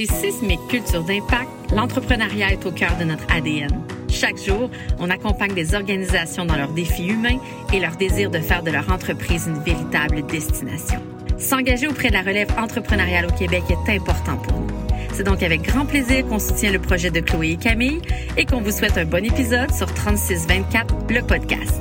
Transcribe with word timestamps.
Chez 0.00 0.06
Sismic 0.06 0.66
Culture 0.68 1.04
d'Impact, 1.04 1.50
l'entrepreneuriat 1.76 2.52
est 2.52 2.64
au 2.64 2.70
cœur 2.70 2.96
de 2.96 3.04
notre 3.04 3.30
ADN. 3.30 3.82
Chaque 4.08 4.38
jour, 4.38 4.70
on 4.98 5.10
accompagne 5.10 5.52
des 5.52 5.74
organisations 5.74 6.46
dans 6.46 6.56
leurs 6.56 6.72
défis 6.72 7.08
humains 7.08 7.36
et 7.70 7.80
leur 7.80 7.96
désir 7.96 8.30
de 8.30 8.38
faire 8.38 8.62
de 8.62 8.70
leur 8.70 8.90
entreprise 8.90 9.46
une 9.46 9.62
véritable 9.62 10.24
destination. 10.24 11.02
S'engager 11.36 11.86
auprès 11.86 12.08
de 12.08 12.14
la 12.14 12.22
relève 12.22 12.50
entrepreneuriale 12.58 13.26
au 13.26 13.38
Québec 13.38 13.64
est 13.68 13.94
important 13.94 14.38
pour 14.38 14.60
nous. 14.60 14.66
C'est 15.12 15.24
donc 15.24 15.42
avec 15.42 15.60
grand 15.60 15.84
plaisir 15.84 16.26
qu'on 16.26 16.38
soutient 16.38 16.72
le 16.72 16.78
projet 16.78 17.10
de 17.10 17.20
Chloé 17.20 17.50
et 17.50 17.56
Camille 17.58 18.00
et 18.38 18.46
qu'on 18.46 18.62
vous 18.62 18.72
souhaite 18.72 18.96
un 18.96 19.04
bon 19.04 19.22
épisode 19.22 19.70
sur 19.70 19.92
3624, 19.92 20.94
le 21.10 21.20
podcast. 21.20 21.79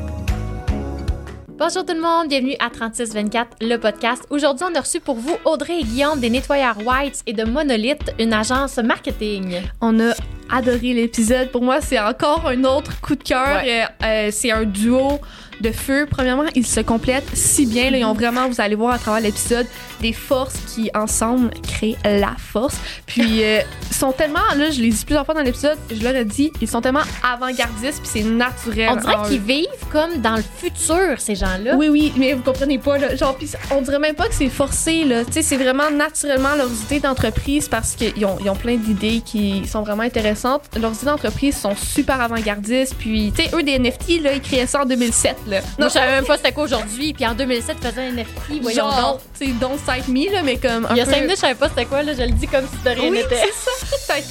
Bonjour 1.60 1.86
tout 1.86 1.94
le 1.94 2.00
monde, 2.00 2.30
bienvenue 2.30 2.56
à 2.60 2.70
3624, 2.70 3.58
le 3.60 3.76
podcast. 3.76 4.24
Aujourd'hui, 4.30 4.66
on 4.72 4.74
a 4.76 4.80
reçu 4.80 5.02
pour 5.02 5.16
vous 5.16 5.36
Audrey 5.44 5.82
et 5.82 5.84
Guillaume 5.84 6.18
des 6.22 6.30
Nettoyeurs 6.30 6.78
Whites 6.86 7.22
et 7.28 7.34
de 7.34 7.44
Monolith, 7.44 8.14
une 8.18 8.32
agence 8.32 8.78
marketing. 8.78 9.58
On 9.82 10.00
a 10.00 10.14
adoré 10.50 10.94
l'épisode. 10.94 11.52
Pour 11.52 11.62
moi, 11.62 11.82
c'est 11.82 12.00
encore 12.00 12.48
un 12.48 12.64
autre 12.64 13.02
coup 13.02 13.16
de 13.16 13.24
cœur. 13.24 13.62
Ouais. 13.62 13.82
Euh, 13.82 14.06
euh, 14.06 14.30
c'est 14.32 14.52
un 14.52 14.64
duo 14.64 15.20
de 15.60 15.72
feu. 15.72 16.08
Premièrement, 16.10 16.46
ils 16.56 16.66
se 16.66 16.80
complètent 16.80 17.30
si 17.34 17.66
bien. 17.66 17.92
Là, 17.92 17.98
ils 17.98 18.06
ont 18.06 18.14
vraiment, 18.14 18.48
vous 18.48 18.62
allez 18.62 18.76
voir 18.76 18.94
à 18.94 18.98
travers 18.98 19.22
l'épisode, 19.22 19.68
des 20.02 20.14
forces 20.14 20.58
qui, 20.74 20.90
ensemble, 20.94 21.52
créent 21.62 21.98
la 22.04 22.36
force. 22.38 22.78
Puis, 23.06 23.44
euh, 23.44 23.62
ils 23.90 23.96
sont 23.96 24.12
tellement, 24.12 24.40
là, 24.56 24.70
je 24.72 24.82
l'ai 24.82 24.90
dit 24.90 25.06
plusieurs 25.06 25.26
fois 25.26 25.34
dans 25.36 25.42
l'épisode, 25.42 25.78
je 25.92 26.02
leur 26.04 26.16
ai 26.16 26.26
dit, 26.26 26.52
ils 26.62 26.68
sont 26.68 26.82
tellement 26.82 27.02
avant-gardistes, 27.24 28.02
puis 28.02 28.10
c'est 28.12 28.24
naturel. 28.24 28.90
On 28.92 28.96
dirait 28.96 29.16
en 29.16 29.24
qu'ils 29.24 29.38
eux. 29.38 29.44
vivent 29.46 29.88
comme 29.92 30.18
dans 30.22 30.36
le 30.36 30.44
futur, 30.44 31.20
ces 31.20 31.36
gens-là. 31.36 31.76
Oui, 31.76 31.90
oui, 31.90 32.14
mais 32.18 32.34
vous 32.34 32.44
comprenez 32.44 32.78
pas, 32.78 32.98
là. 32.98 33.16
Genre, 33.16 33.36
pis 33.36 33.52
on 33.72 33.82
dirait 33.82 34.00
même 34.00 34.16
pas 34.16 34.28
que 34.28 34.34
c'est 34.34 34.50
forcé, 34.50 35.04
là. 35.04 35.26
Tu 35.26 35.34
sais, 35.34 35.42
c'est 35.42 35.58
vraiment 35.58 35.90
naturellement 35.92 36.56
leurs 36.56 36.72
idées 36.86 37.00
d'entreprise 37.00 37.68
parce 37.68 37.96
qu'ils 37.96 38.26
ont, 38.26 38.38
ils 38.42 38.50
ont 38.50 38.56
plein 38.56 38.76
d'idées 38.76 39.22
qui 39.26 39.68
sont 39.68 39.82
vraiment 39.82 40.04
intéressantes. 40.04 40.64
Leurs 40.80 40.94
idées 40.94 41.06
d'entreprise 41.06 41.58
sont 41.58 41.76
super 41.76 42.22
avant-gardistes. 42.22 42.96
Puis, 42.98 43.32
tu 43.36 43.44
sais, 43.44 43.56
eux, 43.56 43.64
des 43.64 43.78
NFT, 43.80 44.22
là, 44.22 44.34
ils 44.34 44.42
créaient 44.42 44.68
ça 44.68 44.82
en 44.82 44.86
2007, 44.86 45.36
là. 45.48 45.60
Moi, 45.78 45.88
je 45.88 45.94
savais 45.94 46.12
même 46.12 46.26
pas 46.26 46.38
c'était 46.38 46.52
quoi 46.52 46.64
aujourd'hui. 46.64 47.14
Puis 47.14 47.26
en 47.26 47.34
2007, 47.34 47.78
ils 47.82 47.88
faisaient 47.88 48.02
un 48.08 48.12
NFT. 48.12 48.62
Voyons 48.62 48.86
donc. 48.86 48.96
genre, 48.96 49.22
tu 49.40 49.46
sais, 49.46 49.52
don't 49.60 49.78
me, 49.98 50.32
là, 50.34 50.42
mais 50.44 50.58
comme 50.58 50.86
un 50.86 50.90
Il 50.92 50.98
y 50.98 51.02
a 51.02 51.06
peu... 51.06 51.12
5 51.12 51.22
minutes, 51.22 51.36
je 51.36 51.42
savais 51.42 51.56
pas 51.56 51.70
c'était 51.70 51.86
quoi. 51.86 52.04
Là, 52.04 52.14
je 52.18 52.22
le 52.24 52.32
dis 52.32 52.48
comme 52.48 52.66
si 52.66 52.84
de 52.84 52.90
rien 52.90 53.10
Oui, 53.12 53.18
n'était. 53.18 53.36
c'est 53.36 53.54
ça. 53.54 54.14
fait 54.14 54.22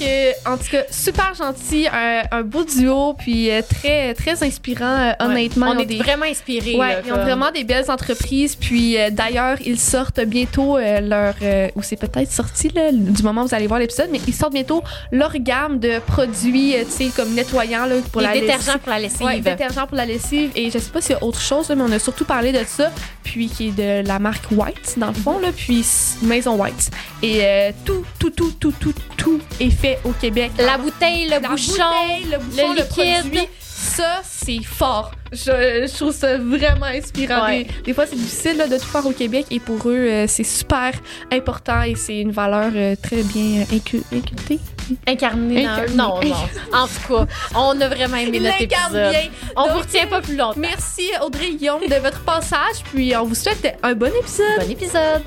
que, 0.44 0.50
en 0.52 0.56
tout 0.56 0.70
cas, 0.70 0.82
super 0.90 1.34
gentil, 1.34 1.86
un, 1.92 2.22
un 2.30 2.42
beau 2.42 2.64
duo, 2.64 3.14
puis 3.14 3.50
euh, 3.50 3.62
très, 3.62 4.14
très 4.14 4.42
inspirant, 4.42 4.84
euh, 4.98 5.12
honnêtement. 5.20 5.74
On 5.76 5.78
est 5.78 5.86
des- 5.86 5.98
vraiment 5.98 6.24
inspirés. 6.26 6.76
Ouais, 6.76 6.92
là, 6.94 7.00
ils 7.06 7.12
ont 7.12 7.16
vraiment 7.22 7.50
des 7.50 7.64
belles 7.64 7.90
entreprises. 7.90 8.56
Puis 8.56 8.98
euh, 8.98 9.10
d'ailleurs, 9.10 9.58
ils 9.64 9.78
sortent 9.78 10.20
bientôt 10.20 10.76
euh, 10.76 11.00
leur. 11.00 11.34
ou 11.76 11.82
c'est 11.82 11.96
peut-être 11.96 12.30
sorti 12.32 12.68
là, 12.74 12.90
du 12.92 13.22
moment 13.22 13.42
où 13.42 13.46
vous 13.48 13.54
allez 13.54 13.66
voir 13.66 13.80
l'épisode, 13.80 14.08
mais 14.10 14.20
ils 14.26 14.34
sortent 14.34 14.52
bientôt 14.54 14.82
leur 15.12 15.32
gamme 15.38 15.78
de 15.78 15.98
produits, 16.06 16.74
tu 16.84 16.90
sais, 16.90 17.10
comme 17.14 17.34
nettoyants 17.34 17.86
là, 17.86 17.96
pour 18.12 18.20
la 18.20 18.32
détergents 18.32 18.56
lessive. 18.72 18.78
pour 18.80 18.90
la 18.90 18.98
lessive. 18.98 19.22
Ouais, 19.26 19.40
détergents 19.40 19.86
pour 19.86 19.96
la 19.96 20.06
lessive. 20.06 20.50
Et 20.54 20.70
je 20.70 20.78
sais 20.78 20.90
pas 20.90 21.00
s'il 21.00 21.12
y 21.12 21.18
a 21.18 21.22
autre 21.24 21.40
chose, 21.40 21.68
là, 21.68 21.74
mais 21.74 21.82
on 21.82 21.92
a 21.92 21.98
surtout 21.98 22.24
parlé 22.24 22.52
de 22.52 22.60
ça. 22.66 22.90
Puis 23.24 23.48
qui 23.48 23.68
est 23.68 24.02
de 24.02 24.06
la 24.08 24.18
marque 24.18 24.44
White, 24.50 24.94
dans 24.96 25.08
le 25.08 25.12
fond, 25.14 25.38
là. 25.38 25.47
Puis 25.56 25.80
s- 25.80 26.18
Maison 26.22 26.54
White. 26.60 26.90
Et 27.22 27.40
euh, 27.42 27.70
tout, 27.84 28.04
tout, 28.18 28.30
tout, 28.30 28.52
tout, 28.52 28.72
tout, 28.80 28.94
tout 29.16 29.40
est 29.60 29.70
fait 29.70 29.98
au 30.04 30.10
Québec. 30.12 30.52
La 30.58 30.78
bouteille, 30.78 31.24
le 31.24 31.30
La 31.30 31.40
bouchon. 31.40 31.72
bouteille, 31.72 32.30
le 32.30 32.38
bouchon, 32.38 32.72
le, 32.74 32.84
produit, 32.86 33.48
ça, 33.60 34.20
c'est 34.24 34.62
fort. 34.64 35.12
Je, 35.32 35.86
je 35.86 35.94
trouve 35.96 36.12
ça 36.14 36.38
vraiment 36.38 36.86
inspirant. 36.86 37.44
Ouais. 37.44 37.64
Des, 37.64 37.82
des 37.84 37.94
fois, 37.94 38.06
c'est 38.06 38.16
difficile 38.16 38.56
là, 38.56 38.66
de 38.66 38.76
tout 38.78 38.86
faire 38.86 39.06
au 39.06 39.12
Québec 39.12 39.46
et 39.50 39.60
pour 39.60 39.88
eux, 39.88 39.94
euh, 40.08 40.26
c'est 40.26 40.44
super 40.44 40.92
important 41.32 41.82
et 41.82 41.94
c'est 41.94 42.18
une 42.20 42.32
valeur 42.32 42.70
euh, 42.74 42.96
très 43.00 43.22
bien 43.22 43.64
incu- 43.72 44.02
incultée. 44.12 44.58
Incarné 45.06 45.64
dans 45.64 45.70
Incarné. 45.72 45.94
Non, 45.96 46.20
non. 46.22 46.78
En 46.78 46.86
tout 46.86 47.14
cas, 47.26 47.26
on 47.56 47.80
a 47.80 47.88
vraiment 47.88 48.16
aimé 48.16 48.36
Il 48.38 48.42
notre 48.42 48.58
l'incarne 48.60 48.96
épisode. 48.96 49.10
bien. 49.10 49.30
On 49.56 49.62
Donc, 49.64 49.72
vous 49.72 49.78
retient 49.80 50.06
pas 50.06 50.20
plus 50.20 50.36
longtemps. 50.36 50.58
Merci 50.60 51.10
Audrey 51.22 51.52
Guillaume 51.54 51.80
de 51.88 51.94
votre 51.96 52.20
passage, 52.24 52.82
puis 52.92 53.14
on 53.16 53.24
vous 53.24 53.34
souhaite 53.34 53.76
un 53.82 53.94
bon 53.94 54.12
épisode. 54.18 54.60
Bon 54.60 54.70
épisode. 54.70 55.22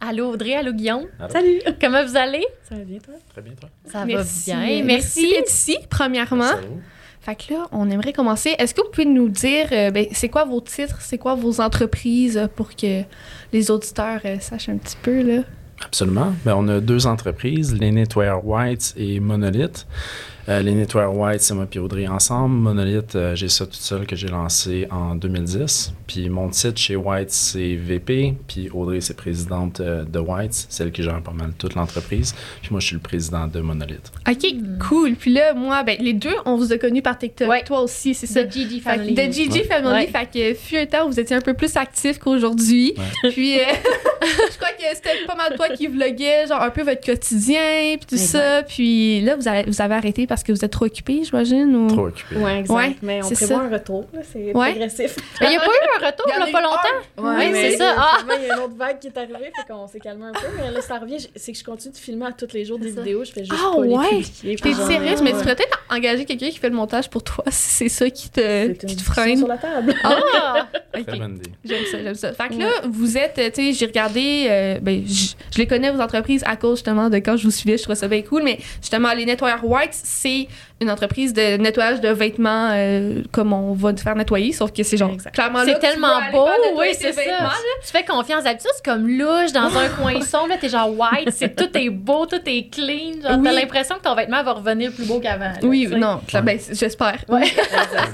Allô 0.00 0.30
Audrey, 0.32 0.54
allô 0.54 0.72
Guillaume. 0.72 1.06
Allô. 1.18 1.32
Salut. 1.32 1.60
Comment 1.80 2.04
vous 2.04 2.16
allez? 2.16 2.46
Ça 2.68 2.76
va 2.76 2.84
bien, 2.84 2.98
toi? 2.98 3.14
Très 3.32 3.42
bien, 3.42 3.52
toi. 3.58 3.68
Ça 3.90 4.04
Merci. 4.04 4.50
va 4.52 4.56
bien. 4.64 4.84
Merci 4.84 4.84
Merci. 4.84 5.30
d'être 5.30 5.50
ici, 5.50 5.78
premièrement. 5.90 6.52
Fait 7.20 7.34
que 7.34 7.52
là, 7.52 7.66
on 7.72 7.90
aimerait 7.90 8.12
commencer. 8.12 8.54
Est-ce 8.58 8.74
que 8.74 8.80
vous 8.80 8.90
pouvez 8.90 9.06
nous 9.06 9.28
dire, 9.28 9.68
euh, 9.72 9.90
ben, 9.90 10.06
c'est 10.12 10.28
quoi 10.28 10.44
vos 10.44 10.60
titres, 10.60 10.98
c'est 11.00 11.18
quoi 11.18 11.34
vos 11.34 11.60
entreprises 11.60 12.48
pour 12.56 12.74
que 12.74 13.02
les 13.52 13.70
auditeurs 13.70 14.20
euh, 14.24 14.38
sachent 14.40 14.68
un 14.68 14.76
petit 14.76 14.96
peu, 15.02 15.22
là? 15.22 15.42
Absolument. 15.84 16.32
Ben, 16.44 16.54
on 16.56 16.68
a 16.68 16.80
deux 16.80 17.06
entreprises, 17.06 17.74
les 17.74 17.90
Nettoyeurs 17.90 18.44
White 18.46 18.94
et 18.96 19.20
Monolith. 19.20 19.86
Euh, 20.48 20.62
les 20.62 20.72
Nettoyeurs 20.72 21.14
White, 21.14 21.42
c'est 21.42 21.52
moi 21.52 21.66
et 21.70 21.78
Audrey 21.78 22.06
ensemble. 22.08 22.54
Monolith, 22.54 23.14
euh, 23.16 23.34
j'ai 23.36 23.48
ça 23.48 23.66
tout 23.66 23.74
seul 23.74 24.06
que 24.06 24.16
j'ai 24.16 24.28
lancé 24.28 24.86
en 24.90 25.14
2010. 25.14 25.92
Puis 26.06 26.30
mon 26.30 26.48
titre 26.48 26.78
chez 26.78 26.96
White, 26.96 27.30
c'est 27.30 27.74
VP. 27.74 28.34
Puis 28.46 28.70
Audrey, 28.72 29.02
c'est 29.02 29.14
présidente 29.14 29.80
euh, 29.80 30.04
de 30.04 30.18
White, 30.18 30.54
celle 30.70 30.90
qui 30.90 31.02
gère 31.02 31.20
pas 31.22 31.32
mal 31.32 31.50
toute 31.58 31.74
l'entreprise. 31.74 32.34
Puis 32.62 32.70
moi, 32.70 32.80
je 32.80 32.86
suis 32.86 32.94
le 32.94 33.02
président 33.02 33.46
de 33.46 33.60
Monolith. 33.60 34.10
OK, 34.26 34.46
cool. 34.88 35.16
Puis 35.16 35.34
là, 35.34 35.52
moi, 35.52 35.82
ben, 35.82 35.98
les 36.00 36.14
deux, 36.14 36.34
on 36.46 36.56
vous 36.56 36.72
a 36.72 36.78
connus 36.78 37.02
par 37.02 37.18
TikTok. 37.18 37.46
Ouais. 37.46 37.62
Toi 37.64 37.82
aussi, 37.82 38.14
c'est 38.14 38.26
ça. 38.26 38.42
The 38.42 38.50
GG 38.50 38.80
Family. 38.80 39.12
de 39.14 39.22
GG 39.30 39.52
Ouais. 39.52 39.64
Family, 39.64 39.92
Ouais. 39.92 40.06
fait 40.06 40.54
que 40.54 40.58
fut 40.58 40.78
un 40.78 40.86
temps 40.86 41.04
où 41.06 41.10
vous 41.10 41.20
étiez 41.20 41.36
un 41.36 41.42
peu 41.42 41.52
plus 41.52 41.76
actif 41.76 42.18
qu'aujourd'hui. 42.18 42.94
Ouais. 42.96 43.30
Puis 43.32 43.58
euh, 43.60 43.64
je 44.22 44.56
crois 44.56 44.70
que 44.70 44.82
c'était 44.94 45.26
pas 45.26 45.34
mal 45.34 45.54
toi 45.56 45.68
qui 45.76 45.88
vloguais, 45.88 46.46
genre 46.48 46.62
un 46.62 46.70
peu 46.70 46.84
votre 46.84 47.04
quotidien, 47.04 47.96
puis 47.98 48.06
tout 48.08 48.14
Exact. 48.14 48.38
ça. 48.38 48.62
Puis 48.62 49.20
là, 49.20 49.36
vous 49.36 49.46
avez, 49.46 49.64
vous 49.68 49.82
avez 49.82 49.94
arrêté 49.94 50.26
parce 50.26 50.37
que 50.44 50.52
vous 50.52 50.64
êtes 50.64 50.70
trop 50.72 50.84
occupé, 50.86 51.22
j'imagine? 51.24 51.74
Ou... 51.76 51.86
Trop 51.88 52.06
occupé. 52.08 52.36
Ouais, 52.36 52.58
exact. 52.60 52.74
Ouais, 52.74 52.96
mais 53.02 53.20
on 53.22 53.28
c'est 53.28 53.34
prévoit 53.34 53.56
ça. 53.56 53.62
un 53.64 53.68
retour, 53.70 54.04
c'est 54.32 54.52
Ouais. 54.54 54.70
progressif. 54.70 55.16
Mais 55.40 55.46
il 55.46 55.50
n'y 55.50 55.56
a 55.56 55.60
pas 55.60 55.66
eu 55.66 56.02
un 56.02 56.06
retour, 56.06 56.26
Il 56.28 56.32
y 56.32 56.36
en 56.36 56.40
là, 56.40 56.46
a 56.46 56.52
pas 56.52 56.62
longtemps? 56.62 57.38
Oui, 57.38 57.50
c'est 57.52 57.76
ça. 57.76 57.94
Ah! 57.98 58.18
il 58.40 58.46
y 58.46 58.50
a 58.50 58.54
une 58.54 58.60
autre 58.60 58.74
vague 58.76 58.98
qui 58.98 59.08
est 59.08 59.16
arrivée, 59.18 59.50
fait 59.54 59.72
qu'on 59.72 59.86
s'est 59.86 60.00
calmé 60.00 60.26
un 60.26 60.32
peu. 60.32 60.46
Mais 60.58 60.70
là, 60.70 60.80
ça 60.80 60.98
revient. 60.98 61.18
C'est 61.36 61.52
que 61.52 61.58
je 61.58 61.64
continue 61.64 61.92
de 61.92 61.98
filmer 61.98 62.26
à 62.26 62.32
tous 62.32 62.52
les 62.52 62.64
jours 62.64 62.78
des 62.78 62.92
ça. 62.92 63.00
vidéos. 63.00 63.24
Je 63.24 63.32
fais 63.32 63.44
juste 63.44 63.54
Ah, 63.56 63.70
pas 63.74 63.80
ouais? 63.80 64.06
les 64.44 64.56
publier. 64.56 64.56
T'es 64.56 64.74
sérieuse, 64.74 65.22
mais 65.22 65.30
tu 65.32 65.36
pourrais 65.38 65.56
peut-être 65.56 65.78
engager 65.90 66.24
quelqu'un 66.24 66.48
qui 66.50 66.58
fait 66.58 66.68
le 66.68 66.76
montage 66.76 67.08
pour 67.10 67.22
toi 67.22 67.44
si 67.50 67.70
c'est 67.70 67.88
ça 67.88 68.08
qui 68.10 68.28
te, 68.30 68.68
qui 68.72 68.96
te 68.96 69.02
freine. 69.02 69.38
sur 69.38 69.48
la 69.48 69.58
table. 69.58 69.94
Ah! 70.04 70.66
Ok. 70.98 71.06
Très 71.06 71.18
bonne 71.18 71.36
idée. 71.36 71.50
J'aime 71.64 71.84
ça, 71.84 72.02
j'aime 72.02 72.14
ça. 72.14 72.32
Fait 72.32 72.48
que 72.48 72.54
là, 72.54 72.68
vous 72.88 73.16
êtes, 73.18 73.34
tu 73.54 73.62
sais, 73.66 73.72
j'ai 73.72 73.86
regardé, 73.86 74.46
euh, 74.48 74.78
ben, 74.80 75.04
je 75.06 75.58
les 75.58 75.66
connais, 75.66 75.90
vos 75.92 76.00
entreprises, 76.00 76.42
à 76.46 76.56
cause 76.56 76.78
justement 76.78 77.08
de 77.10 77.16
quand 77.18 77.36
je 77.36 77.44
vous 77.44 77.50
suivais, 77.50 77.76
je 77.76 77.82
trouvais 77.82 77.94
ça 77.94 78.08
bien 78.08 78.22
cool, 78.22 78.42
mais 78.42 78.58
justement, 78.80 79.12
les 79.12 79.24
nettoyeurs 79.26 79.64
White, 79.64 79.92
c'est 80.18 80.48
une 80.80 80.90
entreprise 80.90 81.32
de 81.32 81.56
nettoyage 81.56 82.00
de 82.00 82.08
vêtements 82.08 82.70
euh, 82.72 83.22
comme 83.32 83.52
on 83.52 83.72
va 83.72 83.92
te 83.92 84.00
faire 84.00 84.14
nettoyer, 84.14 84.52
sauf 84.52 84.72
que 84.72 84.82
c'est 84.82 84.96
genre 84.96 85.10
Exact. 85.12 85.34
clairement 85.34 85.60
C'est 85.64 85.78
tellement 85.78 86.16
aller 86.18 86.32
beau, 86.32 86.46
oui, 86.78 86.86
c'est 86.92 87.12
ça. 87.12 87.24
là. 87.26 87.50
Tu 87.84 87.90
fais 87.90 88.04
confiance. 88.04 88.44
D'habitude, 88.44 88.70
c'est 88.76 88.84
comme 88.84 89.08
louche 89.08 89.52
dans 89.52 89.76
un 89.76 89.88
coin 90.00 90.20
sombre. 90.20 90.48
Là, 90.48 90.56
t'es 90.60 90.68
genre 90.68 90.90
white. 90.96 91.30
C'est, 91.32 91.56
tout 91.56 91.76
est 91.76 91.90
beau, 91.90 92.26
tout 92.26 92.40
est 92.46 92.72
clean. 92.72 93.20
Genre, 93.22 93.42
t'as 93.42 93.52
l'impression 93.52 93.96
que 93.96 94.02
ton 94.02 94.14
vêtement 94.14 94.42
va 94.44 94.52
revenir 94.52 94.92
plus 94.92 95.06
beau 95.06 95.18
qu'avant. 95.20 95.52
Oui, 95.62 95.86
non, 95.88 96.20
ben, 96.42 96.58
j'espère. 96.72 97.18
Ouais. 97.28 97.44
c'est 97.54 97.96
ça. 97.96 98.04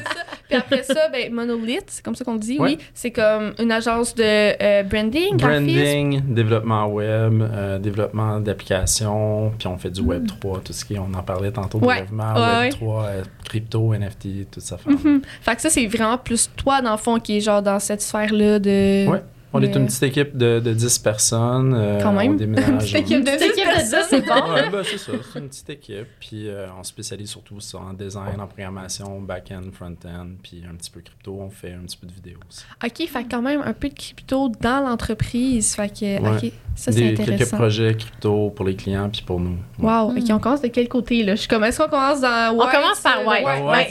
Puis 0.48 0.58
après 0.58 0.82
ça, 0.82 1.08
ben, 1.10 1.32
Monolith, 1.32 1.84
c'est 1.88 2.04
comme 2.04 2.14
ça 2.14 2.24
qu'on 2.24 2.34
dit, 2.36 2.58
Ouais. 2.58 2.76
oui. 2.76 2.78
C'est 2.92 3.10
comme 3.10 3.54
une 3.58 3.72
agence 3.72 4.14
de 4.14 4.22
euh, 4.22 4.82
branding, 4.82 5.36
graphisme. 5.38 5.64
Branding, 5.66 6.20
développement 6.34 6.86
web, 6.86 7.42
euh, 7.42 7.78
développement 7.78 8.40
d'applications, 8.40 9.52
puis 9.58 9.66
on 9.68 9.78
fait 9.78 9.90
du 9.90 10.02
Web 10.02 10.26
3, 10.26 10.60
tout 10.64 10.72
ce 10.72 10.84
qui 10.84 10.98
on 10.98 11.12
en 11.14 11.22
parlait 11.22 11.50
tantôt 11.50 11.78
brièvement, 11.78 12.34
Ouais. 12.60 12.68
3, 12.70 13.02
euh, 13.04 13.22
crypto, 13.44 13.94
NFT, 13.94 14.50
tout 14.50 14.60
ça. 14.60 14.78
Mhm. 14.86 15.22
Fait 15.40 15.56
que 15.56 15.62
ça, 15.62 15.70
c'est 15.70 15.86
vraiment 15.86 16.18
plus 16.18 16.50
toi, 16.56 16.80
dans 16.80 16.92
le 16.92 16.96
fond, 16.98 17.18
qui 17.20 17.36
est 17.36 17.40
genre 17.40 17.62
dans 17.62 17.78
cette 17.78 18.02
sphère-là 18.02 18.58
de. 18.58 19.06
Ouais. 19.08 19.22
On 19.56 19.62
est 19.62 19.74
une 19.76 19.86
petite 19.86 20.02
équipe 20.02 20.36
de, 20.36 20.58
de 20.60 20.72
10 20.72 20.98
personnes. 20.98 21.74
euh, 21.74 22.00
Quand 22.02 22.12
même. 22.12 22.32
On 22.32 22.34
déménage. 22.34 22.92
Petite 22.92 22.96
équipe 22.96 23.24
de 23.24 23.30
Petite 23.30 23.38
10 23.40 23.44
équipe 23.46 23.64
de 23.64 23.72
personnes. 23.72 24.00
10, 24.00 24.06
c'est 24.10 24.20
bon. 24.26 24.52
Ouais, 24.52 24.68
ben, 24.70 24.82
c'est 24.84 24.98
ça, 24.98 25.12
c'est 25.32 25.38
une 25.38 25.48
petite 25.48 25.70
équipe. 25.70 26.06
Puis 26.20 26.48
euh, 26.48 26.66
on 26.78 26.82
spécialise 26.82 27.30
surtout 27.30 27.60
ça 27.60 27.78
en 27.78 27.92
design, 27.92 28.40
en 28.40 28.46
programmation, 28.46 29.20
back-end, 29.20 29.62
front-end, 29.72 30.26
puis 30.42 30.62
un 30.70 30.74
petit 30.74 30.90
peu 30.90 31.00
crypto. 31.00 31.38
On 31.40 31.50
fait 31.50 31.72
un 31.72 31.84
petit 31.86 31.96
peu 31.96 32.06
de 32.08 32.12
vidéo 32.12 32.38
aussi. 32.50 32.64
OK, 32.84 33.08
fait 33.08 33.24
quand 33.30 33.42
même 33.42 33.62
un 33.64 33.72
peu 33.72 33.88
de 33.88 33.94
crypto 33.94 34.50
dans 34.60 34.80
l'entreprise. 34.86 35.74
Fait 35.76 35.88
que, 35.88 36.20
Ouais. 36.20 36.30
OK, 36.46 36.52
ça, 36.74 36.90
c'est 36.90 37.00
Des, 37.00 37.14
quelques 37.14 37.28
intéressant. 37.30 37.56
projets 37.56 37.94
crypto 37.94 38.50
pour 38.50 38.64
les 38.66 38.74
clients, 38.74 39.08
puis 39.08 39.22
pour 39.22 39.38
nous. 39.38 39.56
Ouais. 39.78 39.86
Wow, 39.92 40.10
Mm. 40.10 40.18
OK, 40.18 40.24
on 40.30 40.38
commence 40.40 40.62
de 40.62 40.68
quel 40.68 40.88
côté, 40.88 41.22
là? 41.22 41.36
Je 41.36 41.46
commence, 41.46 41.68
est-ce 41.68 41.78
qu'on 41.82 41.88
commence 41.88 42.20
dans 42.20 42.52
White? 42.56 42.70
commence 42.72 43.00
par 43.00 43.20
euh, 43.20 43.24
White. 43.24 43.44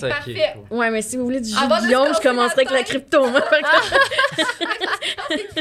Ouais, 0.03 0.09
parfait. 0.09 0.55
Ouais, 0.69 0.91
mais 0.91 1.01
si 1.01 1.15
vous 1.15 1.23
voulez 1.23 1.39
du 1.39 1.47
jus 1.49 1.55
de 1.55 1.59
je 1.59 2.21
commencerai 2.21 2.61
avec 2.61 2.71
la 2.71 2.83
crypto. 2.83 3.29
moi. 3.29 3.41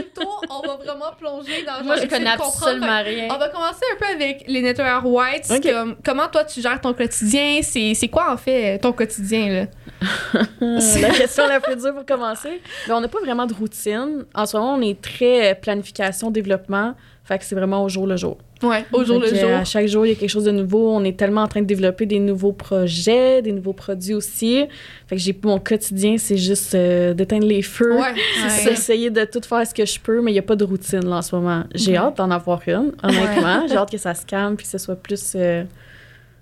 on 0.50 0.66
va 0.66 0.76
vraiment 0.76 1.12
plonger 1.18 1.64
dans 1.64 1.84
Moi, 1.84 1.96
je 1.96 2.00
genre, 2.02 2.10
connais 2.10 2.32
de 2.32 2.38
comprendre. 2.38 2.84
absolument 2.84 3.02
rien. 3.02 3.28
On 3.30 3.38
va 3.38 3.48
commencer 3.48 3.84
un 3.92 3.96
peu 3.96 4.06
avec 4.06 4.44
les 4.46 4.62
nettoyeurs 4.62 5.06
white. 5.06 5.50
Ok. 5.50 5.70
Comme, 5.72 5.96
comment 6.04 6.28
toi 6.28 6.44
tu 6.44 6.60
gères 6.60 6.80
ton 6.80 6.92
quotidien? 6.92 7.60
C'est, 7.62 7.94
c'est 7.94 8.08
quoi 8.08 8.32
en 8.32 8.36
fait 8.36 8.78
ton 8.78 8.92
quotidien 8.92 9.48
là? 9.48 9.66
la 10.60 11.10
question 11.10 11.46
la 11.46 11.60
plus 11.60 11.76
dure 11.76 11.94
pour 11.94 12.06
commencer. 12.06 12.60
Mais 12.86 12.94
on 12.94 13.00
n'a 13.00 13.08
pas 13.08 13.20
vraiment 13.20 13.46
de 13.46 13.54
routine. 13.54 14.24
En 14.34 14.46
ce 14.46 14.56
moment, 14.56 14.74
on 14.74 14.80
est 14.80 15.00
très 15.00 15.52
euh, 15.52 15.54
planification, 15.54 16.30
développement. 16.30 16.94
Fait 17.24 17.38
que 17.38 17.44
c'est 17.44 17.54
vraiment 17.54 17.84
au 17.84 17.88
jour 17.88 18.06
le 18.06 18.16
jour. 18.16 18.38
Ouais, 18.62 18.84
au 18.92 19.04
jour 19.04 19.18
le 19.18 19.26
jour. 19.28 19.50
À 19.50 19.64
chaque 19.64 19.86
jour, 19.88 20.06
il 20.06 20.10
y 20.10 20.12
a 20.12 20.14
quelque 20.14 20.30
chose 20.30 20.44
de 20.44 20.50
nouveau. 20.52 20.90
On 20.90 21.02
est 21.04 21.16
tellement 21.16 21.42
en 21.42 21.48
train 21.48 21.60
de 21.62 21.66
développer 21.66 22.06
des 22.06 22.18
nouveaux 22.18 22.52
projets, 22.52 23.42
des 23.42 23.52
nouveaux 23.52 23.72
produits 23.72 24.14
aussi. 24.14 24.64
Fait 25.06 25.16
que 25.16 25.20
j'ai 25.22 25.36
mon 25.44 25.58
quotidien, 25.58 26.16
c'est 26.18 26.36
juste 26.36 26.74
euh, 26.74 27.12
d'éteindre 27.14 27.46
les 27.46 27.62
feux. 27.62 27.96
Ouais, 27.98 28.14
d'essayer 28.64 29.10
de 29.10 29.24
tout 29.24 29.40
faire 29.46 29.66
ce 29.66 29.74
que 29.74 29.84
je 29.84 29.98
peux, 30.00 30.20
mais 30.22 30.30
il 30.30 30.34
n'y 30.34 30.38
a 30.40 30.42
pas 30.42 30.56
de 30.56 30.64
routine 30.64 31.04
là, 31.08 31.16
en 31.16 31.22
ce 31.22 31.34
moment. 31.34 31.64
J'ai 31.74 31.92
Ouais. 31.92 31.98
hâte 31.98 32.16
d'en 32.18 32.30
avoir 32.30 32.60
une, 32.66 32.92
honnêtement. 33.02 33.66
J'ai 33.68 33.76
hâte 33.76 33.90
que 33.90 33.98
ça 33.98 34.14
se 34.14 34.24
calme 34.24 34.56
puis 34.56 34.64
que 34.64 34.70
ce 34.70 34.78
soit 34.78 34.96
plus 34.96 35.32
euh, 35.34 35.64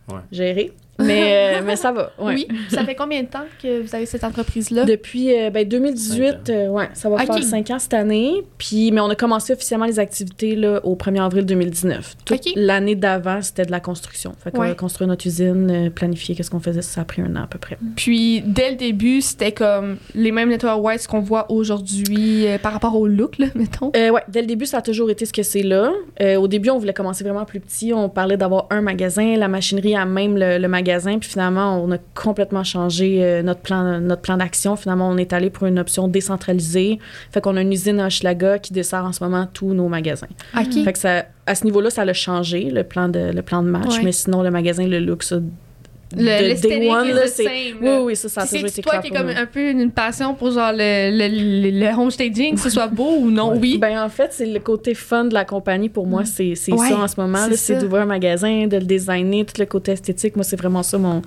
Ouais. 0.08 0.18
géré. 0.32 0.72
Mais, 1.04 1.58
euh, 1.58 1.62
mais 1.64 1.76
ça 1.76 1.92
va. 1.92 2.12
ouais. 2.18 2.34
Oui. 2.34 2.48
Ça 2.68 2.84
fait 2.84 2.94
combien 2.94 3.22
de 3.22 3.28
temps 3.28 3.44
que 3.62 3.82
vous 3.82 3.94
avez 3.94 4.06
cette 4.06 4.24
entreprise-là? 4.24 4.84
Depuis 4.84 5.34
euh, 5.36 5.50
ben, 5.50 5.66
2018, 5.68 6.26
Cinq 6.26 6.34
ans. 6.34 6.38
euh, 6.50 6.68
ouais, 6.68 6.88
ça 6.94 7.08
va 7.08 7.16
Ok. 7.16 7.26
faire 7.26 7.42
5 7.42 7.70
ans 7.70 7.78
cette 7.78 7.94
année. 7.94 8.42
Puis, 8.58 8.90
mais 8.92 9.00
on 9.00 9.08
a 9.08 9.14
commencé 9.14 9.52
officiellement 9.52 9.86
les 9.86 9.98
activités 9.98 10.54
là, 10.56 10.80
au 10.84 10.94
1er 10.96 11.20
avril 11.24 11.44
2019. 11.46 12.16
Toute 12.24 12.46
Ok. 12.46 12.52
l'année 12.56 12.94
d'avant, 12.94 13.42
c'était 13.42 13.64
de 13.64 13.70
la 13.70 13.80
construction. 13.80 14.32
Fait 14.42 14.50
qu'on 14.50 14.60
Ouais. 14.60 14.70
a 14.70 14.74
construit 14.74 15.06
notre 15.06 15.26
usine, 15.26 15.90
planifié 15.94 16.34
qu'est-ce 16.34 16.50
qu'on 16.50 16.60
faisait. 16.60 16.82
Ça 16.82 17.00
a 17.02 17.04
pris 17.04 17.22
un 17.22 17.34
an 17.36 17.42
à 17.44 17.46
peu 17.46 17.58
près. 17.58 17.78
Puis, 17.96 18.42
dès 18.42 18.70
le 18.70 18.76
début, 18.76 19.20
c'était 19.20 19.52
comme 19.52 19.96
les 20.14 20.32
mêmes 20.32 20.48
Network 20.48 20.82
Whites 20.84 21.06
qu'on 21.06 21.20
voit 21.20 21.50
aujourd'hui 21.50 22.46
euh, 22.46 22.58
par 22.58 22.72
rapport 22.72 22.96
au 22.96 23.06
look, 23.06 23.38
là, 23.38 23.46
mettons? 23.54 23.92
Euh, 23.96 24.10
ouais, 24.10 24.22
dès 24.28 24.40
le 24.40 24.46
début, 24.46 24.66
ça 24.66 24.78
a 24.78 24.82
toujours 24.82 25.10
été 25.10 25.24
ce 25.26 25.32
que 25.32 25.42
c'est 25.42 25.62
là. 25.62 25.92
Euh, 26.20 26.36
au 26.36 26.48
début, 26.48 26.70
on 26.70 26.78
voulait 26.78 26.92
commencer 26.92 27.24
vraiment 27.24 27.44
plus 27.44 27.60
petit. 27.60 27.92
On 27.92 28.08
parlait 28.08 28.36
d'avoir 28.36 28.66
un 28.70 28.80
magasin, 28.80 29.36
la 29.36 29.48
machinerie 29.48 29.94
à 29.96 30.04
même 30.04 30.36
le, 30.36 30.58
le 30.58 30.68
magasin. 30.68 30.89
Puis 31.20 31.30
finalement, 31.30 31.82
on 31.82 31.90
a 31.92 31.98
complètement 32.14 32.64
changé 32.64 33.24
euh, 33.24 33.42
notre 33.42 33.60
plan, 33.60 34.00
notre 34.00 34.22
plan 34.22 34.36
d'action. 34.36 34.76
Finalement, 34.76 35.08
on 35.08 35.16
est 35.16 35.32
allé 35.32 35.50
pour 35.50 35.66
une 35.66 35.78
option 35.78 36.08
décentralisée. 36.08 36.98
Fait 37.30 37.40
qu'on 37.40 37.56
a 37.56 37.62
une 37.62 37.72
usine 37.72 38.00
à 38.00 38.06
Hochelaga 38.06 38.58
qui 38.58 38.72
dessert 38.72 39.04
en 39.04 39.12
ce 39.12 39.22
moment 39.22 39.48
tous 39.52 39.72
nos 39.74 39.88
magasins. 39.88 40.28
Fait 40.84 40.92
que 40.92 40.98
ça, 40.98 41.24
à 41.46 41.54
ce 41.54 41.64
niveau-là, 41.64 41.90
ça 41.90 42.04
l'a 42.04 42.12
changé, 42.12 42.70
le 42.70 42.84
plan 42.84 43.08
de, 43.08 43.30
le 43.32 43.42
plan 43.42 43.62
de 43.62 43.68
match. 43.68 43.98
Ouais. 43.98 44.04
Mais 44.04 44.12
sinon, 44.12 44.42
le 44.42 44.50
magasin, 44.50 44.86
le 44.86 44.98
look, 45.00 45.22
ça. 45.22 45.36
Le- 46.12 46.22
de 46.22 46.24
day 46.26 46.42
l'esthétique 46.48 46.90
one, 46.90 47.08
là, 47.08 47.22
the 47.22 47.26
c'est- 47.28 47.44
same, 47.44 47.78
Oui, 47.80 47.88
oui, 48.02 48.16
ça, 48.16 48.28
ça 48.28 48.40
a 48.40 48.44
toujours 48.44 48.60
c'est 48.62 48.68
été 48.68 48.82
toi 48.82 48.90
clair 48.98 49.02
qui 49.02 49.08
est 49.08 49.10
pour 49.10 49.18
comme 49.20 49.28
un 49.36 49.46
peu 49.46 49.68
une 49.70 49.90
passion 49.92 50.34
pour 50.34 50.50
genre 50.50 50.72
le, 50.72 51.10
le, 51.10 51.28
le, 51.70 51.78
le 51.86 51.96
homestaging, 51.96 52.54
que 52.56 52.60
ce 52.60 52.70
soit 52.70 52.88
beau 52.88 53.16
ou 53.18 53.30
non, 53.30 53.52
Ouais. 53.52 53.58
oui. 53.60 53.78
Ben, 53.78 54.02
en 54.02 54.08
fait, 54.08 54.32
c'est 54.32 54.46
le 54.46 54.58
côté 54.58 54.94
fun 54.94 55.24
de 55.26 55.34
la 55.34 55.44
compagnie. 55.44 55.88
Pour 55.88 56.06
moi, 56.06 56.24
c'est 56.24 56.54
c'est 56.56 56.72
Ouais, 56.72 56.88
ça 56.88 56.96
en 56.98 57.06
ce 57.08 57.14
moment. 57.20 57.38
c'est 57.50 57.56
C'est 57.56 57.78
d'ouvrir 57.78 58.02
un 58.02 58.06
magasin, 58.06 58.66
de 58.66 58.76
le 58.76 58.84
designer, 58.84 59.44
tout 59.44 59.54
le 59.60 59.66
côté 59.66 59.92
esthétique. 59.92 60.34
Moi, 60.34 60.42
c'est 60.44 60.56
vraiment 60.56 60.82
ça 60.82 60.98
mon, 60.98 61.22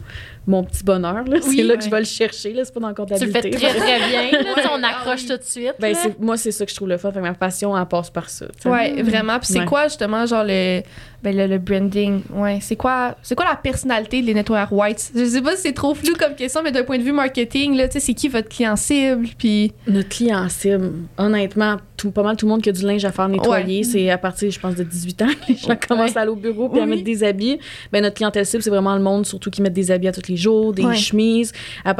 mon 0.45 0.63
petit 0.63 0.83
bonheur. 0.83 1.24
là. 1.25 1.38
Oui, 1.47 1.56
c'est 1.56 1.63
là 1.63 1.74
ouais. 1.74 1.77
que 1.80 1.85
je 1.85 1.89
vais 1.89 2.00
le 2.00 2.06
chercher. 2.06 2.51
là. 2.53 2.65
C'est 2.65 2.74
pas 2.74 2.80
dans 2.81 2.89
le 2.89 3.18
Tu 3.18 3.25
le 3.25 3.31
fais 3.31 3.39
très, 3.39 3.51
très 3.51 4.00
bien. 4.09 4.31
là, 4.41 4.50
on 4.77 4.83
accroche 4.83 5.21
oui. 5.21 5.27
tout 5.30 5.38
de 5.38 5.44
suite. 5.44 5.75
Ben, 5.80 5.95
c'est- 5.95 6.19
moi, 6.19 6.35
c'est 6.35 6.51
ça 6.51 6.65
que 6.65 6.71
je 6.71 6.75
trouve 6.75 6.89
le 6.89 6.97
fun. 6.97 7.12
Fait 7.12 7.19
que 7.19 7.24
ma 7.24 7.33
passion, 7.33 7.77
elle 7.77 7.85
passe 7.85 8.09
par 8.09 8.30
ça. 8.30 8.47
tu 8.47 8.63
sais. 8.63 8.69
Ouais, 8.69 9.01
vraiment. 9.01 9.39
Puis 9.39 9.47
c'est 9.53 9.59
Ouais. 9.59 9.65
quoi 9.65 9.88
justement 9.88 10.25
genre 10.25 10.44
le 10.45 10.81
ben 11.24 11.36
le, 11.36 11.48
le 11.48 11.58
branding 11.58 12.22
Ouais, 12.34 12.60
c'est 12.62 12.75
quoi 12.75 13.16
c'est 13.22 13.36
quoi 13.36 13.46
la 13.46 13.56
personnalité 13.56 14.22
des 14.22 14.34
nettoyeurs 14.34 14.72
whites? 14.74 15.12
Je 15.16 15.25
sais 15.25 15.42
pas 15.42 15.56
si 15.56 15.64
c'est 15.64 15.74
trop 15.74 15.96
flou 15.96 16.14
comme 16.20 16.36
question 16.36 16.62
mais 16.64 16.72
d'un 16.72 16.84
point 16.84 16.98
de 16.98 17.04
vue 17.04 17.12
marketing 17.14 17.75
là, 17.75 17.88
tu 17.88 17.94
sais 17.94 18.00
c'est 18.00 18.14
qui 18.14 18.28
votre 18.28 18.50
client 18.50 18.75
cible 18.75 19.28
puis 19.38 19.72
Notre 19.88 20.10
client 20.10 20.48
cible, 20.50 20.92
honnêtement, 21.18 21.78
tout, 21.98 22.12
pas 22.12 22.24
mal 22.24 22.36
tout 22.36 22.46
le 22.46 22.52
monde 22.52 22.62
qui 22.62 22.70
a 22.70 22.74
du 22.74 22.86
linge 22.86 23.06
à 23.06 23.12
faire 23.12 23.30
nettoyer, 23.30 23.84
c'est 23.84 24.10
à 24.10 24.18
partir, 24.18 24.52
je 24.52 24.60
pense, 24.60 24.75
de 24.75 24.84
18 24.84 25.22
ans 25.22 25.28
que 25.28 25.52
les 25.54 25.56
gens 25.58 25.75
commencent 25.88 26.18
à 26.18 26.22
aller 26.22 26.31
au 26.31 26.36
bureau 26.36 26.68
puis 26.70 26.81
à 26.81 26.86
mettre 26.86 27.04
des 27.04 27.24
habits. 27.24 27.60
Ben, 27.92 28.02
notre 28.04 28.16
clientèle 28.16 28.46
cible, 28.46 28.62
c'est 28.62 28.69
vraiment 28.69 28.96
le 28.96 29.02
monde, 29.02 29.26
surtout 29.26 29.50
qui 29.50 29.62
mettent 29.62 29.74
des 29.74 29.90
habits 29.92 30.08
à 30.10 30.12
tous 30.12 30.28
les 30.30 30.36
jours, 30.38 30.74
des 30.74 30.84
Ouais. 30.84 30.96
chemises, 30.96 31.54
à 31.86 31.94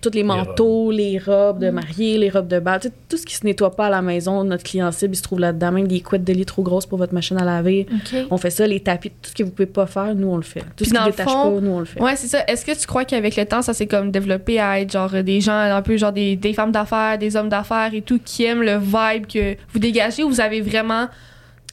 tous 0.00 0.10
les 0.14 0.22
manteaux, 0.22 0.90
les 0.90 1.18
robes, 1.18 1.58
Mm. 1.58 1.66
de 1.66 1.70
mariée, 1.70 2.18
les 2.18 2.30
robes 2.30 2.48
de 2.48 2.58
bal, 2.58 2.80
tout, 2.80 2.90
tout 3.08 3.16
ce 3.16 3.24
qui 3.26 3.34
se 3.34 3.44
nettoie 3.44 3.74
pas 3.74 3.86
à 3.86 3.90
la 3.90 4.02
maison, 4.02 4.44
notre 4.44 4.62
client 4.64 4.90
cible, 4.92 5.14
il 5.14 5.16
se 5.16 5.22
trouve 5.22 5.40
là-dedans. 5.40 5.72
Même 5.72 5.86
des 5.88 6.00
couettes 6.00 6.24
de 6.24 6.32
lit 6.32 6.44
trop 6.46 6.62
grosses 6.62 6.86
pour 6.86 6.98
votre 6.98 7.14
machine 7.14 7.36
à 7.38 7.44
laver. 7.44 7.86
On 8.30 8.36
fait 8.36 8.50
ça, 8.50 8.66
les 8.66 8.80
tapis, 8.80 9.10
tout 9.10 9.30
ce 9.30 9.34
que 9.34 9.42
vous 9.42 9.50
pouvez 9.50 9.66
pas 9.66 9.86
faire, 9.86 10.14
nous, 10.14 10.28
on 10.28 10.36
le 10.36 10.42
fait. 10.42 10.60
Tout 10.60 10.66
Puis 10.76 10.86
ce 10.86 10.90
qui 10.90 10.96
dans 10.96 11.04
le 11.04 11.10
détache 11.10 11.26
fond, 11.26 11.54
pas, 11.54 11.60
nous, 11.60 11.70
on 11.70 11.78
le 11.80 11.84
fait. 11.84 12.00
Ouais, 12.02 12.16
c'est 12.16 12.26
ça. 12.28 12.44
Est-ce 12.46 12.64
que 12.64 12.78
tu 12.78 12.86
crois 12.86 13.04
qu'avec 13.04 13.36
le 13.36 13.44
temps, 13.46 13.62
ça 13.62 13.74
s'est 13.74 13.86
comme 13.86 14.10
développé 14.10 14.58
à 14.60 14.80
être 14.80 14.92
genre 14.92 15.10
des 15.22 15.40
gens 15.40 15.52
un 15.58 15.82
peu 15.82 15.96
genre 15.96 16.12
des, 16.12 16.36
des 16.36 16.52
femmes 16.54 16.72
d'affaires, 16.72 17.18
des 17.18 17.36
hommes 17.36 17.48
d'affaires 17.48 17.90
et 17.92 18.02
tout 18.02 18.20
qui 18.24 18.44
aiment 18.44 18.62
le 18.62 18.78
vibe 18.78 19.26
que 19.26 19.56
vous 19.72 19.78
dégagez 19.78 20.22
ou 20.24 20.28
vous 20.28 20.40
avez 20.40 20.60
vraiment 20.60 21.06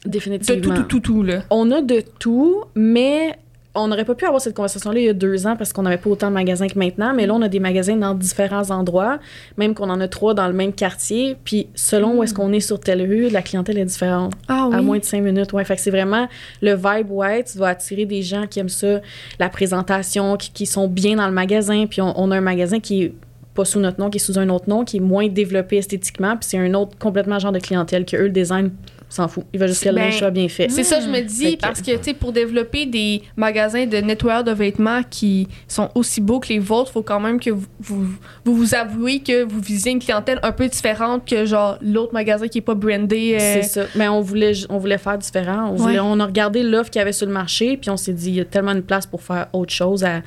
de 0.04 0.10
Définitivement. 0.10 0.62
tout, 0.74 0.82
tout, 0.82 0.82
tout, 0.84 1.00
tout, 1.00 1.22
là? 1.22 1.42
On 1.50 1.70
a 1.72 1.82
de 1.82 2.02
tout, 2.18 2.62
mais 2.74 3.38
on 3.74 3.86
n'aurait 3.86 4.04
pas 4.04 4.16
pu 4.16 4.24
avoir 4.24 4.40
cette 4.40 4.56
conversation-là 4.56 4.98
il 4.98 5.06
y 5.06 5.08
a 5.08 5.12
deux 5.12 5.46
ans 5.46 5.54
parce 5.56 5.72
qu'on 5.72 5.82
n'avait 5.82 5.96
pas 5.96 6.10
autant 6.10 6.28
de 6.28 6.34
magasins 6.34 6.66
que 6.66 6.78
maintenant. 6.78 7.14
Mais 7.14 7.26
là, 7.26 7.34
on 7.34 7.42
a 7.42 7.48
des 7.48 7.60
magasins 7.60 7.96
dans 7.96 8.14
différents 8.14 8.70
endroits, 8.70 9.20
même 9.56 9.74
qu'on 9.74 9.88
en 9.90 10.00
a 10.00 10.08
trois 10.08 10.34
dans 10.34 10.48
le 10.48 10.52
même 10.52 10.72
quartier. 10.72 11.36
Puis 11.44 11.68
selon 11.74 12.16
où 12.16 12.22
est-ce 12.24 12.34
qu'on 12.34 12.52
est 12.52 12.60
sur 12.60 12.80
telle 12.80 13.02
rue, 13.02 13.28
la 13.28 13.42
clientèle 13.42 13.78
est 13.78 13.84
différente. 13.84 14.32
Ah 14.48 14.66
oui. 14.68 14.76
À 14.76 14.82
moins 14.82 14.98
de 14.98 15.04
cinq 15.04 15.22
minutes, 15.22 15.52
ouais. 15.52 15.64
Fait 15.64 15.76
que 15.76 15.82
c'est 15.82 15.92
vraiment 15.92 16.28
le 16.62 16.74
vibe 16.74 17.10
white 17.10 17.54
va 17.56 17.68
attirer 17.68 18.06
des 18.06 18.22
gens 18.22 18.46
qui 18.48 18.58
aiment 18.58 18.68
ça, 18.68 19.00
la 19.38 19.48
présentation, 19.48 20.36
qui, 20.36 20.50
qui 20.50 20.66
sont 20.66 20.88
bien 20.88 21.16
dans 21.16 21.26
le 21.26 21.32
magasin. 21.32 21.86
Puis 21.86 22.00
on, 22.00 22.12
on 22.20 22.32
a 22.32 22.38
un 22.38 22.40
magasin 22.40 22.80
qui 22.80 23.04
est 23.04 23.14
pas 23.54 23.64
sous 23.64 23.78
notre 23.78 24.00
nom, 24.00 24.10
qui 24.10 24.16
est 24.16 24.20
sous 24.20 24.38
un 24.38 24.48
autre 24.48 24.68
nom, 24.68 24.84
qui 24.84 24.96
est 24.96 25.00
moins 25.00 25.28
développé 25.28 25.76
esthétiquement. 25.76 26.36
Puis 26.36 26.48
c'est 26.50 26.58
un 26.58 26.74
autre 26.74 26.98
complètement 26.98 27.38
genre 27.38 27.52
de 27.52 27.60
clientèle 27.60 28.04
que 28.04 28.16
eux, 28.16 28.24
le 28.24 28.30
design, 28.30 28.70
s'en 29.10 29.28
fout. 29.28 29.44
Il 29.52 29.60
va 29.60 29.66
juste 29.66 29.82
que 29.84 29.88
le 29.90 29.96
linge 29.96 30.18
soit 30.18 30.30
bien 30.30 30.48
fait. 30.48 30.68
C'est 30.70 30.84
ça, 30.84 31.00
je 31.00 31.08
me 31.08 31.20
dis, 31.20 31.56
parce 31.56 31.82
que, 31.82 31.90
tu 31.96 32.04
sais, 32.04 32.14
pour 32.14 32.32
développer 32.32 32.86
des 32.86 33.22
magasins 33.36 33.84
de 33.86 33.96
nettoyeurs 33.98 34.44
de 34.44 34.52
vêtements 34.52 35.02
qui 35.08 35.48
sont 35.68 35.90
aussi 35.94 36.20
beaux 36.20 36.40
que 36.40 36.48
les 36.48 36.58
vôtres, 36.60 36.92
faut 36.92 37.02
quand 37.02 37.20
même 37.20 37.38
que 37.40 37.50
vous 37.50 37.66
vous, 37.80 38.06
vous, 38.44 38.54
vous 38.54 38.74
avouez 38.74 39.18
que 39.20 39.42
vous 39.42 39.60
visez 39.60 39.90
une 39.90 39.98
clientèle 39.98 40.38
un 40.42 40.52
peu 40.52 40.68
différente 40.68 41.26
que, 41.28 41.44
genre, 41.44 41.76
l'autre 41.82 42.12
magasin 42.14 42.46
qui 42.48 42.58
est 42.58 42.62
pas 42.62 42.74
brandé. 42.74 43.34
euh, 43.34 43.38
C'est 43.38 43.62
ça. 43.62 43.86
Mais 43.96 44.08
on 44.08 44.20
voulait, 44.20 44.52
on 44.68 44.78
voulait 44.78 44.98
faire 44.98 45.18
différent. 45.18 45.70
On, 45.70 45.74
voulait- 45.74 45.94
Ouais. 45.94 46.00
on 46.00 46.20
a 46.20 46.26
regardé 46.26 46.62
l'offre 46.62 46.90
qu'il 46.90 47.00
y 47.00 47.02
avait 47.02 47.12
sur 47.12 47.26
le 47.26 47.32
marché, 47.32 47.76
puis 47.76 47.90
on 47.90 47.96
s'est 47.96 48.12
dit, 48.12 48.28
il 48.30 48.34
y 48.36 48.40
a 48.40 48.44
tellement 48.44 48.74
de 48.74 48.80
place 48.80 49.06
pour 49.06 49.22
faire 49.22 49.48
autre 49.52 49.72
chose, 49.72 50.04
à, 50.04 50.16
à 50.16 50.20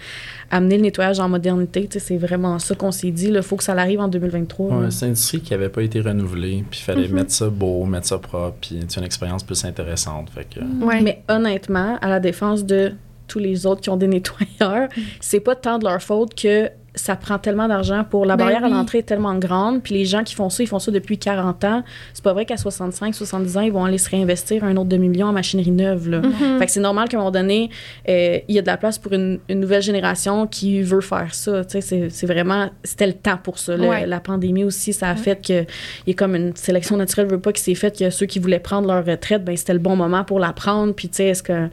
amener 0.56 0.78
le 0.78 0.84
nettoyage 0.84 1.20
en 1.20 1.28
modernité. 1.30 1.88
C'est 1.98 2.18
vraiment 2.18 2.60
ça 2.60 2.76
qu'on 2.76 2.92
s'est 2.92 3.12
dit. 3.12 3.28
Il 3.28 3.42
faut 3.42 3.56
que 3.56 3.64
ça 3.64 3.74
arrive 3.74 4.00
en 4.00 4.08
2023. 4.08 4.78
Ouais, 4.78 4.92
c'est 4.92 5.06
une 5.06 5.12
industrie 5.12 5.42
qui 5.42 5.52
n'avait 5.52 5.70
pas 5.70 5.82
été 5.82 6.00
renouvelée, 6.02 6.64
puis 6.70 6.80
il 6.82 6.84
fallait 6.84 7.08
Mhm. 7.08 7.16
mettre 7.16 7.32
ça 7.32 7.50
beau, 7.50 7.86
mettre 7.86 8.08
ça 8.08 8.18
propre, 8.20 8.58
puis 8.62 8.80
c'est 8.88 9.00
une 9.00 9.06
expérience 9.06 9.44
plus 9.44 9.64
intéressante. 9.66 10.30
Fait 10.30 10.46
que, 10.46 10.60
Ouais. 10.86 11.02
Mais 11.02 11.24
honnêtement, 11.30 11.98
à 12.02 12.08
la 12.10 12.20
défense 12.20 12.66
de 12.66 12.94
tous 13.28 13.40
les 13.40 13.66
autres 13.66 13.82
qui 13.82 13.90
ont 13.90 13.98
des 13.98 14.08
nettoyeurs, 14.60 14.90
c'est 15.20 15.40
pas 15.40 15.56
tant 15.56 15.80
de 15.80 15.86
leur 15.86 16.02
faute 16.02 16.36
que 16.36 16.70
ça 16.96 17.16
prend 17.16 17.40
tellement 17.40 17.68
d'argent 17.68 18.04
pour 18.10 18.26
la 18.26 18.36
Ben 18.36 18.46
barrière 18.46 18.62
oui. 18.64 18.72
à 18.72 18.76
l'entrée 18.76 19.00
est 19.00 19.04
tellement 19.04 19.36
grande 19.36 19.82
puis 19.82 19.94
les 19.94 20.06
gens 20.06 20.24
qui 20.24 20.36
font 20.36 20.50
ça 20.50 20.64
ils 20.64 20.68
font 20.68 20.80
ça 20.80 20.92
depuis 20.92 21.18
40 21.18 21.64
ans 21.64 21.84
c'est 22.14 22.24
pas 22.24 22.34
vrai 22.34 22.46
qu'à 22.46 22.58
65 22.58 23.16
70 23.16 23.58
ans 23.58 23.62
ils 23.62 23.72
vont 23.72 23.86
aller 23.86 23.98
se 23.98 24.10
réinvestir 24.10 24.64
un 24.64 24.76
autre 24.78 24.90
demi-million 24.90 25.28
en 25.28 25.34
machinerie 25.34 25.72
neuve 25.72 26.10
là. 26.10 26.22
Mhm. 26.22 26.60
Fait 26.60 26.66
que 26.66 26.72
c'est 26.72 26.80
normal 26.80 27.10
qu'à 27.10 27.18
un 27.18 27.20
moment 27.20 27.32
donné, 27.32 27.70
euh, 28.08 28.40
il 28.48 28.56
y 28.56 28.60
a 28.60 28.62
de 28.62 28.68
la 28.68 28.78
place 28.78 28.98
pour 28.98 29.14
une, 29.14 29.40
une 29.50 29.60
nouvelle 29.60 29.82
génération 29.82 30.48
qui 30.48 30.82
veut 30.82 31.02
faire 31.02 31.34
ça. 31.34 31.64
C'est, 31.68 32.10
c'est 32.10 32.26
vraiment, 32.26 32.70
c'était 32.84 33.08
le 33.08 33.14
temps 33.14 33.38
pour 33.42 33.60
ça. 33.60 33.76
Ouais. 33.76 34.06
La 34.06 34.20
pandémie 34.20 34.64
aussi, 34.64 34.94
ça 34.94 35.10
a 35.10 35.16
fait 35.16 35.46
que 35.46 35.62
il 35.62 36.10
y 36.10 36.12
a 36.12 36.14
comme 36.16 36.36
une 36.36 36.56
sélection 36.56 36.98
naturelle, 36.98 37.28
veut 37.28 37.40
pas 37.40 37.54
qui 37.54 37.62
s'est 37.62 37.76
faite 37.76 37.98
que 37.98 38.10
ceux 38.10 38.26
qui 38.26 38.40
voulaient 38.40 38.60
prendre 38.60 38.88
leur 38.88 39.06
retraite, 39.06 39.44
ben 39.44 39.56
c'était 39.56 39.74
le 39.74 39.80
bon 39.80 39.96
moment 39.96 40.24
pour 40.24 40.40
la 40.40 40.54
prendre. 40.54 40.94
Puis 40.94 41.10
tu 41.10 41.18
sais, 41.18 41.28
est-ce 41.28 41.44
que 41.44 41.54
fait 41.54 41.70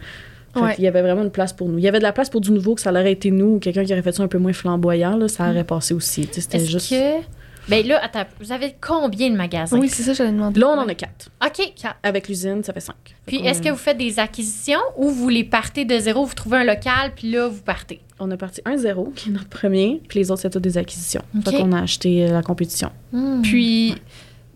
Ouais. 0.56 0.74
qu'il 0.74 0.84
y 0.84 0.88
avait 0.88 1.02
vraiment 1.02 1.22
une 1.22 1.30
place 1.30 1.52
pour 1.52 1.68
nous. 1.68 1.78
Il 1.78 1.84
y 1.84 1.88
avait 1.88 1.98
de 1.98 2.02
la 2.04 2.12
place 2.12 2.28
pour 2.30 2.40
du 2.40 2.50
nouveau 2.50 2.74
que 2.74 2.80
ça 2.80 2.90
aurait 2.90 3.12
été 3.12 3.30
nous 3.30 3.54
ou 3.54 3.58
quelqu'un 3.60 3.84
qui 3.84 3.92
aurait 3.92 4.02
fait 4.02 4.12
ça 4.12 4.22
un 4.22 4.28
peu 4.28 4.38
moins 4.38 4.52
flamboyant, 4.52 5.16
là, 5.16 5.28
ça 5.28 5.48
aurait 5.50 5.64
passé 5.64 5.94
aussi. 5.94 6.26
Tu 6.26 6.34
sais, 6.34 6.40
C'était 6.40 6.56
Est-ce 6.58 6.70
juste. 6.70 6.90
que. 6.90 7.40
Ben 7.68 7.86
là, 7.86 8.00
attends, 8.02 8.24
vous 8.40 8.50
avez 8.50 8.74
combien 8.80 9.30
de 9.30 9.36
magasins? 9.36 9.78
Oui, 9.78 9.88
c'est 9.88 10.02
ça, 10.02 10.12
j'allais 10.12 10.32
demander. 10.32 10.58
Là, 10.58 10.68
on 10.70 10.78
en 10.80 10.88
a 10.88 10.94
quatre. 10.94 11.30
OK. 11.44 11.72
Avec 12.02 12.26
l'usine, 12.28 12.64
ça 12.64 12.72
fait 12.72 12.80
cinq. 12.80 12.96
Puis 13.26 13.36
est-ce 13.46 13.60
a- 13.60 13.64
que 13.64 13.68
vous 13.70 13.76
faites 13.76 13.98
des 13.98 14.18
acquisitions 14.18 14.80
ou 14.96 15.10
vous 15.10 15.28
les 15.28 15.44
partez 15.44 15.84
de 15.84 15.96
zéro, 15.98 16.24
vous 16.24 16.34
trouvez 16.34 16.56
un 16.56 16.64
local, 16.64 17.12
puis 17.14 17.30
là, 17.30 17.46
vous 17.46 17.60
partez? 17.62 18.00
On 18.18 18.28
a 18.32 18.36
parti 18.36 18.60
1-0, 18.64 19.12
qui 19.14 19.28
est 19.28 19.32
notre 19.32 19.48
premier, 19.48 20.02
puis 20.08 20.18
les 20.18 20.30
autres, 20.32 20.40
c'est 20.40 20.50
toutes 20.50 20.62
des 20.64 20.78
acquisitions. 20.78 21.22
Ok. 21.36 21.50
Fait 21.50 21.58
qu'on 21.58 21.70
a 21.72 21.80
acheté 21.82 22.24
euh, 22.28 22.32
la 22.32 22.42
compétition. 22.42 22.90
Puis, 23.42 23.94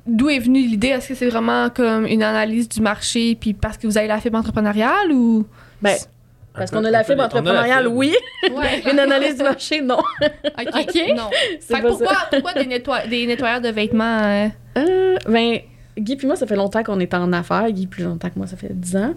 d'où 0.06 0.28
est 0.28 0.38
venue 0.40 0.66
l'idée? 0.66 0.88
Est-ce 0.88 1.08
que 1.08 1.14
c'est 1.14 1.28
vraiment 1.28 1.70
comme 1.70 2.06
une 2.06 2.22
analyse 2.22 2.68
du 2.68 2.80
marché, 2.80 3.36
puis 3.36 3.52
parce 3.54 3.76
que 3.78 3.86
vous 3.86 3.96
avez 3.96 4.08
la 4.08 4.18
fibre 4.20 4.38
entrepreneuriale 4.38 5.12
ou? 5.12 5.46
Ben, 5.84 5.96
parce 6.54 6.70
qu'on 6.70 6.84
a 6.84 6.90
la 6.90 7.02
fibre 7.04 7.22
entrepreneuriale, 7.24 7.88
oui. 7.88 8.14
Ouais. 8.52 8.82
Une 8.92 8.98
analyse 9.00 9.36
du 9.36 9.42
marché, 9.42 9.80
non. 9.80 9.98
OK. 10.58 10.98
Non. 11.16 11.30
C'est 11.60 11.76
Fait 11.76 11.82
pourquoi, 11.82 12.16
pourquoi 12.30 12.52
des, 12.54 12.64
nettoy- 12.64 13.08
des 13.08 13.26
nettoyeurs 13.26 13.60
de 13.60 13.68
vêtements? 13.70 14.22
euh, 14.22 14.48
Euh, 14.78 15.16
ben, 15.28 15.58
Guy 15.98 16.16
puis 16.16 16.26
moi, 16.26 16.36
ça 16.36 16.46
fait 16.46 16.56
longtemps 16.56 16.82
qu'on 16.84 17.00
est 17.00 17.12
en 17.14 17.32
affaires. 17.32 17.70
Guy 17.70 17.86
plus 17.86 18.04
longtemps 18.04 18.28
que 18.30 18.38
moi, 18.38 18.46
ça 18.46 18.56
fait 18.56 18.72
10 18.72 18.96
ans. 18.96 19.14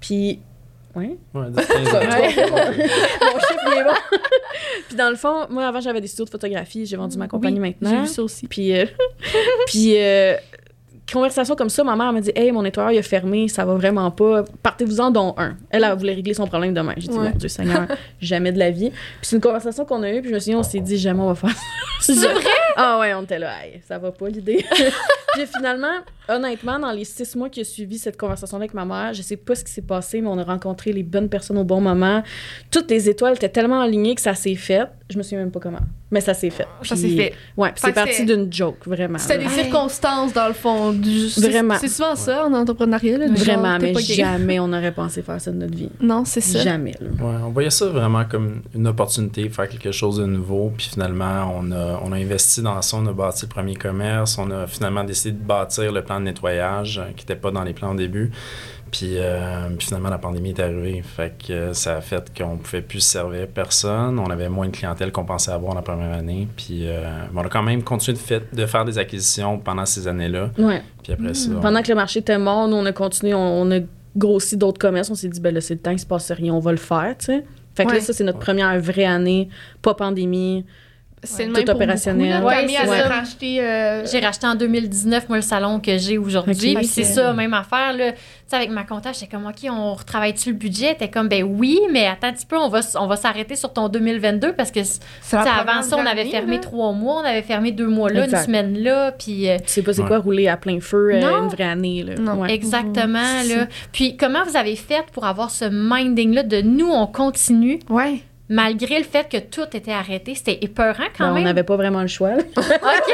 Puis, 0.00 0.40
ouais. 0.94 1.16
ouais, 1.34 1.50
10, 1.50 1.66
15 1.66 1.94
ans. 1.94 1.98
Ouais. 2.00 2.34
Mon 2.36 3.38
chiffre, 3.40 3.76
est 3.78 3.84
bon. 3.84 4.18
puis 4.88 4.96
dans 4.96 5.10
le 5.10 5.16
fond, 5.16 5.46
moi, 5.50 5.66
avant, 5.66 5.80
j'avais 5.80 6.00
des 6.00 6.06
studios 6.06 6.24
de 6.26 6.30
photographie. 6.30 6.86
J'ai 6.86 6.96
vendu 6.96 7.16
ma 7.18 7.26
compagnie 7.28 7.60
oui, 7.60 7.76
J'ai 7.80 7.86
maintenant. 7.86 8.02
vu 8.02 8.08
ça 8.08 8.22
aussi. 8.22 8.46
Puis, 8.48 8.76
euh, 8.78 8.86
puis 9.66 9.94
euh, 9.98 10.34
conversation 11.12 11.56
comme 11.56 11.68
ça, 11.68 11.84
ma 11.84 11.96
mère 11.96 12.12
m'a 12.12 12.20
dit 12.20 12.32
Hey, 12.34 12.52
mon 12.52 12.62
nettoyeur, 12.62 12.92
il 12.92 12.98
a 12.98 13.02
fermé, 13.02 13.48
ça 13.48 13.64
va 13.64 13.74
vraiment 13.74 14.10
pas. 14.10 14.44
Partez-vous-en, 14.62 15.10
dont 15.10 15.34
un. 15.36 15.56
Elle, 15.70 15.84
elle 15.84 15.96
voulait 15.96 16.14
régler 16.14 16.34
son 16.34 16.46
problème 16.46 16.74
demain. 16.74 16.94
J'ai 16.96 17.08
dit 17.08 17.16
Ouais. 17.16 17.30
Mon 17.30 17.36
Dieu 17.36 17.48
Seigneur, 17.48 17.86
jamais 18.20 18.52
de 18.52 18.58
la 18.58 18.70
vie. 18.70 18.90
Puis 18.90 18.98
c'est 19.22 19.36
une 19.36 19.42
conversation 19.42 19.84
qu'on 19.84 20.02
a 20.02 20.10
eue, 20.10 20.20
puis 20.20 20.30
je 20.30 20.34
me 20.34 20.40
suis 20.40 20.50
dit 20.50 20.56
On 20.56 20.62
s'est 20.62 20.80
dit 20.80 20.98
Jamais 20.98 21.20
on 21.20 21.32
va 21.32 21.34
faire 21.34 21.50
ça. 21.50 21.62
C'est 22.00 22.14
vrai? 22.14 22.44
Ah 22.76 22.98
ouais, 22.98 23.12
on 23.14 23.22
était 23.22 23.38
là, 23.38 23.52
Hey, 23.62 23.82
ça 23.86 23.98
va 23.98 24.10
pas 24.10 24.28
l'idée. 24.28 24.64
puis 25.34 25.46
finalement, 25.46 25.98
honnêtement, 26.28 26.78
dans 26.78 26.92
les 26.92 27.04
six 27.04 27.36
mois 27.36 27.48
qui 27.48 27.60
ont 27.60 27.64
suivi 27.64 27.98
cette 27.98 28.16
conversation 28.16 28.56
avec 28.56 28.74
ma 28.74 28.84
mère, 28.84 29.12
je 29.12 29.22
sais 29.22 29.36
pas 29.36 29.54
ce 29.54 29.64
qui 29.64 29.72
s'est 29.72 29.82
passé, 29.82 30.20
mais 30.20 30.28
on 30.28 30.38
a 30.38 30.44
rencontré 30.44 30.92
les 30.92 31.02
bonnes 31.02 31.28
personnes 31.28 31.58
au 31.58 31.64
bon 31.64 31.80
moment. 31.80 32.22
Toutes 32.70 32.90
les 32.90 33.08
étoiles 33.08 33.34
étaient 33.34 33.48
tellement 33.48 33.80
alignées 33.80 34.14
que 34.14 34.20
ça 34.22 34.34
s'est 34.34 34.54
fait. 34.54 34.88
Je 35.10 35.18
me 35.18 35.22
souviens 35.22 35.40
même 35.40 35.50
pas 35.50 35.60
comment, 35.60 35.78
mais 36.10 36.20
ça 36.20 36.34
s'est 36.34 36.50
fait. 36.50 36.66
Ça 36.82 36.96
s'est 36.96 37.08
fait. 37.10 37.34
Ouais, 37.56 37.72
c'est 37.76 37.92
parti 37.92 38.24
d'une 38.24 38.52
joke, 38.52 38.86
vraiment. 38.86 39.18
C'était 39.18 39.38
des 39.38 39.48
circonstances, 39.48 40.32
dans 40.32 40.48
le 40.48 40.54
fond. 40.54 40.92
Du... 40.92 41.28
Vraiment. 41.38 41.76
C'est 41.80 41.88
souvent 41.88 42.16
ça 42.16 42.46
en 42.46 42.52
entrepreneuriat. 42.52 43.18
Là, 43.18 43.26
Vraiment, 43.30 43.70
genre, 43.72 43.78
mais 43.80 43.92
pas 43.92 44.00
gay. 44.00 44.14
jamais 44.14 44.58
on 44.60 44.72
aurait 44.72 44.92
pensé 44.92 45.22
faire 45.22 45.40
ça 45.40 45.50
de 45.50 45.56
notre 45.56 45.76
vie. 45.76 45.90
Non, 46.00 46.24
c'est 46.24 46.40
ça. 46.40 46.60
Jamais. 46.60 46.94
là. 47.00 47.08
Ouais, 47.24 47.34
on 47.46 47.50
voyait 47.50 47.70
ça 47.70 47.86
vraiment 47.86 48.24
comme 48.24 48.62
une 48.74 48.86
opportunité 48.88 49.48
faire 49.48 49.68
quelque 49.68 49.92
chose 49.92 50.16
de 50.18 50.26
nouveau. 50.26 50.72
Puis 50.76 50.88
finalement, 50.92 51.54
on 51.56 51.70
a, 51.72 52.00
on 52.04 52.12
a 52.12 52.16
investi 52.16 52.62
dans 52.62 52.80
ça, 52.82 52.96
on 52.96 53.06
a 53.06 53.12
bâti 53.12 53.42
le 53.44 53.48
premier 53.48 53.74
commerce, 53.76 54.38
on 54.38 54.50
a 54.50 54.66
finalement 54.66 55.04
décidé 55.04 55.32
de 55.32 55.42
bâtir 55.42 55.92
le 55.92 56.02
plan 56.02 56.18
de 56.20 56.24
nettoyage 56.24 56.98
euh, 56.98 57.10
qui 57.16 57.24
n'était 57.24 57.36
pas 57.36 57.50
dans 57.50 57.62
les 57.62 57.72
plans 57.72 57.92
au 57.92 57.96
début. 57.96 58.30
Puis, 58.90 59.14
euh, 59.18 59.68
puis 59.78 59.86
finalement, 59.86 60.08
la 60.10 60.18
pandémie 60.18 60.50
est 60.50 60.60
arrivée. 60.60 61.02
Fait 61.02 61.32
que 61.46 61.72
ça 61.72 61.96
a 61.96 62.00
fait 62.00 62.24
qu'on 62.36 62.56
pouvait 62.56 62.82
plus 62.82 63.00
servir 63.00 63.46
personne. 63.48 64.18
On 64.18 64.28
avait 64.30 64.48
moins 64.48 64.66
de 64.68 64.76
clientèle 64.76 65.12
qu'on 65.12 65.24
pensait 65.24 65.52
avoir 65.52 65.74
la 65.74 65.82
première 65.82 66.12
année. 66.12 66.48
Puis 66.56 66.86
euh, 66.88 67.02
on 67.34 67.38
a 67.40 67.48
quand 67.48 67.62
même 67.62 67.82
continué 67.82 68.16
de, 68.16 68.22
fait- 68.22 68.54
de 68.54 68.66
faire 68.66 68.84
des 68.84 68.98
acquisitions 68.98 69.58
pendant 69.58 69.86
ces 69.86 70.08
années-là. 70.08 70.50
Ouais. 70.58 70.82
Puis 71.02 71.12
après 71.12 71.34
ça, 71.34 71.50
on- 71.56 71.60
Pendant 71.60 71.82
que 71.82 71.88
le 71.88 71.94
marché 71.94 72.18
était 72.20 72.38
mort, 72.38 72.66
nous, 72.68 72.76
on 72.76 72.86
a 72.86 72.92
continué, 72.92 73.32
on, 73.34 73.62
on 73.62 73.70
a 73.70 73.78
grossi 74.16 74.56
d'autres 74.56 74.78
commerces. 74.80 75.10
On 75.10 75.14
s'est 75.14 75.28
dit, 75.28 75.40
ben 75.40 75.54
là, 75.54 75.60
c'est 75.60 75.74
le 75.74 75.80
temps, 75.80 75.92
il 75.92 75.98
se 75.98 76.06
passe 76.06 76.32
rien, 76.32 76.52
on 76.52 76.58
va 76.60 76.72
le 76.72 76.78
faire, 76.78 77.14
tu 77.18 77.26
sais. 77.26 77.44
Fait 77.76 77.84
que 77.84 77.90
Ouais. 77.90 77.94
là, 77.96 78.00
ça, 78.00 78.12
c'est 78.12 78.24
notre 78.24 78.40
première 78.40 78.78
vraie 78.80 79.04
année, 79.04 79.48
pas 79.82 79.94
pandémie. 79.94 80.64
C'est 81.22 81.42
Ouais. 81.42 81.46
le 81.48 81.52
même 81.52 81.64
Tout 81.64 81.70
opérationnel. 81.72 82.42
Ouais, 82.42 82.66
euh, 83.60 84.04
J'ai 84.10 84.20
racheté 84.20 84.46
en 84.46 84.54
2019, 84.54 85.28
moi, 85.28 85.36
le 85.38 85.42
salon 85.42 85.78
que 85.78 85.98
j'ai 85.98 86.16
aujourd'hui. 86.16 86.76
C'est 86.84 87.04
ça, 87.04 87.32
même 87.34 87.52
affaire. 87.52 87.92
Là. 87.92 88.12
Tu 88.12 88.18
sais, 88.46 88.56
avec 88.56 88.70
ma 88.70 88.84
comptable, 88.84 89.14
j'étais 89.14 89.36
comme, 89.36 89.46
OK, 89.46 89.68
on 89.70 89.94
retravaille-tu 89.94 90.50
le 90.52 90.56
budget? 90.56 90.94
T'es 90.94 91.08
comme, 91.08 91.28
ben 91.28 91.44
oui, 91.44 91.78
mais 91.92 92.06
attends 92.06 92.28
un 92.28 92.32
petit 92.32 92.46
peu, 92.46 92.56
on 92.56 92.68
va, 92.68 92.80
on 92.98 93.06
va 93.06 93.16
s'arrêter 93.16 93.54
sur 93.54 93.72
ton 93.72 93.88
2022 93.88 94.54
parce 94.54 94.70
que, 94.70 94.80
avant 95.32 95.82
ça, 95.82 95.96
on 95.98 96.06
avait 96.06 96.24
fermé 96.24 96.54
là. 96.54 96.58
trois 96.62 96.92
mois, 96.92 97.20
on 97.22 97.24
avait 97.24 97.42
fermé 97.42 97.70
deux 97.70 97.86
mois 97.88 98.10
là, 98.10 98.24
Exact. 98.24 98.38
une 98.38 98.44
semaine 98.46 98.78
là. 98.82 99.12
Puis 99.12 99.48
euh, 99.48 99.56
Tu 99.58 99.64
sais 99.66 99.82
pas 99.82 99.92
c'est 99.92 100.02
Ouais. 100.02 100.08
quoi 100.08 100.18
rouler 100.18 100.48
à 100.48 100.56
plein 100.56 100.80
feu 100.80 101.10
euh, 101.14 101.20
Non. 101.20 101.42
une 101.44 101.48
vraie 101.48 101.64
année, 101.64 102.02
là. 102.02 102.14
Non. 102.16 102.40
Ouais. 102.40 102.52
exactement. 102.52 103.18
C'est 103.42 103.54
Là. 103.56 103.66
Puis 103.92 104.16
comment 104.16 104.42
vous 104.44 104.56
avez 104.56 104.74
fait 104.76 105.04
pour 105.12 105.26
avoir 105.26 105.50
ce 105.50 105.66
minding-là 105.70 106.42
de 106.44 106.62
nous, 106.62 106.88
on 106.90 107.06
continue, 107.06 107.78
Ouais. 107.90 108.20
Malgré 108.50 108.98
le 108.98 109.04
fait 109.04 109.26
que 109.30 109.38
tout 109.38 109.74
était 109.74 109.92
arrêté? 109.92 110.34
C'était 110.34 110.58
épeurant 110.62 111.04
quand 111.16 111.24
Ben, 111.24 111.30
on 111.30 111.34
même. 111.36 111.44
n'avait 111.44 111.62
pas 111.64 111.76
vraiment 111.76 112.02
le 112.02 112.08
choix. 112.08 112.34
OK. 112.56 113.12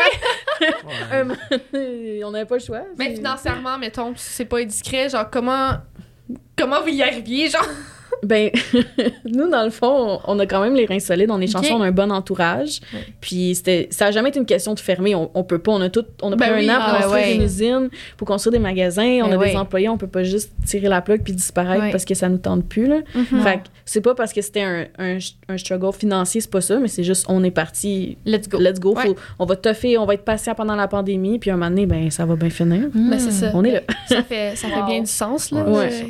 on 2.25 2.31
n'avait 2.33 2.45
pas 2.47 2.57
le 2.57 2.61
choix. 2.61 2.83
Mais 2.99 3.15
financièrement, 3.15 3.79
mettons, 3.79 4.13
si 4.17 4.33
c'est 4.33 4.45
pas 4.47 4.59
indiscret, 4.59 5.09
genre, 5.09 5.31
comment... 5.31 5.75
Comment 6.59 6.83
vous 6.83 6.89
y 6.89 7.03
arriviez, 7.03 7.49
genre? 7.51 7.69
Ben, 8.23 8.51
nous, 9.27 9.51
dans 9.51 9.63
le 9.63 9.71
fond, 9.71 10.21
on 10.27 10.39
a 10.39 10.47
quand 10.47 10.63
même 10.63 10.75
les 10.75 10.87
reins 10.87 10.99
solides. 10.99 11.31
On 11.31 11.41
est 11.41 11.47
chanceux, 11.47 11.73
on 11.73 11.83
a 11.83 11.87
un 11.87 11.93
bon 11.93 12.11
entourage. 12.11 12.81
Ouais. 12.93 13.01
Puis 13.21 13.55
c'était, 13.55 13.89
ça 13.91 14.07
a 14.07 14.11
jamais 14.11 14.31
été 14.31 14.39
une 14.39 14.47
question 14.47 14.73
de 14.75 14.81
fermer. 14.81 15.15
On, 15.15 15.31
on 15.35 15.45
peut 15.45 15.59
pas. 15.59 15.73
On 15.73 15.81
a 15.83 15.91
tout, 15.91 16.05
on 16.23 16.33
a 16.33 16.37
Ben 16.37 16.53
pris 16.53 16.65
oui, 16.65 16.71
un 16.71 16.75
an 16.77 16.79
pour 16.79 16.89
ah 16.89 17.03
construire 17.03 17.27
ouais. 17.27 17.35
une 17.37 17.43
usine, 17.43 17.89
pour 18.17 18.27
construire 18.27 18.53
des 18.53 18.59
magasins. 18.59 19.21
On 19.23 19.29
Ben 19.29 19.35
a 19.35 19.37
ouais. 19.37 19.51
des 19.51 19.57
employés. 19.57 19.89
On 19.91 19.99
peut 19.99 20.07
pas 20.07 20.25
juste 20.25 20.51
tirer 20.65 20.89
la 20.89 21.03
plug 21.03 21.23
puis 21.23 21.35
disparaître 21.35 21.91
parce 21.93 22.05
que 22.07 22.15
ça 22.15 22.29
nous 22.29 22.39
tente 22.39 22.65
plus. 22.67 22.87
Là. 22.87 23.01
Mhm. 23.15 23.43
Fait 23.43 23.57
que 23.59 23.63
c'est 23.85 24.01
pas 24.01 24.15
parce 24.15 24.33
que 24.33 24.41
c'était 24.41 24.63
un, 24.63 24.87
un, 24.99 25.19
un 25.49 25.59
struggle 25.59 25.93
financier, 25.93 26.41
c'est 26.41 26.51
pas 26.51 26.63
ça, 26.63 26.79
mais 26.79 26.89
c'est 26.89 27.05
juste 27.05 27.27
on 27.29 27.45
est 27.45 27.51
parti. 27.51 28.17
Let's 28.25 28.49
go. 28.49 28.59
Let's 28.59 28.81
go. 28.81 28.95
Faut- 28.97 29.15
on 29.39 29.45
va 29.45 29.57
toffer, 29.57 29.99
on 29.99 30.07
va 30.07 30.15
être 30.15 30.25
patient 30.25 30.55
pendant 30.55 30.75
la 30.75 30.89
pandémie, 30.89 31.39
puis 31.39 31.51
un 31.51 31.57
moment 31.57 31.69
donné, 31.71 31.87
ben 31.87 32.11
ça 32.11 32.25
va 32.25 32.35
bien 32.35 32.51
finir. 32.51 32.89
Ben, 32.95 33.19
c'est 33.19 33.31
ça. 33.31 33.51
On 33.55 33.63
est 33.63 33.73
là. 33.73 33.81
Ça 34.09 34.23
fait, 34.23 34.57
ça 34.57 34.69
fait 34.69 34.83
bien 34.87 35.01
du 35.01 35.07
sens, 35.11 35.51
là, 35.51 35.65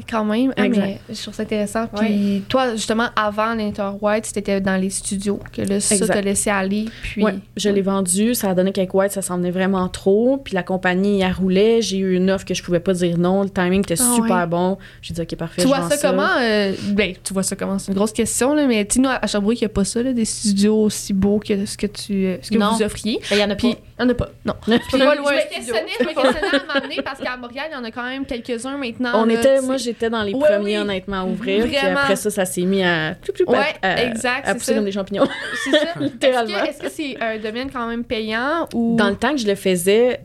quand 0.08 0.24
même. 0.24 0.52
Ah, 0.56 0.68
mais 0.68 1.00
je 1.10 1.20
trouve 1.20 1.34
ça 1.34 1.42
intéressant. 1.42 1.85
Puis 1.94 2.42
toi, 2.48 2.72
justement, 2.76 3.08
avant 3.16 3.54
l'Inter 3.54 3.90
White, 4.00 4.26
c'était 4.26 4.60
dans 4.60 4.80
les 4.80 4.90
studios 4.90 5.40
que 5.52 5.62
là, 5.62 5.80
ça 5.80 6.06
t'a 6.06 6.20
laissé 6.20 6.50
aller. 6.50 6.86
Puis... 7.02 7.22
Ouais, 7.22 7.34
je 7.56 7.68
l'ai 7.68 7.82
vendu, 7.82 8.34
ça 8.34 8.50
a 8.50 8.54
donné 8.54 8.72
qu'avec 8.72 8.92
White, 8.94 9.12
ça 9.12 9.22
s'en 9.22 9.36
venait 9.38 9.50
vraiment 9.50 9.88
trop. 9.88 10.36
Puis 10.38 10.54
la 10.54 10.62
compagnie, 10.62 11.20
elle 11.20 11.32
roulait. 11.32 11.82
J'ai 11.82 11.98
eu 11.98 12.16
une 12.16 12.30
offre 12.30 12.44
que 12.44 12.54
je 12.54 12.62
pouvais 12.62 12.80
pas 12.80 12.92
dire 12.94 13.18
non. 13.18 13.42
Le 13.42 13.50
timing 13.50 13.80
était 13.80 13.96
Ah 14.00 14.12
super 14.14 14.36
ouais. 14.36 14.46
bon. 14.46 14.78
J'ai 15.02 15.14
dit, 15.14 15.20
OK, 15.20 15.36
parfait. 15.36 15.62
Tu 15.62 15.68
vois 15.68 15.88
ça, 15.88 15.96
comment? 15.96 16.28
euh, 16.40 16.72
ben, 16.92 17.14
tu 17.22 17.32
vois 17.32 17.42
ça 17.42 17.56
comment? 17.56 17.78
C'est 17.78 17.92
une 17.92 17.96
grosse 17.98 18.12
question, 18.12 18.54
là, 18.54 18.66
mais 18.66 18.84
tu 18.84 18.96
sais, 18.96 19.00
nous, 19.00 19.08
à 19.08 19.26
Sherbrooke, 19.26 19.60
il 19.60 19.64
n'y 19.64 19.66
a 19.66 19.70
pas 19.70 19.84
ça, 19.84 20.02
là, 20.02 20.12
des 20.12 20.24
studios 20.24 20.82
aussi 20.82 21.12
beaux 21.12 21.38
que 21.38 21.66
ce 21.66 21.76
que, 21.76 21.86
tu, 21.86 22.26
euh, 22.26 22.36
ce 22.42 22.50
que 22.50 22.58
Non. 22.58 22.72
vous 22.74 22.82
offriez. 22.82 23.20
Ben, 23.30 23.36
Il 23.36 23.40
y 23.40 23.44
en 23.44 23.50
a 23.50 23.54
Puis, 23.56 23.74
pas. 23.74 23.80
Il 23.98 24.04
n'y 24.04 24.10
en 24.10 24.12
a 24.12 24.14
pas, 24.14 24.28
non. 24.44 24.52
Pas 24.66 24.76
je 24.92 24.96
loin, 24.98 25.14
me 25.32 25.54
questionnais, 25.54 25.92
je 25.98 26.04
me 26.04 26.08
questionnais 26.22 26.62
à 26.68 26.74
m'amener 26.74 27.02
parce 27.02 27.18
qu'à 27.20 27.36
Montréal, 27.36 27.66
il 27.70 27.74
y 27.74 27.76
en 27.76 27.84
a 27.84 27.90
quand 27.90 28.04
même 28.04 28.26
quelques-uns 28.26 28.76
maintenant. 28.76 29.22
On 29.22 29.24
là, 29.24 29.34
était, 29.34 29.60
moi, 29.62 29.76
j'étais 29.78 30.10
dans 30.10 30.22
les 30.22 30.34
Ouais, 30.34 30.48
premiers, 30.48 30.76
oui. 30.76 30.78
honnêtement, 30.78 31.22
à 31.22 31.24
ouvrir. 31.24 31.64
Puis 31.64 31.76
après 31.76 32.16
ça, 32.16 32.30
ça 32.30 32.44
s'est 32.44 32.62
mis 32.62 32.82
à, 32.84 33.16
Ouais, 33.46 33.58
à, 33.82 34.04
exact, 34.04 34.44
à 34.46 34.48
c'est 34.48 34.54
pousser 34.54 34.66
ça. 34.72 34.74
comme 34.74 34.84
des 34.84 34.92
champignons. 34.92 35.26
C'est 35.64 35.70
ça. 35.70 35.78
Est-ce 35.96 35.98
Littéralement. 36.00 36.60
que 36.62 36.68
est-ce 36.68 36.78
que 36.78 36.88
c'est 36.90 37.16
un 37.22 37.38
domaine 37.38 37.70
quand 37.70 37.86
même 37.88 38.04
payant 38.04 38.68
ou. 38.74 38.96
Dans 38.96 39.08
le 39.08 39.16
temps 39.16 39.30
que 39.32 39.38
je 39.40 39.46
le 39.46 39.54
faisais, 39.54 40.20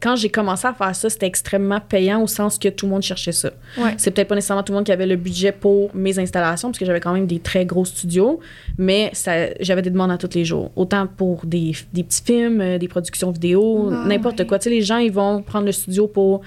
quand 0.00 0.14
j'ai 0.16 0.28
commencé 0.28 0.66
à 0.66 0.72
faire 0.72 0.94
ça, 0.94 1.10
c'était 1.10 1.26
extrêmement 1.26 1.80
payant 1.80 2.22
au 2.22 2.26
sens 2.26 2.58
que 2.58 2.68
tout 2.68 2.86
le 2.86 2.90
monde 2.92 3.02
cherchait 3.02 3.32
ça. 3.32 3.50
Ouais. 3.76 3.94
C'est 3.96 4.10
peut-être 4.12 4.28
pas 4.28 4.34
nécessairement 4.36 4.62
tout 4.62 4.72
le 4.72 4.76
monde 4.78 4.86
qui 4.86 4.92
avait 4.92 5.06
le 5.06 5.16
budget 5.16 5.50
pour 5.52 5.90
mes 5.94 6.18
installations, 6.18 6.68
parce 6.68 6.78
que 6.78 6.84
j'avais 6.86 7.00
quand 7.00 7.12
même 7.12 7.26
des 7.26 7.40
très 7.40 7.64
gros 7.66 7.84
studios, 7.84 8.38
mais 8.78 9.10
j'avais 9.60 9.82
des 9.82 9.90
demandes 9.90 10.10
à 10.12 10.18
tous 10.18 10.34
les 10.34 10.44
jours. 10.44 10.70
Autant 10.76 11.06
pour 11.08 11.44
des, 11.44 11.72
des 11.92 12.04
petits 12.04 12.22
films, 12.24 12.60
euh, 12.60 12.78
des 12.78 12.88
productions 12.88 13.30
vidéo, 13.32 13.90
n'importe 13.90 14.38
ouais. 14.40 14.46
quoi. 14.46 14.58
Tu 14.58 14.64
sais, 14.64 14.70
les 14.70 14.82
gens, 14.82 14.98
ils 14.98 15.12
vont 15.12 15.42
prendre 15.42 15.66
le 15.66 15.72
studio 15.72 16.06
pour 16.06 16.42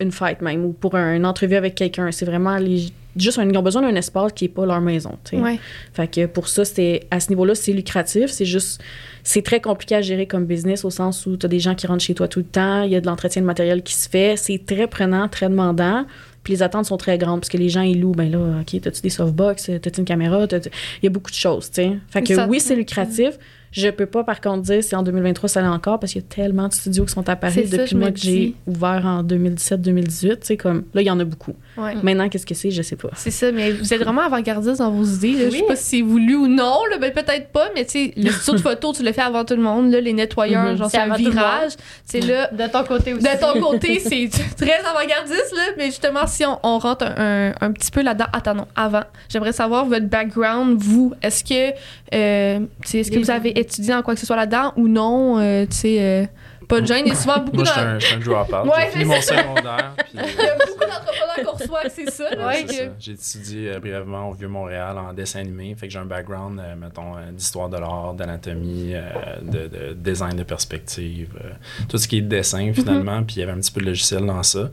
une 0.00 0.12
fête 0.12 0.40
même, 0.42 0.64
ou 0.64 0.72
pour 0.72 0.94
un- 0.94 1.16
une 1.16 1.26
entrevue 1.26 1.56
avec 1.56 1.74
quelqu'un. 1.74 2.10
C'est 2.12 2.26
vraiment 2.26 2.56
les, 2.56 2.86
juste 3.16 3.38
ils 3.42 3.56
ont 3.56 3.62
besoin 3.62 3.82
d'un 3.82 3.94
espace 3.94 4.32
qui 4.32 4.46
est 4.46 4.48
pas 4.48 4.66
leur 4.66 4.80
maison. 4.80 5.18
Ouais. 5.32 5.58
Fait 5.92 6.08
que 6.08 6.26
pour 6.26 6.48
ça, 6.48 6.64
c'était 6.64 7.06
à 7.10 7.20
ce 7.20 7.28
niveau-là, 7.30 7.54
c'est 7.54 7.72
lucratif. 7.72 8.26
C'est 8.30 8.44
juste, 8.44 8.80
c'est 9.22 9.42
très 9.42 9.60
compliqué 9.60 9.94
à 9.96 10.00
gérer 10.02 10.26
comme 10.26 10.44
business 10.46 10.84
au 10.84 10.90
sens 10.90 11.26
où 11.26 11.36
tu 11.36 11.46
as 11.46 11.48
des 11.48 11.58
gens 11.60 11.74
qui 11.74 11.86
rentrent 11.86 12.04
chez 12.04 12.14
toi 12.14 12.28
tout 12.28 12.40
le 12.40 12.44
temps, 12.44 12.82
il 12.82 12.90
y 12.92 12.96
a 12.96 13.00
de 13.00 13.06
l'entretien 13.06 13.42
de 13.42 13.46
matériel 13.46 13.82
qui 13.82 13.94
se 13.94 14.08
fait. 14.08 14.36
C'est 14.36 14.62
très 14.66 14.86
prenant, 14.86 15.28
très 15.28 15.48
demandant. 15.48 16.06
Puis 16.42 16.52
les 16.52 16.62
attentes 16.62 16.84
sont 16.86 16.96
très 16.96 17.18
grandes 17.18 17.40
parce 17.40 17.48
que 17.48 17.56
les 17.56 17.68
gens, 17.68 17.80
ils 17.82 18.00
louent. 18.00 18.12
Ben 18.12 18.30
là, 18.30 18.38
OK, 18.60 18.80
t'as-tu 18.80 19.00
des 19.02 19.10
softbox? 19.10 19.70
T'as-tu 19.82 19.98
une 19.98 20.04
caméra? 20.04 20.46
Il 20.52 20.60
y 21.02 21.06
a 21.08 21.10
beaucoup 21.10 21.30
de 21.32 21.36
choses, 21.36 21.70
tu 21.70 21.82
sais. 21.82 21.92
Fait 22.08 22.22
que 22.22 22.34
Ça- 22.36 22.46
oui, 22.48 22.60
c'est 22.60 22.76
lucratif. 22.76 23.30
Je 23.72 23.88
peux 23.88 24.06
pas, 24.06 24.24
par 24.24 24.40
contre, 24.40 24.62
dire 24.62 24.82
si 24.82 24.94
en 24.96 25.02
2023 25.02 25.48
ça 25.48 25.60
l'est 25.60 25.66
encore 25.68 25.98
parce 26.00 26.12
qu'il 26.12 26.22
y 26.22 26.24
a 26.24 26.28
tellement 26.28 26.68
de 26.68 26.72
studios 26.72 27.04
qui 27.04 27.12
sont 27.12 27.22
C'est 27.26 27.66
ça, 27.66 27.76
depuis 27.78 27.96
moi 27.96 28.10
que 28.10 28.18
j'ai 28.18 28.54
ouvert 28.66 29.02
en 29.04 29.22
2017-2018. 29.22 30.20
Tu 30.40 30.46
sais, 30.46 30.56
comme 30.56 30.84
là, 30.94 31.02
il 31.02 31.06
y 31.06 31.10
en 31.10 31.20
a 31.20 31.24
beaucoup. 31.24 31.54
Ouais. 31.76 31.94
Maintenant, 32.02 32.28
qu'est-ce 32.28 32.46
que 32.46 32.54
c'est? 32.54 32.70
Je 32.70 32.82
sais 32.82 32.96
pas. 32.96 33.10
C'est 33.16 33.30
ça, 33.30 33.52
mais 33.52 33.72
vous 33.72 33.92
êtes 33.92 34.00
vraiment 34.02 34.22
avant-gardiste 34.22 34.78
dans 34.78 34.90
vos 34.90 35.04
idées. 35.04 35.32
Là. 35.32 35.44
Je 35.46 35.50
sais 35.50 35.56
Oui. 35.60 35.64
pas 35.68 35.76
si 35.76 35.84
c'est 35.98 36.02
voulu 36.02 36.36
ou 36.36 36.46
non, 36.46 36.78
là, 36.90 36.98
ben, 36.98 37.12
peut-être 37.12 37.48
pas, 37.48 37.68
mais 37.74 37.84
tu 37.84 37.90
sais, 37.92 38.12
le 38.16 38.30
studio 38.30 38.54
de 38.54 38.60
photo, 38.60 38.92
tu 38.92 39.02
le 39.02 39.12
fais 39.12 39.22
avant 39.22 39.44
tout 39.44 39.54
le 39.56 39.62
monde. 39.62 39.90
Là, 39.90 40.00
les 40.00 40.12
nettoyeurs, 40.12 40.72
Mhm. 40.72 40.76
genre, 40.78 40.90
C'est 40.90 40.96
c'est 40.98 41.02
un 41.02 41.14
virage. 41.16 41.72
C'est 42.04 42.20
là. 42.20 42.48
De 42.52 42.70
ton 42.70 42.84
côté 42.84 43.12
aussi. 43.14 43.22
De 43.24 43.40
ton 43.40 43.60
côté, 43.60 43.98
c'est 44.00 44.28
très 44.56 44.78
avant-gardiste, 44.88 45.54
là, 45.54 45.62
mais 45.76 45.86
justement, 45.86 46.26
si 46.26 46.44
on, 46.46 46.58
on 46.62 46.78
rentre 46.78 47.04
un, 47.04 47.48
un- 47.50 47.52
un 47.60 47.72
petit 47.72 47.90
peu 47.90 48.02
là-dedans, 48.02 48.26
attends, 48.32 48.54
non, 48.54 48.66
avant, 48.74 49.02
j'aimerais 49.28 49.52
savoir 49.52 49.84
votre 49.86 50.06
background, 50.06 50.78
vous. 50.80 51.12
Est-ce 51.22 51.44
que, 51.44 51.72
euh, 52.14 52.60
est-ce 52.92 53.10
que 53.10 53.18
vous 53.18 53.30
avez 53.30 53.58
étudié 53.66 53.94
en 53.94 54.02
quoi 54.02 54.14
que 54.14 54.20
ce 54.20 54.26
soit 54.26 54.36
là-dedans 54.36 54.72
ou 54.76 54.88
non? 54.88 55.38
euh, 55.38 55.66
tu 55.66 55.76
sais, 55.76 55.96
euh, 56.00 56.26
pas 56.68 56.80
de 56.80 56.86
gêne, 56.86 57.02
il 57.06 57.10
y 57.10 57.12
a 57.12 57.14
souvent 57.14 57.38
beaucoup 57.38 57.58
Moi, 57.58 57.64
je 57.64 57.70
dans- 57.70 57.74
suis 57.76 57.80
un, 57.86 57.98
je 58.00 58.06
suis 58.06 58.14
un 58.16 58.18
drop-out. 58.18 58.64
Ouais, 58.66 58.72
J'ai 58.86 58.90
fini 58.90 59.04
mon 59.04 59.20
secondaire. 59.20 59.92
puis, 59.98 60.06
Il 60.14 60.18
y 60.20 60.48
a 60.48 60.56
beaucoup 60.56 60.80
d'entrepreneurs 60.80 61.44
qu'on 61.52 61.56
reçoit, 61.58 61.80
c'est 61.88 62.10
ça. 62.10 62.24
Ouais, 62.44 62.64
que- 62.64 62.72
ça. 62.72 62.82
J'ai 62.98 63.12
étudié 63.12 63.72
euh, 63.72 63.78
brièvement 63.78 64.30
au 64.30 64.32
Vieux-Montréal 64.32 64.96
en 64.98 65.12
dessin 65.12 65.40
animé. 65.40 65.76
Fait 65.78 65.86
que 65.86 65.92
j'ai 65.92 65.98
un 66.00 66.06
background, 66.06 66.58
euh, 66.58 66.74
mettons, 66.74 67.16
euh, 67.16 67.30
d'histoire 67.32 67.68
de 67.68 67.76
l'art, 67.76 68.14
d'anatomie, 68.14 68.94
euh, 68.94 69.02
de, 69.42 69.68
de 69.68 69.92
design 69.94 70.34
de 70.36 70.42
perspective, 70.42 71.28
euh, 71.44 71.50
tout 71.88 71.98
ce 71.98 72.08
qui 72.08 72.18
est 72.18 72.22
dessin 72.22 72.72
finalement. 72.74 73.22
Puis 73.22 73.36
il 73.36 73.40
y 73.40 73.42
avait 73.44 73.52
un 73.52 73.58
petit 73.60 73.70
peu 73.70 73.80
de 73.80 73.86
logiciel 73.86 74.26
dans 74.26 74.42
ça. 74.42 74.68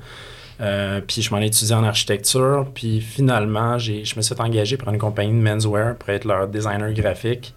Euh, 0.62 1.02
puis 1.06 1.22
je 1.22 1.32
m'en 1.34 1.42
ai 1.42 1.48
étudié 1.48 1.76
en 1.76 1.84
architecture. 1.84 2.68
Puis 2.74 3.02
finalement, 3.02 3.78
je 3.78 4.16
me 4.16 4.22
suis 4.22 4.36
engager 4.40 4.78
par 4.78 4.92
une 4.94 5.00
compagnie 5.00 5.32
de 5.40 5.48
menswear 5.48 5.96
pour 5.96 6.10
être 6.10 6.26
leur 6.26 6.48
designer 6.48 6.92
graphique. 6.94 7.54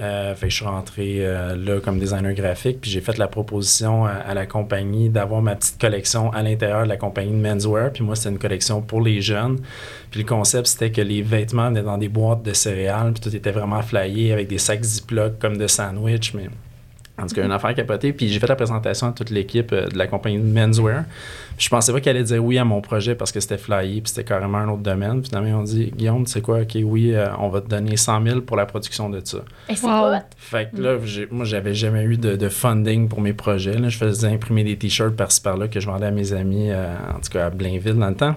Euh, 0.00 0.34
fait 0.34 0.46
que 0.46 0.50
je 0.50 0.56
suis 0.56 0.64
rentré 0.64 1.16
euh, 1.18 1.56
là 1.56 1.78
comme 1.80 1.98
designer 1.98 2.32
graphique, 2.32 2.80
puis 2.80 2.90
j'ai 2.90 3.02
fait 3.02 3.18
la 3.18 3.28
proposition 3.28 4.06
à, 4.06 4.32
la 4.32 4.46
compagnie 4.46 5.10
d'avoir 5.10 5.42
ma 5.42 5.54
petite 5.56 5.78
collection 5.78 6.32
à 6.32 6.42
l'intérieur 6.42 6.84
de 6.84 6.88
la 6.88 6.96
compagnie 6.96 7.32
de 7.32 7.36
menswear. 7.36 7.92
Puis 7.92 8.02
moi, 8.02 8.16
c'était 8.16 8.30
une 8.30 8.38
collection 8.38 8.80
pour 8.80 9.02
les 9.02 9.20
jeunes. 9.20 9.58
Puis 10.10 10.22
le 10.22 10.26
concept, 10.26 10.68
c'était 10.68 10.90
que 10.90 11.02
les 11.02 11.20
vêtements 11.20 11.68
venaient 11.68 11.82
dans 11.82 11.98
des 11.98 12.08
boîtes 12.08 12.42
de 12.42 12.54
céréales, 12.54 13.12
puis 13.12 13.20
tout 13.20 13.36
était 13.36 13.52
vraiment 13.52 13.82
flyé 13.82 14.32
avec 14.32 14.48
des 14.48 14.58
sacs 14.58 14.82
Ziploc 14.82 15.38
comme 15.38 15.58
de 15.58 15.66
sandwich, 15.66 16.32
mais 16.34 16.48
En 17.22 17.26
tout 17.26 17.34
cas, 17.34 17.44
une 17.44 17.52
affaire 17.52 17.74
capotée. 17.74 18.12
Puis 18.12 18.28
j'ai 18.28 18.38
fait 18.40 18.46
la 18.46 18.56
présentation 18.56 19.08
à 19.08 19.12
toute 19.12 19.30
l'équipe 19.30 19.72
euh, 19.72 19.86
de 19.88 19.98
la 19.98 20.06
compagnie 20.06 20.38
de 20.38 20.44
Menswear. 20.44 21.04
Puis 21.56 21.66
je 21.66 21.68
pensais 21.70 21.92
pas 21.92 22.00
qu'elle 22.00 22.16
allait 22.16 22.24
dire 22.24 22.42
oui 22.44 22.56
à 22.58 22.64
mon 22.64 22.80
projet 22.80 23.14
parce 23.14 23.30
que 23.32 23.40
c'était 23.40 23.58
flyé, 23.58 24.00
puis 24.00 24.08
c'était 24.08 24.24
carrément 24.24 24.58
un 24.58 24.68
autre 24.68 24.82
domaine. 24.82 25.22
Finalement, 25.24 25.48
ils 25.48 25.54
ont 25.54 25.62
dit 25.62 25.92
Guillaume, 25.94 26.24
tu 26.24 26.32
sais 26.32 26.40
quoi, 26.40 26.60
ok, 26.60 26.78
oui, 26.84 27.12
euh, 27.14 27.28
on 27.38 27.48
va 27.50 27.60
te 27.60 27.68
donner 27.68 27.96
100 27.96 28.24
000 28.24 28.40
pour 28.40 28.56
la 28.56 28.64
production 28.66 29.10
de 29.10 29.20
ça. 29.24 29.38
Et 29.68 29.76
c'est 29.76 29.86
Wow. 29.86 30.14
Fait 30.36 30.70
que 30.74 30.80
là, 30.80 30.96
j'ai- 31.04 31.28
moi, 31.30 31.44
j'avais 31.44 31.74
jamais 31.74 32.04
eu 32.04 32.16
de, 32.16 32.36
de 32.36 32.48
funding 32.48 33.08
pour 33.08 33.20
mes 33.20 33.32
projets. 33.34 33.76
Là. 33.78 33.88
Je 33.88 33.98
faisais 33.98 34.28
imprimer 34.28 34.64
des 34.64 34.76
t-shirts 34.78 35.14
par-ci 35.16 35.40
par-là 35.42 35.68
que 35.68 35.80
je 35.80 35.86
vendais 35.86 36.06
à 36.06 36.10
mes 36.10 36.32
amis, 36.32 36.70
euh, 36.70 36.94
en 37.14 37.20
tout 37.20 37.30
cas 37.32 37.46
à 37.46 37.50
Blainville 37.50 37.94
dans 37.98 38.08
le 38.08 38.14
temps. 38.14 38.34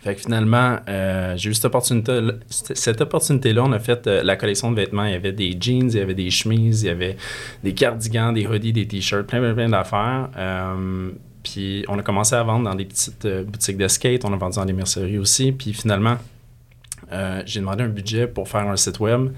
Fait 0.00 0.14
que 0.14 0.22
finalement, 0.22 0.78
euh, 0.88 1.36
j'ai 1.36 1.50
eu 1.50 1.54
cette 1.54 1.66
opportunité 1.66 2.20
Cette 2.48 3.02
opportunité-là, 3.02 3.64
on 3.64 3.72
a 3.72 3.78
fait 3.78 4.06
euh, 4.06 4.22
la 4.22 4.36
collection 4.36 4.70
de 4.70 4.76
vêtements. 4.76 5.04
Il 5.04 5.12
y 5.12 5.14
avait 5.14 5.32
des 5.32 5.56
jeans, 5.60 5.90
il 5.90 5.96
y 5.96 6.00
avait 6.00 6.14
des 6.14 6.30
chemises, 6.30 6.82
il 6.82 6.86
y 6.86 6.90
avait 6.90 7.16
des 7.62 7.74
cardigans, 7.74 8.32
des 8.32 8.46
hoodies, 8.46 8.72
des 8.72 8.86
t-shirts, 8.86 9.26
plein, 9.26 9.40
plein, 9.40 9.52
plein 9.52 9.68
d'affaires. 9.68 10.30
Euh, 10.38 11.10
puis 11.42 11.84
on 11.88 11.98
a 11.98 12.02
commencé 12.02 12.34
à 12.34 12.42
vendre 12.42 12.64
dans 12.64 12.74
des 12.74 12.86
petites 12.86 13.26
boutiques 13.26 13.76
de 13.76 13.88
skate. 13.88 14.24
On 14.24 14.32
a 14.32 14.36
vendu 14.36 14.56
dans 14.56 14.64
des 14.64 14.72
merceries 14.72 15.18
aussi. 15.18 15.52
Puis 15.52 15.74
finalement, 15.74 16.16
j'ai 17.44 17.60
demandé 17.60 17.82
un 17.82 17.88
budget 17.88 18.26
pour 18.26 18.48
faire 18.48 18.68
un 18.68 18.76
site 18.76 19.00
web 19.00 19.30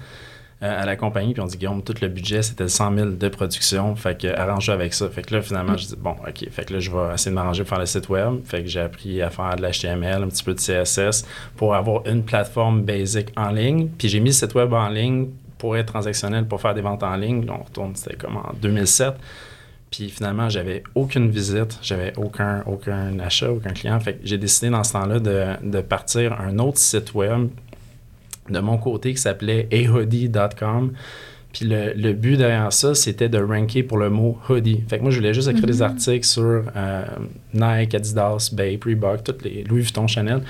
à 0.61 0.85
la 0.85 0.95
compagnie, 0.95 1.33
puis 1.33 1.41
on 1.41 1.45
dit 1.45 1.57
Guillaume, 1.57 1.83
tout 1.83 1.95
le 2.01 2.07
budget, 2.07 2.41
c'était 2.41 2.67
100 2.67 2.95
000 2.95 3.09
de 3.11 3.27
production, 3.27 3.95
fait 3.95 4.19
que 4.19 4.27
arrange 4.27 4.69
avec 4.69 4.93
ça. 4.93 5.09
Fait 5.09 5.21
que 5.21 5.35
là, 5.35 5.41
finalement, 5.41 5.75
je 5.75 5.87
dis 5.87 5.95
bon, 5.97 6.11
ok, 6.11 6.49
fait 6.49 6.65
que 6.65 6.73
là, 6.73 6.79
je 6.79 6.89
vais 6.89 7.13
essayer 7.13 7.31
de 7.31 7.35
m'arranger 7.35 7.63
pour 7.63 7.69
faire 7.69 7.79
le 7.79 7.85
site 7.85 8.07
web. 8.09 8.39
Fait 8.45 8.63
que 8.63 8.69
j'ai 8.69 8.79
appris 8.79 9.21
à 9.21 9.29
faire 9.29 9.55
de 9.55 9.61
l'HTML, 9.61 10.23
un 10.23 10.27
petit 10.27 10.43
peu 10.43 10.53
de 10.53 10.59
CSS 10.59 11.25
pour 11.57 11.75
avoir 11.75 12.07
une 12.07 12.23
plateforme 12.23 12.81
basic 12.83 13.27
en 13.35 13.49
ligne. 13.49 13.89
Puis 13.97 14.07
j'ai 14.07 14.19
mis 14.19 14.29
le 14.29 14.33
site 14.33 14.55
web 14.55 14.71
en 14.73 14.87
ligne 14.87 15.27
pour 15.57 15.75
être 15.77 15.87
transactionnel, 15.87 16.45
pour 16.45 16.61
faire 16.61 16.73
des 16.73 16.81
ventes 16.81 17.03
en 17.03 17.15
ligne. 17.15 17.45
On 17.49 17.63
retourne, 17.63 17.95
c'était 17.95 18.15
comme 18.15 18.37
en 18.37 18.51
2007. 18.61 19.13
Puis 19.91 20.09
finalement, 20.09 20.49
j'avais 20.49 20.81
aucune 20.95 21.29
visite, 21.29 21.77
j'avais 21.81 22.13
aucun, 22.17 22.63
aucun 22.65 23.19
achat, 23.19 23.51
aucun 23.51 23.73
client. 23.73 23.99
Fait 23.99 24.15
que 24.15 24.19
j'ai 24.23 24.37
décidé 24.37 24.69
dans 24.71 24.83
ce 24.83 24.93
temps-là 24.93 25.19
de, 25.19 25.45
de 25.61 25.81
partir 25.81 26.39
un 26.39 26.57
autre 26.57 26.79
site 26.79 27.13
web 27.13 27.49
de 28.49 28.59
mon 28.59 28.77
côté 28.77 29.13
qui 29.13 29.21
s'appelait 29.21 29.67
ahoodie.com. 29.71 30.93
Puis 31.53 31.65
le, 31.65 31.93
le 31.93 32.13
but 32.13 32.35
derrière 32.35 32.73
ça, 32.73 32.95
c'était 32.95 33.29
de 33.29 33.37
ranker 33.37 33.83
pour 33.83 33.99
le 33.99 34.09
mot 34.09 34.37
hoodie. 34.49 34.83
Fait 34.87 34.97
que 34.97 35.03
moi, 35.03 35.11
je 35.11 35.17
voulais 35.17 35.35
juste 35.35 35.47
écrire 35.47 35.67
des 35.67 35.81
articles 35.83 36.25
sur 36.25 36.63
euh, 36.75 37.05
Nike, 37.53 37.93
Adidas, 37.93 38.49
Bape, 38.51 38.83
Reebok, 38.85 39.23
toutes 39.23 39.43
les 39.43 39.63
Louis 39.63 39.81
Vuitton, 39.81 40.07
Chanel. 40.07 40.41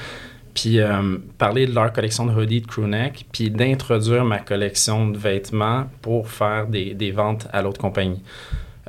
Puis 0.53 0.79
euh, 0.79 1.17
parler 1.37 1.65
de 1.65 1.73
leur 1.73 1.91
collection 1.91 2.25
de 2.25 2.31
hoodies 2.31 2.61
de 2.61 2.67
crewneck, 2.67 3.25
puis 3.31 3.49
d'introduire 3.49 4.23
ma 4.23 4.39
collection 4.39 5.09
de 5.09 5.17
vêtements 5.17 5.87
pour 6.01 6.29
faire 6.29 6.67
des, 6.67 6.93
des 6.93 7.11
ventes 7.11 7.47
à 7.51 7.61
l'autre 7.61 7.81
compagnie. 7.81 8.21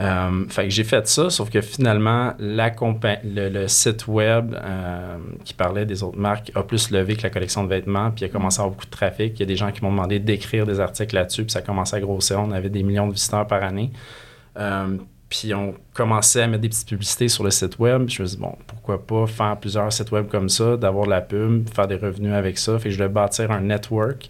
Euh, 0.00 0.44
fait 0.48 0.64
que 0.64 0.70
j'ai 0.70 0.82
fait 0.82 1.06
ça, 1.06 1.30
sauf 1.30 1.50
que 1.50 1.60
finalement, 1.60 2.34
le, 2.40 3.66
site 3.68 4.08
web 4.08 4.54
euh, 4.54 5.16
qui 5.44 5.54
parlait 5.54 5.86
des 5.86 6.02
autres 6.02 6.18
marques 6.18 6.50
a 6.56 6.64
plus 6.64 6.90
levé 6.90 7.14
que 7.14 7.22
la 7.22 7.30
collection 7.30 7.62
de 7.62 7.68
vêtements, 7.68 8.10
puis 8.10 8.24
il 8.24 8.28
a 8.28 8.28
commencé 8.28 8.58
à 8.58 8.62
avoir 8.62 8.74
beaucoup 8.74 8.86
de 8.86 8.90
trafic. 8.90 9.34
Il 9.36 9.40
y 9.40 9.42
a 9.44 9.46
des 9.46 9.56
gens 9.56 9.70
qui 9.70 9.82
m'ont 9.82 9.92
demandé 9.92 10.18
d'écrire 10.18 10.66
des 10.66 10.80
articles 10.80 11.14
là-dessus, 11.14 11.44
puis 11.44 11.52
ça 11.52 11.60
a 11.60 11.62
commencé 11.62 11.94
à 11.94 12.00
grossir. 12.00 12.40
On 12.40 12.50
avait 12.50 12.70
des 12.70 12.82
millions 12.82 13.06
de 13.06 13.12
visiteurs 13.12 13.46
par 13.46 13.62
année. 13.62 13.92
Euh, 14.58 14.96
puis 15.28 15.54
on 15.54 15.74
commençait 15.92 16.42
à 16.42 16.46
mettre 16.48 16.62
des 16.62 16.68
petites 16.68 16.88
publicités 16.88 17.28
sur 17.28 17.44
le 17.44 17.50
site 17.50 17.78
web. 17.78 18.08
Je 18.08 18.22
me 18.22 18.26
suis 18.28 18.36
dit, 18.36 18.42
bon, 18.42 18.56
pourquoi 18.66 19.04
pas 19.04 19.26
faire 19.26 19.56
plusieurs 19.58 19.92
sites 19.92 20.10
web 20.10 20.26
comme 20.28 20.48
ça, 20.48 20.76
d'avoir 20.76 21.06
de 21.06 21.10
la 21.10 21.20
pub, 21.20 21.68
faire 21.72 21.86
des 21.86 21.96
revenus 21.96 22.32
avec 22.32 22.58
ça. 22.58 22.78
Fait 22.78 22.84
que 22.84 22.90
je 22.90 22.96
voulais 22.96 23.08
bâtir 23.08 23.50
un 23.52 23.60
network 23.60 24.28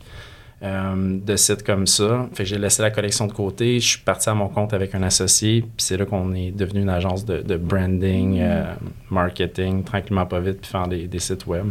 euh, 0.62 1.18
de 1.25 1.37
sites 1.37 1.62
comme 1.62 1.87
ça. 1.87 2.26
Fait 2.32 2.44
que 2.44 2.49
j'ai 2.49 2.58
laissé 2.58 2.80
la 2.82 2.90
collection 2.90 3.26
de 3.26 3.32
côté. 3.32 3.80
Je 3.80 3.87
suis 3.88 3.99
parti 3.99 4.28
à 4.30 4.34
mon 4.34 4.49
compte 4.49 4.73
avec 4.73 4.94
un 4.94 5.02
associé. 5.02 5.61
Puis 5.62 5.70
c'est 5.78 5.96
là 5.96 6.06
qu'on 6.06 6.32
est 6.34 6.50
devenu 6.52 6.80
une 6.82 6.88
agence 6.88 7.25
de, 7.25 7.38
de 7.42 7.56
branding, 7.56 8.38
euh, 8.40 8.64
marketing, 9.11 9.84
tranquillement 9.84 10.26
pas 10.26 10.40
vite, 10.40 10.61
puis 10.62 10.70
faire 10.70 10.87
des, 10.88 11.06
des 11.06 11.18
sites 11.18 11.46
web. 11.46 11.66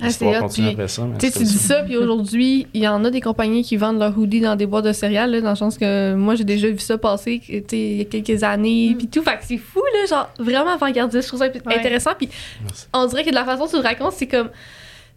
Ah, 0.00 0.06
L'histoire 0.06 0.32
c'est 0.32 0.38
hot, 0.38 0.42
continue 0.42 0.68
après 0.70 0.88
ça. 0.88 1.02
mais 1.04 1.16
Tu 1.18 1.30
dis 1.30 1.46
ça. 1.46 1.84
puis 1.84 1.96
aujourd'hui, 1.96 2.66
il 2.74 2.82
y 2.82 2.88
en 2.88 3.04
a 3.04 3.10
des 3.10 3.20
compagnies 3.20 3.62
qui 3.62 3.76
vendent 3.76 4.00
leurs 4.00 4.18
hoodies 4.18 4.40
dans 4.40 4.56
des 4.56 4.66
boîtes 4.66 4.84
de 4.86 4.92
céréales, 4.92 5.30
là, 5.30 5.40
dans 5.40 5.50
le 5.50 5.54
sens 5.56 5.78
que 5.78 6.14
moi, 6.16 6.34
j'ai 6.34 6.42
déjà 6.42 6.68
vu 6.68 6.80
ça 6.80 6.98
passer, 6.98 7.40
il 7.48 7.96
y 7.98 8.00
a 8.00 8.04
quelques 8.04 8.42
années, 8.42 8.96
puis 8.98 9.06
tout. 9.06 9.22
Fait 9.22 9.36
que 9.36 9.44
c'est 9.44 9.58
fou, 9.58 9.80
là, 9.92 10.06
genre, 10.08 10.30
vraiment 10.40 10.72
avant-gardiste. 10.74 11.22
Je 11.22 11.28
trouve 11.28 11.38
ça 11.38 11.46
Ouais. 11.46 11.78
intéressant, 11.78 12.10
puis 12.18 12.28
on 12.92 13.06
dirait 13.06 13.22
que 13.22 13.30
de 13.30 13.34
la 13.36 13.44
façon 13.44 13.64
dont 13.66 13.70
tu 13.70 13.76
le 13.76 13.82
racontes, 13.82 14.14
c'est 14.16 14.26
comme. 14.26 14.48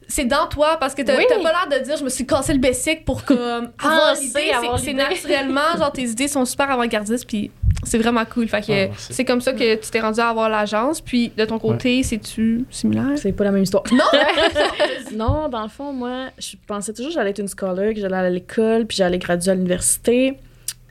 C'est 0.09 0.25
dans 0.25 0.47
toi 0.47 0.77
parce 0.79 0.95
que 0.95 1.01
t'as 1.01 1.17
Oui. 1.17 1.25
pas 1.27 1.37
l'air 1.69 1.79
de 1.79 1.83
dire 1.83 1.97
je 1.97 2.03
me 2.03 2.09
suis 2.09 2.25
cassé 2.25 2.53
le 2.53 2.59
bessic 2.59 3.03
pour 3.03 3.25
comme 3.25 3.37
avoir 3.83 4.09
Penser, 4.13 4.23
l'idée. 4.23 4.51
avoir 4.51 4.79
C'est- 4.79 4.85
C'est 4.85 4.93
naturellement, 4.93 5.77
genre 5.77 5.91
tes 5.91 6.03
idées 6.03 6.27
sont 6.29 6.45
super 6.45 6.71
avant-gardistes 6.71 7.25
puis 7.27 7.51
c'est 7.83 7.97
vraiment 7.97 8.23
cool. 8.25 8.47
Fait 8.47 8.61
que 8.65 8.87
Ah, 8.87 8.93
c'est 8.97 9.25
comme 9.25 9.41
ça 9.41 9.51
que 9.53 9.75
tu 9.75 9.89
t'es 9.91 9.99
rendu 9.99 10.19
à 10.19 10.29
avoir 10.29 10.49
l'agence. 10.49 11.01
Puis 11.01 11.31
de 11.37 11.45
ton 11.45 11.59
côté, 11.59 12.01
c'est-tu 12.03 12.65
similaire? 12.69 13.17
C'est 13.17 13.31
pas 13.33 13.43
la 13.43 13.51
même 13.51 13.63
histoire. 13.63 13.83
Non! 13.91 14.03
Non, 15.15 15.47
dans 15.49 15.63
le 15.63 15.69
fond, 15.69 15.93
moi, 15.93 16.27
je 16.37 16.55
pensais 16.67 16.93
toujours 16.93 17.09
que 17.11 17.15
j'allais 17.15 17.29
être 17.31 17.39
une 17.39 17.47
scholar, 17.47 17.93
que 17.93 17.99
j'allais 17.99 18.15
à 18.17 18.29
l'école, 18.29 18.85
puis 18.85 18.97
j'allais 18.97 19.17
graduer 19.17 19.51
à 19.51 19.55
l'université. 19.55 20.37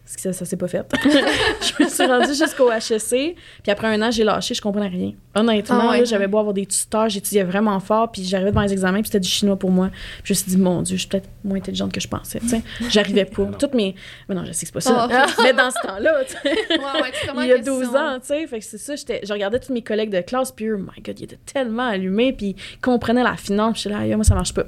Parce 0.07 0.15
que 0.15 0.23
ça, 0.23 0.33
ça 0.33 0.45
s'est 0.45 0.57
pas 0.57 0.69
fait. 0.69 0.87
je 1.05 1.83
me 1.83 1.89
suis 1.89 2.07
rendue 2.07 2.33
jusqu'au 2.33 2.71
HEC, 2.71 3.35
puis 3.65 3.73
après 3.73 3.89
un 3.89 4.01
an, 4.03 4.13
j'ai 4.13 4.23
lâché, 4.23 4.55
je 4.55 4.63
comprenais 4.63 4.87
rien. 4.87 5.15
Honnêtement, 5.35 5.81
Ah 5.83 5.91
ouais. 5.91 5.99
là, 5.99 6.05
j'avais 6.05 6.29
beau 6.29 6.39
avoir 6.39 6.55
des 6.55 6.65
tuteurs, 6.65 7.09
j'étudiais 7.09 7.43
vraiment 7.43 7.81
fort, 7.81 8.13
puis 8.13 8.23
j'arrivais 8.23 8.51
devant 8.51 8.63
les 8.63 8.73
examens, 8.73 9.01
puis 9.01 9.07
c'était 9.09 9.19
du 9.19 9.29
chinois 9.29 9.57
pour 9.59 9.73
moi. 9.73 9.89
Puis 10.23 10.27
je 10.27 10.33
me 10.33 10.35
suis 10.37 10.51
dit, 10.53 10.57
mon 10.59 10.83
Dieu, 10.83 10.95
je 10.97 11.01
suis 11.01 11.09
peut-être 11.09 11.29
moins 11.43 11.57
intelligente 11.59 11.91
que 11.93 12.01
je 12.01 12.07
pensais, 12.07 12.39
tu 12.39 12.49
sais. 12.49 12.63
J'arrivais 12.89 13.25
pas. 13.25 13.47
Toutes 13.59 13.75
mes... 13.75 13.97
Mais 14.29 14.37
non, 14.37 14.45
je 14.45 14.53
sais 14.53 14.61
que 14.65 14.67
c'est 14.69 14.73
pas 14.73 14.81
ça. 14.81 15.09
Ah. 15.11 15.27
Mais 15.43 15.53
dans 15.53 15.71
ce 15.73 15.85
temps-là, 15.85 16.25
tu 16.25 16.33
sais, 16.35 16.49
Ouais, 16.71 17.03
ouais, 17.03 17.13
tu 17.21 17.27
comprends 17.27 17.43
il 17.43 17.49
y 17.49 17.51
a 17.51 17.55
la 17.55 17.59
question. 17.63 17.79
12 17.81 17.97
ans, 17.97 18.19
tu 18.21 18.27
sais. 18.29 18.47
Fait 18.47 18.61
que 18.61 18.65
c'est 18.65 18.79
ça, 18.79 18.95
j'étais- 18.95 19.21
je 19.25 19.33
regardais 19.33 19.59
tous 19.59 19.73
mes 19.73 19.83
collègues 19.83 20.11
de 20.11 20.21
classe, 20.21 20.53
puis 20.53 20.67
eux, 20.67 20.77
my 20.77 21.03
God, 21.03 21.19
ils 21.19 21.25
étaient 21.25 21.39
tellement 21.53 21.89
allumés, 21.89 22.33
puis 22.33 22.55
ils 22.75 22.79
comprenaient 22.81 23.25
la 23.25 23.37
finance, 23.37 23.81
puis 23.83 23.91
là, 23.91 24.07
moi, 24.15 24.25
ça 24.25 24.35
marche 24.37 24.55
pas. 24.55 24.65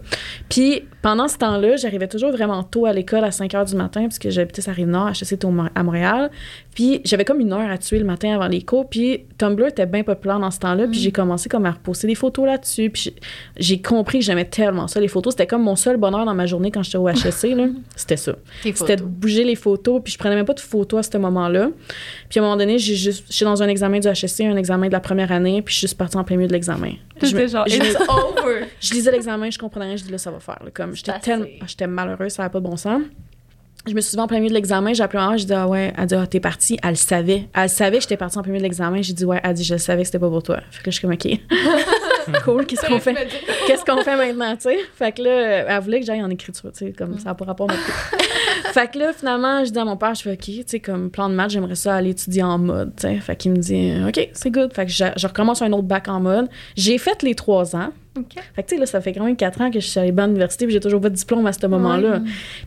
Puis 0.49 0.83
pendant 1.09 1.27
ce 1.27 1.39
temps-là, 1.39 1.77
j'arrivais 1.77 2.07
toujours 2.07 2.33
vraiment 2.33 2.63
tôt 2.63 2.85
à 2.85 2.93
l'école, 2.93 3.25
à 3.25 3.31
5 3.31 3.51
h 3.55 3.71
du 3.71 3.77
matin, 3.77 4.03
parce 4.03 4.19
que 4.19 4.29
j'habitais 4.29 4.61
sur 4.61 4.75
Rive-Nord, 4.75 5.09
HEC 5.13 5.43
à 5.75 5.83
Montréal. 5.83 6.31
Puis 6.75 7.01
j'avais 7.03 7.25
comme 7.25 7.41
une 7.41 7.51
heure 7.55 7.71
à 7.71 7.79
tuer 7.79 7.99
le 7.99 8.05
matin 8.05 8.35
avant 8.35 8.47
les 8.47 8.61
cours, 8.61 8.91
puis 8.91 9.25
Tumblr 9.39 9.69
était 9.69 9.87
bien 9.87 10.03
populaire 10.03 10.39
dans 10.39 10.51
ce 10.51 10.59
temps-là, 10.59 10.87
puis 10.87 11.01
j'ai 11.01 11.11
commencé 11.11 11.49
comme 11.49 11.65
à 11.65 11.71
reposter 11.71 12.09
des 12.09 12.15
photos 12.15 12.45
là-dessus, 12.45 12.91
puis 12.91 13.15
j'ai- 13.57 13.81
compris 13.81 14.19
que 14.19 14.25
j'aimais 14.27 14.45
tellement 14.45 14.87
ça, 14.87 15.01
les 15.01 15.09
photos. 15.09 15.33
C'était 15.33 15.47
comme 15.47 15.63
mon 15.63 15.77
seul 15.77 15.97
bonheur 15.97 16.27
dans 16.27 16.35
ma 16.35 16.45
journée 16.45 16.71
quand 16.71 16.83
j'étais 16.83 16.99
au 16.99 17.09
HEC, 17.09 17.55
là. 17.57 17.69
C'était 17.97 18.19
ça. 18.19 18.35
C'était 18.77 18.97
de 18.97 19.03
bouger 19.05 19.45
les 19.45 19.57
photos, 19.57 20.03
puis 20.05 20.13
je 20.13 20.19
prenais 20.19 20.35
même 20.35 20.45
pas 20.45 20.53
de 20.53 20.61
photos 20.61 21.01
à 21.07 21.11
ce 21.11 21.17
moment-là. 21.17 21.71
Puis 22.29 22.39
à 22.39 22.43
un 22.43 22.45
moment 22.45 22.59
donné, 22.59 22.79
j'ai 22.79 22.97
juste, 22.97 23.25
j'étais 23.31 23.47
dans 23.47 23.63
un 23.63 23.69
examen 23.69 23.99
du 23.99 24.09
HSC, 24.09 24.45
un 24.45 24.59
examen 24.59 24.89
de 24.89 24.93
la 24.93 25.01
première 25.01 25.33
année, 25.33 25.63
puis 25.63 25.73
je 25.73 25.79
suis 25.79 25.87
juste 25.87 25.97
partie 25.97 26.19
en 26.19 26.25
plein 26.25 26.37
milieu 26.37 26.49
de 26.49 26.53
l'examen. 26.53 26.93
C'était 27.27 27.49
genre, 27.49 27.67
it's 27.67 27.97
over. 28.09 28.67
je 28.81 28.95
lisais 28.95 29.11
l'examen, 29.11 29.51
je 29.51 29.59
comprenais 29.59 29.87
rien, 29.87 29.97
je 29.97 30.05
dis 30.05 30.11
là, 30.11 30.19
ça 30.19 30.31
va 30.31 30.41
faire. 30.41 30.59
là. 30.65 30.71
Comme 30.73 30.95
j'étais 30.95 31.19
tellement, 31.21 31.47
j'étais 31.67 31.87
malheureuse, 31.87 32.33
ça 32.33 32.43
n'avait 32.43 32.53
pas 32.53 32.61
de 32.61 32.65
bon 32.65 32.77
sens. 32.77 33.03
Je 33.87 33.95
me 33.95 34.01
suis 34.01 34.11
souvent 34.11 34.25
en 34.25 34.27
plein 34.27 34.39
milieu 34.39 34.51
de 34.51 34.55
l'examen, 34.55 34.93
j'ai 34.93 35.03
appelé 35.03 35.21
ma 35.23 35.29
mère, 35.31 35.39
j'ai 35.39 35.47
dit 35.47 35.53
ah 35.55 35.67
ouais, 35.67 35.93
elle 35.97 36.07
dit 36.07 36.15
ah 36.15 36.27
t'es 36.27 36.41
partie, 36.41 36.79
elle 36.83 36.91
le 36.91 36.95
savait, 36.97 37.49
elle 37.55 37.71
savait 37.71 37.97
que 37.99 38.03
j'étais 38.03 38.17
partie 38.19 38.37
en 38.37 38.43
plein 38.43 38.53
milieu 38.53 38.61
de 38.61 38.65
l'examen, 38.65 39.01
j'ai 39.01 39.13
dit 39.15 39.25
ouais, 39.25 39.41
elle 39.43 39.55
dit 39.55 39.65
je 39.65 39.77
savais 39.77 40.03
que 40.03 40.07
c'était 40.09 40.19
pas 40.19 40.29
pour 40.29 40.43
toi. 40.43 40.61
Fait 40.71 40.83
que 40.83 40.91
je 40.91 40.99
suis 40.99 41.03
comme 41.03 41.13
ok, 41.15 41.27
cool, 42.45 42.67
qu'est-ce 42.67 42.87
qu'on 42.87 43.01
fait? 43.01 43.15
qu'est-ce 43.67 43.85
qu'on 43.85 44.03
fait 44.03 44.17
maintenant, 44.17 44.55
tu 44.57 44.63
sais? 44.63 44.79
Fait 44.95 45.13
que 45.13 45.23
là, 45.23 45.31
euh, 45.31 45.65
elle 45.69 45.81
voulait 45.83 46.01
que 46.01 46.07
j'aille 46.07 46.23
en 46.23 46.31
écriture, 46.31 46.73
tu 46.73 46.87
sais, 46.87 46.93
comme 46.93 47.19
ça 47.19 47.27
n'a 47.31 47.35
pas 47.35 47.45
rapport 47.45 47.67
plus. 47.67 47.77
fait 48.73 48.91
que 48.91 48.99
là, 48.99 49.13
finalement, 49.13 49.65
je 49.65 49.71
dis 49.71 49.79
à 49.79 49.85
mon 49.85 49.97
père, 49.97 50.15
je 50.15 50.23
fais 50.23 50.33
OK, 50.33 50.41
tu 50.45 50.65
sais, 50.67 50.81
comme 50.81 51.11
plan 51.11 51.29
de 51.29 51.35
match, 51.35 51.53
j'aimerais 51.53 51.75
ça 51.75 51.97
aller 51.97 52.11
étudier 52.11 52.43
en 52.43 52.59
mode, 52.59 52.95
tu 52.97 53.03
sais. 53.03 53.17
Fait 53.19 53.37
qu'il 53.37 53.53
me 53.53 53.59
dit 53.59 53.93
OK, 54.07 54.29
c'est 54.33 54.51
good. 54.51 54.73
Fait 54.73 54.87
que 54.87 54.93
je, 54.93 55.05
je 55.17 55.27
recommence 55.27 55.63
un 55.63 55.73
autre 55.73 55.89
bac 55.89 56.09
en 56.09 56.21
mode. 56.21 56.49
J'ai 56.77 56.99
fait 56.99 57.23
les 57.23 57.35
trois 57.35 57.75
ans. 57.77 57.91
Fait 58.55 58.63
que, 58.63 58.69
tu 58.69 58.75
sais, 58.75 58.81
là, 58.81 58.87
ça 58.87 59.01
fait 59.01 59.13
quand 59.13 59.25
même 59.25 59.37
quatre 59.37 59.61
ans 59.61 59.71
que 59.71 59.81
je 59.81 59.87
suis 59.87 59.99
allée 60.01 60.13
à 60.17 60.27
l'université, 60.27 60.65
puis 60.67 60.73
j'ai 60.75 60.81
toujours 60.81 61.01
pas 61.01 61.11
de 61.11 61.15
diplôme 61.15 61.47
à 61.47 61.53
ce 61.53 61.67
moment-là. 61.67 62.21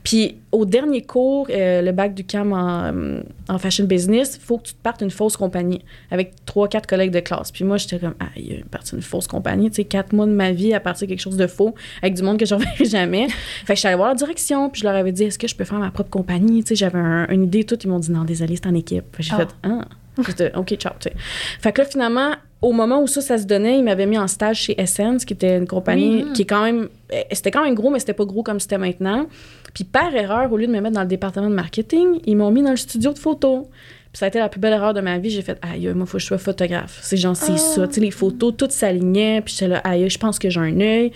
Puis 0.04 0.36
au 0.52 0.66
dernier 0.66 1.02
cours, 1.02 1.48
euh, 1.50 1.82
le 1.82 1.92
bac 1.92 2.14
du 2.14 2.24
CAM 2.26 2.52
en, 2.54 2.84
euh, 2.94 3.22
en 3.50 3.58
fashion 3.58 3.86
business, 3.86 4.38
il 4.42 4.46
faut 4.46 4.58
que 4.58 4.64
tu 4.64 4.74
te 4.74 4.82
partes 4.82 5.02
une 5.02 5.12
fausse 5.12 5.38
compagnie 5.38 5.82
avec 6.12 6.34
trois, 6.46 6.68
quatre 6.68 6.88
collègues 6.88 7.12
de 7.12 7.20
classe. 7.22 7.52
Puis 7.52 7.64
moi, 7.64 7.78
j'étais 7.78 8.00
comme, 8.00 8.16
aïe, 8.36 8.64
partir 8.70 8.96
une 8.96 9.02
fausse 9.02 9.28
compagnie, 9.28 9.70
tu 9.70 9.78
sais, 9.78 9.84
quatre 9.86 10.14
mois 10.14 10.26
de 10.26 10.32
ma 10.34 10.52
vie 10.52 10.74
à 10.74 10.80
partir 10.80 11.08
de 11.08 11.12
quelque 11.14 11.22
chose 11.22 11.38
de 11.38 11.48
faux 11.48 11.74
avec 12.02 12.16
du 12.16 12.24
monde 12.24 12.38
que 12.38 12.46
je 12.46 12.54
reverrai 12.56 12.86
jamais. 12.86 13.28
fait 13.30 13.66
que 13.68 13.76
je 13.76 13.80
suis 13.80 13.88
allée 13.88 13.98
voir 13.98 14.10
la 14.10 14.16
direction, 14.16 14.70
puis 14.70 14.82
je 14.82 14.86
leur 14.88 14.96
avais 14.96 15.12
dit, 15.12 15.24
est-ce 15.24 15.40
que 15.40 15.48
je 15.48 15.56
peux 15.56 15.64
faire 15.64 15.80
ma 15.80 15.92
propre 15.92 16.10
compagnie? 16.10 16.64
Tu 16.64 16.70
sais, 16.70 16.76
j'avais 16.76 17.00
un- 17.00 17.28
une 17.30 17.44
idée, 17.44 17.64
tout. 17.64 17.78
Ils 17.84 17.88
m'ont 17.90 18.00
dit, 18.00 18.12
non, 18.12 18.24
désolé, 18.26 18.56
c'est 18.56 18.68
en 18.68 18.76
équipe. 18.76 19.16
J'ai 19.20 19.32
Ah. 19.34 19.38
fait, 19.38 19.48
ah. 19.64 19.86
J'étais, 20.28 20.52
OK, 20.56 20.74
ciao, 20.76 20.94
tu 21.00 21.10
sais. 21.10 21.16
Fait 21.62 21.72
que 21.72 21.82
là, 21.82 21.88
finalement, 21.88 22.32
au 22.62 22.74
moment 22.74 23.02
où 23.02 23.08
ça, 23.08 23.22
ça 23.22 23.38
se 23.38 23.46
donnait, 23.46 23.80
ils 23.80 23.84
m'avaient 23.84 24.06
mis 24.06 24.18
en 24.18 24.28
stage 24.28 24.58
chez 24.62 24.80
Essence, 24.80 25.26
qui 25.26 25.34
était 25.34 25.58
une 25.58 25.68
compagnie 25.68 26.26
qui 26.34 26.44
est 26.44 26.46
quand 26.46 26.64
même. 26.64 26.90
eh, 27.12 27.24
C'était 27.32 27.50
quand 27.52 27.64
même 27.64 27.74
gros, 27.76 27.90
mais 27.90 28.00
c'était 28.00 28.14
pas 28.14 28.26
gros 28.26 28.44
comme 28.44 28.60
c'était 28.60 28.78
maintenant. 28.78 29.28
Puis 29.74 29.84
par 29.84 30.14
erreur, 30.16 30.52
au 30.52 30.58
lieu 30.58 30.68
de 30.68 30.72
me 30.72 30.80
mettre 30.82 30.96
dans 30.96 31.02
le 31.02 31.08
département 31.08 31.50
de 31.50 31.56
marketing, 31.56 32.20
ils 32.26 32.36
m'ont 32.36 32.52
mis 32.52 32.62
dans 32.62 32.72
le 32.72 32.78
studio 32.78 33.14
de 33.14 33.18
photo. 33.20 33.70
Puis 34.12 34.20
ça 34.20 34.26
a 34.26 34.28
été 34.28 34.40
la 34.40 34.50
plus 34.50 34.60
belle 34.60 34.74
erreur 34.74 34.94
de 34.94 35.00
ma 35.00 35.18
vie. 35.18 35.30
J'ai 35.30 35.42
fait, 35.42 35.58
aïe, 35.62 35.90
moi, 35.96 36.06
faut 36.06 36.18
que 36.18 36.20
je 36.22 36.26
sois 36.28 36.38
photographe. 36.38 37.00
C'est 37.02 37.16
genre, 37.16 37.34
c'est 37.36 37.58
ça. 37.58 37.88
Tu 37.88 37.94
sais, 37.94 38.02
les 38.02 38.12
photos, 38.12 38.54
toutes 38.58 38.74
s'alignaient. 38.74 39.40
Puis 39.42 39.54
j'étais 39.54 39.70
là, 39.70 39.78
aïe, 39.86 40.10
je 40.10 40.18
pense 40.20 40.38
que 40.38 40.50
j'ai 40.50 40.60
un 40.60 40.82
œil. 40.82 41.14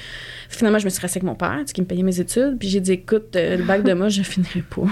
Finalement, 0.48 0.80
je 0.80 0.86
me 0.86 0.90
suis 0.90 1.02
restée 1.02 1.18
avec 1.18 1.28
mon 1.28 1.36
père, 1.36 1.58
tu 1.60 1.68
sais, 1.68 1.74
qui 1.74 1.82
me 1.82 1.86
payait 1.86 2.04
mes 2.04 2.18
études. 2.22 2.56
Puis 2.58 2.70
j'ai 2.70 2.80
dit, 2.80 2.94
écoute, 2.94 3.36
euh, 3.36 3.58
le 3.58 3.66
bac 3.66 3.84
de 3.84 3.92
moi, 3.92 4.08
je 4.08 4.22
finirai 4.24 4.62
pas. 4.62 4.84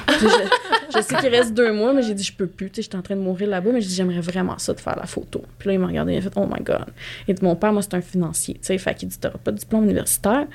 Je 0.95 1.01
sais 1.01 1.15
qu'il 1.15 1.29
reste 1.29 1.53
deux 1.53 1.71
mois, 1.71 1.93
mais 1.93 2.03
j'ai 2.03 2.13
dit, 2.13 2.23
je 2.23 2.33
peux 2.33 2.47
plus. 2.47 2.69
Tu 2.69 2.75
sais, 2.75 2.81
j'étais 2.83 2.95
en 2.95 3.01
train 3.01 3.15
de 3.15 3.21
mourir 3.21 3.49
là-bas, 3.49 3.71
mais 3.71 3.81
j'ai 3.81 3.87
dit, 3.87 3.95
j'aimerais 3.95 4.21
vraiment 4.21 4.57
ça 4.57 4.73
de 4.73 4.79
faire 4.79 4.95
la 4.95 5.05
photo. 5.05 5.43
Puis 5.57 5.67
là, 5.67 5.73
il 5.73 5.79
m'a 5.79 5.87
regardé, 5.87 6.13
il 6.13 6.17
a 6.17 6.21
fait, 6.21 6.33
oh 6.35 6.45
my 6.45 6.63
God. 6.63 6.85
Et 7.27 7.35
mon 7.41 7.55
père, 7.55 7.73
moi, 7.73 7.81
c'est 7.81 7.93
un 7.95 8.01
financier. 8.01 8.55
Tu 8.55 8.59
sais, 8.63 8.77
fait 8.77 8.93
qu'il 8.95 9.09
dit, 9.09 9.17
t'auras 9.19 9.37
pas 9.37 9.51
de 9.51 9.57
diplôme 9.57 9.85
universitaire. 9.85 10.47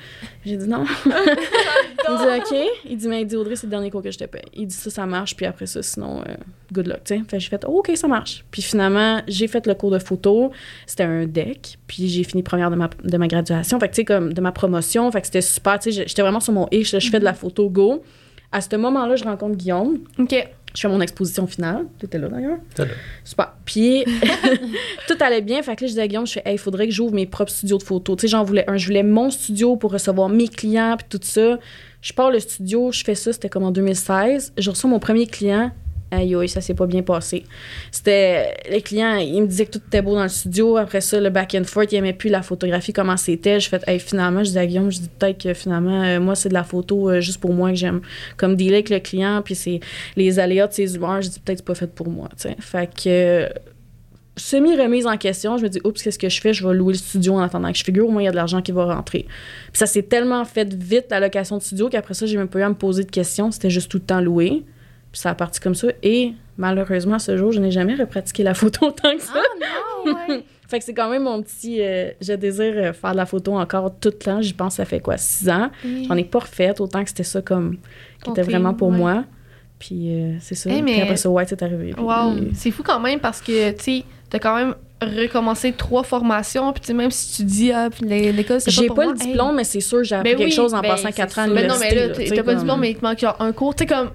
J'ai 0.45 0.57
dit, 0.57 0.69
non. 0.69 0.85
il 1.07 1.11
dit, 1.11 2.55
OK. 2.55 2.59
Il 2.89 2.97
dit, 2.97 3.09
mais 3.09 3.23
il 3.23 3.27
dit, 3.27 3.37
Audrey, 3.37 3.57
c'est 3.57 3.67
le 3.67 3.71
dernier 3.71 3.91
cours 3.91 4.03
que 4.03 4.11
je 4.11 4.19
te 4.19 4.25
paye. 4.25 4.43
Il 4.55 4.67
dit, 4.67 4.75
ça, 4.75 4.91
ça 4.91 5.07
marche, 5.07 5.37
puis 5.37 5.47
après 5.47 5.67
ça, 5.67 5.83
sinon, 5.83 6.21
euh, 6.21 6.35
good 6.73 6.87
luck. 6.87 7.05
Tu 7.05 7.17
sais, 7.17 7.23
fait 7.29 7.41
j'ai 7.41 7.49
fait, 7.49 7.65
oh, 7.67 7.79
OK, 7.79 7.91
ça 7.95 8.09
marche. 8.09 8.45
Puis 8.51 8.63
finalement, 8.63 9.23
j'ai 9.27 9.49
fait 9.49 9.67
le 9.67 9.75
cours 9.75 9.91
de 9.91 9.99
photo. 9.99 10.53
C'était 10.87 11.05
un 11.05 11.27
deck, 11.27 11.79
puis 11.87 12.09
j'ai 12.09 12.25
fini 12.25 12.43
première 12.43 12.71
de 12.71 12.77
ma, 12.77 12.89
de 13.03 13.17
ma 13.17 13.27
graduation. 13.27 13.79
Fait 13.81 13.89
que, 13.89 13.95
tu 13.95 14.03
sais, 14.03 14.05
comme 14.05 14.33
de 14.33 14.41
ma 14.41 14.53
promotion. 14.53 15.11
Fait 15.11 15.21
que 15.21 15.27
c'était 15.27 15.41
super. 15.41 15.79
Tu 15.79 15.93
sais, 15.93 16.05
j'étais 16.07 16.23
vraiment 16.23 16.41
sur 16.41 16.53
mon 16.53 16.69
ish. 16.71 16.97
Je 16.99 17.11
fais 17.11 17.21
de 17.21 17.25
la 17.25 17.35
photo 17.35 17.69
go. 17.69 18.03
À 18.53 18.61
ce 18.61 18.75
moment-là, 18.77 19.17
je 19.17 19.25
rencontre 19.25 19.57
Guillaume. 19.57 19.99
OK. 20.19 20.49
Je 20.75 20.81
fais 20.83 20.89
mon 20.89 21.01
exposition 21.01 21.47
finale. 21.47 21.87
Tu 21.99 22.07
étais 22.07 22.19
là 22.19 22.29
d'ailleurs. 22.29 22.59
Super. 23.25 23.55
Puis 23.65 24.05
tout 25.09 25.17
allait 25.21 25.41
bien. 25.41 25.63
Fait 25.63 25.75
que 25.77 25.83
là, 25.83 25.87
je 25.87 25.93
disais 25.93 26.03
à 26.03 26.09
Guillaume, 26.09 26.27
je 26.27 26.35
fais, 26.35 26.43
hey, 26.45 26.55
il 26.55 26.59
faudrait 26.59 26.87
que 26.87 26.93
j'ouvre 26.93 27.15
mes 27.15 27.27
propres 27.27 27.51
studios 27.51 27.79
de 27.79 27.83
photo. 27.83 28.17
Tu 28.17 28.23
sais, 28.23 28.29
j'en 28.29 28.45
voulais 28.45 28.69
un. 28.69 28.77
Je 28.77 28.87
voulais 28.87 29.03
mon 29.03 29.31
studio 29.31 29.77
pour 29.77 29.93
recevoir 29.93 30.29
mes 30.29 30.49
clients, 30.49 30.97
puis 30.97 31.07
tout 31.09 31.21
ça. 31.23 31.59
Je 32.01 32.13
pars 32.13 32.31
le 32.31 32.39
studio, 32.39 32.93
je 32.93 33.03
fais 33.03 33.15
ça, 33.15 33.33
c'était 33.33 33.49
comme 33.49 33.65
en 33.65 33.71
2016. 33.73 34.53
Je 34.57 34.71
reçois 34.71 34.89
mon 34.89 35.01
premier 35.01 35.27
client. 35.27 35.73
Aïe, 36.11 36.35
aïe, 36.35 36.49
ça 36.49 36.63
s'est 36.63 36.75
pas 36.75 36.87
bien 36.87 37.03
passé. 37.03 37.45
C'était. 37.91 38.55
Les 38.71 38.81
clients, 38.81 39.17
ils 39.17 39.43
me 39.43 39.47
disaient 39.47 39.67
que 39.67 39.73
tout 39.73 39.83
était 39.87 40.01
beau 40.01 40.15
dans 40.15 40.23
le 40.23 40.29
studio. 40.31 40.79
Après 40.79 41.03
ça, 41.03 41.21
le 41.21 41.29
back 41.29 41.55
and 41.55 41.65
forth, 41.65 41.93
ils 41.93 41.97
aimaient 41.97 42.15
plus 42.15 42.31
la 42.31 42.41
photographie, 42.41 42.95
comment 42.95 43.19
c'était. 43.19 43.61
Je 43.61 43.69
fais, 43.69 43.99
finalement, 43.99 44.43
je 44.43 44.51
dis 44.51 44.59
à 44.59 44.67
Guillaume, 44.67 44.91
je 44.91 45.01
dis 45.01 45.11
peut-être 45.19 45.43
que 45.43 45.53
finalement, 45.53 46.03
euh, 46.03 46.19
moi, 46.19 46.35
c'est 46.35 46.49
de 46.49 46.55
la 46.55 46.65
photo 46.65 47.11
euh, 47.11 47.21
juste 47.21 47.41
pour 47.41 47.53
moi 47.53 47.71
que 47.71 47.77
j'aime. 47.77 48.01
Comme 48.39 48.57
dealer 48.57 48.77
avec 48.77 48.89
le 48.89 49.01
client, 49.01 49.43
puis 49.45 49.55
c'est 49.55 49.81
les 50.17 50.39
aléas 50.39 50.69
de 50.69 50.73
ses 50.73 50.97
humeurs, 50.97 51.21
je 51.21 51.29
dis 51.29 51.41
peut-être 51.41 51.59
que 51.59 51.75
c'est 51.75 51.81
pas 51.81 51.87
fait 51.87 51.95
pour 51.95 52.09
moi, 52.09 52.29
tu 52.31 52.49
sais. 52.49 52.57
Fait 52.59 52.89
que. 52.91 53.47
semi-remise 54.37 55.07
en 55.07 55.19
question, 55.19 55.59
je 55.59 55.65
me 55.65 55.69
dis, 55.69 55.81
oups, 55.85 56.03
qu'est-ce 56.03 56.19
que 56.19 56.31
je 56.31 56.41
fais? 56.41 56.55
Je 56.55 56.67
vais 56.67 56.73
louer 56.73 56.95
le 56.95 56.99
studio 56.99 57.35
en 57.35 57.41
attendant 57.41 57.71
que 57.71 57.77
je 57.77 57.85
figure. 57.85 58.09
Au 58.09 58.11
moins, 58.11 58.23
il 58.23 58.27
y 58.27 58.29
a 58.29 58.31
de 58.31 58.37
l'argent 58.37 58.63
qui 58.63 58.73
va 58.73 58.87
rentrer. 58.95 59.27
Puis 59.73 59.79
ça 59.79 59.85
s'est 59.85 60.05
tellement 60.05 60.47
fait 60.47 60.73
vite, 60.73 61.07
la 61.11 61.21
location 61.21 61.59
de 61.59 61.63
studio, 61.63 61.91
qu'après 61.91 62.15
ça, 62.15 62.25
j'ai 62.25 62.39
même 62.39 62.49
pas 62.49 62.61
eu 62.61 62.63
à 62.63 62.69
me 62.71 62.75
poser 62.75 63.05
de 63.05 63.11
questions. 63.11 63.51
C'était 63.51 63.69
juste 63.69 63.91
tout 63.91 63.99
le 63.99 64.05
temps 64.05 64.23
loué. 64.23 64.65
Puis 65.13 65.21
ça 65.21 65.31
a 65.31 65.35
parti 65.35 65.59
comme 65.61 65.75
ça. 65.75 65.89
Et 66.03 66.33
malheureusement, 66.57 67.15
à 67.17 67.19
ce 67.19 67.37
jour, 67.37 67.53
je 67.53 67.61
n'ai 67.61 67.71
jamais 67.71 67.95
repratiqué 67.95 68.43
la 68.43 68.55
photo 68.55 68.87
autant 68.89 69.15
que 69.17 69.23
ça. 69.23 69.33
Ah 69.35 70.05
non, 70.07 70.15
ouais. 70.35 70.45
Fait 70.69 70.79
que 70.81 70.85
c'est 70.85 70.93
quand 70.93 71.09
même 71.09 71.23
mon 71.23 71.43
petit. 71.43 71.79
euh, 71.81 72.11
je 72.21 72.35
désire 72.35 72.75
euh, 72.77 72.93
faire 72.93 73.13
de 73.13 73.17
la 73.17 73.25
photo 73.25 73.55
encore 73.57 73.91
tout 73.99 74.11
le 74.11 74.19
temps. 74.19 74.43
J'y 74.43 74.53
pense, 74.53 74.75
ça 74.75 74.85
fait 74.85 75.01
quoi, 75.01 75.17
six 75.17 75.49
ans? 75.49 75.71
J'en 76.07 76.15
ai 76.15 76.25
pas 76.25 76.41
refaite, 76.41 76.79
autant 76.83 77.03
que 77.03 77.09
c'était 77.09 77.23
ça 77.23 77.41
comme. 77.41 77.79
qui 78.23 78.31
était 78.31 78.43
vraiment 78.43 78.75
pour 78.75 78.89
ouais. 78.91 78.97
moi. 78.99 79.25
Puis 79.79 80.11
euh, 80.13 80.35
c'est 80.41 80.55
ça. 80.57 80.69
Hey, 80.69 80.83
Puis 80.83 80.93
mais- 80.97 81.03
après 81.03 81.17
ça, 81.17 81.31
White 81.31 81.53
est 81.53 81.63
arrivé. 81.63 81.93
Puis- 81.95 82.03
Wow. 82.05 82.35
C'est 82.53 82.71
fou 82.71 82.83
quand 82.83 83.01
même 83.01 83.19
parce 83.19 83.41
que, 83.41 83.71
tu 83.71 83.83
sais, 83.83 84.05
t'as 84.29 84.39
quand 84.41 84.55
même 84.57 84.75
recommencé 85.01 85.73
trois 85.73 86.03
formations. 86.03 86.73
Puis, 86.75 86.93
même 86.93 87.11
si 87.13 87.37
tu 87.37 87.45
dis, 87.45 87.73
ah, 87.73 87.89
puis 87.91 88.05
l'é- 88.07 88.33
l'école, 88.33 88.61
c'est 88.61 88.67
pas 88.75 88.83
J'ai 88.83 88.89
pas 88.89 88.95
moi, 88.95 89.07
le 89.07 89.11
hey. 89.23 89.27
diplôme, 89.29 89.57
mais 89.57 89.65
c'est 89.65 89.81
sûr, 89.81 90.03
j'ai 90.05 90.17
appris 90.17 90.33
Ben 90.33 90.37
quelque 90.39 90.49
oui, 90.51 90.55
chose 90.55 90.75
en 90.75 90.81
ben, 90.81 90.89
passant 90.91 91.09
c'est 91.09 91.15
quatre 91.15 91.39
ans 91.39 91.43
à. 91.43 91.47
Mais 91.47 91.67
non, 91.67 91.77
mais 91.81 91.95
là, 91.95 92.09
t'as 92.11 92.35
pas 92.37 92.43
comme- 92.43 92.57
diplôme, 92.59 92.81
mais 92.81 92.91
il 92.91 92.97
te 92.97 93.05
manque 93.05 93.19
genre 93.21 93.37
un 93.41 93.53
cours. 93.53 93.75
Tu 93.75 93.85
sais, 93.85 93.87
comme, 93.87 94.11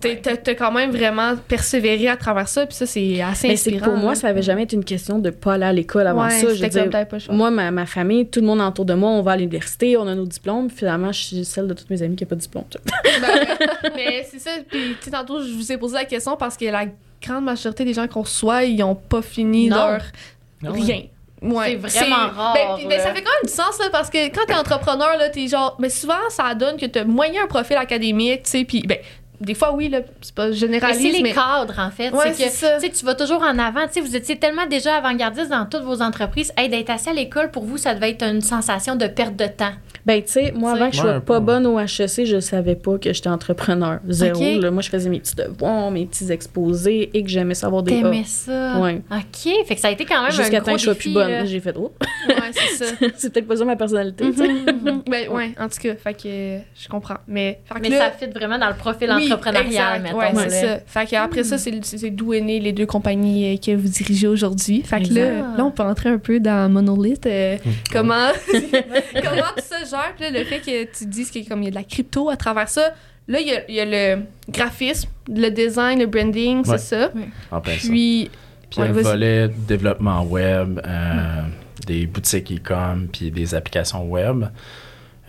t'as 0.00 0.36
t'as 0.36 0.54
quand 0.54 0.72
même 0.72 0.90
vraiment 0.90 1.34
persévéré 1.36 2.08
à 2.08 2.16
travers 2.16 2.48
ça. 2.48 2.66
Puis 2.66 2.76
ça, 2.76 2.86
c'est 2.86 3.20
assez 3.20 3.48
Mais 3.48 3.54
inspirant. 3.54 3.84
pour 3.86 3.96
moi, 3.96 4.14
ça 4.14 4.28
avait 4.28 4.42
jamais 4.42 4.64
été 4.64 4.76
une 4.76 4.84
question 4.84 5.18
de 5.18 5.30
pas 5.30 5.54
aller 5.54 5.64
à 5.64 5.72
l'école 5.72 6.06
avant 6.06 6.24
Ouais, 6.24 6.30
ça. 6.30 6.54
Je 6.54 6.62
veux 6.62 6.68
dire, 6.68 6.90
pas 6.90 7.04
moi, 7.30 7.50
ma, 7.50 7.70
ma 7.70 7.86
famille, 7.86 8.26
tout 8.28 8.40
le 8.40 8.46
monde 8.46 8.60
autour 8.60 8.84
de 8.84 8.94
moi, 8.94 9.10
on 9.10 9.22
va 9.22 9.32
à 9.32 9.36
l'université, 9.36 9.96
on 9.96 10.06
a 10.06 10.14
nos 10.14 10.26
diplômes. 10.26 10.70
Finalement, 10.70 11.12
je 11.12 11.20
suis 11.22 11.44
celle 11.44 11.66
de 11.66 11.74
toutes 11.74 11.90
mes 11.90 12.02
amies 12.02 12.16
qui 12.16 12.24
n'a 12.24 12.28
pas 12.28 12.36
de 12.36 12.40
diplôme. 12.40 12.64
Ben 12.74 13.28
ouais. 13.34 13.90
mais 13.96 14.26
c'est 14.30 14.38
ça. 14.38 14.50
Puis, 14.68 14.96
tantôt, 15.10 15.42
je 15.42 15.50
vous 15.52 15.72
ai 15.72 15.76
posé 15.78 15.94
la 15.94 16.04
question 16.04 16.36
parce 16.36 16.56
que 16.56 16.64
la 16.66 16.84
grande 17.22 17.44
majorité 17.44 17.84
des 17.84 17.94
gens 17.94 18.06
qu'on 18.06 18.22
reçoit, 18.22 18.64
ils 18.64 18.82
ont 18.82 18.94
pas 18.94 19.22
fini 19.22 19.68
Non. 19.68 19.76
leur 19.76 20.72
ouais. 20.74 20.80
rien. 20.80 21.02
Ouais. 21.40 21.78
C'est 21.86 22.00
vraiment 22.00 22.28
rare, 22.34 22.54
Ben, 22.54 22.76
puis, 22.78 22.86
ben, 22.88 22.98
ça 23.00 23.14
fait 23.14 23.22
quand 23.22 23.30
même 23.30 23.44
du 23.46 23.52
sens, 23.52 23.78
là, 23.78 23.86
parce 23.92 24.10
que 24.10 24.26
quand 24.28 24.44
t'es 24.46 24.54
entrepreneur, 24.54 25.16
là, 25.16 25.28
t'es 25.28 25.46
genre. 25.46 25.76
Mais 25.78 25.88
souvent, 25.88 26.14
ça 26.30 26.52
donne 26.54 26.76
que 26.76 26.86
t'as 26.86 27.04
moyen 27.04 27.44
un 27.44 27.46
profil 27.46 27.76
académique, 27.76 28.42
tu 28.42 28.50
sais, 28.50 28.64
puis, 28.64 28.82
ben, 28.82 28.98
des 29.40 29.54
fois, 29.54 29.74
oui, 29.74 29.88
là, 29.88 30.00
c'est 30.20 30.34
pas 30.34 30.48
Mais 30.48 30.52
généraliste, 30.54 31.00
c'est 31.00 31.12
les 31.12 31.22
mais. 31.22 31.32
cadres, 31.32 31.78
en 31.78 31.90
fait. 31.90 32.10
Ouais, 32.10 32.32
c'est 32.32 32.44
que 32.44 32.50
tu 32.50 32.86
sais, 32.86 32.90
tu 32.90 33.04
vas 33.04 33.14
toujours 33.14 33.42
en 33.42 33.58
avant. 33.58 33.86
Tu 33.86 33.94
sais, 33.94 34.00
vous 34.00 34.16
étiez 34.16 34.36
tellement 34.36 34.66
déjà 34.66 34.96
avant-gardiste 34.96 35.50
dans 35.50 35.66
toutes 35.66 35.82
vos 35.82 36.02
entreprises. 36.02 36.52
Hey, 36.56 36.68
d'être 36.68 36.90
assis 36.90 37.10
à 37.10 37.12
l'école, 37.12 37.50
pour 37.50 37.64
vous, 37.64 37.76
ça 37.78 37.94
devait 37.94 38.10
être 38.10 38.24
une 38.24 38.40
sensation 38.40 38.96
de 38.96 39.06
perte 39.06 39.36
de 39.36 39.46
temps. 39.46 39.72
Ben, 40.04 40.22
tu 40.22 40.32
sais, 40.32 40.52
moi, 40.52 40.72
avant 40.72 40.88
que 40.88 40.96
je 40.96 41.00
sois 41.02 41.20
pas 41.20 41.38
bonne 41.38 41.66
au 41.66 41.78
HEC, 41.78 42.24
je 42.24 42.40
savais 42.40 42.76
pas 42.76 42.98
que 42.98 43.12
j'étais 43.12 43.28
entrepreneur. 43.28 44.00
Zéro. 44.08 44.40
Ok. 44.40 44.62
là. 44.62 44.70
moi, 44.70 44.82
je 44.82 44.88
faisais 44.88 45.10
mes 45.10 45.20
petits 45.20 45.34
devoirs, 45.34 45.90
mes 45.90 46.06
petits 46.06 46.32
exposés 46.32 47.10
et 47.12 47.22
que 47.22 47.28
j'aimais 47.28 47.54
savoir 47.54 47.82
des. 47.82 48.00
T'aimais 48.00 48.24
ça? 48.24 48.78
Ouais. 48.80 49.02
OK. 49.10 49.66
Fait 49.66 49.74
que 49.74 49.80
ça 49.80 49.88
a 49.88 49.90
été 49.90 50.04
quand 50.04 50.22
même 50.22 50.32
un 50.32 50.34
Jusqu'à 50.34 50.60
temps 50.60 50.72
que 50.72 50.78
je 50.78 50.84
sois 50.84 50.94
plus 50.94 51.12
bonne. 51.12 51.46
J'ai 51.46 51.60
fait, 51.60 51.74
oh, 51.76 51.92
Ouais, 52.28 52.34
c'est 52.52 52.84
ça. 52.84 52.92
c'est 53.16 53.32
peut-être 53.32 53.46
pas 53.46 53.56
ça 53.56 53.64
ma 53.64 53.76
personnalité. 53.76 54.24
Mhm. 54.24 55.02
ben, 55.06 55.28
ouais, 55.28 55.54
en 55.58 55.68
tout 55.68 55.78
cas, 55.80 55.94
fait 55.94 56.14
que 56.14 56.58
je 56.74 56.88
comprends. 56.88 57.18
Mais, 57.26 57.60
fait 57.66 57.74
que 57.74 57.80
Mais 57.80 57.88
là- 57.90 57.98
ça 57.98 58.10
fit 58.12 58.32
vraiment 58.32 58.58
dans 58.58 58.68
le 58.68 58.76
profil 58.76 59.12
Oui, 59.14 59.27
entrepreneurial, 59.32 60.02
mettons. 60.02 60.18
Ouais, 60.18 60.32
c'est 60.48 60.50
ça. 60.66 60.78
Fait 60.86 61.08
que 61.10 61.16
après 61.16 61.44
ça, 61.44 61.58
c'est 61.58 61.84
c'est- 61.84 62.10
d'où 62.10 62.32
est 62.34 62.40
né 62.40 62.60
les 62.60 62.72
deux 62.72 62.86
compagnies 62.86 63.54
euh, 63.54 63.56
que 63.58 63.74
vous 63.76 63.88
dirigez 63.88 64.26
aujourd'hui. 64.26 64.82
Fait 64.82 65.02
que 65.02 65.12
là, 65.14 65.30
là, 65.56 65.64
on 65.64 65.70
peut 65.70 65.82
entrer 65.82 66.08
un 66.10 66.18
peu 66.18 66.40
dans 66.40 66.70
Monolith. 66.70 67.26
euh, 67.26 67.56
comment, 67.92 68.28
comment 68.52 69.42
tout 69.56 69.64
ça 69.64 69.84
gère? 69.88 70.14
Puis 70.16 70.24
là, 70.30 70.38
le 70.38 70.44
fait 70.44 70.60
que 70.60 70.84
tu 70.98 71.06
dises 71.06 71.30
qu'il 71.30 71.42
y 71.42 71.46
a 71.46 71.48
comme 71.48 71.62
il 71.62 71.66
y 71.66 71.68
a 71.68 71.70
de 71.70 71.76
la 71.76 71.84
crypto 71.84 72.28
à 72.30 72.36
travers 72.36 72.68
ça. 72.68 72.94
Là, 73.26 73.40
il 73.40 73.46
y 73.48 73.52
a, 73.52 73.60
il 73.68 73.74
y 73.74 73.80
a 73.80 73.84
le 73.84 74.22
graphisme, 74.48 75.08
le 75.28 75.50
design, 75.50 75.98
le 75.98 76.06
branding, 76.06 76.66
Ouais. 76.66 76.78
c'est 76.78 76.96
ça. 76.96 77.10
En 77.50 77.60
plein 77.60 77.74
ça. 77.74 77.88
Puis, 77.88 78.30
Puis 78.70 78.78
il 78.78 78.78
y 78.78 78.82
a 78.82 78.84
Ouais, 78.84 78.98
un 78.98 79.02
volet 79.02 79.48
développement 79.68 80.22
web, 80.24 80.80
euh, 80.86 81.42
des 81.86 82.06
boutiques 82.06 82.50
e-com, 82.52 83.08
puis 83.12 83.30
des 83.30 83.54
applications 83.54 84.04
web. 84.08 84.44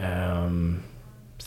Euh, 0.02 0.48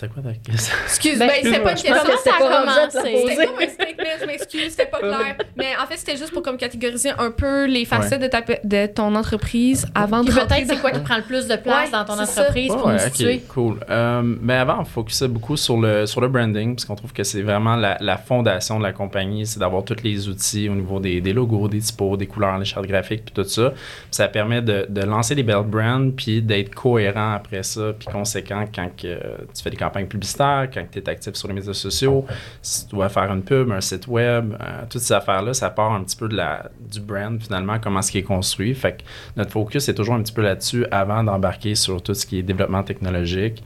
c'est 0.03 0.13
quoi 0.13 0.23
ta 0.23 0.33
question? 0.39 0.75
excuse, 0.85 1.19
Ben, 1.19 1.29
ben, 1.29 1.53
c'est 1.53 1.61
pas 1.61 1.71
une 1.71 1.77
question. 1.77 1.95
ça 2.25 2.31
a 2.35 2.39
commencé? 2.39 3.17
C'était 3.29 3.47
comme 3.47 3.57
un 3.63 3.69
statement, 3.69 4.05
je 4.21 4.27
m'excuse, 4.27 4.71
c'était 4.71 4.87
pas 4.87 4.99
clair. 4.99 5.37
Mais 5.57 5.71
en 5.83 5.87
fait, 5.87 5.97
c'était 5.97 6.17
juste 6.17 6.33
pour 6.33 6.43
comme 6.43 6.57
catégoriser 6.57 7.11
un 7.19 7.31
peu 7.31 7.67
les 7.67 7.85
facettes 7.85 8.21
de, 8.23 8.27
ta, 8.27 8.41
de 8.65 8.87
ton 8.87 9.15
entreprise 9.15 9.87
avant 9.95 10.23
de 10.23 10.31
Puis 10.31 10.35
peut-être 10.41 10.67
c'est 10.69 10.81
quoi 10.81 10.91
qui 10.91 11.01
prend 11.01 11.17
le 11.17 11.23
plus 11.23 11.47
de 11.47 11.57
place 11.57 11.87
Ouais, 11.87 11.91
dans 11.93 12.05
ton 12.05 12.17
ça. 12.25 12.43
entreprise 12.43 12.69
pour 12.73 12.87
Ouais, 12.87 12.93
nous 12.95 12.99
situer? 12.99 13.41
cool. 13.49 13.79
Euh, 13.91 14.23
mais 14.23 14.55
avant, 14.55 14.81
on 14.81 14.85
focusait 14.85 15.29
beaucoup 15.29 15.57
sur 15.57 15.77
le, 15.79 16.07
sur 16.07 16.21
le 16.21 16.29
branding, 16.29 16.75
parce 16.75 16.85
qu'on 16.85 16.95
trouve 16.97 17.13
que 17.13 17.23
c'est 17.25 17.43
vraiment 17.43 17.77
la, 17.77 17.97
la 18.01 18.17
fondation 18.17 18.79
de 18.79 18.83
la 18.85 18.93
compagnie, 18.93 19.47
c'est 19.47 19.59
d'avoir 19.61 19.85
tous 19.85 20.03
les 20.03 20.29
outils 20.29 20.69
au 20.69 20.75
niveau 20.75 20.99
des, 21.01 21.21
des 21.21 21.33
logos, 21.33 21.69
des 21.69 21.81
typos, 21.81 22.17
des 22.17 22.27
couleurs, 22.27 22.59
les 22.59 22.65
chartes 22.65 22.87
graphiques, 22.87 23.25
puis 23.25 23.35
tout 23.35 23.45
ça. 23.49 23.71
Puis 23.71 23.81
ça 24.11 24.29
permet 24.29 24.63
de, 24.63 24.87
de 24.89 25.01
lancer 25.03 25.35
des 25.35 25.43
belles 25.43 25.63
brands, 25.65 26.11
puis 26.17 26.43
d'être 26.43 26.75
cohérent 26.75 27.33
après 27.35 27.63
ça, 27.63 27.93
puis 27.99 28.09
conséquent 28.11 28.65
quand 28.75 28.89
que, 28.97 29.15
tu 29.55 29.63
fais 29.63 29.71
des 29.71 29.77
campagnes 29.77 29.92
publicitaires, 29.93 30.69
quand 30.73 30.85
tu 30.91 30.99
es 30.99 31.09
actif 31.09 31.35
sur 31.35 31.49
les 31.49 31.55
médias 31.55 31.75
sociaux, 31.75 32.27
si 32.61 32.87
tu 32.87 32.95
dois 32.95 33.09
faire 33.09 33.33
une 33.33 33.43
pub, 33.43 33.71
un 33.71 33.81
site 33.81 34.07
web, 34.07 34.55
euh, 34.55 34.83
toutes 34.89 35.03
ces 35.03 35.15
affaires-là, 35.15 35.55
ça 35.55 35.71
part 35.71 35.93
un 35.93 36.03
petit 36.03 36.17
peu 36.17 36.29
de 36.29 36.37
la, 36.37 36.71
du 36.81 37.01
brand 37.01 37.41
finalement, 37.41 37.79
comment 37.79 38.03
ce 38.03 38.11
qui 38.11 38.19
est 38.19 38.23
construit. 38.23 38.75
Fait 38.75 38.99
que 38.99 39.03
notre 39.37 39.51
focus 39.51 39.89
est 39.89 39.95
toujours 39.95 40.15
un 40.15 40.23
petit 40.23 40.33
peu 40.33 40.43
là-dessus 40.43 40.87
avant 40.91 41.23
d'embarquer 41.25 41.75
sur 41.75 42.03
tout 42.03 42.15
ce 42.15 42.27
qui 42.27 42.39
est 42.39 42.43
développement 42.43 42.83
technologique. 42.83 43.63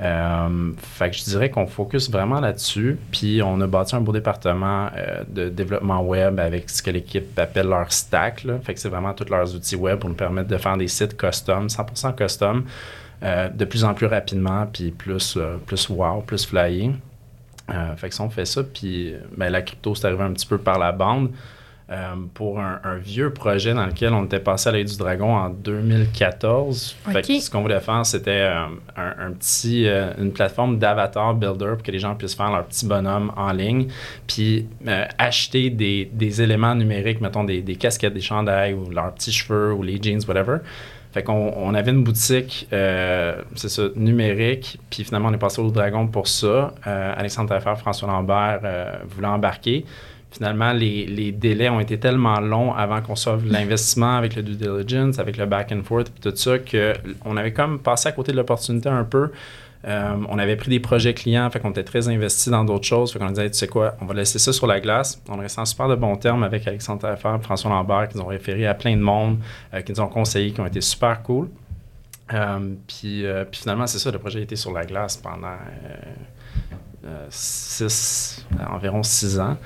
Euh, 0.00 0.72
fait 0.78 1.10
que 1.10 1.16
je 1.16 1.24
dirais 1.24 1.50
qu'on 1.50 1.66
focus 1.66 2.10
vraiment 2.10 2.40
là-dessus. 2.40 2.98
Puis 3.10 3.42
on 3.42 3.60
a 3.60 3.66
bâti 3.66 3.94
un 3.94 4.00
beau 4.00 4.12
département 4.12 4.88
euh, 4.96 5.22
de 5.28 5.48
développement 5.48 6.00
web 6.00 6.40
avec 6.40 6.70
ce 6.70 6.82
que 6.82 6.90
l'équipe 6.90 7.38
appelle 7.38 7.68
leur 7.68 7.92
stack. 7.92 8.46
Fait 8.62 8.74
que 8.74 8.80
c'est 8.80 8.88
vraiment 8.88 9.12
tous 9.12 9.28
leurs 9.28 9.54
outils 9.54 9.76
web 9.76 9.98
pour 9.98 10.08
nous 10.08 10.16
permettre 10.16 10.48
de 10.48 10.56
faire 10.56 10.76
des 10.76 10.88
sites 10.88 11.16
custom, 11.16 11.66
100% 11.66 12.14
custom, 12.14 12.64
de 13.22 13.64
plus 13.64 13.84
en 13.84 13.94
plus 13.94 14.06
rapidement, 14.06 14.66
puis 14.72 14.90
plus, 14.90 15.36
euh, 15.36 15.56
plus 15.66 15.88
wow, 15.88 16.22
plus 16.22 16.46
flying. 16.46 16.96
Euh, 17.70 17.94
fait 17.96 18.08
que 18.08 18.14
si 18.14 18.20
on 18.20 18.30
fait 18.30 18.46
ça, 18.46 18.62
puis 18.64 19.14
ben, 19.36 19.50
la 19.50 19.62
crypto, 19.62 19.94
c'est 19.94 20.06
arrivé 20.06 20.22
un 20.22 20.32
petit 20.32 20.46
peu 20.46 20.58
par 20.58 20.78
la 20.78 20.92
bande. 20.92 21.30
euh, 21.92 22.14
pour 22.34 22.60
un, 22.60 22.80
un 22.84 22.96
vieux 22.98 23.32
projet 23.32 23.74
dans 23.74 23.84
lequel 23.84 24.12
on 24.14 24.24
était 24.24 24.38
passé 24.38 24.68
à 24.68 24.72
l'œil 24.72 24.84
du 24.84 24.96
dragon 24.96 25.34
en 25.34 25.50
2014. 25.50 26.96
Fait 27.12 27.22
que 27.22 27.40
ce 27.40 27.50
qu'on 27.50 27.62
voulait 27.62 27.80
faire, 27.80 28.06
c'était 28.06 28.30
euh, 28.48 28.66
un, 28.96 29.26
un 29.26 29.32
petit, 29.32 29.88
euh, 29.88 30.12
une 30.18 30.32
plateforme 30.32 30.78
d'avatar 30.78 31.34
builder 31.34 31.72
pour 31.74 31.82
que 31.82 31.90
les 31.90 31.98
gens 31.98 32.14
puissent 32.14 32.34
faire 32.36 32.50
leur 32.52 32.64
petit 32.66 32.86
bonhomme 32.86 33.32
en 33.36 33.52
ligne, 33.52 33.88
puis 34.26 34.68
euh, 34.86 35.04
acheter 35.18 35.70
des, 35.70 36.08
des 36.12 36.42
éléments 36.42 36.74
numériques, 36.74 37.20
mettons 37.20 37.44
des, 37.44 37.60
des 37.60 37.76
casquettes, 37.76 38.14
des 38.14 38.20
chandails 38.20 38.74
ou 38.74 38.88
leurs 38.90 39.12
petits 39.14 39.32
cheveux 39.32 39.72
ou 39.72 39.82
les 39.82 40.00
jeans, 40.00 40.20
whatever. 40.28 40.58
Fait 41.12 41.24
qu'on 41.24 41.52
on 41.56 41.74
avait 41.74 41.90
une 41.90 42.04
boutique, 42.04 42.68
euh, 42.72 43.42
c'est 43.56 43.68
ça, 43.68 43.82
numérique, 43.96 44.78
puis 44.90 45.02
finalement 45.02 45.28
on 45.28 45.32
est 45.32 45.38
passé 45.38 45.60
au 45.60 45.70
Dragon 45.70 46.06
pour 46.06 46.28
ça. 46.28 46.72
Euh, 46.86 47.14
Alexandre 47.16 47.48
Taillefer, 47.48 47.74
François 47.80 48.08
Lambert 48.08 48.60
euh, 48.62 48.92
voulaient 49.08 49.26
embarquer. 49.26 49.84
Finalement, 50.30 50.72
les, 50.72 51.06
les 51.06 51.32
délais 51.32 51.68
ont 51.68 51.80
été 51.80 51.98
tellement 51.98 52.38
longs 52.38 52.72
avant 52.72 53.00
qu'on 53.02 53.16
sauve 53.16 53.44
l'investissement 53.50 54.16
avec 54.16 54.36
le 54.36 54.42
due 54.42 54.54
diligence, 54.54 55.18
avec 55.18 55.36
le 55.36 55.46
back 55.46 55.72
and 55.72 55.82
forth, 55.82 56.10
puis 56.10 56.30
tout 56.30 56.36
ça, 56.36 56.58
qu'on 56.60 57.36
avait 57.36 57.52
comme 57.52 57.80
passé 57.80 58.08
à 58.08 58.12
côté 58.12 58.30
de 58.30 58.36
l'opportunité 58.36 58.88
un 58.88 59.02
peu. 59.04 59.30
Euh, 59.86 60.16
on 60.28 60.38
avait 60.38 60.56
pris 60.56 60.68
des 60.68 60.80
projets 60.80 61.14
clients, 61.14 61.48
fait 61.50 61.64
était 61.64 61.84
très 61.84 62.08
investis 62.08 62.48
dans 62.48 62.64
d'autres 62.64 62.84
choses. 62.84 63.12
Fait 63.12 63.18
disait, 63.18 63.50
tu 63.50 63.56
sais 63.56 63.66
quoi, 63.66 63.96
on 64.00 64.04
va 64.04 64.14
laisser 64.14 64.38
ça 64.38 64.52
sur 64.52 64.66
la 64.66 64.80
glace. 64.80 65.20
On 65.28 65.38
est 65.38 65.42
resté 65.42 65.60
en 65.60 65.64
super 65.64 65.88
de 65.88 65.94
bons 65.94 66.16
termes 66.16 66.42
avec 66.42 66.66
Alexandre 66.66 67.00
Taillefer, 67.00 67.36
François 67.42 67.70
Lambert, 67.70 68.08
qui 68.08 68.18
nous 68.18 68.24
ont 68.24 68.28
référé 68.28 68.66
à 68.66 68.74
plein 68.74 68.96
de 68.96 69.02
monde, 69.02 69.38
euh, 69.72 69.80
qui 69.80 69.92
nous 69.92 70.00
ont 70.00 70.08
conseillé, 70.08 70.52
qui 70.52 70.60
ont 70.60 70.66
été 70.66 70.80
super 70.80 71.22
cool. 71.22 71.48
Euh, 72.32 72.74
puis, 72.86 73.24
finalement, 73.52 73.86
c'est 73.86 73.98
ça, 73.98 74.10
le 74.10 74.18
projet 74.18 74.40
a 74.40 74.42
été 74.42 74.56
sur 74.56 74.72
la 74.72 74.84
glace 74.84 75.16
pendant 75.16 75.56
six, 77.30 78.46
environ 78.70 79.02
six 79.02 79.40
ans. 79.40 79.56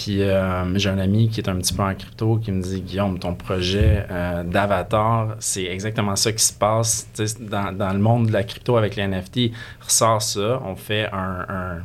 Puis 0.00 0.22
euh, 0.22 0.78
j'ai 0.78 0.90
un 0.90 0.98
ami 0.98 1.28
qui 1.28 1.40
est 1.40 1.48
un 1.48 1.56
petit 1.56 1.74
peu 1.74 1.82
en 1.82 1.92
crypto 1.92 2.36
qui 2.36 2.52
me 2.52 2.62
dit 2.62 2.80
Guillaume, 2.82 3.18
ton 3.18 3.34
projet 3.34 4.06
euh, 4.08 4.44
d'avatar, 4.44 5.34
c'est 5.40 5.64
exactement 5.64 6.14
ça 6.14 6.30
qui 6.30 6.44
se 6.44 6.52
passe 6.52 7.08
dans, 7.40 7.76
dans 7.76 7.92
le 7.92 7.98
monde 7.98 8.28
de 8.28 8.32
la 8.32 8.44
crypto 8.44 8.76
avec 8.76 8.94
les 8.94 9.08
NFT. 9.08 9.50
Ressort 9.80 10.22
ça, 10.22 10.62
on 10.64 10.76
fait 10.76 11.08
un, 11.12 11.80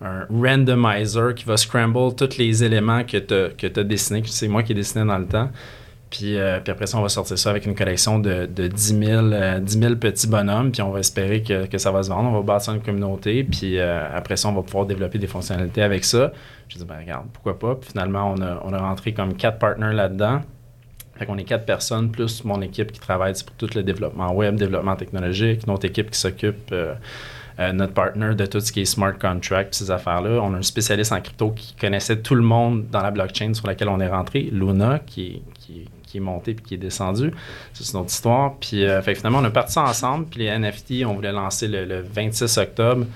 un- 0.00 0.26
randomizer 0.30 1.34
qui 1.34 1.44
va 1.44 1.56
scramble 1.56 2.14
tous 2.14 2.38
les 2.38 2.62
éléments 2.62 3.02
que 3.02 3.16
tu 3.16 3.80
as 3.80 3.82
dessinés, 3.84 4.22
que 4.22 4.28
c'est 4.28 4.46
moi 4.46 4.62
qui 4.62 4.70
ai 4.70 4.74
dessiné 4.76 5.04
dans 5.04 5.18
le 5.18 5.26
temps. 5.26 5.50
Puis, 6.10 6.38
euh, 6.38 6.60
puis 6.60 6.72
après 6.72 6.86
ça, 6.86 6.98
on 6.98 7.02
va 7.02 7.08
sortir 7.08 7.38
ça 7.38 7.50
avec 7.50 7.66
une 7.66 7.74
collection 7.74 8.18
de, 8.18 8.46
de 8.46 8.66
10, 8.66 8.98
000, 8.98 9.26
euh, 9.26 9.58
10 9.58 9.78
000 9.78 9.96
petits 9.96 10.26
bonhommes. 10.26 10.72
Puis 10.72 10.80
on 10.82 10.90
va 10.90 11.00
espérer 11.00 11.42
que, 11.42 11.66
que 11.66 11.78
ça 11.78 11.90
va 11.90 12.02
se 12.02 12.08
vendre. 12.08 12.30
On 12.30 12.32
va 12.32 12.42
bâtir 12.42 12.74
une 12.74 12.80
communauté. 12.80 13.44
Puis 13.44 13.78
euh, 13.78 14.08
après 14.14 14.36
ça, 14.36 14.48
on 14.48 14.52
va 14.52 14.62
pouvoir 14.62 14.86
développer 14.86 15.18
des 15.18 15.26
fonctionnalités 15.26 15.82
avec 15.82 16.04
ça. 16.04 16.32
Je 16.68 16.78
dis, 16.78 16.84
ben 16.84 16.98
regarde, 16.98 17.26
pourquoi 17.32 17.58
pas? 17.58 17.74
Puis 17.74 17.90
finalement, 17.90 18.32
on 18.34 18.40
a, 18.40 18.60
on 18.64 18.72
a 18.72 18.78
rentré 18.78 19.12
comme 19.12 19.34
quatre 19.34 19.58
partners 19.58 19.94
là-dedans. 19.94 20.40
Fait 21.18 21.26
qu'on 21.26 21.36
est 21.36 21.44
quatre 21.44 21.66
personnes, 21.66 22.10
plus 22.10 22.44
mon 22.44 22.62
équipe 22.62 22.92
qui 22.92 23.00
travaille 23.00 23.34
pour 23.44 23.56
tout 23.56 23.68
le 23.74 23.82
développement 23.82 24.32
web, 24.32 24.54
développement 24.54 24.94
technologique, 24.94 25.66
notre 25.66 25.84
équipe 25.84 26.12
qui 26.12 26.18
s'occupe, 26.18 26.70
euh, 26.70 26.94
notre 27.72 27.92
partner 27.92 28.36
de 28.36 28.46
tout 28.46 28.60
ce 28.60 28.70
qui 28.70 28.82
est 28.82 28.84
smart 28.84 29.18
contract, 29.18 29.74
ces 29.74 29.90
affaires-là. 29.90 30.40
On 30.40 30.54
a 30.54 30.58
un 30.58 30.62
spécialiste 30.62 31.10
en 31.10 31.20
crypto 31.20 31.50
qui 31.50 31.74
connaissait 31.74 32.20
tout 32.20 32.36
le 32.36 32.42
monde 32.42 32.86
dans 32.88 33.02
la 33.02 33.10
blockchain 33.10 33.52
sur 33.52 33.66
laquelle 33.66 33.88
on 33.88 33.98
est 33.98 34.08
rentré, 34.08 34.42
Luna, 34.52 35.00
qui 35.00 35.42
qui 35.58 35.88
qui 36.08 36.18
est 36.18 36.20
monté 36.20 36.54
puis 36.54 36.64
qui 36.64 36.74
est 36.74 36.78
descendu. 36.78 37.32
C'est 37.72 37.94
notre 37.94 38.10
histoire. 38.10 38.56
Puis 38.60 38.84
euh, 38.84 39.02
finalement, 39.02 39.38
on 39.38 39.44
a 39.44 39.50
parti 39.50 39.78
ensemble. 39.78 40.26
Puis 40.26 40.40
les 40.40 40.58
NFT, 40.58 41.04
on 41.06 41.14
voulait 41.14 41.32
lancer 41.32 41.68
le, 41.68 41.84
le 41.84 42.00
26 42.02 42.58
octobre 42.58 43.06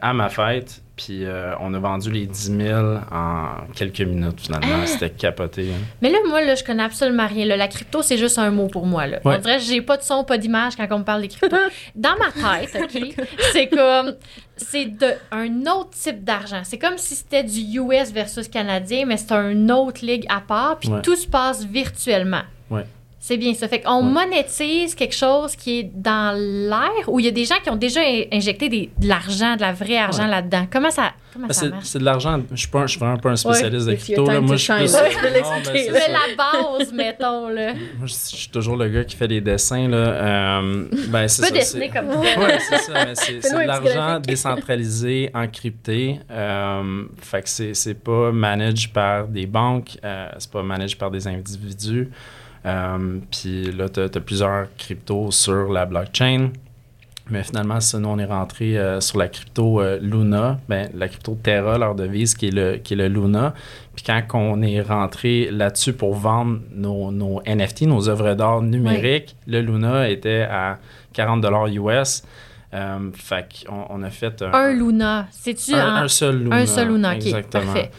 à 0.00 0.12
ma 0.12 0.28
fête. 0.28 0.80
Puis 0.94 1.24
euh, 1.24 1.54
on 1.58 1.72
a 1.74 1.78
vendu 1.80 2.12
les 2.12 2.26
10 2.26 2.56
000 2.58 2.78
en 3.10 3.46
quelques 3.74 4.02
minutes 4.02 4.40
finalement. 4.42 4.86
C'était 4.86 5.10
capoté. 5.10 5.70
hein. 5.72 5.80
Mais 6.02 6.10
là, 6.10 6.18
moi, 6.28 6.42
là, 6.44 6.54
je 6.54 6.62
connais 6.62 6.82
absolument 6.82 7.26
rien. 7.26 7.46
là. 7.46 7.56
La 7.56 7.66
crypto, 7.66 8.02
c'est 8.02 8.18
juste 8.18 8.38
un 8.38 8.50
mot 8.50 8.68
pour 8.68 8.86
moi. 8.86 9.06
Là. 9.06 9.18
Ouais. 9.24 9.36
On 9.36 9.38
dirait 9.40 9.56
que 9.56 9.64
j'ai 9.64 9.80
pas 9.80 9.96
de 9.96 10.02
son, 10.02 10.22
pas 10.22 10.36
d'image 10.38 10.76
quand 10.76 10.86
on 10.90 10.98
me 10.98 11.04
parle 11.04 11.22
des 11.22 11.28
cryptos. 11.28 11.56
Dans 11.96 12.14
ma 12.18 12.60
tête, 12.60 12.76
OK, 12.84 13.14
c'est 13.52 13.68
comme... 13.68 14.14
C'est 14.58 14.84
de 14.84 15.06
un 15.32 15.62
autre 15.62 15.90
type 15.90 16.22
d'argent. 16.22 16.60
C'est 16.62 16.78
comme 16.78 16.98
si 16.98 17.16
c'était 17.16 17.42
du 17.42 17.58
US 17.80 18.12
versus 18.12 18.46
canadien, 18.46 19.04
mais 19.06 19.16
c'est 19.16 19.32
un 19.32 19.68
autre 19.70 20.04
ligue 20.04 20.26
à 20.28 20.40
part, 20.40 20.78
puis 20.78 20.90
Ouais. 20.90 21.02
tout 21.02 21.16
se 21.16 21.26
passe 21.26 21.64
virtuellement. 21.64 22.42
Ouais. 22.70 22.84
C'est 23.24 23.36
bien 23.36 23.54
ça. 23.54 23.68
Fait 23.68 23.80
qu'on 23.80 24.04
Ouais. 24.04 24.10
monétise 24.26 24.96
quelque 24.96 25.14
chose 25.14 25.54
qui 25.54 25.78
est 25.78 25.90
dans 25.94 26.36
l'air, 26.36 27.06
où 27.08 27.20
il 27.20 27.26
y 27.26 27.28
a 27.28 27.30
des 27.30 27.44
gens 27.44 27.54
qui 27.62 27.70
ont 27.70 27.76
déjà 27.76 28.00
in- 28.00 28.24
injecté 28.32 28.68
des- 28.68 28.90
de 28.98 29.06
l'argent, 29.06 29.54
de 29.54 29.60
la 29.60 29.72
vraie 29.72 29.96
argent 29.96 30.24
Ouais. 30.24 30.28
là-dedans. 30.30 30.66
Comment 30.68 30.90
ça, 30.90 31.12
comment 31.32 31.46
Ben, 31.46 31.52
ça 31.52 31.60
c'est, 31.60 31.68
marche? 31.68 31.84
c'est 31.84 31.98
de 32.00 32.04
l'argent. 32.04 32.40
Je 32.50 32.56
suis 32.56 32.66
pas, 32.68 32.80
un- 32.80 32.86
je 32.88 32.90
suis 32.90 32.98
vraiment 32.98 33.18
pas 33.18 33.30
un 33.30 33.36
spécialiste 33.36 33.86
de 33.86 33.92
if 33.92 34.08
you 34.08 34.16
crypto. 34.16 34.26
Là. 34.26 34.40
Moi, 34.40 34.56
je 34.56 34.62
suis 34.64 34.72
plus- 34.72 34.92
Ouais, 34.92 35.90
ben, 35.92 36.12
la 36.12 36.78
base, 36.78 36.92
mettons, 36.92 37.48
là. 37.48 37.74
Moi, 37.74 38.06
je, 38.06 38.12
suis 38.12 38.48
toujours 38.50 38.74
le 38.76 38.88
gars 38.88 39.04
qui 39.04 39.14
fait 39.14 39.28
les 39.28 39.40
dessins. 39.40 39.86
Là. 39.86 39.96
Euh, 39.96 40.84
ben, 41.06 41.28
c'est 41.28 41.42
Tu 41.42 41.48
peux 41.48 41.54
ça, 41.54 41.60
dessiner 41.60 41.90
c'est- 41.92 41.98
comme. 42.00 42.08
Ouais, 42.42 42.58
c'est 42.58 42.78
ça. 42.78 43.04
mais 43.06 43.14
c'est, 43.14 43.34
de 43.38 43.66
l'argent 43.68 44.18
décentralisé, 44.18 45.30
encrypté. 45.32 46.18
Euh, 46.28 47.04
fait 47.20 47.42
que 47.42 47.48
c'est, 47.48 47.74
c'est 47.74 47.94
pas 47.94 48.32
managé 48.32 48.88
par 48.92 49.28
des 49.28 49.46
banques, 49.46 49.90
euh, 50.04 50.28
c'est 50.38 50.50
pas 50.50 50.64
managé 50.64 50.96
par 50.96 51.12
des 51.12 51.26
individus. 51.28 52.10
Euh, 52.66 53.18
Puis 53.30 53.72
là, 53.72 53.88
tu 53.88 54.00
as 54.00 54.08
plusieurs 54.08 54.66
cryptos 54.76 55.30
sur 55.30 55.72
la 55.72 55.86
blockchain. 55.86 56.50
Mais 57.30 57.44
finalement, 57.44 57.78
nous, 57.98 58.08
on 58.08 58.18
est 58.18 58.24
rentré 58.24 58.76
euh, 58.76 59.00
sur 59.00 59.16
la 59.18 59.28
crypto 59.28 59.80
euh, 59.80 59.98
Luna, 60.02 60.58
ben, 60.68 60.90
la 60.94 61.08
crypto 61.08 61.38
Terra, 61.40 61.78
leur 61.78 61.94
devise, 61.94 62.34
qui 62.34 62.48
est 62.48 62.50
le, 62.50 62.76
qui 62.78 62.94
est 62.94 62.96
le 62.96 63.06
Luna. 63.08 63.54
Puis 63.94 64.04
quand 64.04 64.22
on 64.34 64.60
est 64.60 64.80
rentré 64.82 65.48
là-dessus 65.50 65.92
pour 65.92 66.14
vendre 66.14 66.58
nos, 66.74 67.12
nos 67.12 67.40
NFT, 67.46 67.82
nos 67.82 68.08
œuvres 68.08 68.34
d'art 68.34 68.60
numériques, 68.60 69.36
le 69.46 69.60
Luna 69.60 70.08
était 70.10 70.42
à 70.42 70.78
40 71.12 71.44
US. 71.70 72.22
Euh, 72.74 73.10
fait 73.14 73.46
qu'on 73.66 73.86
on 73.88 74.02
a 74.02 74.10
fait 74.10 74.42
un, 74.42 74.52
Un 74.52 74.72
Luna. 74.72 75.26
C'est-tu 75.30 75.74
un, 75.74 76.08
seul 76.08 76.38
Luna. 76.42 76.56
un 76.56 76.66
seul 76.66 76.88
Luna, 76.88 77.14
Exactement. 77.14 77.64
parfait. 77.64 77.90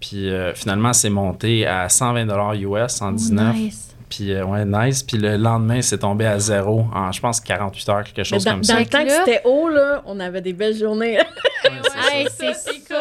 Puis 0.00 0.28
finalement, 0.54 0.92
c'est 0.92 1.10
monté 1.10 1.64
à 1.66 1.88
120 1.88 2.54
US 2.54 3.00
en 3.00 3.10
Oh, 3.10 3.16
19. 3.16 3.54
nice. 3.56 3.91
Puis 4.14 4.30
euh, 4.34 4.44
ouais, 4.44 4.64
nice. 4.66 5.02
Puis 5.02 5.16
le 5.16 5.36
lendemain, 5.38 5.80
c'est 5.80 5.96
tombé 5.98 6.26
à 6.26 6.38
zéro 6.38 6.84
en, 6.94 7.10
je 7.12 7.20
pense, 7.20 7.40
48 7.40 7.88
heures, 7.88 8.04
quelque 8.04 8.24
chose 8.24 8.44
dans, 8.44 8.50
comme 8.52 8.60
dans 8.60 8.66
ça. 8.66 8.78
le 8.78 8.84
temps 8.84 9.02
que 9.04 9.10
c'était 9.10 9.40
haut, 9.46 9.70
là, 9.70 10.02
on 10.04 10.20
avait 10.20 10.42
des 10.42 10.52
belles 10.52 10.76
journées. 10.76 11.16
Ouais, 11.18 12.26
c'est 12.28 12.52
sûr. 12.86 12.96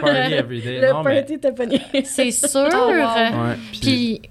Party 0.00 0.34
every 0.34 0.60
day. 0.62 0.80
Le 0.80 0.92
Non, 0.92 1.02
mais- 1.02 1.16
party 1.16 1.34
était 1.34 1.52
pogné. 1.52 1.80
C'est 2.04 2.30
sûr. 2.30 2.68
Oh, 2.72 2.76
wow. 2.76 2.92
Ouais, 2.92 3.56
puis- 3.72 3.80
Puis 3.80 4.22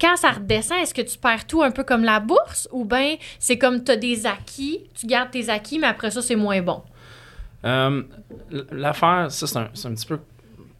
quand 0.00 0.16
ça 0.16 0.30
redescend, 0.30 0.78
est-ce 0.80 0.94
que 0.94 1.02
tu 1.02 1.18
perds 1.18 1.46
tout 1.46 1.62
un 1.62 1.70
peu 1.70 1.84
comme 1.84 2.04
la 2.04 2.18
bourse 2.18 2.66
ou 2.72 2.86
bien 2.86 3.16
c'est 3.38 3.58
comme 3.58 3.84
tu 3.84 3.92
as 3.92 3.96
des 3.96 4.24
acquis, 4.26 4.80
tu 4.94 5.06
gardes 5.06 5.32
tes 5.32 5.50
acquis, 5.50 5.78
mais 5.78 5.88
après 5.88 6.10
ça, 6.10 6.22
c'est 6.22 6.36
moins 6.36 6.62
bon? 6.62 6.80
Euh, 7.66 8.02
L'affaire, 8.72 9.26
ça, 9.30 9.46
c'est 9.46 9.58
un, 9.58 9.68
c'est 9.74 9.88
un 9.88 9.94
petit 9.94 10.06
peu 10.06 10.18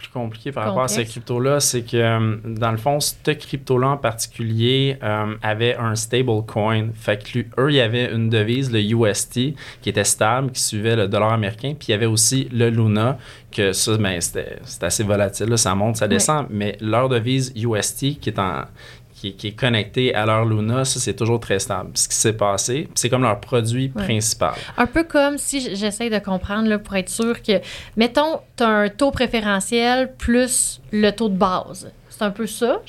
plus 0.09 0.13
compliqué 0.13 0.53
par 0.53 0.65
rapport 0.65 0.85
à 0.85 0.89
ces 0.89 1.05
cryptos-là. 1.05 1.61
C'est 1.61 1.83
que, 1.83 1.97
euh, 1.97 2.37
dans 2.45 2.71
le 2.71 2.77
fond, 2.77 2.99
ce 3.01 3.31
crypto-là 3.31 3.89
en 3.89 3.97
particulier 3.97 4.97
euh, 5.03 5.35
avait 5.43 5.77
un 5.77 5.95
stablecoin. 5.95 6.89
Fait 6.95 7.23
que 7.23 7.39
lui, 7.39 7.47
eux, 7.59 7.71
il 7.71 7.77
y 7.77 7.81
avait 7.81 8.13
une 8.13 8.29
devise, 8.29 8.73
le 8.73 8.81
UST, 8.81 9.55
qui 9.83 9.89
était 9.89 10.05
stable, 10.05 10.51
qui 10.53 10.63
suivait 10.63 10.97
le 10.97 11.09
dollar 11.09 11.33
américain. 11.33 11.75
Puis 11.79 11.89
il 11.89 11.91
y 11.93 11.95
avait 11.95 12.07
aussi 12.07 12.49
le 12.53 12.71
Luna, 12.71 13.19
que 13.51 13.73
ça, 13.73 13.97
ben, 13.97 14.21
c'était 14.21 14.59
c'était 14.65 14.87
assez 14.87 15.05
volatile. 15.05 15.47
là, 15.47 15.57
ça 15.57 15.75
monte, 15.75 15.97
ça 15.97 16.09
descend. 16.09 16.47
Mais 16.51 16.77
leur 16.81 17.09
devise 17.09 17.53
UST, 17.57 18.19
qui 18.21 18.31
est 18.31 18.39
en 18.39 18.65
qui, 19.33 19.37
qui 19.37 19.49
est 19.49 19.53
connectée 19.59 20.15
à 20.15 20.27
leur 20.27 20.45
Luna, 20.45 20.85
ça, 20.85 21.01
c'est 21.01 21.15
toujours 21.15 21.41
très 21.41 21.59
stable. 21.59 21.91
Ce 21.95 22.09
qui 22.09 22.15
s'est 22.17 22.33
passé, 22.35 22.89
c'est 22.95 23.09
comme 23.09 23.23
leur 23.23 23.41
produit 23.41 23.91
Ouais. 23.95 24.03
principal. 24.05 24.53
Un 24.77 24.87
peu 24.87 25.05
comme 25.05 25.39
si 25.39 25.75
j'essaie 25.75 26.11
de 26.11 26.19
comprendre 26.19 26.69
là, 26.69 26.79
pour 26.79 26.95
être 26.97 27.09
sûr 27.09 27.43
que, 27.43 27.61
mettons, 27.97 28.41
tu 28.57 28.63
as 28.63 28.69
un 28.69 28.89
taux 28.89 29.11
préférentiel 29.11 30.13
plus 30.17 30.81
le 30.93 31.11
taux 31.11 31.29
de 31.29 31.37
base. 31.37 31.91
C'est 32.11 32.23
un 32.23 32.31
peu 32.31 32.47
ça, 32.47 32.67
genre? 32.67 32.81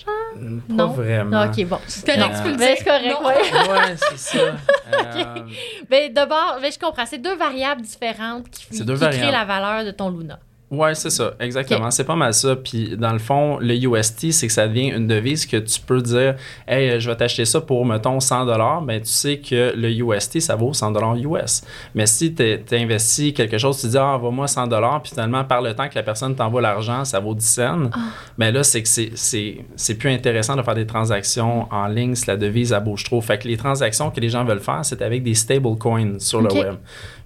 Pas 0.68 0.74
Non? 0.74 0.88
vraiment. 0.90 1.38
Ah, 1.42 1.48
ok, 1.48 1.66
bon. 1.66 1.80
C'est 1.88 2.06
correct, 2.06 2.32
Euh, 2.32 2.38
tu 2.38 2.44
peux 2.44 2.52
le 2.52 2.58
Ben, 2.58 2.68
dire. 2.68 2.76
c'est 2.78 2.84
correct, 2.84 3.16
Non. 3.22 3.28
ouais. 3.28 3.96
c'est 3.96 4.20
ça. 4.20 4.38
Euh, 4.94 5.42
Ben, 5.90 6.14
d'abord, 6.14 6.60
ben, 6.62 6.72
je 6.72 6.78
comprends. 6.78 7.06
C'est 7.08 7.18
deux 7.18 7.36
variables 7.36 7.82
différentes 7.82 8.50
qui, 8.52 8.68
qui 8.70 8.86
créent 8.86 9.32
la 9.32 9.44
valeur 9.46 9.84
de 9.84 9.90
ton 9.92 10.10
Luna. 10.12 10.38
Ouais, 10.72 10.96
c'est 10.96 11.10
ça, 11.10 11.34
exactement. 11.40 11.92
C'est 11.92 12.04
pas 12.04 12.16
mal 12.16 12.34
ça. 12.34 12.56
Puis, 12.56 12.96
dans 12.98 13.14
le 13.14 13.20
fond, 13.20 13.58
le 13.60 13.76
UST, 13.76 14.32
c'est 14.32 14.48
que 14.48 14.54
ça 14.54 14.68
devient 14.68 14.90
une 14.90 15.08
devise 15.08 15.46
que 15.46 15.58
tu 15.58 15.80
peux 15.80 16.02
dire 16.02 16.36
Hey, 16.68 16.90
euh, 16.90 17.00
je 17.00 17.10
vais 17.10 17.16
t'acheter 17.16 17.46
ça 17.46 17.62
pour, 17.62 17.86
mettons, 17.86 18.20
100 18.20 18.46
Ben, 18.86 19.00
tu 19.02 19.08
sais 19.10 19.38
que 19.38 19.74
le 19.76 19.90
UST, 19.92 20.40
ça 20.40 20.56
vaut 20.56 20.74
100 20.74 20.94
US. 21.18 21.62
Mais 21.94 22.06
si 22.06 22.34
tu 22.34 22.60
investi 22.72 23.34
quelque 23.34 23.58
chose, 23.58 23.80
tu 23.80 23.88
dis 23.88 23.98
Ah, 23.98 24.16
envoie-moi 24.16 24.48
100 24.48 24.68
puis 25.02 25.12
finalement, 25.12 25.44
par 25.44 25.62
le 25.62 25.74
temps 25.74 25.88
que 25.88 25.96
la 25.96 26.04
personne 26.04 26.36
t'envoie 26.36 26.62
l'argent, 26.62 27.06
ça 27.06 27.20
vaut 27.20 27.36
10 27.36 27.46
cents. 27.46 27.90
Ah. 27.94 27.98
Mais 28.38 28.52
là, 28.52 28.64
c'est 28.64 28.82
que 28.82 28.88
c'est- 28.90 29.12
c'est 29.16 29.58
c'est 29.76 29.96
plus 29.96 30.10
intéressant 30.10 30.56
de 30.56 30.62
faire 30.62 30.76
des 30.76 30.88
transactions 30.88 31.68
en 31.72 31.88
ligne 31.88 32.16
si 32.16 32.26
la 32.28 32.38
devise 32.38 32.72
elle 32.72 32.84
bouge 32.84 33.04
trop. 33.04 33.22
Fait 33.22 33.38
que 33.38 33.48
les 33.48 33.58
transactions 33.58 34.10
que 34.12 34.20
les 34.20 34.30
gens 34.30 34.44
veulent 34.44 34.60
faire, 34.60 34.84
c'est 34.84 35.02
avec 35.02 35.24
des 35.24 35.34
stablecoins 35.36 36.20
sur 36.20 36.42
le 36.42 36.50
web. 36.54 36.76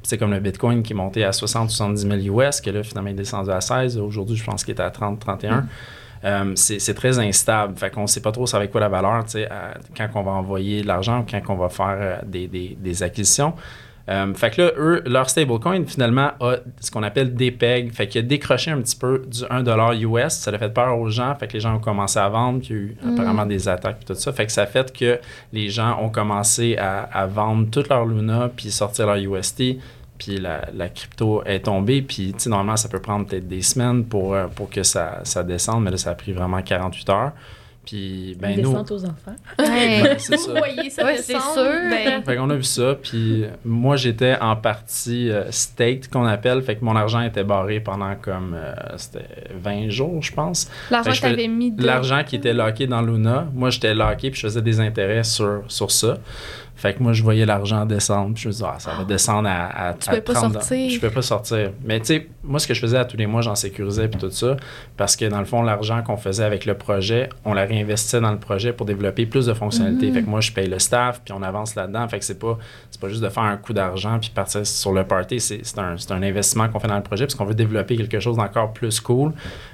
C'est 0.04 0.18
comme 0.18 0.32
le 0.32 0.40
Bitcoin 0.40 0.82
qui 0.82 0.94
est 0.94 0.96
monté 0.96 1.24
à 1.24 1.32
60-70 1.32 2.22
000 2.24 2.40
US, 2.40 2.62
que 2.62 2.70
là, 2.70 2.84
finalement, 2.84 3.10
il 3.10 3.14
est 3.14 3.18
descendu 3.18 3.52
à 3.52 3.62
16. 3.62 3.98
Aujourd'hui, 3.98 4.36
je 4.38 4.44
pense 4.44 4.64
qu'il 4.64 4.74
est 4.76 4.82
à 4.82 4.90
30-31. 4.90 5.64
Euh, 6.26 6.52
c'est 6.56 6.80
c'est 6.80 6.94
très 6.94 7.18
instable. 7.20 7.78
Fait 7.78 7.90
qu'on 7.90 8.06
sait 8.08 8.22
pas 8.22 8.32
trop 8.32 8.46
ça 8.46 8.62
être 8.64 8.72
quoi 8.72 8.82
la 8.82 8.90
valeur, 8.90 9.24
tu 9.26 9.32
sais, 9.32 9.50
à- 9.50 9.76
quand 9.96 10.10
on 10.16 10.24
va 10.24 10.32
envoyer 10.32 10.82
de 10.82 10.88
l'argent 10.88 11.20
ou 11.22 11.26
quand 11.30 11.42
on 11.54 11.56
va 11.58 11.70
faire 11.70 11.96
euh, 12.00 12.18
des, 12.26 12.48
des- 12.48 12.78
des 12.80 13.04
acquisitions. 13.04 13.54
Euh, 14.10 14.34
fait 14.34 14.50
que 14.52 14.62
là, 14.62 14.72
eux, 14.78 15.04
leur 15.06 15.30
stablecoin, 15.30 15.86
finalement, 15.86 16.32
a 16.40 16.58
ce 16.80 16.90
qu'on 16.90 17.04
appelle 17.04 17.36
des 17.36 17.52
pegs. 17.52 17.94
Fait 17.94 18.08
qu'il 18.08 18.20
a 18.20 18.22
décroché 18.24 18.72
un 18.72 18.82
petit 18.82 18.96
peu 18.96 19.24
du 19.28 19.44
1$ 19.44 20.00
US. 20.02 20.34
Ça 20.34 20.52
a 20.52 20.58
fait 20.58 20.74
peur 20.74 20.98
aux 20.98 21.10
gens. 21.10 21.36
Fait 21.36 21.48
que 21.48 21.54
les 21.54 21.60
gens 21.60 21.76
ont 21.76 21.80
commencé 21.80 22.18
à 22.18 22.28
vendre. 22.28 22.60
Puis 22.60 22.70
il 22.70 22.76
y 22.76 22.80
a 22.80 22.82
eu 22.82 22.98
apparemment 23.14 23.46
des 23.46 23.68
attaques 23.68 24.00
et 24.02 24.06
tout 24.06 24.16
ça. 24.16 24.34
Fait 24.34 24.48
que 24.48 24.52
ça 24.52 24.64
a 24.64 24.66
fait 24.66 24.92
que 24.92 25.20
les 25.54 25.70
gens 25.70 26.02
ont 26.02 26.10
commencé 26.10 26.76
à, 26.78 27.02
à 27.04 27.28
vendre 27.28 27.70
toute 27.70 27.90
leur 27.90 28.06
Luna 28.06 28.50
puis 28.56 28.72
sortir 28.72 29.06
leur 29.06 29.18
UST. 29.18 29.78
Puis 30.18 30.38
la, 30.38 30.62
la 30.74 30.90
crypto 30.90 31.44
est 31.46 31.66
tombée. 31.66 32.02
Puis, 32.02 32.34
tu 32.34 32.40
sais, 32.40 32.50
normalement, 32.50 32.78
ça 32.78 32.90
peut 32.90 33.00
prendre 33.00 33.26
peut-être 33.28 33.48
des 33.48 33.62
semaines 33.62 34.04
pour, 34.06 34.34
euh, 34.34 34.48
pour 34.48 34.70
que 34.70 34.84
ça, 34.84 35.22
ça 35.24 35.44
descende. 35.44 35.84
Mais 35.84 35.92
là, 35.92 35.98
ça 35.98 36.12
a 36.12 36.16
pris 36.16 36.34
vraiment 36.34 36.62
48 36.62 37.10
heures. 37.10 37.32
Puis, 37.90 38.34
Une 38.34 38.38
ben 38.38 38.62
nous, 38.62 38.70
descente 38.70 38.92
aux. 38.92 39.00
Ouais. 39.00 39.12
Ben, 39.58 40.16
c'est 40.20 40.38
ça. 40.38 40.52
Voyez 40.52 40.92
ça 40.92 41.04
Ouais, 41.06 41.18
c'est 41.18 41.34
descendre, 41.34 41.54
sûr. 41.54 41.90
ben, 41.90 42.24
Fait 42.24 42.36
qu'on 42.36 42.50
a 42.52 42.56
vu 42.56 42.64
ça, 42.64 42.96
puis 43.02 43.46
moi 43.66 43.96
j'étais 43.96 44.38
en 44.40 44.56
partie 44.56 45.32
euh, 45.32 45.50
state 45.52 46.08
qu'on 46.08 46.26
appelle, 46.26 46.62
fait 46.62 46.76
que 46.76 46.86
mon 46.86 46.96
argent 46.96 47.22
était 47.22 47.44
barré 47.44 47.80
pendant 47.80 48.14
comme 48.16 48.56
euh, 48.56 48.74
c'était 48.98 49.26
20 49.56 49.90
jours, 49.90 50.22
je 50.22 50.32
pense. 50.32 50.70
L'argent 50.92 51.12
que 51.14 51.20
t'avais 51.20 51.48
mis 51.48 51.72
de... 51.72 51.84
L'argent 51.84 52.24
qui 52.24 52.36
était 52.36 52.54
locké 52.54 52.86
dans 52.86 53.02
Luna, 53.02 53.48
moi 53.56 53.72
j'étais 53.72 53.96
locké 53.96 54.30
puis 54.30 54.40
je 54.40 54.46
faisais 54.46 54.62
des 54.62 54.80
intérêts 54.80 55.24
sur, 55.24 55.64
sur 55.68 55.90
ça. 55.90 56.20
Fait 56.80 56.94
que 56.94 57.04
moi 57.04 57.12
je 57.12 57.22
voyais 57.22 57.46
l'argent 57.46 57.86
descendre, 57.86 58.34
puis 58.34 58.44
je 58.44 58.48
me 58.48 58.54
disais 58.54 58.66
ah, 58.66 58.80
ça 58.80 58.92
va 58.98 59.04
descendre 59.04 59.50
à, 59.50 59.90
à 59.90 59.94
Tu 59.96 60.10
à 60.10 60.22
pas 60.22 60.34
30 60.34 60.54
sortir. 60.54 60.90
Je 60.90 60.96
pouvais 60.98 61.12
pas 61.12 61.22
sortir. 61.22 61.72
Mais 61.84 62.00
tu 62.00 62.06
sais, 62.06 62.28
moi 62.42 62.58
ce 62.58 62.68
que 62.68 62.74
je 62.74 62.80
faisais 62.80 62.98
à 62.98 63.04
tous 63.04 63.18
les 63.18 63.28
mois, 63.28 63.42
j'en 63.42 63.56
sécurisais 63.56 64.08
puis 64.08 64.18
tout 64.18 64.32
ça 64.32 64.56
parce 64.96 65.18
que 65.18 65.26
dans 65.26 65.40
le 65.40 65.46
fond 65.46 65.62
l'argent 65.62 66.02
qu'on 66.04 66.16
faisait 66.16 66.46
avec 66.46 66.66
le 66.66 66.76
projet, 66.76 67.28
on 67.44 67.54
la 67.54 67.66
réinvestissait 67.66 68.22
dans 68.22 68.32
le 68.32 68.40
projet 68.40 68.72
pour 68.72 68.86
développer 68.86 69.26
plus 69.26 69.46
de 69.46 69.54
fonctionnalités. 69.54 70.10
Mm. 70.10 70.14
Fait 70.14 70.24
que 70.24 70.30
moi 70.30 70.40
je 70.40 70.54
paye 70.54 70.68
le 70.68 70.80
staff 70.80 71.22
puis 71.26 71.34
on 71.34 71.44
avance 71.44 71.76
là-dedans. 71.76 72.08
Fait 72.08 72.20
que 72.20 72.24
c'est 72.24 72.40
pas 72.40 72.58
pas 73.00 73.08
juste 73.08 73.22
de 73.22 73.30
faire 73.30 73.44
un 73.44 73.58
coup 73.58 73.74
d'argent 73.74 74.20
puis 74.20 74.30
partir 74.30 74.66
sur 74.66 74.92
le 74.92 75.04
party, 75.04 75.40
c'est 75.40 75.80
un, 75.80 75.96
un 76.10 76.24
investissement 76.24 76.68
qu'on 76.68 76.80
fait 76.80 76.88
dans 76.88 76.98
le 76.98 77.04
projet 77.04 77.26
parce 77.26 77.36
qu'on 77.36 77.46
veut 77.46 77.56
développer 77.56 77.96
quelque 77.96 78.20
chose 78.20 78.38
d'encore 78.38 78.74
plus 78.74 79.00
cool 79.00 79.32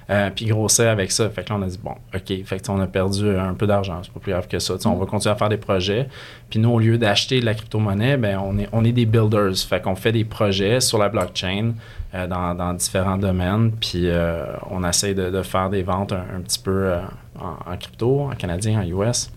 euh, 0.10 0.30
puis 0.34 0.46
grossir 0.46 0.90
avec 0.90 1.12
ça. 1.12 1.30
Fait 1.30 1.44
que 1.44 1.50
là 1.50 1.58
on 1.60 1.64
a 1.64 1.68
dit 1.68 1.80
bon, 1.82 1.96
OK, 2.14 2.46
fait 2.46 2.60
que 2.60 2.72
on 2.72 2.80
a 2.80 2.88
perdu 2.88 3.30
un 3.30 3.54
peu 3.54 3.68
d'argent, 3.68 4.02
c'est 4.04 4.12
pas 4.12 4.20
plus 4.20 4.32
grave 4.32 4.48
que 4.48 4.60
ça. 4.60 4.76
On 4.86 4.96
va 4.96 5.06
continuer 5.06 5.34
à 5.34 5.38
faire 5.38 5.50
des 5.50 5.58
projets. 5.58 6.08
Puis 6.50 6.60
nous 6.60 6.70
au 6.70 6.80
lieu 6.80 6.98
d'acheter 6.98 7.40
de 7.40 7.46
la 7.46 7.54
crypto-monnaie, 7.54 8.18
ben 8.18 8.40
on 8.44 8.58
est 8.58 8.70
on 8.72 8.86
est 8.86 8.92
des 8.92 9.06
builders. 9.06 9.56
Fait 9.58 9.82
qu'on 9.82 9.96
fait 9.96 10.12
des 10.12 10.24
projets 10.26 10.80
sur 10.80 10.98
la 10.98 11.10
blockchain 11.10 11.74
euh, 12.14 12.28
dans, 12.28 12.54
dans 12.56 12.74
différents 12.74 13.18
domaines. 13.18 13.72
Puis 13.72 14.08
euh, 14.10 14.46
on 14.70 14.84
essaie 14.88 15.14
de, 15.14 15.30
de 15.30 15.42
faire 15.42 15.70
des 15.70 15.84
ventes 15.84 16.14
un, 16.14 16.26
un 16.38 16.42
petit 16.42 16.60
peu 16.60 16.72
euh, 16.94 17.00
en, 17.40 17.72
en 17.72 17.78
crypto, 17.78 18.22
en 18.32 18.36
canadien, 18.36 18.80
en 18.82 18.84
US. 19.04 19.30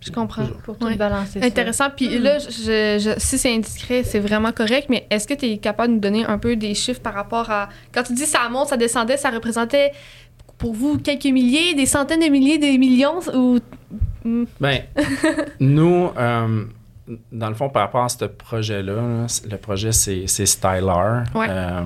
Je 0.00 0.12
comprends. 0.12 0.44
Pour 0.64 0.78
tout 0.78 0.86
Ouais. 0.86 0.94
balancer 0.94 1.40
ça. 1.40 1.46
Intéressant. 1.46 1.86
Puis 1.94 2.18
là, 2.20 2.38
je, 2.38 2.46
je- 3.00 3.14
si 3.18 3.38
c'est 3.38 3.52
indiscret, 3.52 4.04
c'est 4.04 4.20
vraiment 4.20 4.52
correct, 4.52 4.86
mais 4.88 5.04
est-ce 5.10 5.26
que 5.26 5.34
tu 5.34 5.46
es 5.46 5.56
capable 5.58 5.88
de 5.88 5.94
nous 5.94 6.00
donner 6.00 6.24
un 6.24 6.38
peu 6.38 6.54
des 6.54 6.74
chiffres 6.74 7.00
par 7.00 7.14
rapport 7.14 7.50
à. 7.50 7.68
Quand 7.92 8.04
tu 8.04 8.12
dis 8.12 8.26
ça 8.26 8.48
monte, 8.48 8.68
ça 8.68 8.76
descendait, 8.76 9.16
ça 9.16 9.30
représentait 9.30 9.90
pour 10.58 10.74
vous 10.74 10.98
quelques 10.98 11.24
milliers, 11.24 11.74
des 11.74 11.86
centaines 11.86 12.20
de 12.20 12.30
milliers, 12.30 12.58
des 12.58 12.78
millions 12.78 13.20
ou. 13.34 13.58
Ben, 14.60 14.80
nous, 15.60 16.10
euh, 16.16 16.64
dans 17.30 17.48
le 17.48 17.54
fond, 17.54 17.68
par 17.68 17.82
rapport 17.82 18.04
à 18.04 18.08
ce 18.08 18.24
projet-là, 18.24 19.26
le 19.48 19.56
projet, 19.56 19.92
c'est 19.92 20.26
c'est 20.26 20.46
Stylar. 20.46 21.24
Ouais. 21.34 21.46
Euh, 21.48 21.82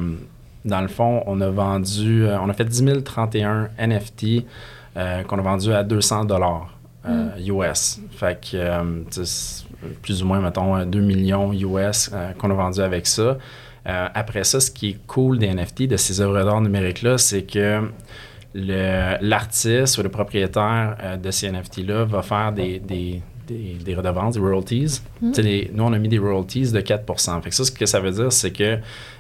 dans 0.65 0.81
le 0.81 0.89
fond, 0.89 1.23
on 1.27 1.41
a 1.41 1.51
vendu, 1.51 2.25
euh, 2.25 2.39
on 2.41 2.49
a 2.49 2.53
fait 2.53 2.65
10 2.65 3.03
031 3.05 3.69
NFT 3.79 4.45
euh, 4.97 5.23
qu'on 5.23 5.39
a 5.39 5.43
vendu 5.43 5.73
à 5.73 5.83
200 5.83 6.25
dollars 6.27 6.77
US. 7.39 8.01
Fait 8.13 8.39
que, 8.39 9.05
plus 10.03 10.23
ou 10.23 10.27
moins, 10.27 10.41
mettons, 10.41 10.85
2 10.85 11.01
millions 11.01 11.53
US 11.53 12.11
qu'on 12.39 12.51
a 12.51 12.55
vendu 12.55 12.81
avec 12.81 13.07
ça. 13.07 13.39
Euh, 13.87 14.09
après 14.15 14.45
ça, 14.45 14.61
ce 14.61 14.71
qui 14.71 14.91
est 14.91 14.99
cool 15.07 15.39
des 15.39 15.53
NFT, 15.53 15.83
de 15.85 15.97
ces 15.97 16.21
œuvres 16.21 16.45
d'art 16.45 16.61
numériques-là, 16.61 17.19
c'est 17.19 17.43
que 17.43 17.91
l'artiste 19.21 19.99
ou 19.99 20.03
le 20.03 20.09
propriétaire 20.09 20.97
euh, 21.03 21.17
de 21.17 21.31
ces 21.31 21.51
NFT-là 21.51 22.05
va 22.05 22.23
faire 22.23 22.53
des, 22.53 22.79
des, 22.81 23.23
des, 23.47 23.77
des 23.85 23.95
redevances, 23.95 24.35
des 24.35 24.41
royalties. 24.41 25.01
Les- 25.43 25.71
nous, 25.73 25.85
on 25.85 25.93
a 25.93 25.99
mis 25.99 26.09
des 26.09 26.19
royalties 26.19 26.73
de 26.73 26.81
4 26.81 27.41
Fait 27.43 27.51
que 27.51 27.55
ça, 27.55 27.65
ce 27.65 27.71
que 27.71 27.87
ça 27.87 28.01
veut 28.01 28.11
dire, 28.11 28.33
c'est 28.33 28.51
que 28.53 28.79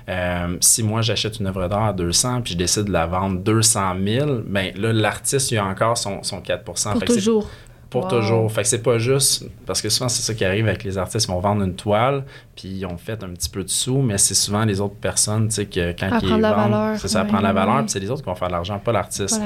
euh, 0.08 0.56
si 0.60 0.82
moi, 0.82 1.02
j'achète 1.02 1.38
une 1.38 1.46
œuvre 1.46 1.68
d'art 1.68 1.84
à 1.84 1.92
200 1.92 2.42
puis 2.42 2.54
je 2.54 2.58
décide 2.58 2.84
de 2.84 2.92
la 2.92 3.06
vendre 3.06 3.38
200 3.40 3.94
000, 4.04 4.40
ben 4.46 4.72
là, 4.76 4.92
l'artiste, 4.92 5.50
il 5.52 5.58
a 5.58 5.64
encore 5.64 5.96
son, 5.96 6.22
son 6.22 6.40
4 6.40 6.64
Pour 6.64 6.78
Fait 6.98 7.06
que 7.06 7.12
toujours. 7.14 7.48
Pour 7.90 8.04
Wow. 8.04 8.10
toujours. 8.10 8.52
Fait 8.52 8.62
que 8.62 8.68
c'est 8.68 8.82
pas 8.82 8.98
juste. 8.98 9.44
Parce 9.66 9.82
que 9.82 9.88
souvent, 9.88 10.08
c'est 10.08 10.22
ça 10.22 10.32
qui 10.32 10.44
arrive 10.44 10.66
avec 10.68 10.84
les 10.84 10.96
artistes. 10.96 11.26
Ils 11.28 11.32
vont 11.32 11.40
vendre 11.40 11.62
une 11.64 11.74
toile, 11.74 12.24
puis 12.56 12.68
ils 12.68 12.86
ont 12.86 12.96
fait 12.96 13.22
un 13.24 13.30
petit 13.30 13.48
peu 13.48 13.64
de 13.64 13.68
sous, 13.68 14.00
mais 14.00 14.16
c'est 14.16 14.34
souvent 14.34 14.64
les 14.64 14.80
autres 14.80 14.94
personnes, 14.94 15.48
tu 15.48 15.54
sais, 15.56 15.66
que 15.66 15.90
quand 15.98 16.18
ils 16.22 16.28
vendent, 16.28 16.40
valeur, 16.40 16.96
c'est 16.98 17.08
ça, 17.08 17.22
ouais, 17.22 17.28
prendre 17.28 17.42
la 17.42 17.52
valeur, 17.52 17.78
puis 17.80 17.90
c'est 17.90 17.98
les 18.00 18.10
autres 18.10 18.22
qui 18.22 18.28
vont 18.28 18.34
faire 18.36 18.48
de 18.48 18.52
l'argent, 18.52 18.78
pas 18.78 18.92
l'artiste. 18.92 19.40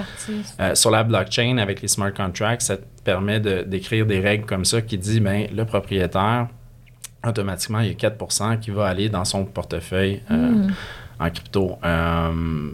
Euh, 0.60 0.74
sur 0.74 0.90
la 0.90 1.02
blockchain, 1.04 1.56
avec 1.58 1.80
les 1.82 1.88
smart 1.88 2.12
contracts, 2.12 2.60
ça 2.62 2.76
te 2.76 2.82
permet 3.02 3.40
de- 3.40 3.62
d'écrire 3.62 4.04
des 4.06 4.20
règles 4.20 4.44
comme 4.44 4.64
ça 4.66 4.82
qui 4.82 4.98
dit, 4.98 5.20
ben, 5.20 5.46
le 5.54 5.64
propriétaire, 5.64 6.48
automatiquement, 7.26 7.80
il 7.80 7.88
y 7.88 7.90
a 7.90 7.94
4% 7.94 8.58
qui 8.58 8.70
va 8.70 8.86
aller 8.86 9.08
dans 9.08 9.24
son 9.24 9.44
portefeuille 9.46 10.20
euh, 10.30 10.34
Hmm. 10.34 10.70
en 11.18 11.30
crypto. 11.30 11.78
Euh, 11.82 12.68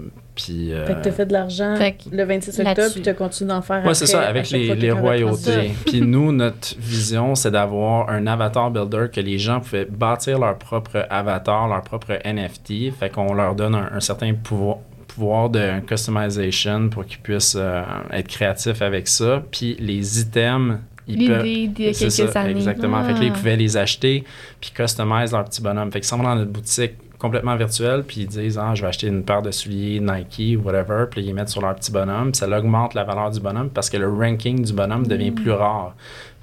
puis, 0.44 0.72
euh, 0.72 0.86
Fait 0.86 0.94
que 0.94 1.00
t'as 1.02 1.12
fait 1.12 1.26
de 1.26 1.32
l'argent 1.32 1.74
que 1.78 2.14
le 2.14 2.24
26 2.24 2.58
là-dessus. 2.58 2.70
octobre, 2.70 2.92
puis 2.94 3.02
t'as 3.02 3.14
continué 3.14 3.48
d'en 3.48 3.62
faire 3.62 3.82
Oui, 3.86 3.94
c'est 3.94 4.06
ça, 4.06 4.20
avec 4.22 4.50
les, 4.50 4.68
que 4.68 4.92
va 4.94 5.00
royautés. 5.00 5.70
Puis 5.86 6.00
nous, 6.00 6.32
notre 6.32 6.74
vision, 6.78 7.34
c'est 7.34 7.50
d'avoir 7.50 8.08
un 8.08 8.26
avatar 8.26 8.70
builder 8.70 9.06
que 9.12 9.20
les 9.20 9.38
gens 9.38 9.60
pouvaient 9.60 9.84
bâtir 9.86 10.38
leur 10.38 10.56
propre 10.58 11.06
avatar, 11.10 11.68
leur 11.68 11.82
propre 11.82 12.18
NFT. 12.24 12.92
Fait 12.98 13.10
qu'on 13.10 13.34
leur 13.34 13.54
donne 13.54 13.74
un, 13.74 13.90
un 13.94 14.00
certain 14.00 14.32
pouvoir 14.34 14.78
pouvoir 15.08 15.50
de 15.50 15.80
customization 15.80 16.88
pour 16.88 17.04
qu'ils 17.04 17.18
puissent 17.18 17.56
euh, 17.58 17.82
être 18.12 18.28
créatifs 18.28 18.80
avec 18.80 19.08
ça. 19.08 19.42
Puis 19.50 19.76
les 19.80 20.20
items, 20.20 20.78
ils 21.08 21.26
peuvent... 21.26 21.42
L'idée 21.44 21.66
d'il 21.68 21.86
y 21.86 21.88
a 21.88 21.92
C'est 21.94 22.16
quelques 22.16 22.32
ça, 22.32 22.40
années. 22.42 22.50
Exactement. 22.52 23.02
Fait 23.02 23.14
que 23.14 23.18
là, 23.18 23.24
ils 23.24 23.30
Ah. 23.32 23.36
pouvaient 23.36 23.56
les 23.56 23.76
acheter 23.76 24.22
puis 24.60 24.70
customiser 24.70 25.32
leur 25.34 25.44
petit 25.46 25.60
bonhomme. 25.60 25.90
Fait 25.90 25.98
qu'ils 26.00 26.08
s'en 26.08 26.16
vont 26.18 26.22
dans 26.22 26.36
notre 26.36 26.52
boutique 26.52 26.92
complètement 27.20 27.54
virtuelle 27.54 28.02
puis 28.02 28.22
ils 28.22 28.26
disent 28.26 28.58
ah 28.58 28.74
je 28.74 28.82
vais 28.82 28.88
acheter 28.88 29.06
une 29.06 29.22
paire 29.22 29.42
de 29.42 29.50
souliers 29.50 30.00
Nike 30.00 30.58
ou 30.58 30.62
whatever 30.66 31.04
puis 31.08 31.20
ils 31.20 31.26
les 31.26 31.32
mettent 31.32 31.50
sur 31.50 31.60
leur 31.60 31.74
petit 31.76 31.92
bonhomme 31.92 32.32
puis 32.32 32.38
ça 32.38 32.48
augmente 32.48 32.94
la 32.94 33.04
valeur 33.04 33.30
du 33.30 33.40
bonhomme 33.40 33.70
parce 33.70 33.90
que 33.90 33.96
le 33.96 34.08
ranking 34.08 34.64
du 34.64 34.72
bonhomme 34.72 35.06
devient 35.06 35.30
plus 35.30 35.52
rare. 35.52 35.94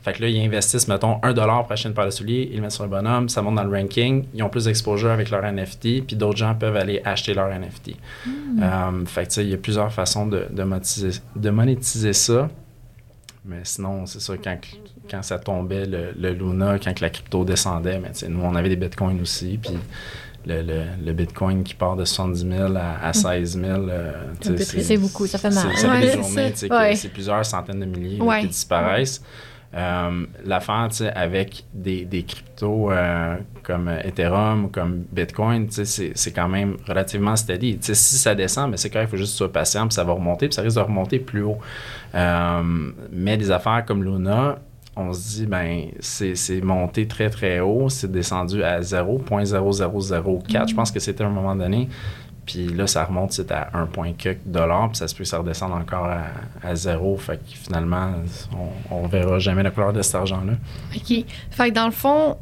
Fait 0.08 0.14
que 0.14 0.22
là, 0.22 0.30
ils 0.30 0.40
investissent, 0.40 0.88
mettons, 0.88 1.16
1$ 1.16 1.36
pour 1.36 1.72
acheter 1.72 1.90
une 1.90 1.94
paire 1.94 2.06
de 2.06 2.12
souliers, 2.12 2.48
ils 2.50 2.56
le 2.56 2.62
mettent 2.62 2.72
sur 2.72 2.84
le 2.84 2.90
bonhomme, 2.90 3.28
ça 3.28 3.42
monte 3.42 3.56
dans 3.56 3.66
le 3.66 3.78
ranking, 3.78 4.24
ils 4.34 4.42
ont 4.42 4.48
plus 4.48 4.64
d'exposure 4.64 5.10
avec 5.10 5.30
leur 5.30 5.44
NFT, 5.44 6.06
puis 6.08 6.16
d'autres 6.16 6.38
gens 6.38 6.56
peuvent 6.56 6.78
aller 6.78 7.02
acheter 7.04 7.34
leur 7.34 7.50
NFT. 7.50 7.98
Euh, 8.62 9.06
fait 9.06 9.24
que, 9.24 9.28
tu 9.28 9.34
sais, 9.34 9.44
il 9.44 9.50
y 9.50 9.54
a 9.54 9.58
plusieurs 9.58 9.92
façons 9.92 10.26
de, 10.26 10.46
de, 10.50 10.64
monétiser, 10.64 11.20
de 11.36 11.50
monétiser 11.50 12.14
ça. 12.14 12.48
Mais 13.44 13.60
sinon, 13.64 14.06
c'est 14.06 14.22
ça, 14.22 14.36
quand, 14.42 14.58
quand 15.12 15.24
ça 15.24 15.40
tombait, 15.40 15.86
le, 15.86 16.14
le 16.18 16.32
Luna, 16.32 16.80
quand 16.80 17.02
la 17.02 17.10
crypto 17.10 17.44
descendait, 17.44 18.00
mais 18.00 18.12
tu 18.12 18.20
sais, 18.20 18.30
nous, 18.30 18.40
on 18.42 18.56
avait 18.56 18.70
des 18.70 18.78
bitcoins 18.78 19.20
aussi, 19.20 19.60
puis 19.62 19.74
le, 20.46 20.62
le, 20.62 20.84
le 21.06 21.14
bitcoin 21.14 21.64
qui 21.64 21.74
part 21.74 21.96
de 21.96 22.06
70 22.06 22.48
000 22.58 22.76
à, 22.76 23.06
à 23.08 23.14
16 23.14 23.60
000, 23.60 23.68
euh, 23.90 24.12
tu 24.40 24.50
sais, 24.58 24.76
peu 24.78 24.82
c'est- 24.84 24.98
beaucoup, 24.98 25.28
ça 25.28 25.38
fait 25.38 25.50
mal. 25.50 25.66
c'est- 25.76 25.88
Ouais, 26.72 26.96
c'est 26.96 27.08
Ouais. 27.08 27.10
plusieurs 27.12 27.46
centaines 27.46 27.80
de 27.82 27.86
milliers 27.86 28.18
là, 28.18 28.40
qui 28.42 28.48
disparaissent. 28.48 29.22
Euh, 29.76 30.26
L'affaire, 30.46 30.88
avec 31.14 31.66
des, 31.74 32.06
des 32.06 32.24
cryptos 32.24 32.90
euh, 32.90 33.36
comme 33.64 33.90
Ethereum 33.90 34.66
ou 34.66 34.68
comme 34.70 35.04
Bitcoin, 35.12 35.68
c'est 35.70 36.32
quand 36.32 36.48
même 36.48 36.78
relativement 36.88 37.36
steady. 37.36 37.78
Si 37.82 37.94
ça 37.96 38.34
descend, 38.34 38.72
mais 38.72 38.78
c'est 38.78 38.90
correct, 38.90 39.10
il 39.10 39.12
faut 39.12 39.18
juste 39.18 39.36
sois 39.36 39.52
patient, 39.52 39.86
puis 39.88 39.94
ça 39.96 40.06
va 40.06 40.14
remonter, 40.14 40.48
puis 40.48 40.56
ça 40.56 40.62
risque 40.62 40.78
de 40.78 40.82
remonter 40.82 41.20
plus 41.20 41.44
haut. 41.44 41.58
Euh, 42.16 42.64
mais 43.12 43.36
des 43.36 43.52
affaires 43.52 43.84
comme 43.86 44.04
Luna, 44.04 44.58
on 44.98 45.14
se 45.14 45.38
dit, 45.38 45.46
ben, 45.46 45.88
c'est 46.00 46.62
monté 46.62 47.08
très, 47.08 47.30
très 47.30 47.60
haut, 47.60 47.90
c'est 47.90 48.12
descendu 48.12 48.64
à 48.64 48.82
0.0004. 48.82 50.68
Je 50.70 50.76
pense 50.76 50.92
que 50.92 51.00
c'était 51.00 51.24
à 51.24 51.28
un 51.28 51.32
moment 51.32 51.56
donné. 51.56 51.88
Puis 52.46 52.70
là, 52.70 52.88
ça 52.88 53.04
remonte, 53.04 53.34
c'est 53.34 53.52
à 53.52 53.70
1, 53.74 54.14
quelques 54.14 54.46
dollars, 54.46 54.88
puis 54.90 54.98
ça 54.98 55.08
se 55.10 55.14
peut 55.14 55.24
que 55.24 55.30
ça 55.30 55.40
redescende 55.40 55.74
encore 55.74 56.08
à, 56.64 56.76
zéro. 56.76 57.18
Fait 57.18 57.38
que 57.38 57.56
finalement, 57.56 58.14
on, 58.90 58.96
on 58.96 59.08
verra 59.08 59.38
jamais 59.38 59.64
la 59.64 59.72
couleur 59.72 59.92
de 59.92 60.02
cet 60.02 60.16
argent-là. 60.16 60.54
OK. 60.96 61.26
Fait 61.52 61.70
que 61.70 61.74
dans 61.74 61.88
le 61.88 61.92
fond, 61.92 62.38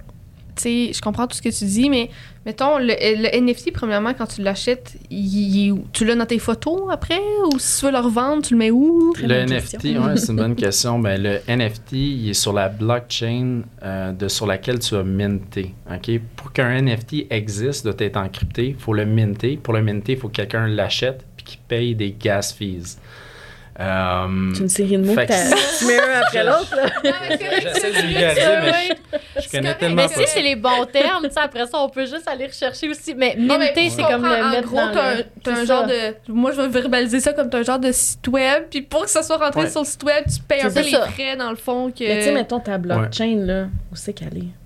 sais, 0.61 0.93
je 0.93 1.01
comprends 1.01 1.27
tout 1.27 1.35
ce 1.35 1.41
que 1.41 1.49
tu 1.49 1.65
dis, 1.65 1.89
mais 1.89 2.09
mettons, 2.45 2.77
le, 2.77 2.87
le 2.87 3.41
NFT, 3.41 3.71
premièrement, 3.73 4.13
quand 4.13 4.27
tu 4.27 4.41
l'achètes, 4.41 4.97
tu 5.09 6.05
l'as 6.05 6.15
dans 6.15 6.25
tes 6.25 6.39
photos 6.39 6.83
après? 6.91 7.19
Ou 7.51 7.59
si 7.59 7.79
tu 7.79 7.85
veux 7.85 7.91
le 7.91 7.99
revendre, 7.99 8.43
tu 8.43 8.53
le 8.53 8.59
mets 8.59 8.71
où? 8.71 9.13
Très 9.13 9.27
Le 9.27 9.45
NFT, 9.45 9.83
ouais, 9.83 10.17
c'est 10.17 10.31
une 10.31 10.37
bonne 10.37 10.55
question. 10.65 10.99
Ben, 10.99 11.21
le 11.21 11.39
NFT, 11.47 11.93
il 11.93 12.29
est 12.29 12.33
sur 12.33 12.53
la 12.53 12.69
blockchain 12.69 13.61
euh, 13.83 14.11
de, 14.11 14.27
sur 14.27 14.45
laquelle 14.45 14.79
tu 14.79 14.95
as 14.95 15.03
minté. 15.03 15.73
Pour 16.35 16.51
qu'un 16.51 16.81
NFT 16.81 17.27
existe, 17.29 17.85
doit 17.85 17.95
être 17.99 18.17
encrypté, 18.17 18.69
il 18.69 18.75
faut 18.75 18.93
le 18.93 19.05
minter. 19.05 19.57
Pour 19.57 19.73
le 19.73 19.81
minter, 19.81 20.13
il 20.13 20.17
faut 20.17 20.29
que 20.29 20.35
quelqu'un 20.35 20.67
l'achète 20.67 21.25
puis 21.35 21.45
qu'il 21.45 21.59
paye 21.67 21.95
des 21.95 22.11
gas 22.11 22.53
fees. 22.57 22.97
Euh, 23.77 24.51
C'est 24.53 24.61
une 24.61 24.69
série 24.69 24.97
de 24.97 25.03
mots 25.05 25.15
que 25.15 25.79
tu 25.79 25.85
mets 25.85 25.99
un 25.99 26.21
après 26.21 26.43
l'autre. 26.45 26.73
là. 26.77 26.85
J'essaie 27.61 27.91
de 27.91 27.97
vulgariser, 28.07 28.41
mais 28.63 28.95
je, 29.35 29.41
je 29.41 29.49
connais 29.49 29.75
tellement 29.75 29.95
Mais 29.95 30.07
si 30.07 30.27
c'est 30.27 30.41
les 30.41 30.55
bons 30.55 30.85
termes, 30.85 31.23
tu 31.23 31.31
sais, 31.31 31.39
après 31.41 31.65
ça, 31.67 31.79
on 31.79 31.89
peut 31.89 32.05
juste 32.05 32.25
aller 32.27 32.47
rechercher 32.47 32.89
aussi. 32.89 33.13
Mais 33.15 33.35
je 33.37 33.89
c'est 33.89 34.01
comme 34.03 34.21
comprends. 34.21 34.29
le 34.37 34.43
En 34.43 34.49
mettre 34.51 34.67
gros, 34.69 34.77
dans 34.77 35.23
t'as 35.43 35.51
un, 35.51 35.65
genre 35.65 35.85
de. 35.87 36.15
Moi, 36.29 36.53
je 36.53 36.61
vais 36.61 36.67
verbaliser 36.69 37.19
ça 37.19 37.33
comme 37.33 37.49
t'as 37.49 37.59
un 37.59 37.63
genre 37.63 37.79
de 37.79 37.91
site 37.91 38.27
web, 38.29 38.63
puis 38.71 38.81
pour 38.81 39.03
que 39.03 39.09
ça 39.09 39.21
soit 39.23 39.37
rentré 39.37 39.69
sur 39.69 39.81
le 39.81 39.85
site 39.87 40.03
web, 40.03 40.23
tu 40.33 40.41
payes 40.47 40.61
un 40.61 40.71
peu 40.71 40.79
les 40.81 40.91
frais, 40.91 41.35
dans 41.35 41.49
le 41.49 41.57
fond. 41.57 41.91
que 41.91 42.03
Mais 42.03 42.19
tu 42.19 42.23
sais, 42.25 42.31
mettons 42.31 42.59
ta 42.61 42.77
blockchain, 42.77 43.35
là, 43.45 43.63
où 43.91 43.95
c'est 43.95 44.13
qu'elle 44.13 44.37
est? 44.37 44.64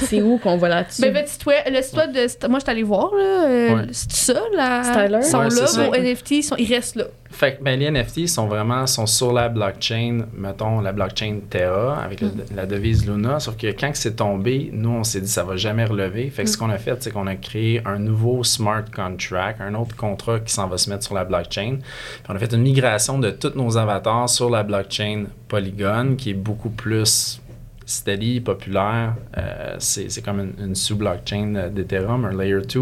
C'est 0.00 0.22
où 0.22 0.38
qu'on 0.38 0.56
va 0.56 0.68
là-dessus? 0.68 1.02
Ben, 1.02 1.12
le 1.14 1.26
site 1.26 1.44
web, 1.46 1.58
le 1.70 1.82
site 1.82 1.96
web 1.96 2.12
de. 2.12 2.48
Moi, 2.48 2.58
je 2.58 2.64
suis 2.64 2.70
allée 2.70 2.82
voir, 2.82 3.10
là. 3.14 3.44
euh, 3.46 3.74
Ouais. 3.76 3.82
C'est 3.92 4.32
ça, 4.32 4.40
là. 4.54 4.82
Styler? 4.84 5.18
Ils 5.20 5.24
sont 5.24 5.38
Ouais, 5.38 5.48
là, 5.50 5.88
vos 5.88 5.94
NFT, 5.94 6.30
ils, 6.30 6.42
sont, 6.42 6.56
ils 6.56 6.72
restent 6.74 6.96
là. 6.96 7.04
Fait 7.30 7.56
que 7.56 7.62
ben, 7.62 7.78
les 7.78 7.90
NFT 7.90 8.26
sont 8.26 8.46
vraiment 8.46 8.86
sont 8.86 9.04
sur 9.04 9.34
la 9.34 9.50
blockchain, 9.50 10.20
mettons 10.34 10.80
la 10.80 10.92
blockchain 10.92 11.40
Terra 11.50 12.02
avec 12.02 12.22
le- 12.22 12.32
la 12.56 12.64
devise 12.64 13.06
Luna. 13.06 13.38
Sauf 13.38 13.58
que 13.58 13.66
quand 13.66 13.92
que 13.92 13.98
c'est 13.98 14.16
tombé, 14.16 14.70
nous 14.72 14.88
on 14.90 15.04
s'est 15.04 15.20
dit 15.20 15.28
ça 15.28 15.44
va 15.44 15.56
jamais 15.56 15.84
relever. 15.84 16.30
Fait 16.30 16.44
que 16.44 16.48
ce 16.50 16.56
qu'on 16.56 16.70
a 16.70 16.78
fait, 16.78 16.96
c'est 17.02 17.10
qu'on 17.10 17.26
a 17.26 17.36
créé 17.36 17.82
un 17.84 17.98
nouveau 17.98 18.42
smart 18.44 18.82
contract, 18.96 19.60
un 19.60 19.74
autre 19.74 19.94
contrat 19.94 20.40
qui 20.40 20.54
s'en 20.54 20.68
va 20.68 20.78
se 20.78 20.88
mettre 20.88 21.04
sur 21.04 21.14
la 21.14 21.24
blockchain. 21.24 21.76
Puis 21.82 22.22
on 22.30 22.34
a 22.34 22.38
fait 22.38 22.52
une 22.54 22.62
migration 22.62 23.18
de 23.18 23.30
tous 23.30 23.52
nos 23.56 23.76
avatars 23.76 24.30
sur 24.30 24.48
la 24.48 24.62
blockchain 24.62 25.24
Polygon, 25.48 26.14
qui 26.16 26.30
est 26.30 26.34
beaucoup 26.34 26.70
plus 26.70 27.40
steady, 27.88 28.40
populaire. 28.40 29.14
Euh, 29.36 29.76
c'est 29.78 30.10
c'est 30.10 30.22
comme 30.22 30.40
une, 30.40 30.66
une 30.66 30.74
sous-blockchain 30.74 31.70
d'Ethereum, 31.74 32.24
un 32.26 32.36
Layer 32.36 32.60
2. 32.60 32.80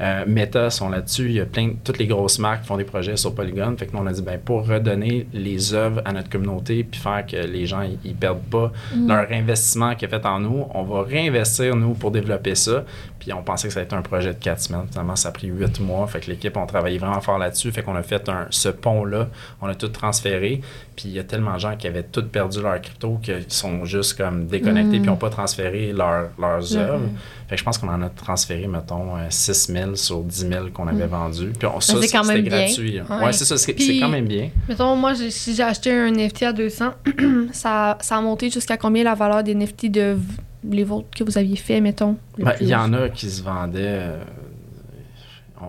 Euh, 0.00 0.24
Meta 0.26 0.70
sont 0.70 0.88
là-dessus. 0.88 1.26
Il 1.26 1.32
y 1.34 1.40
a 1.40 1.46
plein 1.46 1.68
de, 1.68 1.74
toutes 1.84 1.98
les 1.98 2.06
grosses 2.06 2.38
marques 2.38 2.62
qui 2.62 2.66
font 2.66 2.76
des 2.76 2.84
projets 2.84 3.16
sur 3.16 3.34
Polygon. 3.34 3.76
Fait 3.78 3.86
que 3.86 3.92
nous, 3.92 4.02
on 4.02 4.06
a 4.06 4.12
dit, 4.12 4.22
ben, 4.22 4.38
pour 4.38 4.66
redonner 4.66 5.26
les 5.32 5.72
œuvres 5.72 6.02
à 6.04 6.12
notre 6.12 6.28
communauté 6.28 6.82
puis 6.82 7.00
faire 7.00 7.24
que 7.24 7.36
les 7.36 7.66
gens, 7.66 7.82
ils, 8.04 8.14
perdent 8.14 8.42
pas 8.50 8.72
leur 9.06 9.30
investissement 9.30 9.94
qu'ils 9.94 10.08
ont 10.08 10.10
fait 10.10 10.26
en 10.26 10.40
nous, 10.40 10.66
on 10.74 10.82
va 10.82 11.02
réinvestir, 11.02 11.76
nous, 11.76 11.94
pour 11.94 12.10
développer 12.10 12.54
ça. 12.54 12.84
Puis 13.20 13.32
on 13.32 13.42
pensait 13.42 13.68
que 13.68 13.74
ça 13.74 13.80
allait 13.80 13.86
être 13.86 13.92
un 13.92 14.02
projet 14.02 14.34
de 14.34 14.38
quatre 14.38 14.60
semaines. 14.60 14.86
Finalement, 14.90 15.14
ça 15.14 15.28
a 15.28 15.32
pris 15.32 15.46
huit 15.46 15.78
mois. 15.78 16.06
Fait 16.08 16.18
que 16.20 16.30
l'équipe, 16.30 16.56
on 16.56 16.66
travaillé 16.66 16.98
vraiment 16.98 17.20
fort 17.20 17.38
là-dessus. 17.38 17.70
Fait 17.70 17.82
qu'on 17.82 17.94
a 17.94 18.02
fait 18.02 18.28
un, 18.28 18.46
ce 18.50 18.68
pont-là. 18.70 19.28
On 19.60 19.68
a 19.68 19.74
tout 19.74 19.88
transféré. 19.88 20.62
Puis 20.96 21.10
il 21.10 21.12
y 21.12 21.18
a 21.18 21.24
tellement 21.24 21.54
de 21.54 21.58
gens 21.60 21.76
qui 21.76 21.86
avaient 21.86 22.02
tout 22.02 22.24
perdu 22.24 22.60
leur 22.60 22.80
crypto 22.80 23.18
qu'ils 23.22 23.44
sont 23.48 23.84
juste 23.84 24.16
comme 24.16 24.46
déconnectés 24.46 24.98
puis 24.98 25.06
n'ont 25.08 25.16
pas 25.16 25.30
transféré 25.30 25.92
leur- 25.92 26.30
leurs 26.38 26.76
œuvres. 26.76 27.08
Fait 27.48 27.54
que 27.56 27.60
je 27.60 27.64
pense 27.64 27.78
qu'on 27.78 27.88
en 27.88 28.00
a 28.02 28.08
transféré, 28.08 28.66
mettons, 28.66 29.16
euh, 29.16 29.26
6 29.28 29.72
000 29.72 29.94
sur 29.96 30.22
10 30.22 30.48
000 30.48 30.66
qu'on 30.72 30.86
avait 30.88 31.06
vendus. 31.06 31.52
Puis 31.58 31.66
on, 31.66 31.80
ça, 31.80 31.94
c'est 32.00 32.08
quand 32.08 32.24
même 32.24 32.42
bien. 32.42 32.64
gratuit. 32.64 32.92
là. 32.92 33.02
Ouais. 33.10 33.24
Ouais, 33.26 33.32
c'est 33.32 33.44
ça. 33.44 33.56
C'est 33.56 33.74
quand 33.74 34.08
même 34.08 34.26
bien. 34.26 34.50
Mettons, 34.68 34.94
moi, 34.96 35.14
si 35.14 35.54
j'ai 35.54 35.62
acheté 35.62 35.92
un 35.92 36.10
NFT 36.10 36.42
à 36.44 36.52
200, 36.52 36.92
ça, 37.52 37.98
ça 38.00 38.16
a 38.16 38.20
monté 38.20 38.50
jusqu'à 38.50 38.76
combien 38.76 39.04
la 39.04 39.14
valeur 39.14 39.42
des 39.42 39.54
NFT 39.54 39.90
de 39.90 40.16
les 40.64 40.84
vôtres 40.84 41.08
que 41.16 41.24
vous 41.24 41.38
aviez 41.38 41.56
fait, 41.56 41.80
mettons? 41.80 42.16
Ben? 42.38 42.54
Il 42.60 42.68
y 42.68 42.74
en 42.74 42.92
a 42.92 43.08
qui 43.08 43.30
se 43.30 43.42
vendaient. 43.42 43.80
euh, 44.00 44.24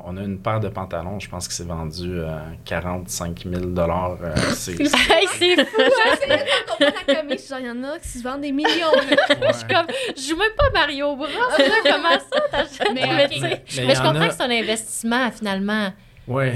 on- 0.06 0.16
a 0.18 0.22
une 0.24 0.40
paire 0.40 0.60
de 0.62 0.70
pantalons, 0.70 1.20
je 1.20 1.28
pense 1.30 1.48
que 1.50 1.54
c'est 1.54 1.66
vendu 1.68 2.22
à 2.24 2.44
45 2.64 3.44
000 3.46 3.66
euh, 4.24 4.34
c'est 4.54 4.78
c'est- 4.78 4.88
fou! 4.88 5.46
Il 7.60 7.66
y 7.66 7.70
en 7.70 7.84
a 7.84 8.00
qui 8.00 8.08
se 8.08 8.24
vendent 8.24 8.42
des 8.42 8.52
millions. 8.52 8.70
Je 9.10 9.54
suis 9.58 9.68
comme, 9.68 9.88
je 10.16 10.22
joue 10.30 10.38
même 10.38 10.52
pas 10.58 10.68
à 10.68 10.72
Mario 10.72 11.16
Bros. 11.16 11.28
Comment 11.84 12.10
ça, 12.12 12.40
t'achètes? 12.52 12.94
Mais, 12.94 13.02
Mais, 13.42 13.62
je 13.68 14.00
en 14.00 14.04
comprends 14.04 14.22
a- 14.22 14.28
que 14.30 14.34
c'est 14.34 14.44
un 14.44 14.52
investissement, 14.52 15.32
finalement. 15.32 15.90
Oui, 16.28 16.52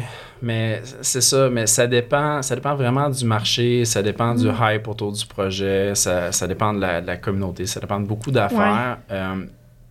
mais 0.45 0.83
c'est 1.01 1.21
ça, 1.21 1.49
mais 1.49 1.65
ça 1.65 1.87
dépend, 1.87 2.43
ça 2.43 2.53
dépend 2.53 2.75
vraiment 2.75 3.09
du 3.09 3.25
marché, 3.25 3.83
ça 3.83 4.03
dépend 4.03 4.35
du 4.35 4.47
hype 4.47 4.87
autour 4.87 5.11
du 5.11 5.25
projet, 5.25 5.95
ça, 5.95 6.31
ça 6.31 6.45
dépend 6.47 6.71
de 6.71 6.79
la, 6.81 7.01
de 7.01 7.07
la 7.07 7.17
communauté, 7.17 7.65
ça 7.65 7.79
dépend 7.79 7.99
de 7.99 8.05
beaucoup 8.05 8.29
d'affaires. 8.29 8.99
Euh, 9.09 9.43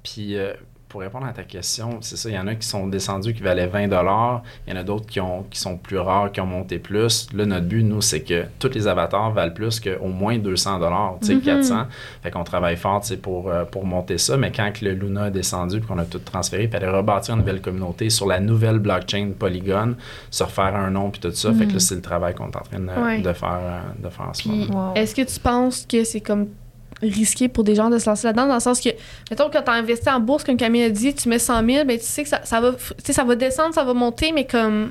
Puis 0.04 0.36
euh, 0.36 0.52
pour 0.94 1.00
répondre 1.00 1.26
à 1.26 1.32
ta 1.32 1.42
question, 1.42 1.98
c'est 2.02 2.16
ça, 2.16 2.28
il 2.28 2.36
y 2.36 2.38
en 2.38 2.46
a 2.46 2.54
qui 2.54 2.68
sont 2.68 2.86
descendus 2.86 3.34
qui 3.34 3.42
valaient 3.42 3.66
20 3.66 3.82
il 3.82 3.90
y 3.90 4.72
en 4.72 4.76
a 4.76 4.84
d'autres 4.84 5.06
qui, 5.06 5.18
ont, 5.18 5.42
qui 5.50 5.58
sont 5.58 5.76
plus 5.76 5.98
rares, 5.98 6.30
qui 6.30 6.40
ont 6.40 6.46
monté 6.46 6.78
plus. 6.78 7.26
Là, 7.34 7.46
notre 7.46 7.66
but, 7.66 7.82
nous, 7.82 8.00
c'est 8.00 8.20
que 8.20 8.44
tous 8.60 8.68
les 8.72 8.86
avatars 8.86 9.32
valent 9.32 9.52
plus 9.52 9.80
qu'au 9.80 10.06
moins 10.06 10.38
200 10.38 11.18
tu 11.20 11.26
sais, 11.26 11.40
400. 11.40 11.86
Fait 12.22 12.30
qu'on 12.30 12.44
travaille 12.44 12.76
fort, 12.76 13.00
tu 13.00 13.08
sais, 13.08 13.16
pour, 13.16 13.50
euh, 13.50 13.64
pour 13.64 13.84
monter 13.84 14.18
ça, 14.18 14.36
mais 14.36 14.52
quand 14.52 14.70
que 14.72 14.84
le 14.84 14.92
Luna 14.92 15.24
a 15.24 15.30
descendu 15.30 15.80
puis 15.80 15.88
qu'on 15.88 15.98
a 15.98 16.04
tout 16.04 16.20
transféré, 16.20 16.68
puis 16.68 16.76
aller 16.76 16.86
rebâtir 16.86 17.34
une 17.34 17.40
nouvelle 17.40 17.60
communauté 17.60 18.08
sur 18.08 18.28
la 18.28 18.38
nouvelle 18.38 18.78
blockchain 18.78 19.32
Polygon, 19.36 19.96
se 20.30 20.44
refaire 20.44 20.76
un 20.76 20.90
nom 20.90 21.10
puis 21.10 21.20
tout 21.20 21.32
ça, 21.32 21.52
fait 21.54 21.66
que 21.66 21.72
là, 21.72 21.80
c'est 21.80 21.96
le 21.96 22.02
travail 22.02 22.36
qu'on 22.36 22.50
est 22.52 22.56
en 22.56 22.60
train 22.60 22.78
de, 22.78 23.04
Ouais. 23.04 23.18
de 23.20 23.32
faire, 23.32 23.58
euh, 23.60 23.80
de 24.00 24.08
faire 24.10 24.28
en 24.28 24.32
ce 24.32 24.42
Puis, 24.42 24.68
moment. 24.68 24.90
Wow. 24.90 24.94
est-ce 24.94 25.12
que 25.16 25.22
tu 25.22 25.40
penses 25.40 25.86
que 25.90 26.04
c'est 26.04 26.20
comme 26.20 26.46
risqué 27.02 27.48
pour 27.48 27.64
des 27.64 27.74
gens 27.74 27.90
de 27.90 27.98
se 27.98 28.08
lancer 28.08 28.26
là-dedans, 28.26 28.46
dans 28.46 28.54
le 28.54 28.60
sens 28.60 28.80
que, 28.80 28.90
mettons, 29.30 29.50
quand 29.50 29.62
tu 29.62 29.70
as 29.70 29.74
investi 29.74 30.08
en 30.10 30.20
bourse, 30.20 30.44
comme 30.44 30.56
Camille 30.56 30.84
a 30.84 30.90
dit, 30.90 31.14
tu 31.14 31.28
mets 31.28 31.38
100 31.38 31.66
000, 31.66 31.84
ben, 31.84 31.98
tu 31.98 32.04
sais 32.04 32.22
que 32.22 32.28
ça, 32.28 32.40
ça 32.44 32.60
va, 32.60 32.72
ça 33.04 33.24
va 33.24 33.36
descendre, 33.36 33.74
ça 33.74 33.84
va 33.84 33.94
monter, 33.94 34.32
mais 34.32 34.46
comme 34.46 34.90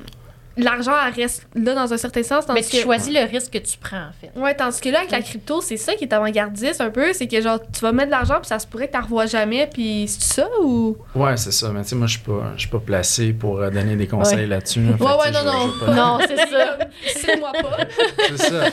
l'argent 0.58 0.92
elle 1.08 1.14
reste 1.14 1.48
là 1.56 1.74
dans 1.76 1.92
un 1.94 1.98
certain 1.98 2.24
sens. 2.24 2.46
Mais 2.54 2.62
tu 2.64 2.78
que, 2.78 2.84
choisis 2.84 3.14
le 3.14 3.22
risque 3.30 3.52
que 3.54 3.58
tu 3.58 3.78
prends, 3.78 3.98
en 4.08 4.12
fait. 4.20 4.32
Ouais, 4.40 4.54
tandis 4.56 4.80
que 4.82 4.90
là, 4.90 5.00
avec 5.00 5.12
la 5.12 5.22
crypto, 5.22 5.62
c'est 5.62 5.78
ça 5.78 5.96
qui 5.96 6.04
est 6.06 6.14
avant-gardiste 6.14 6.82
un 6.82 6.90
peu, 6.90 7.14
c'est 7.14 7.28
que 7.28 7.42
genre, 7.42 7.60
tu 7.72 7.80
vas 7.82 7.92
mettre 7.92 8.08
de 8.08 8.12
l'argent, 8.12 8.36
puis 8.40 8.48
ça 8.48 8.60
se 8.60 8.68
pourrait 8.68 8.88
que 8.88 8.94
tu 8.94 8.98
ne 8.98 9.04
revois 9.04 9.26
jamais, 9.26 9.68
puis 9.72 10.06
c'est 10.08 10.36
ça 10.42 10.48
ou? 10.62 10.98
Ouais, 11.16 11.36
c'est 11.38 11.52
ça. 11.52 11.70
Mais 11.72 11.82
tu 11.84 11.90
sais, 11.90 11.96
moi, 11.96 12.08
je 12.08 12.14
suis 12.14 12.22
pas, 12.22 12.52
je 12.56 12.62
suis 12.62 12.70
pas 12.70 12.80
placé 12.80 13.34
pour 13.34 13.60
euh, 13.60 13.70
donner 13.70 13.96
des 13.96 14.08
conseils 14.08 14.40
Ouais. 14.40 14.48
là-dessus. 14.48 14.82
là. 14.84 14.98
Fait 14.98 15.04
Ouais, 15.04 15.12
ouais, 15.12 15.32
non, 15.32 15.44
non. 15.44 15.94
Non, 15.94 16.20
c'est 16.28 16.38
ça. 16.38 16.78
C'est 17.16 17.40
moi 17.40 17.52
pas. 17.54 17.78
c'est 18.30 18.38
ça. 18.38 18.66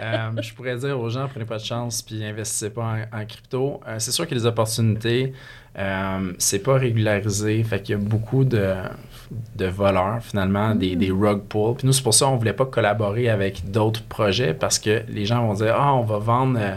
Euh, 0.00 0.30
je 0.40 0.52
pourrais 0.54 0.76
dire 0.76 0.98
aux 0.98 1.08
gens, 1.08 1.28
prenez 1.28 1.44
pas 1.44 1.58
de 1.58 1.64
chance 1.64 2.02
puis 2.02 2.24
investissez 2.24 2.70
pas 2.70 2.82
en, 3.12 3.18
en 3.20 3.26
crypto. 3.26 3.80
Euh, 3.86 3.96
c'est 3.98 4.10
sûr 4.12 4.26
qu'il 4.26 4.36
y 4.36 4.40
a 4.40 4.42
des 4.42 4.46
opportunités. 4.46 5.32
Euh, 5.78 6.32
c'est 6.38 6.60
pas 6.60 6.74
régularisé. 6.78 7.62
Fait 7.64 7.80
qu'il 7.82 7.96
y 7.96 7.98
a 7.98 8.02
beaucoup 8.02 8.44
de, 8.44 8.74
de 9.56 9.66
voleurs, 9.66 10.18
finalement, 10.22 10.74
des, 10.74 10.96
des 10.96 11.10
rug 11.10 11.42
pulls. 11.48 11.74
Puis 11.78 11.86
nous, 11.86 11.92
c'est 11.92 12.02
pour 12.02 12.14
ça 12.14 12.26
qu'on 12.26 12.36
voulait 12.36 12.52
pas 12.52 12.66
collaborer 12.66 13.28
avec 13.28 13.70
d'autres 13.70 14.02
projets 14.04 14.54
parce 14.54 14.78
que 14.78 15.02
les 15.08 15.26
gens 15.26 15.46
vont 15.46 15.54
dire 15.54 15.74
Ah, 15.78 15.94
on 15.94 16.02
va 16.04 16.18
vendre. 16.18 16.58
euh, 16.60 16.76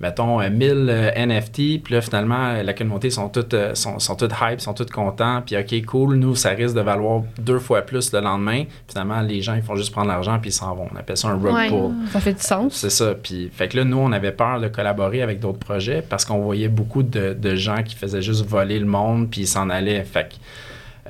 mettons, 0.00 0.40
euh, 0.40 0.48
1000 0.48 0.86
euh, 0.88 1.10
NFT, 1.14 1.82
puis 1.82 1.94
là, 1.94 2.00
finalement, 2.00 2.46
euh, 2.54 2.62
la 2.62 2.72
communauté 2.72 3.10
sont 3.10 3.28
toutes, 3.28 3.52
euh, 3.54 3.74
sont, 3.74 3.98
sont 3.98 4.16
toutes 4.16 4.32
hype, 4.40 4.60
sont 4.60 4.72
toutes 4.72 4.90
contents, 4.90 5.42
puis 5.44 5.56
OK, 5.56 5.84
cool, 5.84 6.16
nous, 6.16 6.34
ça 6.34 6.50
risque 6.50 6.74
de 6.74 6.80
valoir 6.80 7.22
deux 7.38 7.58
fois 7.58 7.82
plus 7.82 8.12
le 8.12 8.20
lendemain. 8.20 8.64
Finalement, 8.88 9.20
les 9.20 9.42
gens, 9.42 9.54
ils 9.54 9.62
font 9.62 9.76
juste 9.76 9.92
prendre 9.92 10.08
l'argent, 10.08 10.38
puis 10.40 10.50
ils 10.50 10.54
s'en 10.54 10.74
vont. 10.74 10.88
On 10.92 10.96
appelle 10.96 11.16
ça 11.16 11.28
un 11.28 11.34
rug 11.34 11.52
Ouais. 11.54 11.68
pull. 11.68 11.92
Ça 12.12 12.20
fait 12.20 12.32
du 12.32 12.42
sens. 12.42 12.74
C'est 12.74 12.90
ça. 12.90 13.14
Puis, 13.14 13.50
fait 13.52 13.68
que 13.68 13.76
là, 13.76 13.84
nous, 13.84 13.98
on 13.98 14.10
avait 14.12 14.32
peur 14.32 14.58
de 14.60 14.68
collaborer 14.68 15.20
avec 15.22 15.38
d'autres 15.40 15.58
projets 15.58 16.02
parce 16.02 16.24
qu'on 16.24 16.38
voyait 16.40 16.68
beaucoup 16.68 17.02
de, 17.02 17.34
de 17.34 17.54
gens 17.54 17.82
qui 17.82 17.94
faisaient 17.94 18.22
juste 18.22 18.46
voler 18.46 18.78
le 18.78 18.86
monde 18.86 19.28
puis 19.30 19.42
ils 19.42 19.46
s'en 19.46 19.68
allaient. 19.68 20.02
Fait 20.04 20.28
que, 20.30 20.34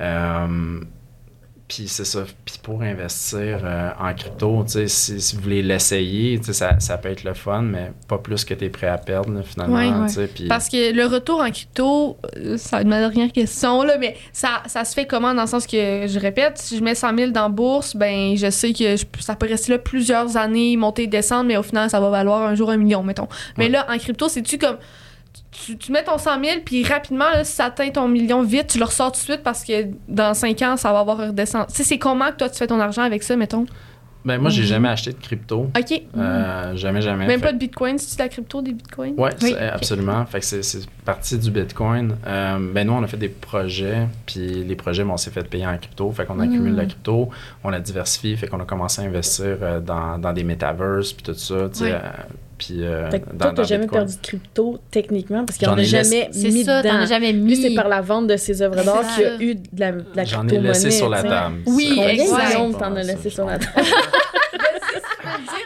euh, 0.01 0.79
puis 1.73 1.87
c'est 1.87 2.03
ça. 2.03 2.23
Puis 2.43 2.55
pour 2.61 2.81
investir 2.81 3.61
euh, 3.63 3.91
en 3.97 4.13
crypto, 4.13 4.61
tu 4.65 4.71
sais, 4.73 4.87
si, 4.89 5.21
si 5.21 5.35
vous 5.37 5.41
voulez 5.43 5.61
l'essayer, 5.63 6.37
tu 6.37 6.47
sais, 6.47 6.53
ça, 6.53 6.77
ça 6.81 6.97
peut 6.97 7.07
être 7.07 7.23
le 7.23 7.33
fun, 7.33 7.61
mais 7.61 7.93
pas 8.09 8.17
plus 8.17 8.43
que 8.43 8.53
tu 8.53 8.65
es 8.65 8.69
prêt 8.69 8.87
à 8.87 8.97
perdre, 8.97 9.31
là, 9.31 9.41
finalement. 9.41 9.75
Puis- 10.35 10.47
Parce 10.49 10.67
que 10.67 10.91
le 10.93 11.05
retour 11.05 11.39
en 11.39 11.49
crypto, 11.49 12.17
euh, 12.35 12.57
ça 12.57 12.81
être 12.81 12.87
ma 12.87 12.99
dernière 12.99 13.31
question, 13.31 13.83
là, 13.83 13.97
mais 13.97 14.17
ça, 14.33 14.61
ça 14.65 14.83
se 14.83 14.93
fait 14.93 15.05
comment 15.05 15.33
dans 15.33 15.43
le 15.43 15.47
sens 15.47 15.65
que, 15.65 16.07
je 16.07 16.19
répète, 16.19 16.57
si 16.57 16.77
je 16.77 16.83
mets 16.83 16.93
100 16.93 17.15
000 17.17 17.31
dans 17.31 17.49
bourse, 17.49 17.95
ben 17.95 18.35
je 18.35 18.49
sais 18.49 18.73
que 18.73 18.97
je- 18.97 19.05
ça 19.21 19.35
peut 19.35 19.47
rester 19.47 19.71
là 19.71 19.77
plusieurs 19.79 20.35
années, 20.35 20.75
monter 20.75 21.03
et 21.03 21.07
descendre, 21.07 21.45
mais 21.45 21.55
au 21.55 21.63
final, 21.63 21.89
ça 21.89 22.01
va 22.01 22.09
valoir 22.09 22.41
un 22.43 22.53
jour 22.55 22.69
un 22.69 22.75
million, 22.77 23.01
mettons. 23.01 23.29
Mais 23.57 23.65
Ouais. 23.67 23.69
là, 23.71 23.87
en 23.89 23.97
crypto, 23.97 24.27
c'est-tu 24.27 24.57
comme. 24.57 24.75
Tu, 25.65 25.77
tu 25.77 25.91
mets 25.91 26.03
ton 26.03 26.17
100 26.17 26.43
000, 26.43 26.55
puis 26.65 26.83
rapidement, 26.83 27.29
là, 27.33 27.43
si 27.43 27.53
ça 27.53 27.65
atteint 27.65 27.89
ton 27.89 28.07
million 28.07 28.41
vite, 28.43 28.67
tu 28.67 28.77
le 28.79 28.85
ressors 28.85 29.11
tout 29.11 29.19
de 29.19 29.23
suite 29.23 29.43
parce 29.43 29.63
que 29.63 29.87
dans 30.07 30.33
5 30.33 30.61
ans, 30.63 30.77
ça 30.77 30.91
va 30.91 30.99
avoir 30.99 31.17
redescendu. 31.17 31.67
Tu 31.69 31.75
sais, 31.75 31.83
c'est 31.83 31.97
comment 31.99 32.29
que 32.31 32.37
toi, 32.37 32.49
tu 32.49 32.57
fais 32.57 32.67
ton 32.67 32.79
argent 32.79 33.03
avec 33.03 33.23
ça, 33.23 33.35
mettons? 33.35 33.65
Ben, 34.23 34.37
moi, 34.39 34.51
j'ai 34.51 34.61
jamais 34.65 34.87
acheté 34.87 35.13
de 35.13 35.17
crypto. 35.17 35.71
OK. 35.75 36.01
Euh, 36.15 36.75
jamais, 36.75 37.01
jamais. 37.01 37.25
Même 37.25 37.39
Fait 37.39 37.47
pas 37.47 37.53
de 37.53 37.57
bitcoin, 37.57 37.97
si 37.97 38.11
tu 38.11 38.17
de 38.17 38.21
la 38.21 38.29
crypto, 38.29 38.61
des 38.61 38.71
bitcoins? 38.73 39.15
Oui, 39.17 39.29
Oui. 39.41 39.55
absolument. 39.55 40.23
Fait 40.27 40.39
que 40.41 40.45
c'est, 40.45 40.61
c'est 40.61 40.85
parti 41.03 41.39
du 41.39 41.49
Bitcoin. 41.49 42.15
Euh, 42.27 42.59
ben 42.71 42.85
nous, 42.85 42.93
on 42.93 43.01
a 43.01 43.07
fait 43.07 43.17
des 43.17 43.29
projets, 43.29 44.07
puis 44.27 44.63
les 44.63 44.75
projets, 44.75 45.03
ben, 45.03 45.09
on 45.09 45.17
s'est 45.17 45.31
fait 45.31 45.43
payer 45.49 45.65
en 45.65 45.75
crypto. 45.75 46.11
Fait 46.11 46.27
qu'on 46.27 46.39
accumule 46.39 46.75
la 46.75 46.85
crypto, 46.85 47.29
on 47.63 47.69
la 47.71 47.79
diversifie, 47.79 48.37
fait 48.37 48.45
qu'on 48.47 48.59
a 48.59 48.65
commencé 48.65 49.01
à 49.01 49.05
investir 49.05 49.57
euh, 49.63 49.79
dans, 49.79 50.19
dans 50.19 50.33
des 50.33 50.43
metaverses, 50.43 51.13
puis 51.13 51.23
tout 51.23 51.33
ça. 51.33 51.67
tu 51.69 51.79
sais, 51.79 51.85
Oui. 51.85 51.91
euh, 51.91 51.99
puis 52.63 52.83
euh, 52.83 53.09
Fait 53.09 53.19
que 53.21 53.25
dans, 53.31 53.37
toi, 53.37 53.47
dans 53.49 53.53
t'as 53.55 53.63
jamais 53.63 53.83
Bitcoin. 53.85 54.01
perdu 54.01 54.15
de 54.17 54.21
crypto, 54.21 54.79
techniquement, 54.91 55.45
parce 55.45 55.57
qu'il 55.57 55.65
J'en 55.67 55.73
en 55.73 55.77
a 55.77 55.81
laissé- 55.81 55.91
jamais 56.03 56.29
C'est 56.31 56.49
mis 56.51 56.63
ça, 56.63 56.81
dedans. 56.81 57.05
jamais 57.07 57.33
mis. 57.33 57.55
Lui, 57.55 57.55
c'est 57.55 57.73
par 57.73 57.87
la 57.89 58.01
vente 58.01 58.27
de 58.27 58.37
ses 58.37 58.61
œuvres 58.61 58.75
d'art 58.83 59.03
qu'il 59.15 59.23
y 59.23 59.25
a 59.25 59.41
eu 59.41 59.55
de 59.55 59.61
la, 59.79 59.91
de 59.93 60.03
la 60.13 60.23
J'en 60.25 60.47
ai 60.47 60.59
laissé 60.59 60.91
sur 60.91 61.09
la 61.09 61.23
table. 61.23 61.55
Oui, 61.65 61.87
Ça, 61.89 61.95
Combien 61.95 62.07
exact. 62.09 62.25
de 62.25 62.29
c'est 62.29 62.47
millions 62.59 62.71
pas 62.73 62.79
t'en 62.89 62.95
as 62.95 63.03
laissé 63.03 63.29
sur 63.29 63.45
la 63.45 63.57
table? 63.59 63.71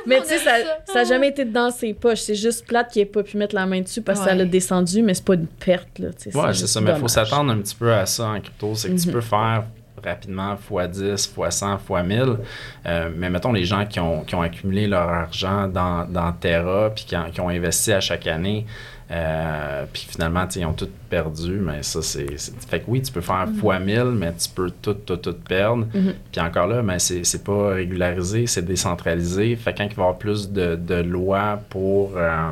Mais 0.07 0.21
tu 0.21 0.27
sais, 0.27 0.37
ça 0.37 0.53
n'a 0.93 1.03
jamais 1.03 1.29
été 1.29 1.45
dans 1.45 1.71
ses 1.71 1.93
poches. 1.93 2.19
C'est 2.19 2.35
juste 2.35 2.65
plate 2.67 2.91
qu'il 2.91 3.01
n'ait 3.01 3.07
pas 3.07 3.23
pu 3.23 3.37
mettre 3.37 3.55
la 3.55 3.65
main 3.65 3.81
dessus 3.81 4.01
parce 4.01 4.19
que 4.19 4.25
ça 4.25 4.35
l'a 4.35 4.45
descendu, 4.45 5.01
mais 5.01 5.13
c'est 5.15 5.25
pas 5.25 5.33
une 5.33 5.47
perte. 5.47 5.97
Là, 5.99 6.09
tu 6.09 6.29
sais, 6.31 6.37
Ouais, 6.37 6.53
c'est 6.53 6.67
ça, 6.67 6.79
mais 6.81 6.91
il 6.91 6.99
faut 6.99 7.07
s'attendre 7.07 7.51
un 7.51 7.57
petit 7.57 7.73
peu 7.75 7.91
à 7.91 8.05
ça 8.05 8.27
en 8.27 8.39
crypto. 8.39 8.73
C'est 8.75 8.89
que 8.89 8.99
tu 9.01 9.07
Mhm. 9.07 9.13
peux 9.13 9.21
faire 9.21 9.63
rapidement 10.05 10.55
x10, 10.71 11.33
x100, 11.35 11.77
x1000. 11.89 12.37
Euh, 12.85 13.09
mais 13.15 13.29
mettons 13.29 13.51
les 13.51 13.65
gens 13.65 13.85
qui 13.85 13.99
ont, 13.99 14.21
qui 14.23 14.35
ont 14.35 14.41
accumulé 14.41 14.87
leur 14.87 15.09
argent 15.09 15.67
dans, 15.67 16.05
dans 16.09 16.31
Terra 16.31 16.91
puis 16.95 17.05
qui, 17.05 17.15
ont- 17.17 17.29
qui 17.31 17.41
ont 17.41 17.49
investi 17.49 17.91
à 17.91 17.99
chaque 17.99 18.27
année. 18.27 18.65
euh, 19.11 19.85
puis 19.93 20.07
finalement, 20.09 20.47
ils 20.55 20.65
ont 20.65 20.73
tout 20.73 20.89
perdu, 21.09 21.51
mais 21.59 21.83
ça, 21.83 22.01
c'est. 22.01 22.25
Fait 22.67 22.79
que 22.79 22.85
oui, 22.87 23.01
tu 23.03 23.11
peux 23.11 23.21
faire 23.21 23.45
x 23.47 23.61
1000, 23.85 24.03
mais 24.17 24.33
tu 24.33 24.49
peux 24.49 24.71
tout, 24.81 24.95
tout, 24.95 25.17
tout 25.17 25.35
perdre. 25.47 25.85
Mhm. 25.93 26.13
Puis 26.31 26.41
encore 26.41 26.65
là, 26.67 26.81
c'est 26.99 27.23
c'est 27.23 27.43
pas 27.43 27.69
régularisé, 27.75 28.47
c'est 28.47 28.65
décentralisé. 28.65 29.55
Fait 29.57 29.73
que 29.73 29.77
quand 29.77 29.83
il 29.83 29.95
va 29.95 30.01
y 30.03 30.05
avoir 30.05 30.17
plus 30.17 30.51
de, 30.51 30.75
de 30.75 30.95
lois 30.95 31.59
pour. 31.69 32.13
euh, 32.15 32.51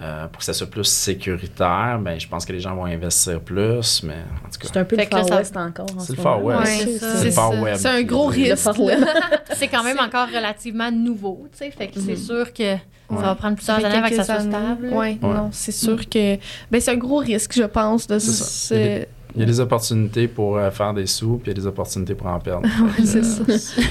euh, 0.00 0.26
pour 0.28 0.38
que 0.38 0.44
ça 0.44 0.52
soit 0.52 0.66
plus 0.68 0.84
sécuritaire, 0.84 1.98
ben, 2.00 2.18
je 2.20 2.28
pense 2.28 2.44
que 2.44 2.52
les 2.52 2.60
gens 2.60 2.74
vont 2.74 2.84
investir 2.84 3.40
plus, 3.40 4.02
mais 4.02 4.14
en 4.14 4.48
tout 4.50 4.58
C'est 4.62 4.72
cas, 4.72 4.80
un 4.80 4.84
peu 4.84 4.96
le 4.96 5.04
Far 5.04 5.26
ça- 5.26 5.36
West 5.36 5.56
encore. 5.56 5.86
en 5.96 6.00
c'est 6.00 6.12
ce 6.12 6.16
le 6.16 6.22
Far. 6.22 6.44
West. 6.44 6.60
Ouais, 6.60 6.66
c'est 6.84 6.98
ça. 6.98 7.16
C'est 7.16 7.24
le 7.26 7.30
Far 7.30 7.52
ça. 7.52 7.60
Web. 7.62 7.76
C'est 7.76 7.88
un 7.88 8.02
gros 8.02 8.26
risque. 8.26 8.68
C'est 9.54 9.68
quand 9.68 9.82
même 9.84 9.98
encore 9.98 10.28
relativement 10.28 10.90
nouveau, 10.90 11.46
tu 11.52 11.58
sais. 11.58 11.70
Fait 11.70 11.86
que 11.88 11.98
c'est 11.98 12.10
Mhm. 12.12 12.16
sûr 12.16 12.52
que 12.52 12.74
Ouais. 12.74 12.78
ça 13.18 13.22
va 13.22 13.34
prendre 13.36 13.56
plusieurs 13.56 13.82
années 13.82 13.96
avant 13.96 14.08
que 14.08 14.16
ça 14.16 14.24
soit 14.24 14.40
stable. 14.40 14.88
Ouais. 14.92 15.16
non, 15.22 15.48
c'est 15.52 15.72
sûr 15.72 16.06
que 16.08 16.36
ben, 16.70 16.80
c'est 16.80 16.90
un 16.90 16.96
gros 16.96 17.18
risque, 17.18 17.52
je 17.54 17.62
pense. 17.62 18.06
De 18.06 18.18
C'est 18.18 19.08
Il 19.36 19.40
y 19.40 19.42
a 19.42 19.46
des 19.46 19.60
opportunités 19.60 20.26
pour 20.28 20.56
euh, 20.56 20.70
faire 20.70 20.94
des 20.94 21.06
sous, 21.06 21.36
puis 21.36 21.52
il 21.52 21.56
y 21.56 21.58
a 21.58 21.60
des 21.62 21.66
opportunités 21.66 22.14
pour 22.14 22.26
en 22.26 22.38
perdre. 22.40 22.66
Ouais, 22.82 23.04
c'est 23.04 23.22
ça. 23.22 23.42
Euh, 23.42 23.46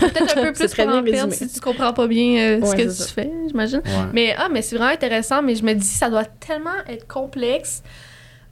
Peut-être 0.09 0.37
un 0.37 0.41
peu 0.41 0.53
plus 0.53 0.73
pour 0.73 0.87
en 0.89 1.03
perdre 1.03 1.33
si 1.33 1.47
tu 1.47 1.59
comprends 1.59 1.93
pas 1.93 2.07
bien 2.07 2.37
euh, 2.59 2.65
ce 2.65 2.75
que 2.75 2.81
tu 2.83 2.89
ça. 2.89 3.05
fais, 3.07 3.31
j'imagine. 3.47 3.81
ouais. 3.85 3.91
Mais 4.13 4.35
ah, 4.37 4.47
mais 4.51 4.61
c'est 4.61 4.75
vraiment 4.75 4.91
intéressant, 4.91 5.41
mais 5.41 5.55
je 5.55 5.63
me 5.63 5.73
dis 5.73 5.85
ça 5.85 6.09
doit 6.09 6.25
tellement 6.25 6.71
être 6.89 7.07
complexe 7.07 7.83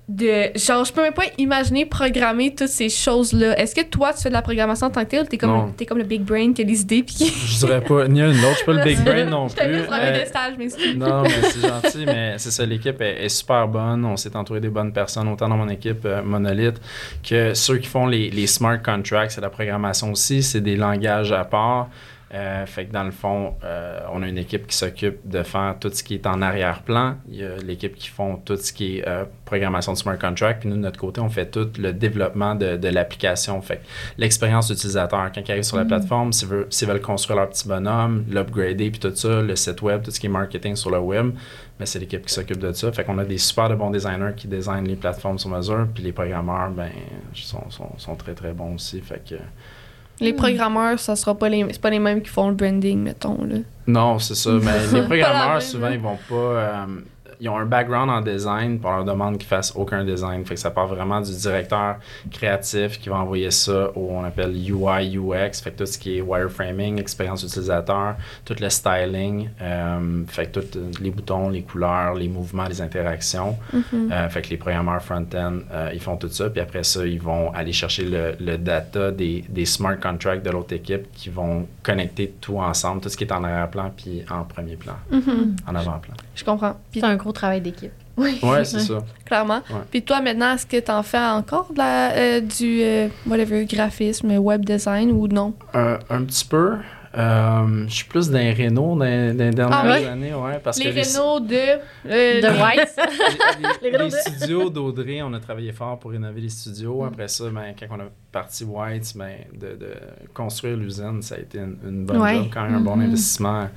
de 0.10 0.52
genre 0.58 0.84
je 0.84 0.92
peux 0.92 1.02
même 1.02 1.14
pas 1.14 1.24
imaginer 1.38 1.86
programmer 1.86 2.54
toutes 2.54 2.68
ces 2.68 2.90
choses-là. 2.90 3.58
Est-ce 3.58 3.74
que 3.74 3.82
toi 3.82 4.12
tu 4.14 4.22
fais 4.22 4.28
de 4.30 4.34
la 4.34 4.42
programmation 4.42 4.88
en 4.88 4.90
tant 4.90 5.04
que 5.06 5.10
tel 5.10 5.24
ou 5.24 5.26
t'es 5.26 5.38
comme 5.38 5.74
t'es 5.78 5.86
comme 5.86 5.98
le 5.98 6.04
big 6.04 6.22
brain 6.24 6.52
qui 6.52 6.62
a 6.62 6.66
les 6.66 6.82
idées 6.82 7.04
puis 7.04 7.16
qui 7.16 7.28
Je 7.30 7.60
dirais 7.66 7.80
pas 7.82 8.06
ni 8.10 8.22
un 8.22 8.28
ni 8.34 8.36
l'autre, 8.42 8.50
je 8.52 8.56
suis 8.58 8.66
pas 8.66 8.74
le 8.74 8.84
big 8.84 9.00
brain 9.02 9.24
non 9.26 9.48
Je 9.48 9.56
plus. 9.56 9.64
Euh, 9.66 10.20
des 10.20 10.26
stages, 10.26 10.54
mais 10.58 10.70
c'est- 10.70 10.94
Non, 10.94 11.24
mais 11.24 11.30
c'est 11.30 11.62
gentil, 11.68 12.06
mais 12.06 12.34
c'est 12.38 12.52
ça, 12.52 12.66
l'équipe 12.66 13.00
est, 13.02 13.24
est 13.26 13.30
super 13.30 13.66
bonne. 13.68 14.04
On 14.04 14.18
s'est 14.18 14.36
entouré 14.36 14.60
des 14.60 14.70
bonnes 14.70 14.92
personnes, 14.92 15.30
autant 15.30 15.48
dans 15.48 15.58
mon 15.58 15.70
équipe 15.70 16.04
euh, 16.06 16.22
Monolith 16.22 16.82
que 17.28 17.54
ceux 17.54 17.78
qui 17.78 17.88
font 17.88 18.06
les, 18.06 18.30
les 18.30 18.48
smart 18.48 18.82
contracts, 18.84 19.32
c'est 19.32 19.42
la 19.42 19.50
programmation 19.50 20.12
aussi, 20.12 20.44
c'est 20.44 20.62
des 20.62 20.76
langages 20.76 21.32
à 21.32 21.46
part. 21.46 21.88
Euh, 22.34 22.66
fait 22.66 22.86
que 22.86 22.92
dans 22.92 23.04
le 23.04 23.12
fond, 23.12 23.54
euh, 23.64 24.00
on 24.12 24.24
a 24.24 24.28
une 24.28 24.40
équipe 24.40 24.66
qui 24.66 24.76
s'occupe 24.76 25.20
de 25.28 25.44
faire 25.44 25.76
tout 25.80 25.92
ce 25.94 26.04
qui 26.04 26.16
est 26.16 26.26
en 26.26 26.42
arrière-plan. 26.42 27.18
Il 27.30 27.36
y 27.36 27.44
a 27.44 27.58
l'équipe 27.58 27.96
qui 27.96 28.08
font 28.08 28.38
tout 28.38 28.58
ce 28.58 28.74
qui 28.74 28.98
est 28.98 29.08
euh, 29.08 29.26
programmation 29.46 29.94
de 29.94 29.98
smart 30.00 30.18
contract. 30.18 30.62
Puis 30.62 30.70
nous, 30.70 30.76
de 30.76 30.82
notre 30.82 31.00
côté, 31.00 31.22
on 31.22 31.30
fait 31.30 31.46
tout 31.46 31.70
le 31.78 31.94
développement 31.94 32.56
de, 32.56 32.76
de 32.76 32.88
l'application. 32.88 33.62
Fait 33.62 33.78
que 33.78 33.82
l'expérience 34.18 34.72
utilisateur, 34.72 35.32
quand 35.32 35.42
ils 35.48 35.52
arrivent 35.52 35.64
sur 35.64 35.78
la 35.78 35.86
plateforme, 35.86 36.34
s'ils 36.34 36.48
veulent, 36.48 37.02
construire 37.02 37.38
leur 37.38 37.50
petit 37.50 37.68
bonhomme, 37.68 38.26
l'upgrader, 38.28 38.90
puis 38.90 39.00
tout 39.00 39.16
ça, 39.16 39.42
le 39.42 39.56
site 39.56 39.84
web, 39.84 40.02
tout 40.02 40.10
ce 40.10 40.20
qui 40.20 40.26
est 40.26 40.30
marketing 40.30 40.76
sur 40.76 40.90
le 40.90 41.00
web, 41.00 41.34
mais 41.80 41.86
c'est 41.86 42.00
l'équipe 42.00 42.26
qui 42.26 42.34
s'occupe 42.34 42.58
de 42.58 42.72
ça. 42.72 42.92
Fait 42.92 43.04
qu'on 43.04 43.20
a 43.20 43.26
des 43.26 43.38
super 43.38 43.70
de 43.70 43.76
bons 43.76 43.92
designers 43.92 44.34
qui 44.36 44.48
designent 44.48 44.88
les 44.88 44.96
plateformes 44.96 45.38
sur 45.38 45.50
mesure, 45.50 45.88
puis 45.94 46.04
les 46.04 46.14
programmeurs, 46.14 46.72
ben, 46.72 46.90
sont, 47.36 47.70
sont, 47.70 47.92
sont 47.98 48.16
très, 48.16 48.34
très 48.34 48.54
bons 48.54 48.74
aussi. 48.74 49.02
Fait 49.02 49.22
que... 49.24 49.36
les 50.20 50.34
programmeurs, 50.34 51.00
ça 51.00 51.16
sera 51.16 51.36
pas 51.36 51.50
les 51.50 51.66
c'est 51.72 51.82
pas 51.82 51.90
les 51.90 52.00
mêmes 52.00 52.22
qui 52.22 52.30
font 52.30 52.50
le 52.50 52.56
branding 52.56 53.00
mettons 53.02 53.44
là. 53.44 53.58
Non, 53.88 54.20
c'est 54.20 54.36
ça. 54.36 54.52
Mais 54.62 54.88
les 54.94 55.02
programmeurs, 55.08 55.62
souvent, 55.62 55.88
hein? 55.88 55.92
ils 55.94 56.00
vont 56.00 56.18
pas. 56.30 56.36
euh, 56.36 56.86
ils 57.44 57.50
ont 57.50 57.58
un 57.58 57.66
background 57.66 58.10
en 58.10 58.22
design, 58.22 58.80
puis 58.80 58.88
on 58.88 58.96
leur 58.96 59.04
demande 59.04 59.38
qu'ils 59.38 59.50
fassent 59.50 59.74
aucun 59.76 60.06
design. 60.06 60.46
Fait 60.46 60.54
que 60.54 60.62
ça 60.62 60.72
part 60.72 60.88
vraiment 60.88 61.20
du 61.20 61.34
directeur 61.34 61.98
créatif 62.32 62.98
qui 63.02 63.10
va 63.10 63.18
envoyer 63.18 63.52
ça 63.52 63.92
au 63.98 64.12
on 64.12 64.24
appelle 64.24 64.56
UI, 64.56 65.18
UX. 65.18 65.62
Fait 65.62 65.72
que 65.72 65.80
tout 65.80 65.86
ce 65.86 65.98
qui 65.98 66.18
est 66.18 66.22
wireframing, 66.22 67.00
expérience 67.00 67.44
utilisateur, 67.44 68.16
tout 68.46 68.56
le 68.62 68.70
styling, 68.70 69.50
euh, 69.62 70.24
fait 70.28 70.46
que 70.46 70.62
tous 70.62 71.02
les 71.02 71.12
boutons, 71.12 71.50
les 71.50 71.64
couleurs, 71.64 72.14
les 72.14 72.30
mouvements, 72.30 72.66
les 72.70 72.82
interactions. 72.82 73.58
Euh, 73.94 74.30
fait 74.30 74.42
que 74.42 74.50
les 74.50 74.58
programmeurs 74.58 75.02
front-end, 75.02 75.60
euh, 75.74 75.92
ils 75.94 76.00
font 76.00 76.16
tout 76.16 76.30
ça. 76.30 76.50
Puis 76.50 76.62
après 76.62 76.84
ça, 76.86 77.06
ils 77.06 77.22
vont 77.22 77.52
aller 77.54 77.74
chercher 77.74 78.06
le, 78.06 78.36
le 78.40 78.58
data 78.58 79.12
des, 79.12 79.44
des 79.50 79.66
smart 79.66 79.98
contracts 80.00 80.46
de 80.46 80.50
l'autre 80.50 80.74
équipe 80.74 81.12
qui 81.12 81.30
vont 81.30 81.68
connecter 81.82 82.36
tout 82.40 82.60
ensemble, 82.60 83.02
tout 83.02 83.10
ce 83.10 83.18
qui 83.18 83.26
est 83.26 83.34
en 83.34 83.44
arrière-plan 83.44 83.92
puis 83.98 84.24
en 84.30 84.46
premier 84.46 84.78
plan, 84.78 84.94
en 85.68 85.76
avant-plan. 85.76 86.14
Je 86.36 86.44
comprends. 86.46 86.78
Puis 86.92 87.02
C'est 87.02 87.06
un 87.06 87.16
gros 87.16 87.33
travail 87.34 87.62
d'équipe. 87.62 87.92
oui, 88.18 88.40
Ouais, 88.42 88.64
c'est 88.66 88.80
ça. 88.80 89.00
clairement. 89.26 89.62
Ouais. 89.70 89.82
Puis 89.92 90.02
toi 90.04 90.22
maintenant, 90.22 90.54
est-ce 90.56 90.66
que 90.66 90.80
tu 90.80 90.92
en 90.92 91.04
fais 91.04 91.18
encore 91.20 91.72
de 91.74 91.78
la, 91.80 92.12
euh, 92.14 92.40
du 92.40 92.82
euh, 92.82 93.08
whatever 93.28 93.66
graphisme, 93.66 94.32
web 94.38 94.64
design 94.66 95.12
ou 95.12 95.28
non? 95.28 95.54
Un, 95.74 96.00
un 96.10 96.24
petit 96.24 96.46
peu. 96.46 96.76
Euh, 97.16 97.86
je 97.88 97.94
suis 97.94 98.06
plus 98.06 98.30
dans 98.32 98.40
les 98.40 98.54
Renault 98.54 98.96
dans, 98.96 99.00
dans 99.00 99.06
les 99.06 99.52
dernières 99.52 99.70
Ah 99.72 99.86
ouais? 99.88 100.06
années, 100.08 100.34
ouais, 100.34 100.60
parce 100.64 100.80
Les 100.80 100.86
que 100.86 100.96
les, 100.96 101.02
Renault 101.04 101.40
de 101.42 101.56
euh, 101.56 102.42
De 102.42 102.48
White. 102.48 102.96
les- 103.84 103.92
Les 103.92 103.98
les 103.98 104.10
studios 104.10 104.70
d'Audrey, 104.72 105.22
on 105.22 105.32
a 105.34 105.40
travaillé 105.40 105.72
fort 105.74 106.00
pour 106.00 106.12
rénover 106.12 106.42
les 106.42 106.48
Mm. 106.48 106.50
studios. 106.50 107.04
Après 107.06 107.28
ça, 107.28 107.46
ben, 107.52 107.74
quand 107.80 107.86
on 107.92 108.00
a 108.00 108.06
parti 108.32 108.64
White, 108.64 109.14
ben, 109.16 109.36
de, 109.54 109.76
de 109.76 109.94
construire 110.34 110.76
l'usine, 110.76 111.22
ça 111.22 111.36
a 111.36 111.38
été 111.40 111.60
une, 111.60 111.78
une 111.88 112.06
bonne 112.06 112.18
Ouais. 112.22 112.36
job, 112.36 112.46
quand 112.52 112.64
même 112.64 112.76
un 112.76 112.80
bon 112.80 112.96
Mhm. 112.96 113.04
investissement 113.10 113.68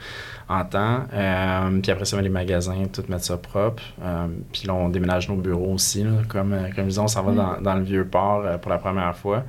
en 0.49 0.64
temps. 0.64 1.01
Euh, 1.12 1.80
puis 1.82 1.91
après 1.93 2.05
ça, 2.07 2.16
ben, 2.16 2.22
les 2.22 2.28
magasins, 2.30 2.84
tout 2.91 3.05
mettre 3.09 3.24
ça 3.24 3.37
propre. 3.37 3.82
Euh, 4.03 4.28
puis 4.51 4.66
là, 4.66 4.72
on 4.74 4.89
déménage 4.89 5.28
nos 5.28 5.37
bureaux 5.37 5.74
aussi. 5.74 6.05
là. 6.05 6.11
comme, 6.28 6.57
comme 6.74 6.87
disons, 6.87 7.05
on 7.05 7.09
s'en 7.09 7.22
va 7.22 7.32
dans, 7.32 7.61
dans 7.61 7.74
le 7.74 7.82
vieux 7.82 8.07
port 8.07 8.43
euh, 8.47 8.57
pour 8.57 8.70
la 8.70 8.78
première 8.78 9.14
fois. 9.14 9.45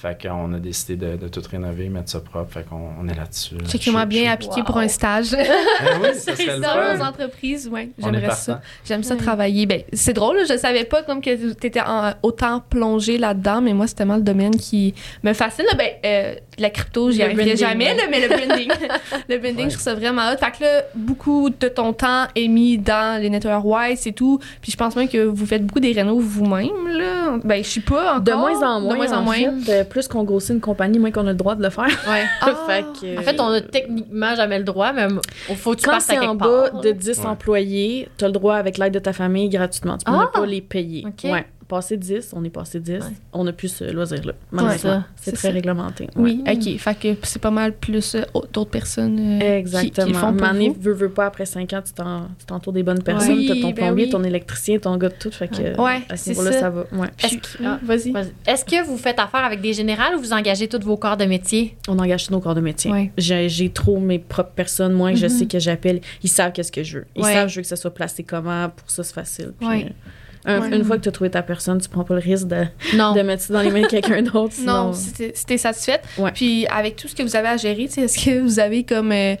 Fait 0.00 0.16
qu'on 0.26 0.52
a 0.54 0.58
décidé 0.58 0.96
de, 0.96 1.16
de 1.16 1.28
tout 1.28 1.42
rénover, 1.50 1.88
mettre 1.90 2.08
ça 2.10 2.20
propre. 2.20 2.50
Fait 2.52 2.62
qu'on 2.62 2.88
on 2.98 3.06
est 3.06 3.14
là-dessus. 3.14 3.56
là. 3.56 3.66
Check 3.68 3.82
comment 3.84 4.00
Je- 4.02 4.06
bien 4.06 4.32
appliqué 4.32 4.60
Wow. 4.60 4.64
pour 4.64 4.78
un 4.78 4.88
stage. 4.88 5.34
Ah 5.34 5.84
oui, 6.02 6.08
ça 6.14 6.34
serait 6.36 6.56
le 6.56 6.62
dans 6.62 6.68
fun. 6.68 6.94
les 6.94 7.02
entreprises, 7.02 7.68
est 7.76 7.90
j'aimerais 7.98 8.30
ça. 8.34 8.62
J'aime 8.84 9.02
ça 9.02 9.16
travailler. 9.16 9.66
Ben, 9.66 9.82
c'est 9.92 10.14
drôle, 10.14 10.38
je 10.48 10.56
savais 10.56 10.84
pas 10.84 11.02
comme 11.02 11.20
que 11.20 11.52
tu 11.52 11.66
étais 11.66 11.80
autant 12.22 12.60
plongé 12.60 13.18
là-dedans, 13.18 13.60
mais 13.60 13.74
moi, 13.74 13.86
c'est 13.86 13.94
tellement 13.96 14.16
le 14.16 14.22
domaine 14.22 14.56
qui 14.56 14.94
me 15.22 15.32
fascine. 15.34 15.64
là. 15.70 15.76
Ben, 15.76 15.90
euh, 16.04 16.34
la 16.62 16.70
crypto, 16.70 17.10
j'y 17.10 17.22
arriverai 17.22 17.56
jamais, 17.56 17.94
là, 17.94 18.02
mais 18.10 18.20
le 18.20 18.28
branding, 18.28 18.68
le 19.28 19.38
branding, 19.38 19.56
Ouais. 19.64 19.70
je 19.70 19.74
trouve 19.74 19.82
ça 19.82 19.94
vraiment 19.94 20.22
hot. 20.30 20.36
Fait 20.38 20.50
que 20.58 20.62
là, 20.64 20.82
beaucoup 20.94 21.50
de 21.50 21.68
ton 21.68 21.92
temps 21.92 22.26
est 22.36 22.48
mis 22.48 22.78
dans 22.78 23.20
les 23.20 23.30
network 23.30 23.64
wise 23.64 24.06
et 24.06 24.12
tout. 24.12 24.38
Puis 24.60 24.72
je 24.72 24.76
pense 24.76 24.94
même 24.96 25.08
que 25.08 25.24
vous 25.24 25.46
faites 25.46 25.64
beaucoup 25.66 25.80
des 25.80 25.92
rénaux 25.92 26.18
vous-même, 26.20 26.88
là. 26.88 27.38
Ben, 27.44 27.62
je 27.64 27.68
sais 27.68 27.80
pas 27.80 28.14
encore. 28.16 28.20
De 28.20 28.32
moins 28.32 28.62
en 28.62 28.80
moins. 28.80 28.92
De 28.92 28.96
moins 28.98 29.12
en 29.12 29.22
moins. 29.22 29.34
fait, 29.64 29.72
euh, 29.80 29.84
plus 29.84 30.06
qu'on 30.08 30.24
grossit 30.24 30.50
une 30.50 30.60
compagnie, 30.60 30.98
moins 30.98 31.10
qu'on 31.10 31.26
a 31.26 31.30
le 31.30 31.34
droit 31.34 31.54
de 31.54 31.62
le 31.62 31.70
faire. 31.70 31.86
Ouais. 32.08 32.24
Fait 32.66 32.84
que, 33.00 33.18
En 33.18 33.22
fait, 33.22 33.40
on 33.40 33.48
a 33.48 33.60
techniquement 33.60 34.34
jamais 34.34 34.58
le 34.58 34.64
droit, 34.64 34.92
mais 34.92 35.06
il 35.48 35.56
faut 35.56 35.72
que 35.72 35.78
tu 35.80 35.84
Quand 35.86 35.92
passes 35.92 36.10
à 36.10 36.14
c'est 36.14 36.26
en 36.26 36.34
bas 36.34 36.70
de 36.82 36.90
10 36.92 37.18
Ouais. 37.20 37.26
employés, 37.26 38.08
tu 38.18 38.24
as 38.24 38.28
le 38.28 38.32
droit 38.32 38.56
avec 38.56 38.78
l'aide 38.78 38.92
de 38.94 38.98
ta 38.98 39.12
famille 39.12 39.48
gratuitement. 39.48 39.96
Tu 39.98 40.04
peux 40.04 40.12
Ah! 40.14 40.30
ne 40.34 40.40
pas 40.40 40.46
les 40.46 40.60
payer. 40.60 41.04
Ok. 41.06 41.30
Ouais. 41.30 41.44
Passé 41.70 41.96
10, 41.96 42.32
on 42.34 42.42
est 42.44 42.50
passé 42.50 42.80
10, 42.80 42.94
Ouais. 42.94 42.98
on 43.32 43.44
n'a 43.44 43.52
plus 43.52 43.68
ce 43.68 43.84
loisir-là. 43.84 44.32
Ouais. 44.32 44.38
Malheureusement. 44.50 45.04
C'est 45.14 45.30
très 45.30 45.48
ça. 45.48 45.54
réglementé. 45.54 46.08
Oui, 46.16 46.42
ok. 46.44 46.78
Fait 46.78 46.98
que 46.98 47.08
c'est 47.22 47.38
pas 47.40 47.52
mal 47.52 47.74
plus 47.74 48.16
euh, 48.16 48.22
d'autres 48.52 48.70
personnes 48.70 49.38
euh, 49.40 49.58
Exactement. 49.58 50.06
qui, 50.06 50.12
qui 50.12 50.18
font 50.18 50.32
pour 50.34 50.48
vous. 50.52 50.76
veux, 50.80 50.92
veux 50.92 51.08
pas, 51.10 51.26
après 51.26 51.46
5 51.46 51.72
ans, 51.74 51.80
tu 51.86 51.92
t'en- 51.92 52.26
tu 52.40 52.44
t'entoures 52.46 52.72
des 52.72 52.82
bonnes 52.82 53.02
personnes. 53.04 53.38
Oui, 53.38 53.46
tu 53.46 53.52
as 53.52 53.54
ton 53.62 53.68
ben 53.68 53.74
plombier, 53.74 54.04
oui. 54.06 54.10
ton 54.10 54.24
électricien, 54.24 54.78
ton 54.80 54.96
gars 54.96 55.10
de 55.10 55.14
tout. 55.14 55.30
Fait 55.30 55.46
que, 55.46 55.80
Ouais, 55.80 56.00
à 56.08 56.16
ce 56.16 56.30
niveau-là, 56.30 56.52
ça. 56.52 56.58
ça. 56.60 56.70
va. 56.70 56.84
Ouais. 56.92 57.08
Est-ce 57.22 57.36
que- 57.36 57.64
ah, 57.64 57.78
Vas-y. 57.84 58.10
Vas-y. 58.10 58.32
Est-ce 58.48 58.64
que 58.64 58.84
vous 58.84 58.96
faites 58.96 59.20
affaire 59.20 59.44
avec 59.44 59.60
des 59.60 59.72
générales 59.72 60.16
ou 60.16 60.18
vous 60.18 60.32
engagez 60.32 60.66
tous 60.66 60.80
vos 60.84 60.96
corps 60.96 61.16
de 61.16 61.24
métier? 61.24 61.76
On 61.86 61.98
engage 62.00 62.26
tous 62.26 62.32
nos 62.32 62.40
corps 62.40 62.56
de 62.56 62.60
métier. 62.60 62.90
Ouais. 62.90 63.12
J'ai 63.16 63.70
trop 63.70 64.00
mes 64.00 64.18
propres 64.18 64.50
personnes. 64.56 64.92
Moi, 64.94 65.14
je 65.14 65.26
Mhm. 65.26 65.30
sais 65.38 65.46
que 65.46 65.60
j'appelle. 65.60 66.00
Ils 66.24 66.28
savent 66.30 66.50
qu'est-ce 66.50 66.72
que 66.72 66.82
je 66.82 66.98
veux. 66.98 67.06
Ils 67.14 67.22
Ouais. 67.22 67.32
savent 67.32 67.48
je 67.48 67.54
veux 67.56 67.62
que 67.62 67.68
ça 67.68 67.76
soit 67.76 67.94
placé 67.94 68.24
comment. 68.24 68.70
Pour 68.70 68.90
ça, 68.90 69.04
c'est 69.04 69.14
facile. 69.14 69.52
Puis, 69.58 69.68
Ouais. 69.68 69.84
euh, 69.86 70.10
un- 70.44 70.60
Ouais. 70.60 70.76
Une 70.76 70.84
fois 70.84 70.96
que 70.96 71.02
tu 71.02 71.08
as 71.08 71.12
trouvé 71.12 71.30
ta 71.30 71.42
personne, 71.42 71.80
tu 71.80 71.88
prends 71.88 72.04
pas 72.04 72.14
le 72.14 72.20
risque 72.20 72.46
de, 72.48 72.64
Non. 72.96 73.12
de 73.14 73.20
mettre 73.22 73.42
ça 73.42 73.52
dans 73.54 73.60
les 73.62 73.70
mains 73.70 73.82
de 73.82 73.86
quelqu'un 73.86 74.22
d'autre. 74.22 74.54
Non, 74.60 74.92
sinon- 74.92 74.92
si 74.92 75.12
t'es 75.12 75.32
si 75.34 75.46
t'es 75.46 75.58
satisfaite. 75.58 76.02
Ouais. 76.18 76.32
Puis 76.32 76.66
avec 76.68 76.96
tout 76.96 77.08
ce 77.08 77.14
que 77.14 77.22
vous 77.22 77.36
avez 77.36 77.48
à 77.48 77.56
gérer, 77.56 77.82
est-ce 77.84 78.24
que 78.24 78.40
vous 78.40 78.58
avez 78.58 78.84
comme. 78.84 79.12
euh, 79.12 79.34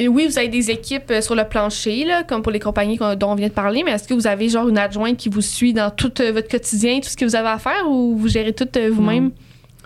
euh, 0.00 0.06
oui, 0.06 0.26
vous 0.26 0.38
avez 0.38 0.48
des 0.48 0.70
équipes 0.70 1.10
euh, 1.10 1.20
sur 1.20 1.34
le 1.34 1.44
plancher, 1.44 2.04
là, 2.06 2.22
comme 2.22 2.40
pour 2.40 2.52
les 2.52 2.58
compagnies 2.60 2.96
dont 2.96 3.30
on 3.30 3.34
vient 3.34 3.48
de 3.48 3.52
parler, 3.52 3.82
mais 3.84 3.90
est-ce 3.90 4.08
que 4.08 4.14
vous 4.14 4.26
avez 4.26 4.48
genre 4.48 4.66
une 4.68 4.78
adjointe 4.78 5.18
qui 5.18 5.28
vous 5.28 5.42
suit 5.42 5.74
dans 5.74 5.90
tout 5.90 6.12
euh, 6.22 6.32
votre 6.32 6.48
quotidien, 6.48 7.00
tout 7.00 7.10
ce 7.10 7.16
que 7.18 7.24
vous 7.26 7.36
avez 7.36 7.48
à 7.48 7.58
faire, 7.58 7.86
ou 7.86 8.16
vous 8.16 8.28
gérez 8.28 8.54
tout 8.54 8.66
euh, 8.78 8.88
vous-même? 8.90 9.32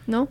Non? 0.07 0.29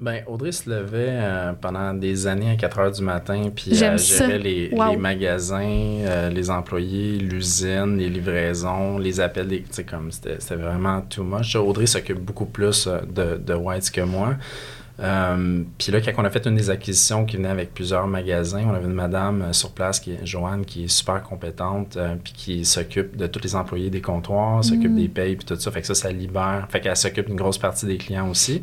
Ben, 0.00 0.22
Audrey 0.28 0.52
se 0.52 0.70
levait 0.70 1.08
euh, 1.10 1.52
pendant 1.60 1.92
des 1.92 2.28
années 2.28 2.50
à 2.52 2.56
4 2.56 2.78
heures 2.78 2.92
du 2.92 3.02
matin, 3.02 3.50
puis 3.54 3.72
elle 3.82 3.98
gérait 3.98 4.38
les, 4.38 4.70
Wow. 4.72 4.92
les 4.92 4.96
magasins, 4.96 5.64
euh, 5.66 6.28
les 6.30 6.50
employés, 6.50 7.18
l'usine, 7.18 7.96
les 7.98 8.08
livraisons, 8.08 8.98
les 8.98 9.18
appels. 9.20 9.48
Tu 9.48 9.64
sais, 9.70 9.82
comme 9.84 10.12
c'était 10.12 10.36
c'était 10.38 10.54
vraiment 10.54 11.00
too 11.00 11.24
much. 11.24 11.56
Audrey 11.56 11.86
s'occupe 11.86 12.20
beaucoup 12.20 12.46
plus 12.46 12.86
euh, 12.86 13.00
de, 13.12 13.38
de 13.38 13.54
Whites 13.54 13.90
que 13.90 14.02
moi. 14.02 14.36
Euh, 15.00 15.62
puis 15.78 15.90
là, 15.92 16.00
quand 16.00 16.12
on 16.18 16.24
a 16.24 16.30
fait 16.30 16.44
une 16.46 16.54
des 16.56 16.70
acquisitions 16.70 17.24
qui 17.24 17.36
venait 17.36 17.48
avec 17.48 17.74
plusieurs 17.74 18.06
magasins, 18.06 18.64
on 18.68 18.74
avait 18.74 18.86
une 18.86 18.92
madame 18.92 19.42
euh, 19.42 19.52
sur 19.52 19.70
place, 19.72 19.98
qui 19.98 20.12
est 20.12 20.24
Joanne, 20.26 20.64
qui 20.64 20.84
est 20.84 20.88
super 20.88 21.22
compétente, 21.24 21.98
puis 22.22 22.32
qui 22.32 22.64
s'occupe 22.64 23.16
de 23.16 23.26
tous 23.26 23.40
les 23.42 23.56
employés 23.56 23.90
des 23.90 24.00
comptoirs, 24.00 24.62
s'occupe 24.62 24.94
des 24.94 25.08
payes, 25.08 25.34
puis 25.34 25.44
tout 25.44 25.56
ça. 25.58 25.70
Fait 25.72 25.80
que 25.80 25.86
ça, 25.88 25.94
ça 25.96 26.12
libère. 26.12 26.66
Fait 26.70 26.80
qu'elle 26.80 26.96
s'occupe 26.96 27.26
d'une 27.26 27.36
grosse 27.36 27.58
partie 27.58 27.86
des 27.86 27.96
clients 27.96 28.28
aussi. 28.28 28.62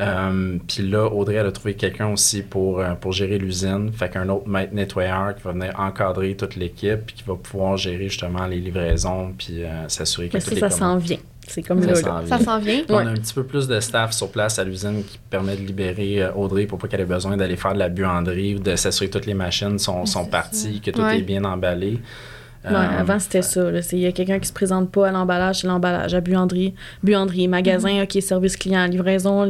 Euh, 0.00 0.56
puis 0.66 0.88
là, 0.88 1.06
Audrey, 1.06 1.34
elle 1.34 1.46
a 1.46 1.52
trouvé 1.52 1.74
quelqu'un 1.74 2.08
aussi 2.08 2.42
pour, 2.42 2.80
euh, 2.80 2.94
pour 2.94 3.12
gérer 3.12 3.38
l'usine. 3.38 3.92
Fait 3.92 4.08
qu'un 4.08 4.28
autre 4.30 4.48
maître 4.48 4.72
nettoyeur 4.74 5.34
qui 5.36 5.42
va 5.42 5.52
venir 5.52 5.74
encadrer 5.78 6.34
toute 6.36 6.56
l'équipe, 6.56 7.00
puis 7.06 7.16
qui 7.16 7.22
va 7.24 7.34
pouvoir 7.34 7.76
gérer 7.76 8.08
justement 8.08 8.46
les 8.46 8.58
livraisons, 8.58 9.32
puis 9.36 9.62
euh, 9.64 9.88
s'assurer 9.88 10.28
que 10.28 10.34
Mais 10.38 10.40
tout 10.42 10.50
ça, 10.50 10.56
est 10.56 10.60
ça 10.60 10.70
s'en 10.70 10.96
vient. 10.96 11.18
C'est 11.46 11.62
comme 11.62 11.82
Ça 11.82 11.88
là. 11.88 11.94
s'en. 11.96 12.26
Ça 12.26 12.36
vient. 12.36 12.44
s'en 12.46 12.58
vient? 12.60 12.82
On 12.88 12.96
Ouais. 12.96 13.04
a 13.04 13.08
un 13.08 13.14
petit 13.14 13.34
peu 13.34 13.44
plus 13.44 13.66
de 13.68 13.78
staff 13.80 14.12
sur 14.12 14.30
place 14.30 14.58
à 14.58 14.64
l'usine 14.64 15.02
qui 15.04 15.18
permet 15.30 15.56
de 15.56 15.62
libérer 15.62 16.22
euh, 16.22 16.32
Audrey 16.34 16.66
pour 16.66 16.78
pas 16.78 16.86
qu'elle 16.88 17.00
ait 17.00 17.04
besoin 17.04 17.36
d'aller 17.36 17.56
faire 17.56 17.74
de 17.74 17.78
la 17.78 17.88
buanderie 17.88 18.54
ou 18.54 18.58
de 18.60 18.76
s'assurer 18.76 19.08
que 19.10 19.14
toutes 19.18 19.26
les 19.26 19.34
machines 19.34 19.78
sont, 19.78 20.06
sont 20.06 20.24
parties, 20.26 20.80
que 20.80 20.90
tout 20.92 21.02
Ouais. 21.02 21.18
est 21.18 21.22
bien 21.22 21.44
emballé. 21.44 21.98
Ouais, 22.64 22.74
avant, 22.74 23.18
c'était 23.18 23.42
ça. 23.42 23.70
Il 23.92 23.98
y 24.00 24.06
a 24.06 24.12
quelqu'un 24.12 24.38
qui 24.38 24.46
se 24.48 24.52
présente 24.52 24.90
pas 24.90 25.08
à 25.08 25.12
l'emballage, 25.12 25.60
c'est 25.60 25.66
l'emballage. 25.66 26.12
À 26.14 26.20
buanderie, 26.20 26.74
buanderie, 27.02 27.48
magasin, 27.48 28.02
OK, 28.02 28.20
service 28.20 28.56
client, 28.56 28.86
livraison. 28.86 29.48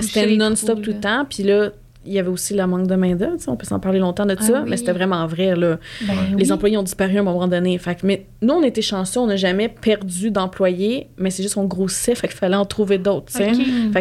C'était 0.00 0.36
non-stop 0.36 0.80
tout 0.82 0.90
le 0.92 1.00
temps. 1.00 1.24
Puis 1.28 1.42
là, 1.42 1.70
il 2.06 2.12
y 2.12 2.18
avait 2.18 2.28
aussi 2.28 2.54
le 2.54 2.66
manque 2.66 2.86
de 2.86 2.94
main-d'œuvre. 2.94 3.36
On 3.48 3.56
peut 3.56 3.66
s'en 3.66 3.80
parler 3.80 3.98
longtemps 3.98 4.26
de 4.26 4.36
Ah 4.38 4.42
ça, 4.42 4.60
oui. 4.62 4.70
mais 4.70 4.76
c'était 4.76 4.92
vraiment 4.92 5.26
vrai. 5.26 5.56
Là. 5.56 5.78
Ben 6.02 6.14
Les 6.38 6.46
oui. 6.46 6.52
employés 6.52 6.76
ont 6.76 6.82
disparu 6.82 7.16
à 7.16 7.20
un 7.20 7.24
moment 7.24 7.48
donné. 7.48 7.76
Fait 7.78 7.94
que, 7.94 8.06
mais 8.06 8.26
nous, 8.42 8.54
on 8.54 8.62
était 8.62 8.82
chanceux, 8.82 9.20
on 9.20 9.26
n'a 9.26 9.36
jamais 9.36 9.68
perdu 9.68 10.30
d'employés, 10.30 11.08
mais 11.18 11.30
c'est 11.30 11.42
juste 11.42 11.54
qu'on 11.54 11.64
grossissait, 11.64 12.14
fait 12.14 12.28
qu'il 12.28 12.36
fallait 12.36 12.56
en 12.56 12.64
trouver 12.66 12.98
d'autres. 12.98 13.32
Fait 13.32 13.52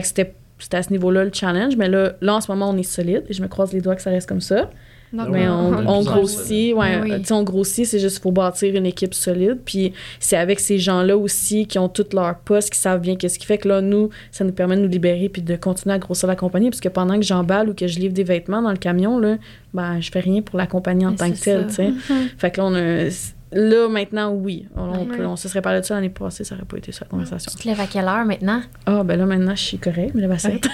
que 0.01 0.05
c'était 0.07 0.33
c'était 0.59 0.77
à 0.77 0.83
ce 0.83 0.91
niveau-là 0.91 1.25
le 1.25 1.31
challenge, 1.33 1.75
mais 1.77 1.89
là, 1.89 2.13
là, 2.21 2.35
en 2.35 2.41
ce 2.41 2.49
moment, 2.49 2.69
on 2.69 2.77
est 2.77 2.83
solide 2.83 3.23
et 3.27 3.33
je 3.33 3.41
me 3.41 3.47
croise 3.49 3.73
les 3.73 3.81
doigts 3.81 3.95
que 3.95 4.01
ça 4.01 4.11
reste 4.11 4.29
comme 4.29 4.39
ça. 4.39 4.69
Mais 5.13 5.47
on, 5.47 6.01
grossit, 6.03 6.73
ouais, 6.73 6.99
Oui. 7.01 7.11
tu 7.19 7.25
sais, 7.25 7.33
on 7.33 7.43
grossit, 7.43 7.85
c'est 7.85 7.99
juste 7.99 8.15
qu'il 8.15 8.23
faut 8.23 8.31
bâtir 8.31 8.75
une 8.75 8.85
équipe 8.87 9.13
solide. 9.13 9.59
Puis 9.63 9.93
c'est 10.19 10.37
avec 10.37 10.59
ces 10.59 10.79
gens-là 10.79 11.15
aussi 11.17 11.67
qui 11.67 11.77
ont 11.77 11.87
tous 11.89 12.07
leurs 12.13 12.39
postes, 12.39 12.71
qui 12.71 12.79
savent 12.79 12.99
bien 13.01 13.15
qu'est-ce 13.15 13.37
qui 13.37 13.45
fait 13.45 13.59
que 13.59 13.67
là, 13.67 13.81
nous, 13.81 14.09
ça 14.31 14.43
nous 14.43 14.51
permet 14.53 14.75
de 14.75 14.81
nous 14.81 14.87
libérer 14.87 15.29
puis 15.29 15.41
de 15.43 15.55
continuer 15.55 15.93
à 15.95 15.99
grossir 15.99 16.27
la 16.27 16.35
compagnie. 16.35 16.69
Parce 16.71 16.81
que 16.81 16.89
pendant 16.89 17.15
que 17.15 17.21
j'emballe 17.25 17.69
ou 17.69 17.73
que 17.75 17.85
je 17.87 17.99
livre 17.99 18.13
des 18.13 18.23
vêtements 18.23 18.61
dans 18.61 18.71
le 18.71 18.77
camion, 18.77 19.19
là, 19.19 19.37
ben, 19.73 20.01
je 20.01 20.09
fais 20.11 20.19
rien 20.19 20.41
pour 20.41 20.57
la 20.57 20.65
compagnie 20.67 21.05
en 21.05 21.11
Mais 21.11 21.17
tant 21.17 21.31
que 21.31 21.37
telle, 21.37 21.67
tu 21.67 21.73
ça. 21.73 21.83
sais. 21.83 21.91
Fait 22.37 22.51
que 22.51 22.61
là, 22.61 22.65
on 22.67 22.73
a- 22.75 23.09
Là, 23.53 23.87
maintenant, 23.89 24.31
oui. 24.31 24.67
On, 24.75 24.81
on 24.83 25.05
Ouais. 25.05 25.17
peut- 25.17 25.25
on 25.25 25.35
se 25.35 25.47
serait 25.47 25.61
parlé 25.61 25.79
de 25.81 25.85
ça 25.85 25.95
l'année 25.95 26.09
passée, 26.09 26.43
ça 26.43 26.55
aurait 26.55 26.65
pas 26.65 26.77
été 26.77 26.91
ça 26.91 27.05
la 27.05 27.09
conversation. 27.09 27.51
Tu 27.55 27.63
te 27.63 27.67
lèves 27.67 27.79
à 27.81 27.87
quelle 27.87 28.05
heure 28.05 28.25
maintenant? 28.25 28.61
Ah, 28.85 29.03
ben 29.03 29.17
là, 29.17 29.25
maintenant, 29.25 29.55
je 29.55 29.61
suis 29.63 29.77
correcte, 29.77 30.11
mais 30.15 30.21
la 30.21 30.27
bassette. 30.29 30.65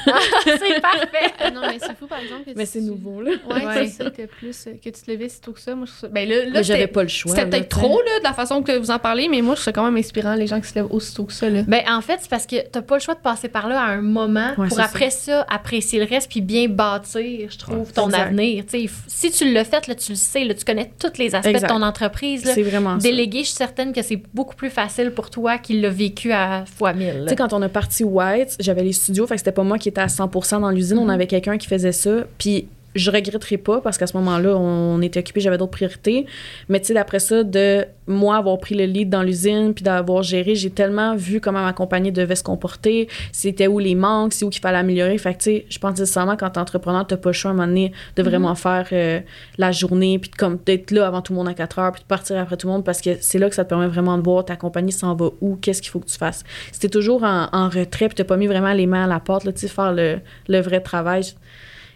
c'est 0.46 0.82
parfait! 0.82 1.34
Non, 1.54 1.62
mais 1.62 1.80
c'est 1.80 1.98
fou, 1.98 2.06
par 2.08 2.20
exemple. 2.20 2.44
que 2.46 2.52
mais 2.56 2.66
tu- 2.66 2.72
c'est 2.74 2.82
nouveau, 2.82 3.22
là. 3.22 3.32
Ouais, 3.50 3.66
Ouais. 3.66 3.88
c'est 3.88 4.04
ça, 4.04 4.10
que 4.12 4.26
plus 4.28 4.68
euh, 4.68 4.72
que 4.84 4.90
tu 4.90 5.02
te 5.02 5.12
levais 5.12 5.30
si 5.30 5.42
tôt 5.42 5.52
que 5.52 5.60
ça. 5.60 5.74
Moi, 5.76 5.86
je 5.88 5.92
trouve 5.92 6.02
ça. 6.02 6.08
Ben 6.14 6.28
là, 6.30 6.46
là 6.46 6.52
Mais 6.54 6.64
j'avais 6.64 6.88
pas 6.88 7.02
le 7.04 7.10
choix. 7.10 7.34
c'était 7.36 7.50
peut-être 7.50 7.70
trop, 7.70 7.98
là, 8.00 8.20
de 8.20 8.24
la 8.24 8.34
façon 8.34 8.62
que 8.62 8.78
vous 8.78 8.92
en 8.92 9.00
parlez, 9.00 9.28
mais 9.30 9.42
moi, 9.42 9.56
je 9.56 9.62
trouve 9.62 9.66
ça 9.66 9.72
quand 9.74 9.84
même 9.86 9.98
inspirant, 9.98 10.36
les 10.36 10.48
gens 10.48 10.62
qui 10.62 10.68
se 10.70 10.76
lèvent 10.76 10.92
aussitôt 10.92 11.26
que 11.26 11.34
ça, 11.34 11.50
là. 11.50 11.64
Ben, 11.68 11.82
en 11.90 12.02
fait, 12.02 12.20
c'est 12.22 12.30
parce 12.30 12.46
que 12.46 12.56
t'as 12.68 12.82
pas 12.82 12.96
le 12.96 13.02
choix 13.02 13.16
de 13.16 13.20
passer 13.20 13.50
par 13.50 13.68
là 13.68 13.82
à 13.82 13.86
un 13.88 14.02
moment 14.02 14.52
Ouais, 14.58 14.68
pour 14.68 14.80
après 14.80 15.10
ça. 15.10 15.46
apprécier 15.50 16.00
le 16.00 16.06
reste 16.06 16.30
puis 16.30 16.42
bien 16.42 16.68
bâtir, 16.68 17.50
je 17.52 17.58
trouve, 17.58 17.80
Ouais. 17.80 17.94
ton 17.94 18.06
Exact. 18.06 18.22
avenir. 18.28 18.64
Tu 18.66 18.72
sais, 18.82 18.86
f- 18.86 18.92
si 19.08 19.32
tu 19.32 19.52
l'as 19.52 19.66
fait, 19.66 19.88
là, 19.88 19.96
tu 19.96 20.12
le 20.12 20.16
sais, 20.18 20.44
là, 20.44 20.54
tu 20.54 20.64
connais 20.66 20.92
tous 21.00 21.18
les 21.18 21.34
aspects 21.36 21.48
Exact. 21.50 21.68
de 21.68 21.74
ton 21.74 21.82
entreprise. 21.82 22.44
Vraiment 22.70 23.00
ça. 23.00 23.04
Déléguer, 23.04 23.40
je 23.40 23.48
suis 23.48 23.56
certaine 23.56 23.94
que 23.94 24.02
c'est 24.02 24.22
beaucoup 24.34 24.56
plus 24.56 24.70
facile 24.70 25.12
pour 25.12 25.30
toi 25.30 25.58
qui 25.58 25.80
l'a 25.80 25.90
vécu 25.90 26.32
à 26.32 26.66
fois 26.66 26.94
mille. 26.94 27.24
Tu 27.24 27.30
sais, 27.30 27.36
quand 27.36 27.54
on 27.54 27.62
a 27.62 27.70
parti 27.70 28.04
White, 28.04 28.58
j'avais 28.60 28.84
les 28.84 28.94
studios, 28.94 29.28
fait 29.28 29.36
que 29.36 29.40
c'était 29.40 29.52
pas 29.52 29.64
moi 29.64 29.78
qui 29.78 29.90
étais 29.90 30.02
à 30.02 30.08
100% 30.08 30.62
dans 30.62 30.72
l'usine, 30.72 30.98
on 30.98 31.10
avait 31.10 31.28
quelqu'un 31.28 31.58
qui 31.58 31.68
faisait 31.68 31.92
ça. 31.92 32.26
Puis 32.38 32.68
je 32.96 33.12
regretterais 33.12 33.58
pas 33.58 33.82
parce 33.82 33.98
qu'à 33.98 34.08
ce 34.08 34.18
moment-là, 34.18 34.56
on 34.56 35.02
était 35.02 35.20
occupé, 35.20 35.42
j'avais 35.42 35.58
d'autres 35.58 35.72
priorités. 35.72 36.26
Mais 36.70 36.80
tu 36.80 36.88
sais, 36.88 36.94
d'après 36.94 37.20
ça, 37.20 37.44
de 37.44 37.86
moi 38.08 38.38
avoir 38.38 38.58
pris 38.58 38.76
le 38.76 38.86
lead 38.86 39.10
dans 39.10 39.22
l'usine 39.22 39.74
puis 39.74 39.84
d'avoir 39.84 40.24
géré, 40.24 40.56
j'ai 40.56 40.72
tellement 40.72 41.16
vu 41.16 41.40
comment 41.40 41.64
ma 41.64 41.74
compagnie 41.74 42.12
devait 42.12 42.36
se 42.36 42.44
comporter, 42.44 43.08
c'était 43.32 43.68
où 43.68 43.80
les 43.80 43.96
manques, 43.96 44.34
c'est 44.34 44.46
où 44.46 44.50
qu'il 44.50 44.62
fallait 44.62 44.80
améliorer. 44.80 45.18
Fait 45.18 45.34
que 45.34 45.40
tu 45.40 45.44
sais, 45.44 45.66
je 45.70 45.78
pense 45.78 45.92
nécessairement 45.92 46.36
quand 46.36 46.50
t'es 46.50 46.60
entrepreneur, 46.60 47.06
t'as 47.06 47.18
pas 47.18 47.30
le 47.30 47.34
choix 47.34 47.52
à 47.52 47.54
un 47.54 47.58
moment 47.58 47.68
donné 47.68 47.92
de 48.16 48.24
vraiment 48.24 48.56
faire 48.56 48.88
euh, 48.92 49.20
la 49.58 49.72
journée 49.72 50.18
puis 50.20 50.32
de, 50.32 50.36
comme 50.36 50.58
d'être 50.66 50.92
là 50.92 51.08
avant 51.08 51.22
tout 51.22 51.34
le 51.34 51.38
monde 51.38 51.48
à 51.48 51.54
4 51.54 51.80
heures 51.80 51.92
puis 51.92 52.02
de 52.02 52.08
partir 52.08 52.38
après 52.40 52.58
tout 52.58 52.68
le 52.68 52.74
monde 52.74 52.84
parce 52.84 53.02
que 53.02 53.12
c'est 53.22 53.38
là 53.38 53.50
que 53.50 53.56
ça 53.56 53.64
te 53.64 53.70
permet 53.70 53.88
vraiment 53.88 54.18
de 54.18 54.24
voir 54.24 54.44
ta 54.46 54.56
compagnie 54.56 54.92
s'en 54.92 55.16
va 55.16 55.30
où, 55.42 55.56
qu'est-ce 55.56 55.82
qu'il 55.82 55.92
faut 55.92 56.00
que 56.00 56.08
tu 56.08 56.18
fasses. 56.18 56.44
Si 56.72 56.80
t'es 56.80 56.90
toujours 56.90 57.24
en, 57.24 57.48
en 57.52 57.70
retrait 57.70 58.08
puis 58.08 58.16
t'as 58.16 58.24
pas 58.24 58.38
mis 58.38 58.48
vraiment 58.48 58.74
les 58.74 58.88
mains 58.88 59.04
à 59.04 59.08
la 59.08 59.20
porte, 59.20 59.44
tu 59.54 59.60
sais, 59.60 59.68
faire 59.68 59.94
le, 59.94 60.20
le 60.48 60.60
vrai 60.60 60.82
travail, 60.82 61.24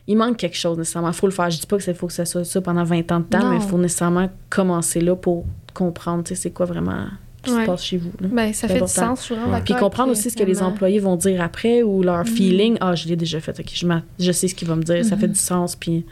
il 0.08 0.18
manque 0.18 0.38
quelque 0.38 0.58
chose 0.58 0.78
nécessairement. 0.78 1.10
Il 1.10 1.14
faut 1.14 1.28
le 1.28 1.34
faire. 1.34 1.50
Je 1.50 1.60
dis 1.60 1.68
pas 1.68 1.78
que 1.78 1.84
c'est 1.84 1.94
faut 1.94 2.08
que 2.08 2.14
ça 2.14 2.26
soit 2.26 2.44
ça 2.44 2.62
pendant 2.62 2.84
20 2.84 3.12
ans 3.12 3.20
de 3.20 3.26
temps, 3.26 3.40
Non. 3.40 3.50
mais 3.52 3.56
il 3.58 3.62
faut 3.62 3.78
nécessairement 3.78 4.30
commencer 4.50 5.00
là 5.02 5.16
pour 5.16 5.46
comprendre, 5.74 6.24
tu 6.24 6.36
sais, 6.36 6.42
c'est 6.42 6.52
quoi 6.52 6.66
vraiment 6.66 7.06
qui 7.42 7.52
Ouais. 7.52 7.64
se 7.64 7.66
passe 7.66 7.84
chez 7.84 7.98
vous. 7.98 8.12
là. 8.22 8.30
Ben, 8.32 8.54
ça 8.54 8.70
fait 8.70 8.80
du 8.80 8.88
sens, 8.88 9.30
Ouais. 9.30 9.36
d'accord. 9.38 9.62
Puis 9.66 9.74
comprendre 9.76 10.12
aussi 10.12 10.30
ce 10.30 10.38
que 10.38 10.44
les 10.44 10.62
employés 10.62 11.00
vont 11.00 11.18
dire 11.18 11.42
après 11.42 11.84
ou 11.84 12.02
leur 12.02 12.20
Mhm. 12.20 12.26
feeling. 12.26 12.78
Ah, 12.80 12.96
je 12.96 13.06
l'ai 13.10 13.18
déjà 13.18 13.42
fait. 13.42 13.60
OK, 13.60 13.66
je, 13.74 13.86
je 14.20 14.32
sais 14.32 14.48
ce 14.48 14.56
qu'il 14.56 14.66
va 14.68 14.76
me 14.78 14.84
dire. 14.84 15.04
Ça 15.04 15.18
fait 15.18 15.28
du 15.28 15.36
sens. 15.40 15.76
Puis 15.76 16.06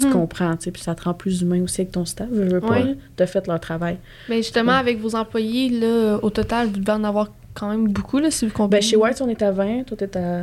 tu 0.00 0.06
Mhm. 0.06 0.12
comprends. 0.14 0.56
tu 0.56 0.64
sais, 0.64 0.70
Puis 0.70 0.80
ça 0.82 0.94
te 0.94 1.02
rend 1.04 1.12
plus 1.12 1.42
humain 1.42 1.62
aussi 1.62 1.82
avec 1.82 1.92
ton 1.92 2.06
staff. 2.06 2.28
Je 2.32 2.40
veux 2.42 2.60
pas. 2.60 2.70
Ouais. 2.70 2.96
De 3.18 3.26
fait 3.26 3.46
leur 3.46 3.60
travail. 3.60 3.98
Mais 4.30 4.38
justement, 4.38 4.72
avec 4.72 4.98
vos 4.98 5.14
employés, 5.14 5.68
là, 5.68 6.18
au 6.22 6.30
total, 6.30 6.68
vous 6.68 6.78
devez 6.80 6.92
en 6.92 7.04
avoir 7.04 7.32
quand 7.52 7.68
même 7.68 7.88
beaucoup, 7.88 8.18
là, 8.18 8.30
si 8.30 8.46
vous 8.46 8.52
comptez. 8.52 8.76
Ben, 8.76 8.82
chez 8.82 8.96
White, 8.96 9.20
on 9.20 9.28
est 9.28 9.42
à 9.42 9.50
20. 9.50 9.82
Toi, 9.84 9.96
t'es 9.96 10.16
à. 10.16 10.40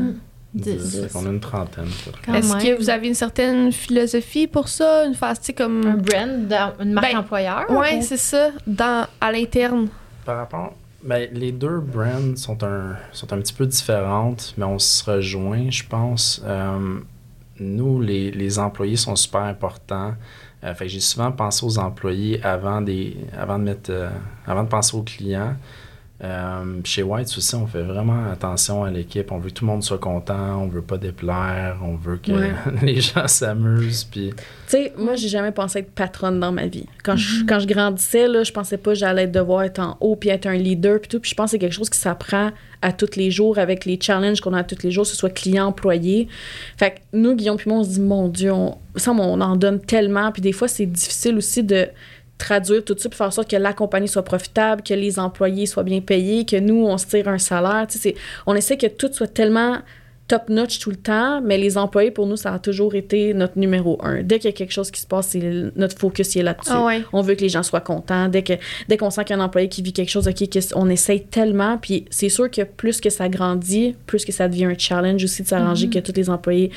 Qu'on 1.11 1.25
a 1.25 1.29
une 1.29 1.39
trentaine. 1.39 1.87
Est-ce 2.33 2.53
que 2.57 2.77
vous 2.77 2.89
avez 2.89 3.07
une 3.07 3.13
certaine 3.15 3.71
philosophie 3.71 4.47
pour 4.47 4.67
ça? 4.67 5.05
Une 5.05 5.13
phase, 5.15 5.39
tu 5.39 5.47
sais, 5.47 5.61
un 5.61 5.65
comme. 5.65 6.01
brand, 6.01 6.73
une 6.79 6.93
marque 6.93 7.11
Ben, 7.11 7.17
employeur? 7.19 7.65
Ouais, 7.69 7.97
ou- 7.97 8.01
c'est 8.01 8.17
ça, 8.17 8.49
dans, 8.65 9.05
à 9.19 9.31
l'interne. 9.31 9.87
Par 10.25 10.37
rapport. 10.37 10.73
Ben, 11.03 11.29
les 11.33 11.51
deux 11.51 11.79
brands 11.79 12.35
sont 12.35 12.63
un, 12.63 12.95
sont 13.11 13.31
un 13.31 13.37
petit 13.37 13.53
peu 13.53 13.67
différentes, 13.67 14.53
mais 14.57 14.65
on 14.65 14.79
se 14.79 15.03
rejoint, 15.09 15.69
je 15.69 15.83
pense. 15.83 16.41
Euh, 16.45 16.99
nous, 17.59 18.01
les, 18.01 18.31
les 18.31 18.57
employés 18.57 18.95
sont 18.95 19.15
super 19.15 19.41
importants. 19.41 20.15
Euh, 20.63 20.73
fait 20.73 20.85
que 20.85 20.91
j'ai 20.91 20.99
souvent 20.99 21.31
pensé 21.31 21.63
aux 21.63 21.77
employés 21.77 22.43
avant, 22.43 22.81
des, 22.81 23.17
avant, 23.37 23.59
de, 23.59 23.63
mettre, 23.65 23.91
euh, 23.91 24.09
avant 24.47 24.63
de 24.63 24.69
penser 24.69 24.97
aux 24.97 25.03
clients. 25.03 25.55
Euh, 26.23 26.79
chez 26.85 27.03
White 27.03 27.27
aussi, 27.37 27.55
on 27.55 27.67
fait 27.67 27.81
vraiment 27.81 28.31
attention 28.31 28.85
à 28.85 28.89
l'équipe. 28.89 29.29
On 29.33 29.37
veut 29.37 29.49
que 29.49 29.55
tout 29.55 29.65
le 29.65 29.71
monde 29.71 29.83
soit 29.83 29.97
content, 29.97 30.61
on 30.61 30.67
veut 30.67 30.81
pas 30.81 30.97
déplaire, 30.97 31.79
on 31.83 31.95
veut 31.95 32.15
que 32.17 32.31
Ouais. 32.31 32.53
les 32.81 33.01
gens 33.01 33.27
s'amusent. 33.27 34.05
Puis 34.05 34.29
Tu 34.33 34.43
sais, 34.67 34.93
moi, 34.97 35.15
j'ai 35.15 35.27
jamais 35.27 35.51
pensé 35.51 35.79
être 35.79 35.91
patronne 35.91 36.39
dans 36.39 36.53
ma 36.53 36.67
vie. 36.67 36.85
Quand, 37.03 37.17
je, 37.17 37.43
quand 37.43 37.59
je 37.59 37.67
grandissais, 37.67 38.29
là, 38.29 38.43
je 38.43 38.53
pensais 38.53 38.77
pas 38.77 38.91
que 38.91 38.97
j'allais 38.99 39.27
devoir 39.27 39.63
être 39.63 39.79
en 39.79 39.97
haut 39.99 40.15
puis 40.15 40.29
être 40.29 40.45
un 40.45 40.55
leader 40.55 41.01
puis 41.01 41.09
tout. 41.09 41.19
Puis 41.19 41.31
je 41.31 41.35
pense 41.35 41.47
que 41.47 41.51
c'est 41.51 41.59
quelque 41.59 41.73
chose 41.73 41.89
qui 41.89 41.99
s'apprend 41.99 42.51
à 42.81 42.93
tous 42.93 43.17
les 43.17 43.29
jours 43.29 43.57
avec 43.59 43.83
les 43.83 43.99
challenges 44.01 44.39
qu'on 44.39 44.53
a 44.53 44.59
à 44.59 44.63
tous 44.63 44.83
les 44.83 44.91
jours, 44.91 45.03
que 45.03 45.09
ce 45.09 45.15
soit 45.17 45.29
client, 45.31 45.67
employé. 45.67 46.29
Fait 46.77 46.91
que 46.91 46.95
nous, 47.11 47.35
Guillaume 47.35 47.57
puis 47.57 47.69
moi, 47.69 47.79
on 47.79 47.83
se 47.83 47.89
dit, 47.89 47.99
mon 47.99 48.29
Dieu, 48.29 48.53
on, 48.53 48.77
ça, 48.95 49.11
on 49.11 49.41
en 49.41 49.55
donne 49.57 49.81
tellement. 49.81 50.31
Puis 50.31 50.41
des 50.41 50.53
fois, 50.53 50.69
c'est 50.69 50.85
difficile 50.85 51.35
aussi 51.35 51.61
de 51.63 51.87
traduire 52.37 52.83
tout 52.83 52.95
ça 52.97 53.09
puis 53.09 53.17
faire 53.17 53.27
en 53.27 53.31
sorte 53.31 53.49
que 53.49 53.55
la 53.55 53.73
compagnie 53.73 54.07
soit 54.07 54.23
profitable, 54.23 54.81
que 54.83 54.93
les 54.93 55.19
employés 55.19 55.65
soient 55.65 55.83
bien 55.83 56.01
payés, 56.01 56.45
que 56.45 56.57
nous, 56.57 56.85
on 56.85 56.97
se 56.97 57.05
tire 57.07 57.27
un 57.27 57.37
salaire. 57.37 57.87
Tu 57.89 57.97
sais, 57.97 58.15
on 58.45 58.55
essaie 58.55 58.77
que 58.77 58.87
tout 58.87 59.11
soit 59.11 59.27
tellement 59.27 59.77
top-notch 60.27 60.79
tout 60.79 60.89
le 60.89 60.95
temps, 60.95 61.39
mais 61.41 61.57
les 61.57 61.77
employés, 61.77 62.09
pour 62.09 62.25
nous, 62.25 62.35
ça 62.35 62.51
a 62.53 62.57
toujours 62.59 62.95
été 62.95 63.33
notre 63.35 63.59
numéro 63.59 63.99
un. 64.03 64.23
Dès 64.23 64.39
qu'il 64.39 64.49
y 64.49 64.53
a 64.53 64.55
quelque 64.55 64.71
chose 64.71 64.89
qui 64.89 64.99
se 64.99 65.05
passe, 65.05 65.27
c'est 65.29 65.71
notre 65.75 65.97
focus 65.97 66.33
il 66.35 66.39
est 66.39 66.43
là-dessus. 66.43 66.71
Ah 66.73 66.83
ouais. 66.83 67.03
On 67.13 67.21
veut 67.21 67.35
que 67.35 67.41
les 67.41 67.49
gens 67.49 67.61
soient 67.61 67.79
contents. 67.81 68.27
Dès 68.27 68.41
que 68.41 68.53
dès 68.87 68.97
qu'on 68.97 69.11
sent 69.11 69.23
qu'il 69.25 69.35
y 69.35 69.39
a 69.39 69.41
un 69.41 69.45
employé 69.45 69.69
qui 69.69 69.83
vit 69.83 69.93
quelque 69.93 70.09
chose, 70.09 70.27
OK, 70.27 70.43
on 70.73 70.89
essaye 70.89 71.25
tellement. 71.25 71.77
Puis 71.77 72.05
c'est 72.09 72.29
sûr 72.29 72.49
que 72.49 72.63
plus 72.63 73.01
que 73.01 73.09
ça 73.11 73.29
grandit, 73.29 73.95
plus 74.07 74.25
que 74.25 74.31
ça 74.31 74.47
devient 74.47 74.65
un 74.65 74.77
challenge 74.77 75.23
aussi 75.23 75.43
de 75.43 75.47
s'arranger 75.47 75.89
que 75.89 75.99
tous 75.99 76.13
les 76.15 76.29
employés 76.29 76.71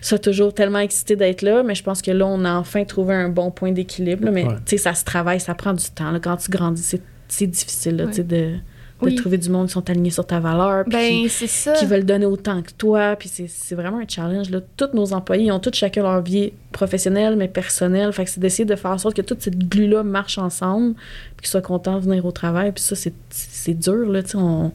soient 0.00 0.18
toujours 0.20 0.54
tellement 0.54 0.78
excités 0.78 1.16
d'être 1.16 1.42
là. 1.42 1.62
Mais 1.64 1.74
je 1.74 1.82
pense 1.82 2.02
que 2.02 2.12
là, 2.12 2.26
on 2.26 2.44
a 2.44 2.54
enfin 2.54 2.84
trouvé 2.84 3.14
un 3.14 3.28
bon 3.28 3.50
point 3.50 3.72
d'équilibre. 3.72 4.30
Mais 4.30 4.44
Ouais. 4.44 4.54
tu 4.64 4.70
sais, 4.70 4.76
ça 4.78 4.94
se 4.94 5.04
travaille, 5.04 5.40
ça 5.40 5.54
prend 5.54 5.72
du 5.72 5.84
temps. 5.90 6.10
là. 6.12 6.20
Quand 6.20 6.36
tu 6.36 6.50
grandis, 6.50 6.96
c'est 7.28 7.46
difficile 7.48 7.96
là, 7.96 8.04
Ouais. 8.06 8.60
Tu 9.08 9.12
de 9.12 9.16
Oui. 9.16 9.20
trouver 9.20 9.38
du 9.38 9.50
monde 9.50 9.66
qui 9.66 9.72
sont 9.72 9.88
alignés 9.90 10.10
sur 10.10 10.26
ta 10.26 10.40
valeur. 10.40 10.84
Ben, 10.86 11.28
c'est 11.28 11.46
ça. 11.46 11.72
qui 11.74 11.86
veulent 11.86 12.04
donner 12.04 12.26
autant 12.26 12.62
que 12.62 12.70
toi. 12.72 13.16
Puis 13.16 13.28
c'est, 13.28 13.74
vraiment 13.74 13.98
un 13.98 14.08
challenge. 14.08 14.50
Là. 14.50 14.60
Tous 14.76 14.90
nos 14.94 15.12
employés, 15.12 15.46
ils 15.46 15.52
ont 15.52 15.60
tous 15.60 15.74
chacun 15.74 16.02
leur 16.02 16.22
vie 16.22 16.52
professionnelle, 16.72 17.36
mais 17.36 17.48
personnelle. 17.48 18.12
Fait 18.12 18.24
que 18.24 18.30
c'est 18.30 18.40
d'essayer 18.40 18.64
de 18.64 18.76
faire 18.76 18.92
en 18.92 18.98
sorte 18.98 19.16
que 19.16 19.22
toute 19.22 19.42
cette 19.42 19.58
glue-là 19.68 20.02
marche 20.02 20.38
ensemble, 20.38 20.94
puis 21.36 21.42
qu'ils 21.42 21.48
soient 21.48 21.62
contents 21.62 21.96
de 21.96 22.04
venir 22.04 22.24
au 22.24 22.32
travail. 22.32 22.72
Puis 22.72 22.82
ça, 22.82 22.96
c'est, 22.96 23.74
dur. 23.74 24.10
Là, 24.10 24.22
tu 24.22 24.30
sais, 24.30 24.38
on... 24.38 24.72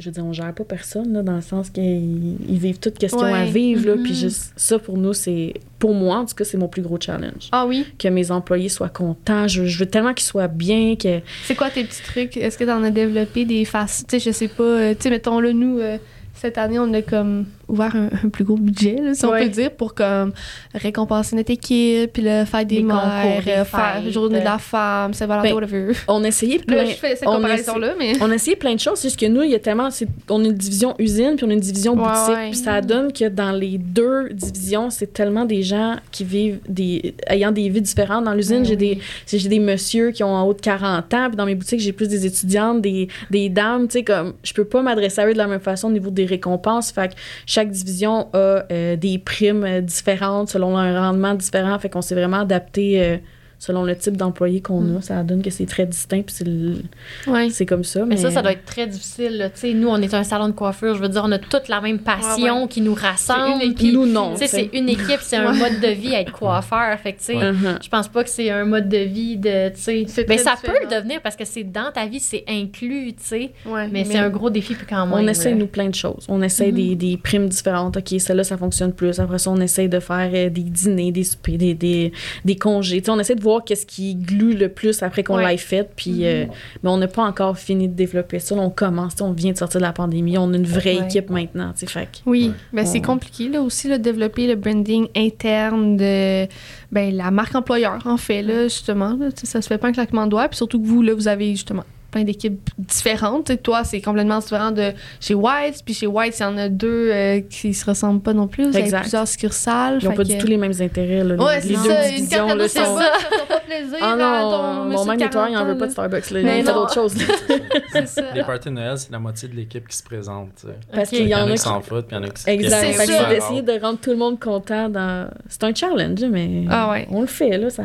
Je 0.00 0.06
veux 0.06 0.12
dire, 0.12 0.24
on 0.24 0.32
gère 0.32 0.52
pas 0.54 0.64
personne, 0.64 1.12
là, 1.12 1.22
dans 1.22 1.36
le 1.36 1.42
sens 1.42 1.70
qu'ils 1.70 2.34
ils 2.48 2.58
vivent 2.58 2.78
tout 2.80 2.90
ce 2.92 3.06
qu'ils 3.06 3.14
ont 3.14 3.22
à 3.22 3.44
vivre. 3.44 3.86
Là. 3.86 3.94
Puis 4.02 4.14
juste, 4.14 4.52
ça, 4.56 4.78
pour 4.78 4.96
nous, 4.96 5.12
c'est... 5.12 5.54
Pour 5.78 5.94
moi, 5.94 6.16
en 6.16 6.26
tout 6.26 6.34
cas, 6.34 6.44
c'est 6.44 6.58
mon 6.58 6.68
plus 6.68 6.82
gros 6.82 6.98
challenge. 7.00 7.48
Ah 7.52 7.66
oui? 7.66 7.86
Que 7.98 8.08
mes 8.08 8.30
employés 8.30 8.68
soient 8.68 8.88
contents. 8.88 9.46
Je, 9.46 9.66
je 9.66 9.78
veux 9.78 9.86
tellement 9.86 10.14
qu'ils 10.14 10.26
soient 10.26 10.48
bien, 10.48 10.96
que... 10.96 11.20
C'est 11.44 11.54
quoi 11.54 11.70
tes 11.70 11.84
petits 11.84 12.02
trucs? 12.02 12.36
Est-ce 12.36 12.58
que 12.58 12.64
tu 12.64 12.70
en 12.70 12.82
as 12.82 12.90
développé 12.90 13.44
des 13.44 13.64
faces? 13.64 14.04
Tu 14.08 14.18
sais, 14.18 14.30
je 14.30 14.34
sais 14.34 14.48
pas. 14.48 14.62
euh, 14.64 14.94
tu 14.94 15.02
sais, 15.02 15.10
mettons 15.10 15.38
là, 15.38 15.52
nous, 15.52 15.78
euh, 15.78 15.98
cette 16.34 16.58
année, 16.58 16.78
on 16.78 16.92
a 16.94 17.02
comme 17.02 17.46
ouvert 17.70 17.94
un, 17.96 18.08
un 18.24 18.28
plus 18.28 18.44
gros 18.44 18.56
budget, 18.56 18.96
là, 19.02 19.14
si 19.14 19.24
on 19.24 19.30
Ouais. 19.30 19.44
peut 19.44 19.48
dire, 19.50 19.70
pour 19.70 19.94
comme 19.94 20.32
récompenser 20.74 21.36
notre 21.36 21.50
équipe, 21.52 22.12
puis 22.12 22.22
le 22.22 22.44
faire 22.44 22.64
des, 22.66 22.76
Des 22.76 22.82
mères, 22.82 22.96
concours, 23.22 23.42
euh, 23.52 23.64
faire 23.64 24.02
fêtes. 24.02 24.12
journée 24.12 24.40
de 24.40 24.44
la 24.44 24.58
femme, 24.58 25.12
Saint-Valentin, 25.14 25.48
Ben, 25.48 25.54
whatever. 25.54 25.92
On 26.08 26.22
a 26.24 26.28
essayé 26.28 26.58
plein... 26.58 26.76
Là, 26.76 26.84
je 26.86 26.94
fais 26.94 27.16
cette 27.16 27.28
on 27.28 27.36
comparaison-là, 27.36 27.94
mais. 27.98 28.12
On 28.20 28.30
a 28.30 28.34
essayé 28.34 28.56
plein 28.56 28.74
de 28.74 28.80
choses, 28.80 28.98
c'est 28.98 29.08
juste 29.08 29.20
que 29.20 29.26
nous, 29.26 29.42
il 29.42 29.50
y 29.50 29.54
a 29.54 29.58
tellement. 29.58 29.90
c'est- 29.90 30.08
On 30.28 30.40
a 30.44 30.46
une 30.48 30.52
division 30.54 30.94
usine, 30.98 31.36
puis 31.36 31.44
on 31.46 31.50
a 31.50 31.52
une 31.54 31.60
division 31.60 31.94
Ouais, 31.94 32.02
boutique. 32.02 32.34
ouais. 32.36 32.50
Puis 32.50 32.58
ça 32.58 32.80
donne 32.80 33.12
que 33.12 33.28
dans 33.28 33.52
les 33.52 33.78
deux 33.78 34.28
divisions, 34.30 34.90
c'est 34.90 35.12
tellement 35.12 35.44
des 35.44 35.62
gens 35.62 35.96
qui 36.10 36.24
vivent 36.24 36.58
des. 36.68 37.14
ayant 37.28 37.52
des 37.52 37.68
vies 37.68 37.80
différentes. 37.82 38.24
Dans 38.24 38.34
l'usine, 38.34 38.64
j'ai 38.64 38.72
oui. 38.72 38.76
des 38.76 38.98
j'ai 39.26 39.38
j'ai 39.38 39.48
des 39.48 39.58
messieurs 39.58 40.10
qui 40.10 40.22
ont 40.24 40.34
en 40.34 40.42
haut 40.44 40.54
de 40.54 40.60
40 40.60 41.12
ans, 41.14 41.28
puis 41.28 41.36
dans 41.36 41.46
mes 41.46 41.54
boutiques, 41.54 41.80
j'ai 41.80 41.92
plus 41.92 42.08
des 42.08 42.26
étudiantes, 42.26 42.80
des, 42.80 43.08
des 43.30 43.48
dames. 43.48 43.86
Tu 43.88 43.98
sais, 43.98 44.04
comme. 44.04 44.34
Je 44.42 44.52
peux 44.52 44.64
pas 44.64 44.82
m'adresser 44.82 45.20
à 45.20 45.26
eux 45.26 45.32
de 45.32 45.38
la 45.38 45.46
même 45.46 45.60
façon 45.60 45.88
au 45.88 45.92
niveau 45.92 46.10
des 46.10 46.24
récompenses. 46.24 46.90
Fait 46.92 47.08
que 47.08 47.14
chaque 47.60 47.70
division 47.72 48.30
a 48.32 48.64
euh, 48.72 48.96
des 48.96 49.18
primes 49.18 49.64
euh, 49.64 49.80
différentes 49.82 50.48
selon 50.48 50.78
un 50.78 50.98
rendement 50.98 51.34
différent. 51.34 51.78
Fait 51.78 51.90
qu'on 51.90 52.00
s'est 52.00 52.14
vraiment 52.14 52.40
adapté. 52.40 53.20
Selon 53.60 53.84
le 53.84 53.94
type 53.94 54.16
d'employé 54.16 54.60
qu'on 54.60 54.96
a. 54.96 55.00
Ça 55.02 55.22
donne 55.22 55.42
que 55.42 55.50
c'est 55.50 55.66
très 55.66 55.86
distinct, 55.86 56.22
puis 56.22 56.34
c'est 56.34 56.46
le- 56.46 56.82
Ouais. 57.28 57.50
c'est 57.50 57.66
comme 57.66 57.84
ça. 57.84 58.00
Mais 58.00 58.16
Mais, 58.16 58.16
ça, 58.16 58.30
ça 58.32 58.42
doit 58.42 58.50
être 58.52 58.64
très 58.64 58.88
difficile. 58.88 59.50
sais, 59.54 59.72
nous, 59.74 59.86
on 59.88 59.98
est 60.02 60.12
un 60.14 60.24
salon 60.24 60.48
de 60.48 60.52
coiffure. 60.52 60.94
Je 60.96 61.00
veux 61.02 61.08
dire, 61.10 61.22
on 61.24 61.30
a 61.30 61.38
toute 61.38 61.68
la 61.68 61.80
même 61.80 61.98
passion 62.00 62.62
Ouais, 62.62 62.68
qui 62.68 62.80
nous 62.80 62.94
rassemble. 62.94 63.60
C'est 63.60 63.66
une 63.66 63.74
puis, 63.74 63.92
Nous, 63.92 64.06
non. 64.06 64.32
c'est 64.36 64.70
une 64.72 64.88
équipe, 64.88 65.18
c'est 65.20 65.36
un 65.36 65.52
Ouais. 65.52 65.58
mode 65.58 65.80
de 65.80 65.88
vie 65.88 66.14
être 66.14 66.32
coiffeur. 66.32 66.98
Fait 67.00 67.12
que, 67.12 67.18
tu 67.18 67.24
sais, 67.26 67.34
Mhm. 67.36 67.78
je 67.82 67.88
pense 67.88 68.08
pas 68.08 68.24
que 68.24 68.30
c'est 68.30 68.50
un 68.50 68.64
mode 68.64 68.88
de 68.88 68.96
vie 68.98 69.36
de, 69.36 69.68
tu 69.68 69.80
sais. 69.80 70.04
C'est 70.08 70.24
Ben, 70.26 70.38
ça 70.38 70.54
peut 70.62 70.72
le 70.82 70.88
devenir 70.88 71.20
parce 71.22 71.36
que 71.36 71.44
c'est 71.44 71.64
dans 71.64 71.92
ta 71.92 72.06
vie, 72.06 72.18
c'est 72.20 72.44
inclus, 72.48 73.12
tu 73.12 73.24
sais. 73.24 73.50
Ouais, 73.66 73.88
Mais, 73.88 74.04
c'est 74.04 74.16
un 74.18 74.30
gros 74.30 74.48
défi 74.48 74.74
puis 74.74 74.86
quand 74.88 75.04
même. 75.06 75.12
On 75.14 75.28
essaie, 75.28 75.54
nous, 75.54 75.66
plein 75.66 75.88
de 75.90 75.94
choses. 75.94 76.24
On 76.30 76.40
essaie 76.40 76.72
des, 76.72 76.94
des 76.94 77.18
primes 77.18 77.48
différentes. 77.48 77.96
OK, 77.98 78.14
celle-là, 78.18 78.44
ça 78.44 78.56
fonctionne 78.56 78.92
plus. 78.94 79.18
Après 79.20 79.38
ça, 79.38 79.50
on 79.50 79.60
essaie 79.60 79.88
de 79.88 80.00
faire 80.00 80.30
euh, 80.32 80.48
des 80.48 80.62
dîners, 80.62 81.12
des 81.12 81.24
soupers, 81.24 81.58
des, 81.58 81.74
des, 81.74 82.12
des 82.44 82.56
congés. 82.56 83.00
Tu 83.00 83.06
sais, 83.06 83.10
on 83.10 83.18
essaie 83.18 83.34
de 83.34 83.42
voir 83.42 83.49
qu'est-ce 83.58 83.86
qui 83.86 84.14
glue 84.14 84.54
le 84.54 84.68
plus 84.68 85.02
après 85.02 85.24
qu'on 85.24 85.36
Ouais. 85.36 85.50
l'ait 85.50 85.56
fait. 85.56 85.90
Puis, 85.96 86.24
euh, 86.26 86.44
mais 86.82 86.90
on 86.90 86.96
n'a 86.98 87.08
pas 87.08 87.24
encore 87.24 87.58
fini 87.58 87.88
de 87.88 87.94
développer 87.94 88.38
ça. 88.38 88.54
Là, 88.54 88.62
on 88.62 88.70
commence. 88.70 89.14
On 89.20 89.32
vient 89.32 89.52
de 89.52 89.56
sortir 89.58 89.80
de 89.80 89.84
la 89.86 89.92
pandémie. 89.92 90.38
On 90.38 90.52
a 90.52 90.56
une 90.56 90.64
vraie 90.66 90.98
Ouais. 90.98 91.06
équipe 91.06 91.30
maintenant. 91.30 91.72
Fait 91.76 92.08
Oui, 92.26 92.52
ben 92.72 92.86
c'est 92.86 93.00
compliqué 93.00 93.48
là 93.48 93.60
aussi 93.62 93.88
de 93.88 93.96
développer 93.96 94.46
le 94.46 94.54
branding 94.54 95.08
interne 95.16 95.96
de 95.96 96.46
ben, 96.92 97.14
la 97.14 97.30
marque 97.30 97.54
employeur 97.54 97.98
en 98.06 98.16
fait 98.16 98.42
là 98.42 98.64
justement 98.64 99.16
là, 99.18 99.28
ça 99.42 99.60
se 99.62 99.66
fait 99.68 99.78
pas 99.78 99.88
un 99.88 99.92
claquement 99.92 100.24
de 100.26 100.30
doigts 100.30 100.48
puis 100.48 100.56
surtout 100.56 100.80
que 100.80 100.86
vous 100.86 101.02
là 101.02 101.14
vous 101.14 101.28
avez 101.28 101.50
justement 101.50 101.84
plein 102.10 102.24
d'équipes 102.24 102.60
différentes. 102.78 103.46
Tu 103.46 103.52
sais, 103.52 103.58
toi, 103.58 103.84
c'est 103.84 104.00
complètement 104.00 104.38
différent 104.38 104.70
de 104.70 104.92
chez 105.20 105.34
White. 105.34 105.82
Puis 105.84 105.94
chez 105.94 106.06
White, 106.06 106.34
il 106.38 106.42
y 106.42 106.46
en 106.46 106.56
a 106.58 106.68
deux 106.68 107.10
euh, 107.12 107.40
qui 107.48 107.72
se 107.74 107.84
ressemblent 107.84 108.20
pas 108.22 108.32
non 108.32 108.48
plus. 108.48 108.64
Vous 108.64 108.70
avez 108.76 108.80
Exact. 108.80 109.00
plusieurs 109.02 109.28
succursales. 109.28 109.98
Ils 110.02 110.08
n'ont 110.08 110.14
pas 110.14 110.22
que- 110.24 110.28
du 110.28 110.38
tout 110.38 110.46
les 110.46 110.56
mêmes 110.56 110.72
intérêts. 110.80 111.24
Là, 111.24 111.34
Ouais, 111.36 111.60
les 111.60 111.68
deux 111.68 111.74
ça. 111.76 112.08
Une 112.08 112.14
divisions, 112.16 112.46
carte 112.46 112.58
là, 112.58 112.64
de 112.64 112.68
sont... 112.68 112.74
Ça 112.78 112.84
fera 112.84 113.46
pas 113.46 113.60
plaisir 113.60 113.98
Ah 114.00 114.12
à 114.12 114.16
non, 114.16 114.50
ton 114.50 114.84
mon 114.84 115.04
nettoyeur, 115.14 115.48
il 115.48 115.54
40 115.54 115.56
en 115.56 115.64
veut 115.66 115.78
pas 115.78 115.86
de. 115.86 115.92
Starbucks. 115.92 116.30
Là. 116.30 116.40
Mais 116.42 116.58
il 116.60 116.64
fait 116.64 116.72
non. 116.72 116.80
d'autres 116.80 116.94
choses. 116.94 117.16
là. 117.16 117.34
C'est 117.92 118.08
ça. 118.08 118.22
Les 118.34 118.42
parties 118.44 118.68
de 118.68 118.74
Noël, 118.74 118.98
c'est 118.98 119.10
la 119.12 119.18
moitié 119.18 119.48
de 119.48 119.54
l'équipe 119.56 119.86
qui 119.88 119.96
se 119.96 120.02
présente. 120.02 120.64
Parce 120.92 121.10
qu'il 121.10 121.26
y 121.26 121.34
en 121.34 121.46
a 121.46 121.50
qui 121.52 121.58
s'en 121.58 121.80
foutent, 121.80 122.06
puis 122.06 122.16
il 122.16 122.20
y 122.20 122.24
en 122.24 122.28
a 122.28 122.30
qui 122.30 122.48
Exact. 122.50 122.86
C'est 122.96 123.06
Fait 123.06 123.34
d'essayer 123.34 123.62
de 123.62 123.72
rendre 123.80 123.98
tout 124.00 124.10
le 124.10 124.16
monde 124.16 124.38
content. 124.40 124.88
Dans... 124.88 125.28
C'est 125.48 125.64
un 125.64 125.74
challenge, 125.74 126.20
mais 126.30 126.64
Ah 126.70 126.90
ouais. 126.90 127.06
on 127.10 127.20
le 127.22 127.26
fait. 127.26 127.56
Là, 127.58 127.70
ça... 127.70 127.82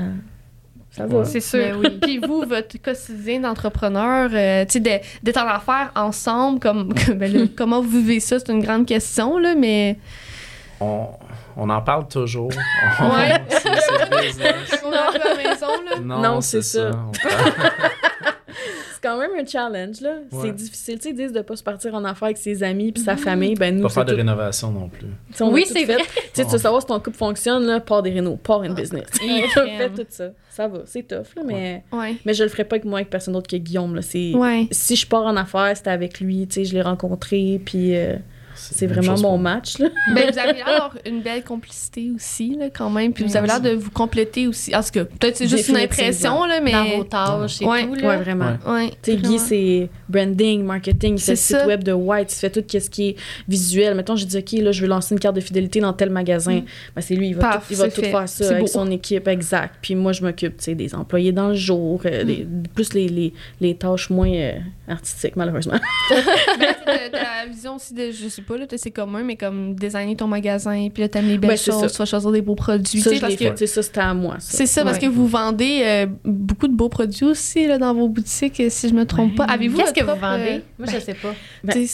ça 0.96 1.06
va. 1.06 1.18
Ouais. 1.20 1.26
C'est 1.26 1.40
sûr. 1.42 1.78
Oui. 1.80 1.90
Puis 2.02 2.18
vous, 2.20 2.44
votre 2.48 2.82
quotidien 2.82 3.40
d'entrepreneur, 3.42 4.30
euh, 4.34 4.66
tu 4.66 4.74
sais, 4.74 4.80
de- 4.80 5.00
d'être 5.24 5.38
en 5.38 5.48
affaires 5.48 5.92
ensemble, 5.96 6.60
comme, 6.60 6.94
ben 7.16 7.50
comment 7.58 7.82
vous 7.82 7.90
vivez 7.90 8.20
ça, 8.20 8.38
c'est 8.40 8.52
une 8.52 8.62
grande 8.64 8.86
question, 8.86 9.38
là, 9.38 9.56
mais. 9.56 9.98
On, 10.82 11.08
on 11.58 11.70
en 11.70 11.82
parle 11.82 12.06
toujours. 12.10 12.50
Ouais. 12.50 13.34
c'est 13.50 13.60
c'est 13.62 14.22
business. 14.22 14.84
On 14.86 14.92
est 14.92 14.98
un 14.98 15.12
peu 15.14 15.22
à 15.22 15.34
la 15.34 15.50
maison, 15.50 15.68
là. 15.90 16.00
Non, 16.02 16.20
Non, 16.22 16.42
c'est 16.42 16.62
c'est 16.62 16.80
ça. 16.80 16.92
ça. 16.92 16.98
On 17.08 17.12
parle- 17.30 17.54
C'est 18.04 18.05
quand 19.06 19.20
même 19.20 19.32
un 19.40 19.46
challenge, 19.46 20.02
là. 20.02 20.16
Ouais. 20.32 20.40
C'est 20.42 20.52
difficile. 20.56 20.96
Tu 20.98 21.04
sais, 21.04 21.10
ils 21.10 21.16
disent 21.16 21.32
de 21.34 21.42
pas 21.42 21.56
se 21.56 21.64
partir 21.64 21.94
en 21.94 22.04
affaires 22.06 22.26
avec 22.26 22.38
ses 22.38 22.64
amis 22.64 22.92
puis 22.92 23.04
sa 23.04 23.16
famille. 23.18 23.56
Ben, 23.56 23.76
nous, 23.76 23.84
Pas 23.84 23.90
c'est 23.90 23.94
faire 23.96 24.06
de 24.06 24.12
tout- 24.12 24.18
rénovation 24.18 24.72
non 24.72 24.90
plus. 24.90 25.08
Oui, 25.42 25.66
c'est 25.68 25.86
vrai. 25.86 25.98
Tu 25.98 26.22
sais, 26.34 26.46
tu 26.46 26.52
veux 26.52 26.58
savoir 26.58 26.82
si 26.82 26.88
ton 26.88 27.00
couple 27.00 27.18
fonctionne, 27.18 27.66
là, 27.66 27.80
part 27.80 28.02
des 28.02 28.12
rénaux, 28.12 28.36
part 28.38 28.64
une 28.64 28.74
business. 28.74 29.08
On 29.24 29.48
crème. 29.48 29.78
fait 29.78 29.90
tout 30.04 30.06
ça. 30.10 30.30
Ça 30.50 30.68
va, 30.70 30.80
c'est 30.86 31.04
tough, 31.04 31.36
là, 31.36 31.44
mais... 31.46 31.84
Ouais. 31.92 32.16
Mais 32.26 32.34
je 32.34 32.44
le 32.44 32.50
ferai 32.50 32.64
pas 32.64 32.76
avec 32.78 32.86
moi, 32.86 33.00
avec 33.00 33.10
personne 33.10 33.34
d'autre 33.34 33.50
que 33.50 33.58
Guillaume, 33.58 33.94
là. 33.96 34.02
C'est... 34.02 34.34
Ouais. 34.34 34.68
Si 34.72 34.96
je 34.96 35.06
pars 35.06 35.24
en 35.26 35.36
affaires, 35.36 35.74
c'était 35.76 35.90
avec 35.90 36.20
lui, 36.22 36.48
tu 36.48 36.56
sais, 36.56 36.66
je 36.66 36.74
l'ai 36.74 36.82
rencontré, 36.82 37.62
puis 37.66 37.96
euh, 37.96 38.16
c'est 38.56 38.88
vraiment 38.88 39.18
mon 39.20 39.38
match, 39.38 39.78
là. 39.80 39.90
Ben, 40.14 40.32
vous 40.32 40.40
avez 40.40 40.54
l'air 40.54 40.66
d'avoir 40.66 40.96
une 41.06 41.22
belle 41.22 41.44
complicité 41.44 42.12
aussi, 42.16 42.56
là, 42.56 42.70
quand 42.70 42.90
même. 42.90 43.14
Puis 43.14 43.24
vous 43.24 43.36
avez 43.38 43.48
l'air 43.48 43.62
de 43.62 43.72
vous 43.72 43.92
compléter 43.92 44.48
aussi. 44.48 44.76
En 44.76 44.82
tout 44.82 44.90
cas, 44.92 45.06
peut-être 45.06 45.38
c'est 45.38 45.48
juste 45.48 45.68
une 45.70 45.78
impression, 45.78 46.46
là, 46.46 46.60
mais. 46.62 46.72
Dans 46.72 46.98
vos 46.98 47.04
tâches 47.04 47.62
et 47.62 47.66
Ouais. 47.66 47.86
tout, 47.86 47.96
là. 47.96 48.08
Ouais, 48.10 48.18
vraiment. 48.18 48.58
Ouais. 48.66 48.72
Ouais. 48.72 48.92
Tu 49.02 49.12
sais, 49.12 49.18
Guy, 49.18 49.40
c'est 49.40 49.90
branding, 50.10 50.64
marketing, 50.64 51.16
il 51.18 51.22
fait 51.22 51.32
le 51.32 51.36
C'est 51.38 51.54
site 51.54 51.58
ça. 51.60 51.68
web 51.68 51.84
de 51.84 51.92
White, 51.94 52.32
il 52.34 52.36
fait 52.40 52.50
tout 52.50 52.64
ce 52.80 52.90
qui 52.90 53.10
est 53.10 53.16
visuel. 53.48 53.96
Mettons, 53.96 54.16
j'ai 54.16 54.26
dit, 54.26 54.38
OK, 54.38 54.52
là, 54.64 54.72
je 54.72 54.82
veux 54.82 54.88
lancer 54.88 55.14
une 55.16 55.20
carte 55.20 55.36
de 55.36 55.42
fidélité 55.42 55.80
dans 55.80 55.94
tel 55.94 56.10
magasin. 56.10 56.62
Ben, 56.96 57.02
c'est 57.02 57.16
lui, 57.16 57.30
il 57.30 57.36
va 57.36 57.40
Mm. 57.48 57.52
Paf, 57.52 57.68
tout, 57.68 57.74
il 57.74 57.78
va 57.78 57.90
c'est 57.90 58.02
tout 58.02 58.02
faire 58.02 58.30
ça 58.30 58.44
C'est 58.46 58.46
avec 58.52 58.62
beau. 58.62 58.68
son 58.68 58.90
équipe, 58.92 59.28
exact. 59.28 59.76
Puis 59.82 59.96
moi, 59.96 60.12
je 60.14 60.22
m'occupe, 60.24 60.58
tu 60.58 60.64
sais, 60.66 60.76
des 60.76 60.94
employés 60.96 61.32
dans 61.32 61.50
le 61.50 61.56
jour, 61.56 62.02
euh, 62.06 62.24
Mm. 62.24 62.64
plus 62.74 62.94
les, 62.94 63.08
les, 63.08 63.34
les 63.62 63.76
tâches 63.76 64.10
moins 64.10 64.32
euh, 64.32 64.54
artistiques, 64.88 65.36
malheureusement. 65.36 65.80
Ben, 66.10 67.12
la 67.14 67.46
vision 67.50 67.76
aussi 67.76 67.94
de, 67.94 68.12
je 68.12 68.28
sais 68.30 68.42
pas, 68.46 68.58
là, 68.58 68.66
c'est 68.76 68.92
commun, 68.92 69.24
mais 69.24 69.36
comme 69.36 69.76
designer 69.76 70.16
ton 70.16 70.28
magasin, 70.28 70.88
puis 70.94 71.02
là, 71.04 71.10
t'aimes 71.10 71.28
les 71.28 71.38
belles 71.38 71.50
Ben, 71.52 71.58
choses, 71.58 71.82
ça. 71.82 71.90
tu 71.90 71.98
vas 71.98 72.06
choisir 72.06 72.32
des 72.32 72.42
beaux 72.42 72.56
produits. 72.56 73.02
ça, 73.02 73.12
parce 73.20 73.36
que 73.36 73.66
ça, 73.66 73.82
c'était 73.84 74.00
à 74.00 74.14
moi. 74.14 74.36
C'est 74.40 74.66
ça, 74.66 74.84
parce 74.84 74.98
Ouais. 74.98 75.04
que 75.04 75.08
vous 75.12 75.28
vendez 75.28 75.82
euh, 75.84 76.06
beaucoup 76.24 76.68
de 76.68 76.74
beaux 76.76 76.90
produits 76.90 77.26
aussi 77.26 77.68
là, 77.68 77.78
dans 77.78 77.94
vos 77.94 78.08
boutiques, 78.08 78.62
si 78.70 78.90
je 78.90 78.94
me 78.94 79.06
trompe 79.06 79.36
pas. 79.36 79.46
Avez-vous 79.46 79.78
Qu'est-ce 79.78 79.94
que 79.94 80.04
vous 80.04 80.20
vendez? 80.20 80.44
euh, 80.50 80.60
Moi, 80.80 80.88
je 80.94 81.00
sais 81.00 81.14
pas. 81.16 81.34
Ben, 81.64 81.86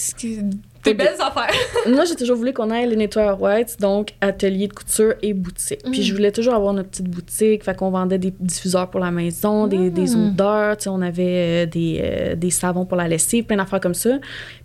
Des 0.83 0.93
de- 0.93 0.97
belles 0.97 1.15
affaires. 1.19 1.53
Moi, 1.89 2.05
j'ai 2.05 2.15
toujours 2.15 2.37
voulu 2.37 2.53
qu'on 2.53 2.69
aille 2.71 2.87
les 2.89 2.95
nettoyeurs 2.95 3.41
White, 3.41 3.77
donc 3.79 4.13
atelier 4.21 4.67
de 4.67 4.73
couture 4.73 5.13
et 5.21 5.33
boutique. 5.33 5.81
Puis 5.91 5.99
Mm. 6.01 6.03
je 6.03 6.13
voulais 6.13 6.31
toujours 6.31 6.53
avoir 6.53 6.73
notre 6.73 6.89
petite 6.89 7.09
boutique, 7.09 7.63
fait 7.63 7.75
qu'on 7.77 7.91
vendait 7.91 8.17
des 8.17 8.33
diffuseurs 8.39 8.89
pour 8.89 8.99
la 8.99 9.11
maison, 9.11 9.67
des, 9.67 9.89
des 9.89 10.15
Mm. 10.15 10.29
odeurs, 10.29 10.77
tu 10.77 10.83
sais, 10.83 10.89
on 10.89 11.01
avait 11.01 11.21
euh, 11.25 11.65
des, 11.65 11.99
euh, 12.03 12.35
des 12.35 12.49
savons 12.49 12.85
pour 12.85 12.97
la 12.97 13.07
lessive, 13.07 13.43
plein 13.45 13.57
d'affaires 13.57 13.79
comme 13.79 13.93
ça. 13.93 14.17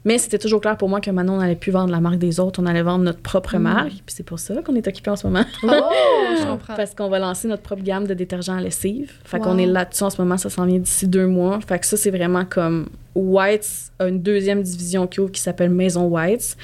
Mais 0.04 0.18
c'était 0.18 0.38
toujours 0.38 0.60
clair 0.60 0.76
pour 0.76 0.88
moi 0.88 1.00
que 1.00 1.10
maintenant, 1.10 1.34
on 1.34 1.38
n'allait 1.40 1.56
plus 1.56 1.72
vendre 1.72 1.90
la 1.90 2.00
marque 2.00 2.18
des 2.18 2.38
autres, 2.40 2.62
on 2.62 2.66
allait 2.66 2.82
vendre 2.82 3.04
notre 3.04 3.20
propre 3.20 3.56
marque. 3.58 3.88
Puis 3.90 4.14
c'est 4.16 4.22
pour 4.22 4.38
ça 4.38 4.54
qu'on 4.62 4.74
est 4.76 4.86
occupé 4.86 5.10
en 5.10 5.16
ce 5.16 5.26
moment. 5.26 5.44
Oh, 5.64 5.68
je 6.40 6.46
comprends. 6.46 6.74
Parce 6.76 6.94
qu'on 6.94 7.08
va 7.08 7.18
lancer 7.18 7.48
notre 7.48 7.62
propre 7.62 7.82
gamme 7.82 8.06
de 8.06 8.14
détergents 8.14 8.56
à 8.56 8.60
lessive. 8.60 9.12
Fait 9.24 9.38
Wow. 9.38 9.44
qu'on 9.44 9.58
est 9.58 9.66
là-dessus 9.66 10.04
en 10.04 10.10
ce 10.10 10.20
moment, 10.22 10.36
ça 10.38 10.48
s'en 10.48 10.64
vient 10.64 10.78
d'ici 10.78 11.06
deux 11.08 11.26
mois. 11.26 11.58
Fait 11.66 11.78
que 11.78 11.86
ça, 11.86 11.96
c'est 11.96 12.10
vraiment 12.10 12.44
comme 12.44 12.88
Whites 13.16 13.90
a 13.98 14.06
une 14.08 14.20
deuxième 14.20 14.62
division 14.62 15.06
qui 15.06 15.20
ouvre 15.20 15.32
qui 15.32 15.40
s'appelle 15.40 15.70
Maison 15.70 16.06
Whites. 16.06 16.56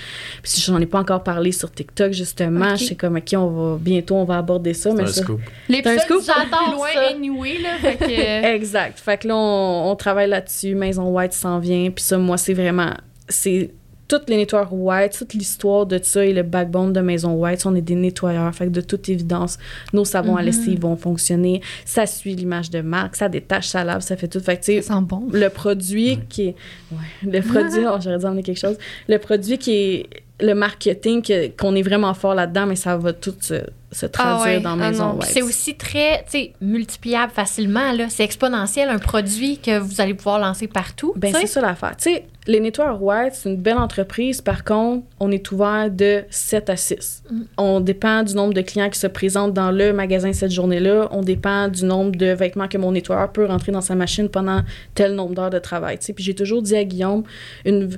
Puis 0.42 0.62
j'en 0.64 0.78
ai 0.80 0.86
pas 0.86 1.00
encore 1.00 1.22
parlé 1.24 1.50
sur 1.52 1.70
TikTok, 1.72 2.12
justement. 2.12 2.76
Je 2.76 2.84
sais 2.84 2.94
comme, 2.94 3.16
OK, 3.16 3.34
on 3.36 3.46
va, 3.48 3.78
bientôt, 3.80 4.16
on 4.16 4.24
va 4.24 4.38
aborder 4.38 4.74
ça. 4.74 4.92
Mais 4.94 5.02
un 5.02 5.06
ça- 5.06 5.22
scoop. 5.22 5.40
L'épisode 5.68 5.98
J'adore 6.08 6.74
loin 6.74 6.88
ça. 6.94 7.08
anyway, 7.08 7.58
là. 7.58 7.70
Fait 7.80 7.96
que, 7.96 8.54
Exact. 8.54 8.98
Fait 9.00 9.16
que 9.18 9.28
là, 9.28 9.36
on, 9.36 9.90
on 9.90 9.96
travaille 9.96 10.28
là-dessus. 10.28 10.74
Maison 10.74 11.08
White 11.10 11.32
s'en 11.32 11.58
vient. 11.58 11.90
Puis 11.90 12.04
ça, 12.04 12.18
moi, 12.18 12.36
c'est 12.36 12.54
vraiment. 12.54 12.92
C'est 13.28 13.70
toutes 14.18 14.28
les 14.28 14.36
nettoyeurs 14.36 14.72
White, 14.72 15.16
toute 15.16 15.32
l'histoire 15.32 15.86
de 15.86 15.98
ça 16.02 16.24
et 16.24 16.34
le 16.34 16.42
backbone 16.42 16.92
de 16.92 17.00
Maison 17.00 17.32
White. 17.32 17.64
On 17.64 17.74
est 17.74 17.80
des 17.80 17.94
nettoyeurs. 17.94 18.54
Fait 18.54 18.66
que 18.66 18.70
de 18.70 18.82
toute 18.82 19.08
évidence, 19.08 19.58
nos 19.94 20.04
savons 20.04 20.36
à 20.36 20.42
lessive 20.42 20.80
vont 20.80 20.96
fonctionner. 20.96 21.62
Ça 21.86 22.04
suit 22.04 22.34
l'image 22.34 22.68
de 22.70 22.82
marque. 22.82 23.16
Ça 23.16 23.30
détache, 23.30 23.68
ça 23.68 23.84
lave, 23.84 24.02
ça 24.02 24.16
fait 24.16 24.28
tout. 24.28 24.40
Fait 24.40 24.56
que, 24.58 24.64
tu 24.64 24.72
sais, 24.74 24.82
ça 24.82 24.94
sent 24.96 25.00
bon. 25.02 25.28
le 25.32 25.48
produit 25.48 26.18
qui 26.28 26.48
est. 26.48 26.56
Ouais, 26.90 26.98
le 27.22 27.40
produit, 27.40 27.86
oh, 27.86 27.96
j'aurais 28.02 28.18
dû 28.18 28.26
emmener 28.26 28.42
quelque 28.42 28.60
chose. 28.60 28.76
Le 29.08 29.16
produit 29.16 29.56
qui 29.56 29.72
est. 29.72 30.06
Le 30.40 30.54
marketing, 30.54 31.22
que- 31.22 31.48
qu'on 31.48 31.74
est 31.76 31.82
vraiment 31.82 32.12
fort 32.14 32.34
là-dedans, 32.34 32.66
mais 32.66 32.74
ça 32.74 32.96
va 32.96 33.12
tout 33.12 33.34
se, 33.40 33.62
se 33.92 34.06
traduire 34.06 34.56
ouais. 34.56 34.60
dans 34.60 34.72
Ah 34.72 34.90
Maison. 34.90 35.12
White. 35.12 35.30
C'est 35.30 35.42
aussi 35.42 35.76
très, 35.76 36.24
tu 36.24 36.30
sais, 36.32 36.52
multipliable 36.60 37.32
facilement, 37.32 37.92
là. 37.92 38.06
C'est 38.08 38.24
exponentiel, 38.24 38.88
un 38.88 38.98
produit 38.98 39.58
que 39.58 39.78
vous 39.78 40.00
allez 40.00 40.14
pouvoir 40.14 40.40
lancer 40.40 40.66
partout. 40.66 41.14
Ben, 41.16 41.32
c'est 41.32 41.46
ça 41.46 41.60
l'affaire. 41.60 41.96
Tu 41.96 42.10
sais, 42.14 42.24
les 42.48 42.58
nettoyeurs 42.58 43.00
White, 43.00 43.34
c'est 43.34 43.48
une 43.48 43.56
belle 43.56 43.78
entreprise. 43.78 44.40
Par 44.40 44.64
contre, 44.64 45.06
on 45.20 45.30
est 45.30 45.52
ouvert 45.52 45.88
de 45.90 46.24
7 46.28 46.70
à 46.70 46.76
6. 46.76 47.22
Mm. 47.30 47.42
On 47.56 47.80
dépend 47.80 48.24
du 48.24 48.34
nombre 48.34 48.52
de 48.52 48.62
clients 48.62 48.90
qui 48.90 48.98
se 48.98 49.06
présentent 49.06 49.54
dans 49.54 49.70
le 49.70 49.92
magasin 49.92 50.32
cette 50.32 50.50
journée-là. 50.50 51.08
On 51.12 51.22
dépend 51.22 51.68
du 51.68 51.84
nombre 51.84 52.16
de 52.16 52.26
vêtements 52.26 52.66
que 52.66 52.78
mon 52.78 52.92
nettoyeur 52.92 53.30
peut 53.30 53.46
rentrer 53.46 53.70
dans 53.70 53.80
sa 53.80 53.94
machine 53.94 54.28
pendant 54.28 54.62
tel 54.94 55.14
nombre 55.14 55.34
d'heures 55.34 55.50
de 55.50 55.60
travail. 55.60 55.98
Puis 55.98 56.24
j'ai 56.24 56.34
toujours 56.34 56.62
dit 56.62 56.74
à 56.74 56.82
Guillaume, 56.82 57.22
une, 57.64 57.90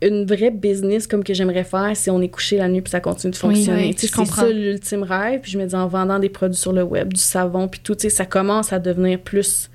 une 0.00 0.24
vraie 0.24 0.50
business 0.50 1.06
comme 1.06 1.22
que 1.22 1.34
j'aimerais 1.34 1.64
faire, 1.64 1.90
c'est 1.94 2.10
on 2.10 2.22
est 2.22 2.28
couché 2.28 2.56
la 2.56 2.68
nuit 2.68 2.80
puis 2.80 2.90
ça 2.90 3.00
continue 3.00 3.32
de 3.32 3.36
fonctionner. 3.36 3.88
oui, 3.88 3.96
je 4.00 4.06
c'est 4.06 4.24
ça 4.24 4.48
l'ultime 4.48 5.02
rêve. 5.02 5.40
Puis 5.42 5.52
je 5.52 5.58
me 5.58 5.66
dis, 5.66 5.74
en 5.74 5.88
vendant 5.88 6.18
des 6.18 6.30
produits 6.30 6.58
sur 6.58 6.72
le 6.72 6.82
web, 6.82 7.12
du 7.12 7.20
savon, 7.20 7.68
puis 7.68 7.80
tout, 7.84 7.96
ça 7.98 8.24
commence 8.24 8.72
à 8.72 8.78
devenir 8.78 9.18
plus 9.20 9.68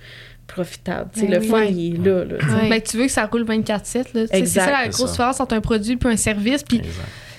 profitable. 0.48 1.10
Tu 1.14 1.22
sais, 1.22 1.26
Ben 1.28 1.34
le 1.36 1.40
oui. 1.42 1.48
fun, 1.48 1.64
il 1.64 1.96
est 1.96 2.06
là. 2.06 2.24
là. 2.26 2.36
Ben, 2.70 2.82
tu 2.82 2.98
veux 2.98 3.06
que 3.06 3.12
ça 3.12 3.26
roule 3.26 3.44
24-7, 3.44 4.14
là. 4.14 4.28
Tu 4.28 4.28
sais, 4.28 4.28
C'est 4.32 4.46
ça 4.46 4.72
la 4.72 4.88
grosse 4.88 5.12
différence 5.12 5.40
entre 5.40 5.56
un 5.56 5.62
produit 5.62 5.98
et 6.02 6.08
un 6.08 6.18
service. 6.18 6.64
Puis. 6.64 6.82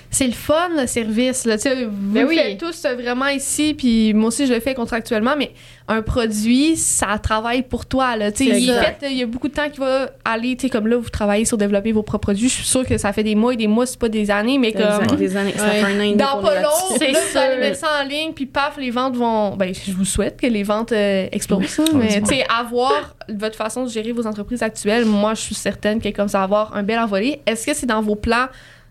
C'est 0.09 0.27
le 0.27 0.33
fun, 0.33 0.69
le 0.77 0.87
service. 0.87 1.45
Là. 1.45 1.57
Vous 1.57 2.13
Ben 2.13 2.21
le 2.23 2.27
oui. 2.27 2.35
faites 2.37 2.57
tous 2.59 2.85
euh, 2.85 2.95
vraiment 2.95 3.27
ici, 3.27 3.73
puis 3.73 4.13
moi 4.13 4.29
aussi, 4.29 4.47
je 4.47 4.53
le 4.53 4.59
fais 4.59 4.73
contractuellement, 4.73 5.35
mais 5.37 5.51
un 5.89 6.01
produit, 6.01 6.75
ça 6.77 7.17
travaille 7.21 7.61
pour 7.63 7.85
toi. 7.85 8.15
Là. 8.15 8.31
Tu 8.31 8.45
Il 8.45 8.57
il 9.03 9.17
y 9.17 9.23
a 9.23 9.25
beaucoup 9.25 9.47
de 9.47 9.53
temps 9.53 9.69
qui 9.69 9.79
va 9.79 10.09
aller, 10.25 10.55
tu 10.55 10.63
sais, 10.63 10.69
comme 10.69 10.87
là, 10.87 10.97
vous 10.97 11.09
travaillez 11.09 11.45
sur 11.45 11.57
développer 11.57 11.91
vos 11.91 12.03
propres 12.03 12.23
produits. 12.27 12.49
Je 12.49 12.53
suis 12.55 12.65
sûre 12.65 12.85
que 12.85 12.97
ça 12.97 13.13
fait 13.13 13.23
des 13.23 13.35
mois 13.35 13.53
et 13.53 13.57
des 13.57 13.67
mois, 13.67 13.85
c'est 13.85 13.99
pas 13.99 14.09
des 14.09 14.29
années, 14.31 14.57
mais 14.57 14.71
comme... 14.73 15.17
Des 15.17 15.35
années, 15.37 15.53
ça 15.55 15.63
Ouais. 15.65 15.71
fait 15.81 15.85
un 15.85 15.99
an 15.99 16.03
et 16.03 16.15
Dans 16.15 16.41
pas 16.41 16.55
long, 16.55 16.61
là, 16.61 16.69
vous 16.99 17.37
allez 17.37 17.57
mettre 17.59 17.77
ça 17.77 17.87
en 18.01 18.07
ligne, 18.07 18.31
puis 18.33 18.45
paf, 18.45 18.77
les 18.77 18.91
ventes 18.91 19.15
vont. 19.15 19.55
Ben, 19.55 19.73
je 19.73 19.91
vous 19.91 20.05
souhaite 20.05 20.39
que 20.39 20.47
les 20.47 20.63
ventes 20.63 20.91
euh, 20.91 21.27
explosent. 21.31 21.79
Oui. 21.79 21.85
mais 21.95 22.21
tu 22.21 22.25
sais, 22.27 22.45
avoir 22.49 23.15
votre 23.29 23.55
façon 23.55 23.85
de 23.85 23.89
gérer 23.89 24.11
vos 24.11 24.25
entreprises 24.27 24.63
actuelles, 24.63 25.05
moi, 25.05 25.33
je 25.35 25.41
suis 25.41 25.55
certaine 25.55 26.01
que 26.01 26.09
comme 26.09 26.27
ça 26.27 26.39
va 26.39 26.43
avoir 26.43 26.75
un 26.75 26.83
bel 26.83 26.99
envolé. 26.99 27.41
Est-ce 27.45 27.65
que 27.65 27.73
c'est 27.73 27.85
dans 27.85 28.01
vos 28.01 28.15
plans 28.15 28.47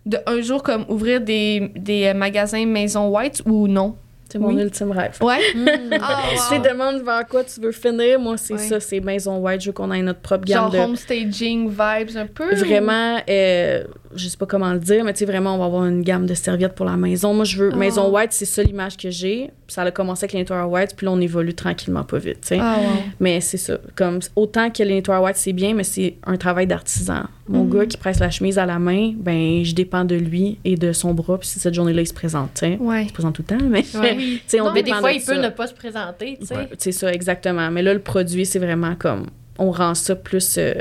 de 0.07 0.17
un 0.25 0.41
jour 0.41 0.63
comme 0.63 0.85
ouvrir 0.89 1.21
des, 1.21 1.71
des 1.75 2.05
euh, 2.05 2.13
magasins 2.13 2.65
Maison 2.65 3.09
White 3.09 3.41
ou 3.45 3.67
non? 3.67 3.95
C'est 4.29 4.39
mon 4.39 4.47
Oui. 4.49 4.61
ultime 4.61 4.91
rêve. 4.91 5.17
Ouais? 5.21 5.39
Mm. 5.55 5.67
Ah, 6.01 6.23
Si 6.35 6.55
tu 6.55 6.59
wow. 6.59 6.67
demandes 6.73 7.01
vers 7.01 7.25
quoi 7.27 7.43
tu 7.45 7.61
veux 7.61 7.71
finir, 7.71 8.19
moi, 8.19 8.35
c'est 8.35 8.53
Ouais. 8.55 8.59
ça, 8.59 8.79
c'est 8.81 8.99
Maison 8.99 9.37
White. 9.37 9.61
Je 9.61 9.67
veux 9.67 9.73
qu'on 9.73 9.89
ait 9.93 10.01
notre 10.01 10.19
propre 10.19 10.43
gamme 10.43 10.63
Genre 10.63 10.71
de. 10.71 10.77
home 10.79 10.95
staging 10.97 11.69
vibes 11.69 12.17
un 12.17 12.25
peu. 12.27 12.53
Vraiment, 12.55 13.19
euh, 13.29 13.83
je 14.17 14.27
sais 14.27 14.37
pas 14.37 14.45
comment 14.45 14.71
le 14.73 14.79
dire, 14.79 15.03
mais 15.03 15.13
tu 15.13 15.19
sais, 15.19 15.25
vraiment, 15.25 15.55
on 15.55 15.57
va 15.57 15.65
avoir 15.65 15.85
une 15.85 16.01
gamme 16.01 16.25
de 16.25 16.33
serviettes 16.33 16.75
pour 16.75 16.85
la 16.85 16.97
maison. 16.97 17.33
Moi, 17.33 17.45
je 17.45 17.57
veux. 17.57 17.69
Ah. 17.73 17.75
Maison 17.77 18.09
White, 18.11 18.31
c'est 18.33 18.45
ça 18.45 18.63
l'image 18.63 18.97
que 18.97 19.09
j'ai. 19.09 19.51
Ça 19.67 19.81
a 19.83 19.91
commencé 19.91 20.23
avec 20.25 20.33
les 20.33 20.39
Nettoyers 20.39 20.63
White, 20.63 20.93
puis 20.95 21.05
là, 21.05 21.11
on 21.11 21.19
évolue 21.21 21.53
tranquillement, 21.53 22.03
pas 22.03 22.17
vite, 22.19 22.41
tu 22.41 22.47
sais. 22.49 22.57
Ah, 22.61 22.77
wow. 22.79 22.87
Mais 23.19 23.41
c'est 23.41 23.57
ça. 23.57 23.77
Comme, 23.95 24.19
autant 24.35 24.69
que 24.69 24.81
les 24.83 24.93
Nettoyers 24.95 25.21
White, 25.23 25.35
c'est 25.37 25.53
bien, 25.53 25.73
mais 25.73 25.83
c'est 25.83 26.15
un 26.25 26.37
travail 26.37 26.67
d'artisan. 26.67 27.23
Mon 27.49 27.63
Mhm. 27.63 27.73
gars 27.73 27.85
qui 27.85 27.97
presse 27.97 28.19
la 28.19 28.29
chemise 28.29 28.57
à 28.59 28.65
la 28.65 28.79
main, 28.79 29.13
ben, 29.15 29.63
je 29.63 29.73
dépends 29.73 30.03
de 30.05 30.15
lui 30.15 30.57
et 30.65 30.75
de 30.75 30.91
son 30.93 31.13
bras, 31.13 31.37
puis 31.37 31.47
si 31.47 31.59
cette 31.59 31.73
journée-là, 31.73 32.01
il 32.01 32.07
se 32.07 32.13
présente, 32.13 32.49
tu 32.55 32.59
sais. 32.61 32.77
Ouais. 32.79 33.03
Il 33.03 33.07
se 33.09 33.13
présente 33.13 33.35
tout 33.35 33.43
le 33.49 33.57
temps, 33.57 33.63
mais. 33.69 33.85
Ouais. 33.95 34.15
Oui. 34.17 34.41
Tu 34.47 34.51
sais, 34.51 34.61
on 34.61 34.65
Non, 34.65 34.71
Mais 34.73 34.83
des 34.83 34.91
fois, 34.93 35.11
de 35.11 35.17
il 35.17 35.23
peut 35.23 35.35
ne 35.41 35.49
pas 35.49 35.67
se 35.67 35.73
présenter, 35.73 36.37
tu 36.39 36.45
sais. 36.47 36.55
Ouais. 36.55 36.69
C'est 36.77 36.91
ça, 36.91 37.11
exactement. 37.13 37.69
Mais 37.71 37.81
là, 37.83 37.93
le 37.93 37.99
produit, 38.01 38.45
c'est 38.45 38.59
vraiment 38.59 38.95
comme. 38.95 39.27
On 39.59 39.71
rend 39.71 39.95
ça 39.95 40.15
plus. 40.15 40.57
euh, 40.57 40.73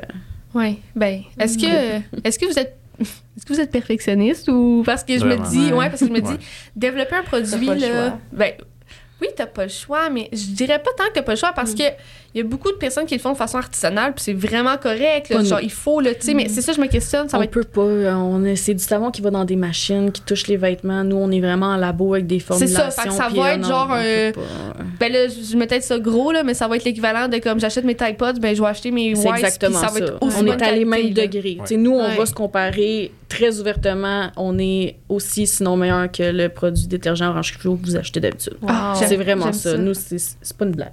Ouais. 0.55 0.77
Ben, 0.95 1.21
est-ce 1.39 1.59
que, 1.59 2.01
est-ce 2.25 2.39
que 2.39 2.47
vous 2.47 2.59
êtes. 2.59 2.77
Est-ce 3.01 3.45
que 3.47 3.53
vous 3.53 3.61
êtes 3.61 3.71
perfectionniste 3.71 4.49
ou 4.49 4.83
parce 4.87 5.05
que 5.05 5.15
je 5.15 5.25
Vraiment. 5.25 5.45
me 5.45 5.51
dis 5.51 5.73
ouais 5.73 5.89
parce 5.91 6.01
que 6.01 6.07
je 6.09 6.13
me 6.13 6.21
dis 6.21 6.33
Ouais. 6.33 6.39
développer 6.75 7.17
un 7.17 7.23
produit 7.23 7.67
là 7.67 8.19
ben 8.33 8.53
oui 9.21 9.29
t'as 9.37 9.47
pas 9.47 9.65
le 9.65 9.69
choix 9.71 10.09
mais 10.11 10.29
je 10.33 10.47
dirais 10.55 10.79
pas 10.83 10.91
tant 10.97 11.05
que 11.09 11.13
t'as 11.15 11.23
pas 11.23 11.33
le 11.33 11.39
choix 11.39 11.53
parce 11.53 11.73
Mm. 11.73 11.77
que 11.77 11.83
il 12.37 12.41
y 12.41 12.43
a 12.43 12.45
beaucoup 12.45 12.71
de 12.71 12.77
personnes 12.77 13.07
qui 13.07 13.15
le 13.15 13.21
font 13.21 13.33
de 13.33 13.37
façon 13.39 13.57
artisanale 13.59 14.13
puis 14.15 14.23
c'est 14.23 14.35
vraiment 14.35 14.77
correct 14.77 15.31
là, 15.31 15.43
genre 15.43 15.61
il 15.63 15.71
faut 15.73 16.01
là 16.01 16.15
tu 16.15 16.21
sais 16.27 16.35
mais 16.35 16.49
c'est 16.51 16.61
ça 16.61 16.73
je 16.73 16.81
me 16.81 16.87
questionne 16.87 17.29
ça 17.31 17.39
on 17.39 17.41
va 17.41 17.47
être 17.47 17.51
peut 17.51 17.65
pas. 17.65 17.81
euh, 17.81 18.13
On 18.15 18.45
est- 18.45 18.57
c'est 18.57 18.75
du 18.75 18.85
savon 18.85 19.11
qui 19.11 19.23
va 19.23 19.31
dans 19.31 19.45
des 19.47 19.57
machines, 19.57 20.13
qui 20.13 20.21
touche 20.23 20.47
les 20.47 20.57
vêtements. 20.59 21.03
Nous, 21.03 21.17
on 21.17 21.31
est 21.31 21.41
vraiment 21.41 21.67
en 21.67 21.77
labo 21.77 22.13
avec 22.15 22.27
des 22.27 22.39
C'est 22.39 22.45
formulations. 22.47 22.91
ça, 22.91 23.03
fait 23.03 23.09
que 23.09 23.15
ça 23.15 23.27
puis, 23.29 23.39
va 23.39 23.45
euh, 23.47 23.55
être 23.55 23.61
non, 23.63 23.69
genre 23.69 23.93
un-. 23.93 24.33
Ben 25.01 25.13
là, 25.13 25.29
je 25.29 25.57
peut-être 25.57 25.83
ça 25.83 25.99
gros, 25.99 26.31
là, 26.33 26.43
mais 26.43 26.55
ça 26.55 26.69
va 26.69 26.77
être 26.77 26.85
l'équivalent 26.85 27.29
de 27.29 27.39
comme 27.39 27.59
j'achète 27.59 27.85
mes 27.85 27.95
Tide 27.95 28.17
Pods, 28.19 28.35
ben 28.41 28.55
je 28.55 28.61
vais 28.63 28.69
acheter 28.69 28.91
mes 28.91 29.15
C'est 29.15 29.29
Wise, 29.29 29.39
exactement 29.39 29.79
ça. 29.81 29.89
ça 29.89 29.93
va 29.93 30.07
être 30.07 30.19
aussi 30.23 30.37
on 30.41 30.47
est 30.47 30.63
à 30.63 30.73
les 30.73 30.85
mêmes 30.85 31.11
degrés. 31.11 31.57
Ouais. 31.59 31.67
Tu 31.67 31.75
sais, 31.75 31.77
Nous, 31.77 31.93
on 31.93 32.07
Ouais. 32.09 32.17
va 32.17 32.27
se 32.27 32.35
comparer 32.35 33.13
très 33.29 33.59
ouvertement. 33.61 34.31
On 34.37 34.59
est 34.59 34.97
aussi, 35.09 35.47
sinon 35.47 35.77
meilleur 35.77 36.11
que 36.13 36.23
le 36.23 36.49
produit 36.49 36.87
détergent 36.87 37.23
orange 37.29 37.57
que 37.59 37.69
vous 37.69 37.97
achetez 37.97 38.21
d'habitude. 38.21 38.57
Ah, 38.67 38.93
Wow. 38.95 39.07
C'est 39.07 39.17
vraiment 39.17 39.53
ça. 39.53 39.77
Nous, 39.77 39.95
c'est 39.95 40.19
c'est 40.19 40.57
pas 40.57 40.65
une 40.65 40.73
blague. 40.73 40.93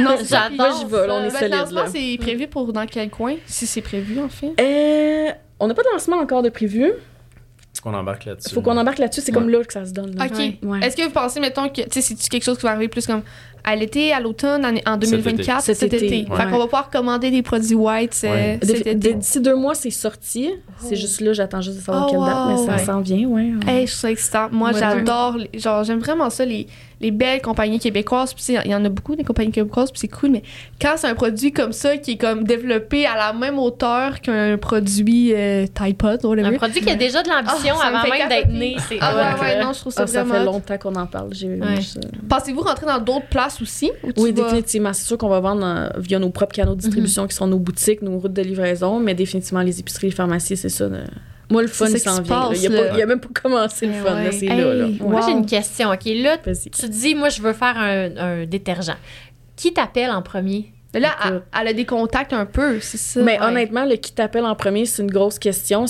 Non, 0.00 0.16
J'adore 0.28 0.83
On 0.92 0.96
est 0.96 1.08
Ben, 1.08 1.24
le 1.24 1.30
solide. 1.30 1.54
lancement, 1.54 1.82
Là. 1.82 1.88
c'est 1.92 2.16
prévu 2.20 2.46
pour 2.48 2.72
dans 2.72 2.86
quel 2.86 3.10
coin? 3.10 3.34
Si 3.46 3.66
c'est 3.66 3.82
prévu, 3.82 4.18
en 4.20 4.28
fait? 4.28 4.52
Euh, 4.60 5.30
on 5.60 5.66
n'a 5.66 5.74
pas 5.74 5.82
de 5.82 5.88
lancement 5.92 6.16
encore 6.16 6.42
de 6.42 6.48
prévu. 6.50 6.84
Est-ce 6.86 7.80
qu'on 7.82 7.94
embarque 7.94 8.24
là-dessus? 8.24 8.50
Il 8.50 8.54
faut 8.54 8.62
qu'on 8.62 8.76
embarque 8.76 8.98
là-dessus. 8.98 9.20
C'est 9.20 9.32
comme 9.32 9.48
là 9.48 9.62
que 9.64 9.72
ça 9.72 9.84
se 9.84 9.92
donne. 9.92 10.14
là. 10.16 10.26
OK. 10.26 10.38
Ouais. 10.62 10.78
Est-ce 10.80 10.96
que 10.96 11.02
vous 11.02 11.10
pensez, 11.10 11.40
mettons, 11.40 11.68
que, 11.68 11.80
c'est 11.90 12.28
quelque 12.28 12.44
chose 12.44 12.56
qui 12.56 12.62
va 12.62 12.70
arriver 12.70 12.86
plus 12.88 13.04
comme 13.06 13.22
à 13.66 13.74
l'été, 13.74 14.12
à 14.12 14.20
l'automne, 14.20 14.64
en, 14.64 14.92
en 14.92 14.96
2024, 14.96 15.62
Cet 15.62 15.78
cet, 15.78 15.92
été. 15.94 16.06
été? 16.20 16.30
Ouais. 16.30 16.36
Fait 16.36 16.44
qu'on 16.50 16.58
va 16.58 16.64
pouvoir 16.64 16.88
commander 16.90 17.30
des 17.32 17.42
produits 17.42 17.74
white 17.74 18.16
euh, 18.24 18.30
Ouais. 18.30 18.58
cet 18.62 18.70
D'ici- 18.76 18.88
été. 18.88 19.14
D'ici 19.14 19.40
deux 19.40 19.56
mois, 19.56 19.74
c'est 19.74 19.90
sorti. 19.90 20.50
C'est 20.78 20.94
juste 20.96 21.20
là, 21.20 21.32
j'attends 21.32 21.62
juste 21.62 21.78
de 21.78 21.82
savoir 21.82 22.06
Oh, 22.06 22.10
quelle 22.12 22.20
date, 22.20 22.46
mais 22.48 22.56
ça 22.66 22.72
Ouais. 22.76 22.84
s'en 22.84 23.00
vient, 23.00 23.26
ouais. 23.26 23.50
Hey, 23.66 23.86
je 23.88 23.92
suis 23.94 24.08
excitante. 24.08 24.52
Moi, 24.52 24.70
Ouais, 24.70 24.78
j'adore. 24.78 25.36
Genre, 25.54 25.82
j'aime 25.82 25.98
vraiment 25.98 26.30
ça, 26.30 26.44
les, 26.44 26.66
les 27.04 27.10
belles 27.10 27.42
compagnies 27.42 27.78
québécoises. 27.78 28.32
Puis, 28.34 28.44
il 28.64 28.70
y 28.70 28.74
en 28.74 28.84
a 28.84 28.88
beaucoup, 28.88 29.14
des 29.14 29.24
compagnies 29.24 29.52
québécoises, 29.52 29.90
puis 29.90 30.00
c'est 30.00 30.08
cool. 30.08 30.30
Mais 30.30 30.42
quand 30.80 30.94
c'est 30.96 31.06
un 31.06 31.14
produit 31.14 31.52
comme 31.52 31.72
ça, 31.72 31.96
qui 31.98 32.12
est 32.12 32.16
comme 32.16 32.44
développé 32.44 33.04
à 33.06 33.14
la 33.16 33.32
même 33.32 33.58
hauteur 33.58 34.20
qu'un 34.20 34.56
produit 34.56 35.32
euh, 35.34 35.66
Tide 35.66 35.96
Pod, 35.96 36.20
Un 36.24 36.52
produit 36.54 36.80
qui 36.80 36.90
a 36.90 36.94
déjà 36.96 37.22
de 37.22 37.28
l'ambition 37.28 37.74
Ah, 37.76 37.82
ça 37.82 37.86
avant 37.88 38.00
fait 38.00 38.10
même 38.18 38.28
d'être 38.28 38.48
né, 38.50 38.76
c'est 38.88 38.96
Ah 39.00 39.14
ouais, 39.14 39.40
ouais, 39.40 39.62
non, 39.62 39.72
je 39.72 39.80
trouve 39.80 39.92
ça 39.92 40.02
Ah, 40.04 40.06
ça 40.06 40.24
vraiment. 40.24 40.34
fait 40.44 40.48
hot. 40.48 40.52
longtemps 40.52 40.78
qu'on 40.78 40.94
en 40.94 41.06
parle. 41.06 41.28
J'ai 41.34 41.48
Ouais. 41.48 41.80
ça. 41.82 42.00
Pensez-vous 42.28 42.60
rentrer 42.62 42.86
dans 42.86 42.98
d'autres 42.98 43.26
places 43.28 43.60
aussi? 43.60 43.90
Oui, 44.16 44.32
vas- 44.32 44.42
définitivement. 44.44 44.92
C'est 44.92 45.04
sûr 45.06 45.18
qu'on 45.18 45.28
va 45.28 45.40
vendre 45.40 45.64
euh, 45.64 45.88
via 45.98 46.18
nos 46.18 46.30
propres 46.30 46.54
canaux 46.54 46.74
de 46.74 46.80
distribution 46.80 47.26
qui 47.26 47.36
sont 47.36 47.46
nos 47.46 47.58
boutiques, 47.58 48.00
nos 48.02 48.18
routes 48.18 48.32
de 48.32 48.42
livraison, 48.42 48.98
mais 48.98 49.14
définitivement, 49.14 49.60
les 49.62 49.78
épiceries, 49.78 50.06
les 50.08 50.12
pharmacies, 50.14 50.56
c'est 50.56 50.68
ça. 50.70 50.88
Moi, 51.50 51.62
le 51.62 51.68
fun, 51.68 51.86
s'en 51.86 52.16
se 52.16 52.22
vient. 52.22 52.48
passe, 52.48 52.62
Il 52.62 52.74
a, 52.74 52.94
il 52.96 53.02
a 53.02 53.06
même 53.06 53.20
pas 53.20 53.28
commencé 53.42 53.86
le 53.86 53.92
Eh 53.94 54.00
fun. 54.06 54.14
ouais. 54.16 54.32
C'est 54.32 54.46
Hey, 54.46 54.60
là. 54.60 54.74
là. 54.74 54.86
wow. 55.00 55.08
Moi, 55.10 55.20
j'ai 55.26 55.32
une 55.32 55.46
question. 55.46 55.90
OK, 55.90 56.04
là, 56.06 56.38
tu 56.38 56.88
dis, 56.88 57.14
moi, 57.14 57.28
je 57.28 57.42
veux 57.42 57.52
faire 57.52 57.76
un, 57.78 58.16
un 58.16 58.46
détergent. 58.46 58.96
Qui 59.56 59.72
t'appelle 59.72 60.10
en 60.10 60.22
premier? 60.22 60.72
Là, 60.94 61.10
elle, 61.60 61.68
a 61.68 61.72
des 61.72 61.84
contacts 61.84 62.32
un 62.32 62.46
peu, 62.46 62.78
c'est 62.80 62.98
ça? 62.98 63.20
Mais 63.20 63.38
Ouais. 63.40 63.46
honnêtement, 63.46 63.84
le 63.84 63.96
qui 63.96 64.12
t'appelle 64.12 64.44
en 64.44 64.54
premier, 64.54 64.86
c'est 64.86 65.02
une 65.02 65.10
grosse 65.10 65.38
question. 65.40 65.86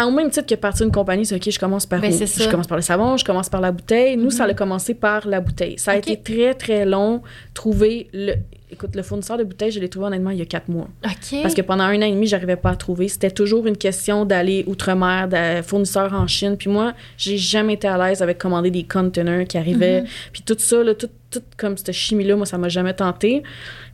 Au 0.00 0.10
même 0.12 0.30
titre 0.30 0.46
que 0.46 0.54
partir 0.54 0.86
d'une 0.86 0.94
compagnie, 0.94 1.26
c'est 1.26 1.34
OK, 1.34 1.50
je 1.50 1.58
commence 1.58 1.86
par 1.86 2.00
Ben, 2.00 2.12
où? 2.12 2.16
Je 2.16 2.48
commence 2.48 2.66
par 2.68 2.76
le 2.78 2.82
savon, 2.82 3.16
je 3.16 3.24
commence 3.24 3.48
par 3.48 3.60
la 3.60 3.72
bouteille. 3.72 4.16
Nous, 4.16 4.30
ça 4.30 4.44
Mhm. 4.44 4.50
a 4.50 4.54
commencé 4.54 4.94
par 4.94 5.26
la 5.26 5.40
bouteille. 5.40 5.76
Ça 5.78 5.92
a 5.92 5.96
été 5.96 6.20
très, 6.20 6.54
très 6.54 6.84
long 6.84 7.22
trouver 7.52 8.08
le. 8.12 8.34
Écoute, 8.70 8.94
le 8.94 9.02
fournisseur 9.02 9.38
de 9.38 9.44
bouteilles, 9.44 9.70
je 9.70 9.80
l'ai 9.80 9.88
trouvé 9.88 10.06
honnêtement 10.06 10.30
il 10.30 10.38
y 10.38 10.42
a 10.42 10.46
quatre 10.46 10.68
mois. 10.68 10.88
OK. 11.04 11.42
Parce 11.42 11.54
que 11.54 11.62
pendant 11.62 11.84
un 11.84 11.96
an 12.02 12.06
et 12.06 12.12
demi, 12.12 12.26
j'arrivais 12.26 12.56
pas 12.56 12.70
à 12.70 12.76
trouver. 12.76 13.08
C'était 13.08 13.30
toujours 13.30 13.66
une 13.66 13.76
question 13.76 14.24
d'aller 14.24 14.64
outre-mer, 14.66 15.28
de 15.28 15.62
fournisseurs 15.62 16.12
en 16.12 16.26
Chine. 16.26 16.56
Puis 16.56 16.68
moi, 16.68 16.92
j'ai 17.16 17.38
jamais 17.38 17.74
été 17.74 17.88
à 17.88 17.96
l'aise 17.96 18.22
avec 18.22 18.38
commander 18.38 18.70
des 18.70 18.84
containers 18.84 19.46
qui 19.46 19.56
arrivaient. 19.56 20.04
Puis 20.32 20.42
tout 20.42 20.56
ça, 20.58 20.82
là, 20.82 20.94
tout, 20.94 21.08
tout 21.30 21.42
comme 21.56 21.76
cette 21.76 21.92
chimie-là, 21.92 22.36
moi, 22.36 22.46
ça 22.46 22.58
m'a 22.58 22.68
jamais 22.68 22.94
tenté. 22.94 23.42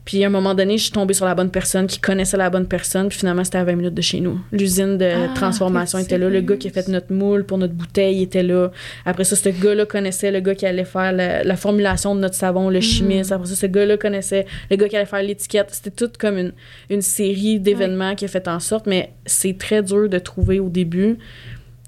Puis 0.05 0.23
à 0.23 0.27
un 0.27 0.29
moment 0.29 0.53
donné, 0.53 0.77
je 0.77 0.83
suis 0.83 0.91
tombée 0.91 1.15
sur 1.15 1.25
la 1.25 1.33
bonne 1.33 1.49
personne 1.49 1.87
qui 1.87 1.99
connaissait 1.99 2.37
la 2.37 2.49
bonne 2.51 2.67
personne. 2.67 3.09
Puis 3.09 3.17
finalement, 3.17 3.43
c'était 3.43 3.57
à 3.57 3.63
20 3.63 3.75
minutes 3.75 3.93
de 3.95 4.01
chez 4.01 4.19
nous. 4.19 4.39
L'usine 4.51 4.97
de 4.99 5.05
Ah, 5.05 5.33
transformation 5.33 5.97
était 5.97 6.19
là. 6.19 6.29
Le 6.29 6.41
gars 6.41 6.57
qui 6.57 6.67
a 6.67 6.71
fait 6.71 6.87
notre 6.87 7.11
moule 7.11 7.43
pour 7.43 7.57
notre 7.57 7.73
bouteille 7.73 8.21
était 8.21 8.43
là. 8.43 8.71
Après 9.05 9.23
ça, 9.23 9.35
ce 9.35 9.49
gars-là 9.49 9.85
connaissait 9.85 10.31
le 10.31 10.39
gars 10.41 10.53
qui 10.53 10.65
allait 10.67 10.85
faire 10.85 11.11
la, 11.11 11.43
la 11.43 11.55
formulation 11.55 12.13
de 12.15 12.19
notre 12.19 12.35
savon, 12.35 12.69
le 12.69 12.81
chimiste. 12.81 13.31
Après 13.31 13.47
ça, 13.47 13.55
ce 13.55 13.65
gars-là 13.65 13.97
connaissait 13.97 14.45
le 14.69 14.75
gars 14.75 14.87
qui 14.87 14.95
allait 14.95 15.05
faire 15.07 15.23
l'étiquette. 15.23 15.69
C'était 15.71 15.89
tout 15.91 16.11
comme 16.19 16.37
une, 16.37 16.53
une 16.91 17.01
série 17.01 17.59
d'événements 17.59 18.13
qui 18.15 18.25
a 18.25 18.27
fait 18.27 18.47
en 18.47 18.59
sorte, 18.59 18.85
mais 18.85 19.11
c'est 19.25 19.57
très 19.57 19.81
dur 19.81 20.07
de 20.07 20.19
trouver 20.19 20.59
au 20.59 20.69
début. 20.69 21.17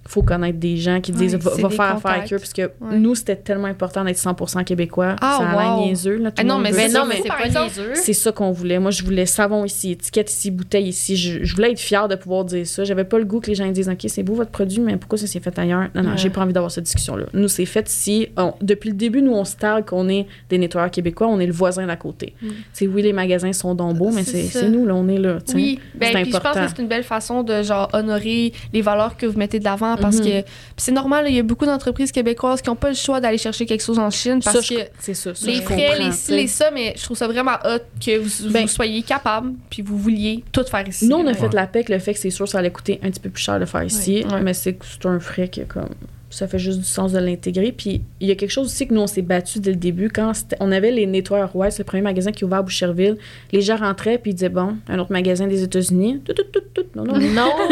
Faut 0.08 0.22
connaître 0.22 0.58
des 0.58 0.78
gens 0.78 1.02
qui 1.02 1.12
disent 1.12 1.36
Ouais, 1.36 1.62
va, 1.62 1.70
faire 1.70 1.96
affaire 1.96 2.12
avec 2.12 2.34
eux, 2.34 2.38
parce 2.38 2.54
que 2.54 2.64
Ouais. 2.82 2.98
nous, 2.98 3.14
c'était 3.16 3.36
tellement 3.36 3.68
important 3.68 4.04
d'être 4.04 4.18
100% 4.18 4.64
québécois. 4.64 5.16
Ah, 5.22 5.38
ça 5.40 5.50
a 5.50 5.76
wow. 5.78 5.86
niaiseux. 5.86 6.18
Là, 6.18 6.32
tout 6.32 6.38
Ah 6.40 6.44
non, 6.44 6.58
mais 6.60 6.72
non, 6.90 7.06
mais 7.06 7.22
c'est 7.22 7.28
pas 7.28 7.48
niaiseux. 7.48 7.92
C'est 7.96 8.14
ça 8.14 8.32
qu'on 8.32 8.52
voulait. 8.52 8.80
Moi, 8.80 8.92
je 8.92 9.04
voulais 9.04 9.26
savon 9.26 9.66
ici, 9.66 9.92
étiquette 9.92 10.32
ici, 10.32 10.50
bouteille 10.52 10.88
ici. 10.88 11.16
Je, 11.18 11.44
je 11.44 11.56
voulais 11.56 11.72
être 11.72 11.80
fière 11.80 12.08
de 12.08 12.16
pouvoir 12.16 12.46
dire 12.46 12.66
ça. 12.66 12.84
J'avais 12.84 13.04
pas 13.04 13.18
le 13.20 13.26
goût 13.26 13.40
que 13.40 13.48
les 13.48 13.56
gens 13.56 13.68
disent 13.72 13.90
OK, 13.90 14.06
c'est 14.08 14.24
beau 14.24 14.34
votre 14.34 14.52
produit, 14.52 14.80
mais 14.80 14.98
pourquoi 14.98 15.18
ça 15.18 15.28
s'est 15.28 15.40
fait 15.40 15.58
ailleurs? 15.60 15.90
Non, 15.94 16.04
non, 16.04 16.12
Ouais. 16.12 16.18
j'ai 16.18 16.30
pas 16.30 16.42
envie 16.42 16.54
d'avoir 16.54 16.72
cette 16.72 16.86
discussion-là. 16.86 17.26
Nous, 17.34 17.48
c'est 17.48 17.66
fait 17.66 17.90
ici. 17.90 18.30
On- 18.38 18.54
depuis 18.62 18.90
le 18.92 18.96
début, 18.96 19.22
nous, 19.22 19.34
on 19.34 19.46
se 19.46 19.56
targue 19.56 19.86
qu'on 19.86 20.08
est 20.10 20.26
des 20.50 20.58
nettoyeurs 20.58 20.92
québécois. 20.92 21.28
On 21.28 21.40
est 21.40 21.46
le 21.48 21.54
voisin 21.54 21.86
d'à 21.86 21.96
côté. 21.98 22.34
Mm. 22.42 22.48
C'est 22.74 22.88
oui, 22.88 23.02
les 23.02 23.14
magasins 23.14 23.52
sont 23.54 23.76
donc 23.76 23.98
beaux, 23.98 24.12
mais 24.12 24.24
C'est 24.24 24.70
nous, 24.70 24.86
là, 24.86 24.96
on 24.96 25.08
est 25.08 25.18
là. 25.18 25.38
Oui, 25.54 25.80
ben, 25.96 26.10
c'est 26.14 26.26
je 26.26 26.38
pense 26.38 26.54
que 26.56 26.68
c'est 26.68 26.82
une 26.82 26.88
belle 26.88 27.04
façon 27.04 27.44
de 27.44 27.62
genre 27.64 27.90
honorer 27.94 28.54
les 28.74 28.82
valeurs 28.82 29.18
que 29.18 29.26
vous 29.26 29.38
mettez 29.38 29.60
de 29.60 29.64
l'avant 29.64 29.97
parce 30.00 30.18
Mhm. 30.18 30.26
que 30.26 30.48
c'est 30.78 30.92
normal, 30.92 31.26
il 31.28 31.36
y 31.36 31.40
a 31.40 31.44
beaucoup 31.44 31.66
d'entreprises 31.66 32.12
québécoises 32.12 32.62
qui 32.62 32.70
n'ont 32.70 32.76
pas 32.76 32.90
le 32.90 32.96
choix 32.96 33.20
d'aller 33.20 33.38
chercher 33.38 33.66
quelque 33.66 33.84
chose 33.84 34.00
en 34.00 34.10
Chine 34.10 34.40
parce 34.44 34.62
Ça, 34.62 34.76
que 34.76 34.82
c'est 35.00 35.14
ça. 35.14 35.34
ça, 35.36 35.46
les 35.48 35.62
frais, 35.62 36.00
les 36.00 36.12
ci, 36.12 36.32
les 36.32 36.48
ça, 36.48 36.72
mais 36.72 36.94
je 36.98 37.04
trouve 37.04 37.18
ça 37.18 37.28
vraiment 37.28 37.56
hot 37.66 37.80
que 38.04 38.18
vous, 38.20 38.50
Ben- 38.52 38.64
vous 38.64 38.68
soyez 38.68 39.02
capable 39.04 39.54
puis 39.70 39.82
vous 39.82 39.98
vouliez 39.98 40.44
tout 40.52 40.64
faire 40.64 40.88
ici. 40.88 41.08
Nous, 41.08 41.18
on 41.18 41.28
a 41.28 41.34
fait 41.34 41.54
la 41.54 41.68
paix 41.68 41.84
que 41.84 41.92
le 41.94 42.00
fait 42.00 42.14
que 42.14 42.20
c'est 42.20 42.30
sûr 42.30 42.48
ça 42.48 42.60
allait 42.60 42.72
coûter 42.72 43.00
un 43.04 43.10
petit 43.10 43.20
peu 43.20 43.30
plus 43.30 43.42
cher 43.44 43.60
de 43.60 43.66
faire 43.66 43.84
ici, 43.84 44.24
Ouais. 44.32 44.42
mais 44.42 44.54
c'est 44.54 44.78
un 45.06 45.20
frais 45.20 45.48
que 45.50 45.62
comme 45.62 45.90
ça 46.30 46.48
fait 46.48 46.60
juste 46.60 46.80
du 46.80 46.86
sens 46.86 47.14
de 47.14 47.20
l'intégrer. 47.20 47.72
Puis 47.72 48.02
il 48.20 48.28
y 48.28 48.32
a 48.32 48.36
quelque 48.36 48.52
chose 48.52 48.68
aussi 48.68 48.88
que 48.88 48.94
nous 48.94 49.02
on 49.02 49.08
s'est 49.08 49.22
battu 49.22 49.60
dès 49.60 49.72
le 49.72 49.78
début 49.78 50.10
quand 50.10 50.34
on 50.60 50.72
avait 50.72 50.92
les 50.92 51.06
nettoyeurs 51.06 51.56
West, 51.56 51.80
le 51.80 51.84
premier 51.86 52.02
magasin 52.02 52.32
qui 52.32 52.44
est 52.44 52.46
ouvert 52.46 52.60
à 52.60 52.62
Boucherville. 52.64 53.18
Les 53.52 53.62
gens 53.62 53.78
rentraient 53.78 54.18
puis 54.18 54.32
ils 54.32 54.34
disaient 54.34 54.50
bon, 54.50 54.78
un 54.88 55.00
autre 55.00 55.12
magasin 55.12 55.48
des 55.48 55.64
États-Unis. 55.64 56.22
Tout, 56.26 56.34
tout, 56.34 56.44
tout, 56.52 56.62
tout. 56.74 56.86
Non, 56.96 57.04
non, 57.06 57.14
non, 57.14 57.20
Non. 57.20 57.30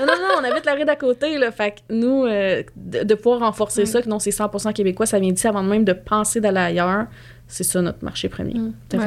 non, 0.00 0.06
non, 0.06 0.06
non, 0.06 0.40
on 0.40 0.44
habite 0.44 0.66
la 0.66 0.74
rue 0.74 0.84
d'à 0.84 0.96
côté 0.96 1.38
là. 1.38 1.50
Fait 1.50 1.70
que 1.72 1.94
nous 1.94 2.24
euh, 2.24 2.62
de, 2.76 3.02
de 3.04 3.14
pouvoir 3.14 3.40
renforcer 3.40 3.86
ça, 3.86 4.02
que 4.02 4.08
non 4.08 4.18
c'est 4.18 4.30
100% 4.30 4.72
québécois, 4.72 5.06
ça 5.06 5.18
vient 5.18 5.32
d'ici 5.32 5.46
avant 5.46 5.62
même 5.62 5.84
de 5.84 5.92
penser 5.92 6.40
d'aller 6.40 6.58
ailleurs. 6.58 7.06
C'est 7.46 7.64
ça 7.64 7.82
notre 7.82 8.04
marché 8.04 8.28
premier. 8.28 8.54
Mm. 8.54 8.72
C'est 8.90 8.98
Ouais. 8.98 9.04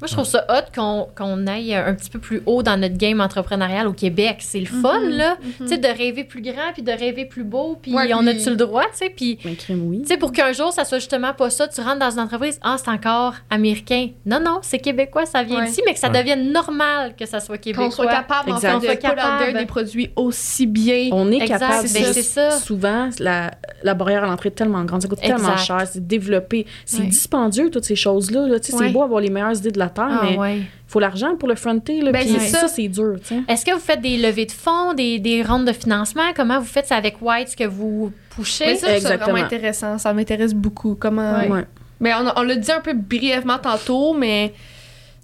Moi, 0.00 0.08
je 0.08 0.12
trouve 0.12 0.26
ça 0.26 0.44
hot 0.50 0.70
qu'on 0.74 1.08
qu'on 1.16 1.46
aille 1.46 1.74
un 1.74 1.94
petit 1.94 2.10
peu 2.10 2.18
plus 2.18 2.42
haut 2.44 2.62
dans 2.62 2.76
notre 2.78 2.98
game 2.98 3.20
entrepreneurial 3.22 3.86
au 3.86 3.94
Québec. 3.94 4.36
C'est 4.40 4.60
le 4.60 4.66
fun, 4.66 5.00
Mhm, 5.00 5.08
là. 5.10 5.36
mhm. 5.42 5.52
Tu 5.60 5.68
sais, 5.68 5.78
de 5.78 5.88
rêver 5.88 6.24
plus 6.24 6.42
grand, 6.42 6.72
puis 6.74 6.82
de 6.82 6.92
rêver 6.92 7.24
plus 7.24 7.44
beau, 7.44 7.78
puis 7.80 7.94
Ouais, 7.94 8.12
on 8.12 8.18
puis- 8.18 8.28
a-tu 8.28 8.50
le 8.50 8.56
droit, 8.56 8.82
tu 8.92 8.98
sais? 8.98 9.08
Puis, 9.10 9.38
oui. 9.70 10.02
tu 10.02 10.06
sais, 10.08 10.18
pour 10.18 10.32
qu'un 10.32 10.52
jour, 10.52 10.70
ça 10.72 10.84
soit 10.84 10.98
justement 10.98 11.32
pas 11.32 11.48
ça, 11.48 11.66
tu 11.66 11.80
rentres 11.80 11.98
dans 11.98 12.10
une 12.10 12.20
entreprise, 12.20 12.58
ah, 12.62 12.76
c'est 12.78 12.90
encore 12.90 13.34
américain. 13.48 14.08
Non, 14.26 14.38
non, 14.38 14.58
c'est 14.60 14.78
québécois, 14.78 15.24
ça 15.24 15.42
vient 15.42 15.60
Ouais. 15.60 15.66
d'ici, 15.66 15.80
mais 15.86 15.94
que 15.94 15.98
ça 15.98 16.10
Ouais. 16.10 16.18
devienne 16.18 16.52
normal 16.52 17.14
que 17.18 17.24
ça 17.24 17.40
soit 17.40 17.56
québécois. 17.56 17.86
qu'on 17.86 17.90
soit 17.90 18.06
capable 18.06 18.52
en 18.52 18.58
fait, 18.58 18.70
Qu'on 18.72 18.80
soit 18.80 18.94
de 18.94 18.98
there 19.00 19.14
capable. 19.14 19.58
des 19.58 19.66
produits 19.66 20.10
aussi 20.16 20.66
bien. 20.66 21.08
On 21.12 21.30
est 21.32 21.36
Exact, 21.36 21.58
capable. 21.60 21.82
de- 21.84 21.88
c'est 21.88 22.22
ça. 22.22 22.50
Souvent, 22.50 23.08
la, 23.18 23.50
la 23.82 23.94
barrière 23.94 24.24
à 24.24 24.26
l'entrée 24.26 24.48
est 24.48 24.52
tellement 24.52 24.84
grande, 24.84 25.00
ça 25.02 25.08
coûte 25.08 25.20
tellement 25.22 25.56
cher, 25.56 25.82
c'est 25.90 26.06
développé, 26.06 26.66
c'est 26.84 26.98
Ouais. 27.00 27.06
dispendieux 27.06 27.70
toutes 27.70 27.84
ces 27.84 27.96
choses-là. 27.96 28.46
là. 28.46 28.60
Tu 28.60 28.72
sais, 28.72 28.76
Ouais. 28.76 28.86
C'est 28.88 28.92
beau 28.92 29.02
avoir 29.02 29.20
les 29.20 29.30
meilleures 29.30 29.56
idées 29.56 29.70
de 29.70 29.78
la 29.78 29.85
Ah, 30.10 30.20
mais 30.30 30.36
ouais. 30.38 30.56
il 30.58 30.66
faut 30.88 31.00
l'argent 31.00 31.36
pour 31.36 31.48
le 31.48 31.54
fronter. 31.54 32.00
Là, 32.00 32.12
Ben, 32.12 32.20
puis 32.22 32.36
c'est 32.38 32.48
ça, 32.48 32.60
ça. 32.60 32.68
c'est 32.68 32.88
dur. 32.88 33.16
tu 33.20 33.28
sais. 33.34 33.40
Est-ce 33.48 33.64
que 33.64 33.72
vous 33.72 33.80
faites 33.80 34.00
des 34.00 34.16
levées 34.18 34.46
de 34.46 34.52
fonds, 34.52 34.94
des, 34.94 35.18
des 35.18 35.42
rondes 35.42 35.66
de 35.66 35.72
financement? 35.72 36.22
Comment 36.34 36.58
vous 36.58 36.66
faites 36.66 36.86
ça 36.86 36.96
avec 36.96 37.16
White, 37.20 37.54
que 37.56 37.64
vous 37.64 38.12
pushez? 38.36 38.66
Mais 38.66 38.76
ça, 38.76 38.94
Exactement. 38.96 39.32
vraiment 39.32 39.44
intéressant. 39.46 39.98
Ça 39.98 40.12
m'intéresse 40.12 40.54
beaucoup. 40.54 40.94
Comment. 40.98 41.38
Ouais. 41.40 41.48
Ouais. 41.48 41.64
Mais 42.00 42.12
on, 42.14 42.26
on 42.38 42.42
l'a 42.42 42.56
dit 42.56 42.70
un 42.72 42.80
peu 42.80 42.92
brièvement 42.94 43.58
tantôt, 43.58 44.14
mais 44.14 44.52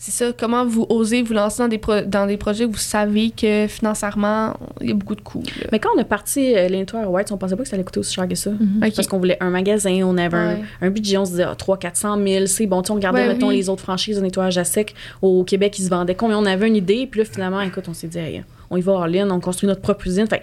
c'est 0.05 0.11
ça. 0.11 0.32
Comment 0.36 0.66
vous 0.66 0.84
osez 0.88 1.22
vous 1.22 1.32
lancer 1.32 1.62
dans 1.62 1.68
des, 1.68 1.78
pro- 1.78 2.00
dans 2.05 2.26
des 2.26 2.36
projets 2.36 2.64
où 2.64 2.72
vous 2.72 2.76
savez 2.76 3.30
que 3.30 3.66
financièrement, 3.68 4.55
il 4.80 4.88
y 4.88 4.90
a 4.90 4.94
beaucoup 4.94 5.14
de 5.14 5.20
coûts. 5.20 5.44
là? 5.61 5.68
Mais 5.70 5.78
quand 5.78 5.90
on 5.96 6.00
a 6.00 6.05
parti 6.05 6.57
euh, 6.57 6.66
l'Intoir 6.68 7.09
White, 7.09 7.30
on 7.30 7.36
pensait 7.36 7.55
pas 7.55 7.62
que 7.62 7.68
ça 7.68 7.76
allait 7.76 7.84
coûter 7.84 8.00
aussi 8.00 8.12
cher 8.14 8.26
que 8.26 8.34
ça. 8.34 8.50
Mhm. 8.50 8.82
Ok. 8.84 8.92
Parce 8.96 9.07
qu'on 9.07 9.18
voulait 9.18 9.36
un 9.40 9.50
magasin, 9.50 10.00
on 10.05 10.18
avait 10.18 10.36
un- 10.36 10.55
Ouais. 10.57 10.62
un, 10.80 10.90
budget, 10.90 11.18
on 11.18 11.24
se 11.24 11.30
disait 11.30 11.44
ah, 11.44 11.55
300-400 11.57 12.26
000, 12.34 12.46
c'est 12.46 12.66
bon. 12.66 12.82
Tu 12.82 12.90
on 12.90 12.96
regardait, 12.96 13.28
mettons, 13.28 13.48
oui. 13.48 13.57
les 13.59 13.68
autres 13.68 13.82
franchises 13.82 14.16
de 14.16 14.22
nettoyage 14.22 14.59
à 14.59 14.64
sec 14.64 14.94
au 15.22 15.44
Québec, 15.44 15.78
ils 15.78 15.84
se 15.84 15.88
vendaient 15.90 16.16
combien. 16.16 16.36
On 16.36 16.46
avait 16.46 16.66
une 16.66 16.76
idée, 16.76 17.07
puis 17.09 17.20
là, 17.20 17.24
finalement, 17.24 17.61
écoute, 17.61 17.84
on 17.88 17.94
s'est 17.94 18.09
dit, 18.09 18.18
Hey, 18.18 18.42
on 18.70 18.76
y 18.76 18.80
va 18.80 18.92
en 18.94 19.05
ligne, 19.05 19.30
on 19.30 19.38
construit 19.38 19.68
notre 19.68 19.82
propre 19.82 20.07
usine. 20.09 20.26
Fait 20.26 20.42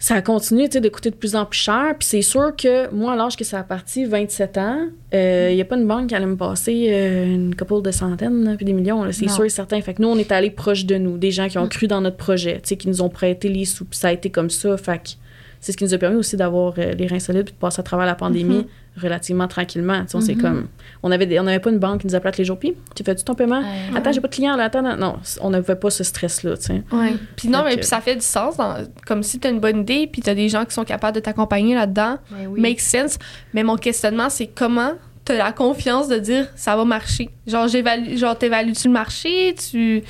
ça 0.00 0.14
a 0.14 0.22
continué 0.22 0.66
tu 0.66 0.72
sais, 0.72 0.80
de 0.80 0.88
coûter 0.88 1.10
de 1.10 1.14
plus 1.14 1.36
en 1.36 1.44
plus 1.44 1.58
cher. 1.58 1.94
Puis 1.98 2.08
c'est 2.08 2.22
sûr 2.22 2.56
que 2.56 2.92
moi, 2.92 3.12
à 3.12 3.16
l'âge 3.16 3.36
que 3.36 3.44
ça 3.44 3.60
a 3.60 3.62
parti, 3.62 4.06
27 4.06 4.58
ans, 4.58 4.86
il 5.12 5.54
n'y 5.54 5.60
a 5.60 5.64
pas 5.66 5.76
une 5.76 5.86
banque 5.86 6.08
qui 6.08 6.14
allait 6.14 6.26
me 6.26 6.38
passer 6.38 6.88
euh, 6.90 7.26
une 7.26 7.54
couple 7.54 7.82
de 7.82 7.90
centaines, 7.90 8.54
puis 8.56 8.64
des 8.64 8.72
millions. 8.72 9.12
C'est 9.12 9.28
sûr 9.28 9.44
et 9.44 9.50
certain. 9.50 9.80
Fait 9.82 9.92
que 9.92 10.00
nous, 10.00 10.08
on 10.08 10.16
est 10.16 10.32
allés 10.32 10.50
proche 10.50 10.86
de 10.86 10.96
nous, 10.96 11.18
des 11.18 11.30
gens 11.30 11.48
qui 11.48 11.58
ont 11.58 11.68
cru 11.68 11.86
dans 11.86 12.00
notre 12.00 12.16
projet, 12.16 12.54
tu 12.54 12.70
sais, 12.70 12.76
qui 12.76 12.88
nous 12.88 13.02
ont 13.02 13.10
prêté 13.10 13.50
les 13.50 13.66
sous. 13.66 13.84
Puis 13.84 13.98
ça 13.98 14.08
a 14.08 14.12
été 14.12 14.30
comme 14.30 14.48
ça. 14.50 14.74
Fait 14.78 14.98
que 14.98 15.10
c'est 15.60 15.72
ce 15.72 15.76
qui 15.76 15.84
nous 15.84 15.92
a 15.94 15.98
permis 15.98 16.16
aussi 16.16 16.36
d'avoir 16.36 16.74
euh, 16.78 16.92
les 16.94 17.06
reins 17.06 17.18
solides 17.18 17.44
puis 17.44 17.52
de 17.54 17.58
passer 17.58 17.80
à 17.80 17.82
travers 17.82 18.06
la 18.06 18.14
pandémie 18.14 18.66
relativement 19.00 19.46
tranquillement. 19.46 20.00
Tu 20.02 20.08
sais, 20.08 20.16
on 20.16 20.20
s'est 20.20 20.34
Mhm. 20.34 20.40
comme... 20.42 20.68
On 21.02 21.10
avait 21.12 21.26
des- 21.26 21.38
on 21.38 21.42
n'avait 21.44 21.60
pas 21.60 21.70
une 21.70 21.78
banque 21.78 22.00
qui 22.00 22.06
nous 22.06 22.14
appelait 22.14 22.32
tous 22.32 22.38
les 22.38 22.44
jours. 22.44 22.58
Puis, 22.58 22.74
tu 22.96 23.04
fais-tu 23.04 23.22
ton 23.24 23.34
paiement? 23.34 23.60
Ouais. 23.60 23.96
Attends, 23.96 24.10
j'ai 24.12 24.20
pas 24.20 24.28
de 24.28 24.34
client 24.34 24.56
là. 24.56 24.64
Attends, 24.64 24.82
non. 24.96 25.16
On 25.40 25.50
n'avait 25.50 25.76
pas 25.76 25.90
ce 25.90 26.02
stress-là, 26.02 26.56
tu 26.56 26.62
sais. 26.64 26.82
Ouais. 26.92 27.14
Puis 27.36 27.48
non, 27.48 27.62
mais 27.64 27.74
que- 27.74 27.80
puis 27.80 27.86
ça 27.86 28.00
fait 28.00 28.16
du 28.16 28.20
sens. 28.22 28.56
dans- 28.56 28.76
comme 29.06 29.22
si 29.22 29.38
tu 29.38 29.46
as 29.46 29.50
une 29.50 29.60
bonne 29.60 29.80
idée, 29.82 30.08
puis 30.10 30.22
tu 30.22 30.30
as 30.30 30.34
des 30.34 30.48
gens 30.48 30.64
qui 30.64 30.74
sont 30.74 30.84
capables 30.84 31.14
de 31.14 31.20
t'accompagner 31.20 31.74
là-dedans. 31.74 32.18
Ben 32.30 32.46
oui. 32.48 32.60
Make 32.60 32.80
sense. 32.80 33.18
Mais 33.54 33.62
mon 33.62 33.76
questionnement, 33.76 34.28
c'est 34.30 34.46
comment 34.48 34.92
tu 35.24 35.32
as 35.32 35.36
la 35.36 35.52
confiance 35.52 36.08
de 36.08 36.18
dire 36.18 36.48
ça 36.56 36.74
va 36.74 36.84
marcher? 36.84 37.30
Genre, 37.46 37.68
j'évalue, 37.68 38.16
genre 38.16 38.36
t'évalues-tu 38.36 38.88
le 38.88 38.94
marché? 38.94 39.54
Tu. 39.54 40.02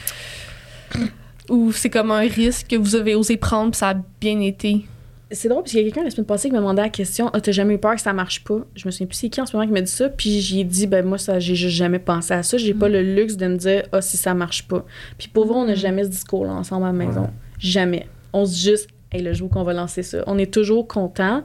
Ou 1.49 1.73
c'est 1.73 1.91
comme 1.91 2.13
un 2.13 2.21
risque 2.21 2.69
que 2.69 2.77
vous 2.77 2.95
avez 2.95 3.15
osé 3.17 3.37
prendre, 3.37 3.73
puis 3.73 3.79
ça 3.79 3.89
a 3.91 3.95
bien 4.21 4.41
été? 4.41 4.87
C'est 5.33 5.49
drôle, 5.49 5.63
parce 5.63 5.71
qu'il 5.73 5.81
y 5.81 5.83
a 5.83 5.87
quelqu'un 5.87 6.03
la 6.05 6.11
semaine 6.11 6.27
passée 6.27 6.49
qui 6.49 6.55
m'a 6.55 6.59
demandé 6.61 6.83
la 6.83 6.89
question 6.89 7.31
Ah, 7.33 7.41
t'as 7.41 7.53
jamais 7.53 7.75
eu 7.75 7.79
peur 7.79 7.95
que 7.95 8.01
ça 8.01 8.13
marche 8.13 8.43
pas? 8.43 8.67
Je 8.75 8.87
me 8.87 8.91
souviens 8.91 9.07
plus 9.07 9.17
c'est 9.17 9.29
qui 9.29 9.41
en 9.41 9.47
ce 9.47 9.57
moment 9.57 9.67
qui 9.67 9.73
m'a 9.73 9.81
dit 9.81 9.91
ça. 9.91 10.09
Puis 10.09 10.41
j'ai 10.41 10.65
dit 10.65 10.87
Ben, 10.87 11.05
moi, 11.07 11.19
ça, 11.19 11.39
j'ai 11.39 11.55
juste 11.55 11.77
jamais 11.77 11.99
pensé 12.01 12.35
à 12.35 12.43
ça. 12.43 12.57
J'ai 12.57 12.75
pas 12.75 12.89
le 12.89 13.03
luxe 13.03 13.37
de 13.37 13.47
me 13.47 13.57
dire 13.57 13.83
Ah, 13.93 14.01
si 14.03 14.17
ça 14.17 14.35
marche 14.35 14.67
pas. 14.67 14.85
Puis 15.19 15.29
pour 15.29 15.47
vrai, 15.47 15.57
on 15.57 15.65
n'a 15.67 15.75
jamais 15.75 16.05
ce 16.05 16.09
discours-là 16.09 16.53
ensemble 16.53 16.85
à 16.85 16.89
la 16.89 16.93
maison. 16.93 17.31
Jamais. 17.59 18.07
On 18.33 18.45
se 18.45 18.53
dit 18.55 18.61
juste 18.63 18.89
Hey, 19.13 19.23
le 19.23 19.33
jour 19.33 19.49
qu'on 19.51 19.63
va 19.65 19.73
lancer 19.73 20.03
ça. 20.03 20.23
On 20.27 20.39
est 20.39 20.53
toujours 20.53 20.87
content. 20.89 21.43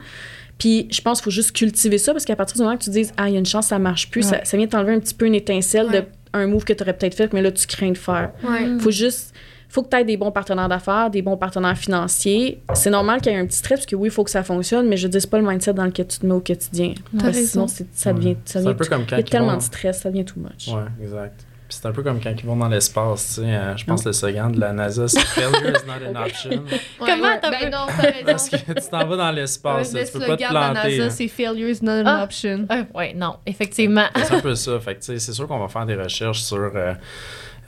Puis 0.58 0.88
je 0.92 1.02
pense 1.02 1.20
qu'il 1.20 1.26
faut 1.26 1.32
juste 1.36 1.52
cultiver 1.52 1.98
ça 1.98 2.12
parce 2.14 2.26
qu'à 2.26 2.36
partir 2.36 2.56
du 2.58 2.64
moment 2.64 2.78
que 2.78 2.84
tu 2.84 2.90
dises 2.90 3.12
Ah, 3.18 3.28
il 3.28 3.34
y 3.34 3.36
a 3.36 3.40
une 3.40 3.46
chance, 3.46 3.68
ça 3.68 3.78
marche 3.80 4.10
plus, 4.10 4.24
ça, 4.24 4.42
vient 4.58 4.68
t'enlever 4.68 4.94
un 4.94 5.00
petit 5.00 5.14
peu 5.14 5.26
une 5.26 5.36
étincelle 5.36 5.88
Ouais. 5.88 6.02
de 6.02 6.06
un 6.34 6.48
move 6.48 6.64
que 6.66 6.74
tu 6.74 6.84
aurais 6.84 6.94
peut-être 6.98 7.16
fait, 7.16 7.32
mais 7.34 7.42
là, 7.42 7.52
tu 7.52 7.66
crains 7.66 7.92
de 7.92 7.98
faire. 7.98 8.32
Ouais. 8.44 8.78
faut 8.80 8.92
juste 8.92 9.34
faut 9.76 9.84
que 9.84 9.90
tu 9.90 9.98
aies 9.98 10.04
des 10.06 10.18
bons 10.18 10.32
partenaires 10.32 10.70
d'affaires, 10.70 11.10
des 11.10 11.22
bons 11.22 11.38
partenaires 11.38 11.78
financiers. 11.78 12.62
C'est 12.74 12.90
normal 12.90 13.22
qu'il 13.22 13.32
y 13.32 13.36
ait 13.36 13.40
un 13.40 13.46
petit 13.46 13.58
stress 13.58 13.80
parce 13.80 13.86
que 13.86 13.96
oui, 13.96 14.08
il 14.08 14.12
faut 14.12 14.24
que 14.24 14.32
ça 14.32 14.44
fonctionne, 14.44 14.88
mais 14.88 14.98
je 14.98 15.08
dis 15.08 15.20
c'est 15.22 15.30
pas 15.30 15.38
le 15.40 15.48
mindset 15.48 15.74
dans 15.74 15.86
lequel 15.86 16.08
tu 16.08 16.18
te 16.20 16.26
mets 16.26 16.34
au 16.34 16.40
quotidien. 16.40 16.94
Parce 17.20 17.38
sinon 17.38 17.68
ça 17.68 18.14
devient 18.14 18.36
ça 18.46 18.54
C'est 18.54 18.60
devient 18.60 18.70
un 18.70 18.74
peu 18.74 18.86
comme 18.86 19.02
il 19.02 19.08
quand 19.08 19.16
y 19.18 19.20
a 19.20 19.22
ils 19.22 19.30
tellement 19.30 19.52
vont... 19.52 19.58
de 19.58 19.62
stress, 19.62 20.00
ça 20.02 20.10
devient 20.10 20.26
too 20.26 20.40
much. 20.40 20.68
Ouais, 20.74 20.84
exact. 21.04 21.46
Puis 21.68 21.80
c'est 21.82 21.88
un 21.88 21.92
peu 21.94 22.04
comme 22.04 22.22
quand 22.22 22.30
ils 22.38 22.46
vont 22.46 22.56
dans 22.56 22.68
l'espace, 22.70 23.26
tu 23.28 23.42
sais. 23.42 23.48
euh, 23.56 23.76
je 23.76 23.86
pense 23.86 24.04
que 24.04 24.10
le 24.10 24.14
slogan 24.14 24.52
de 24.52 24.60
la 24.60 24.72
NASA, 24.72 25.08
c'est 25.08 25.20
Failure 25.26 25.70
is 25.72 25.86
not 25.88 26.08
an 26.20 26.24
option. 26.24 26.64
Comment 27.00 27.38
t'as 27.42 27.50
ben 27.50 27.58
pu- 27.60 27.70
non, 27.72 27.88
Parce 28.26 28.50
que 28.50 28.56
tu 28.58 28.90
t'en 28.92 29.06
vas 29.08 29.18
dans 29.18 29.32
l'espace, 29.32 29.92
le 29.92 30.06
tu 30.06 30.12
peux 30.12 30.20
pas 30.20 30.38
te 30.38 30.44
slogan 30.44 30.50
de 30.50 30.54
la 30.54 30.72
planter. 30.72 30.98
NASA, 31.00 31.04
hein. 31.06 31.10
c'est 31.10 31.28
Failure 31.28 31.70
is 31.70 31.80
not 31.82 31.92
an 31.92 32.04
Ah. 32.06 32.24
option. 32.24 32.68
Euh, 32.72 32.84
ouais, 32.94 33.14
non, 33.16 33.38
effectivement. 33.48 34.06
C'est 34.16 34.36
un 34.36 34.40
peu 34.42 34.54
ça. 34.54 34.80
Fait 34.80 34.94
que, 34.94 35.00
tu 35.00 35.06
sais, 35.08 35.18
c'est 35.20 35.34
sûr 35.34 35.48
qu'on 35.48 35.58
va 35.58 35.68
faire 35.68 35.88
des 35.88 35.96
recherches 35.96 36.44
sur. 36.44 36.72
euh, 36.76 36.94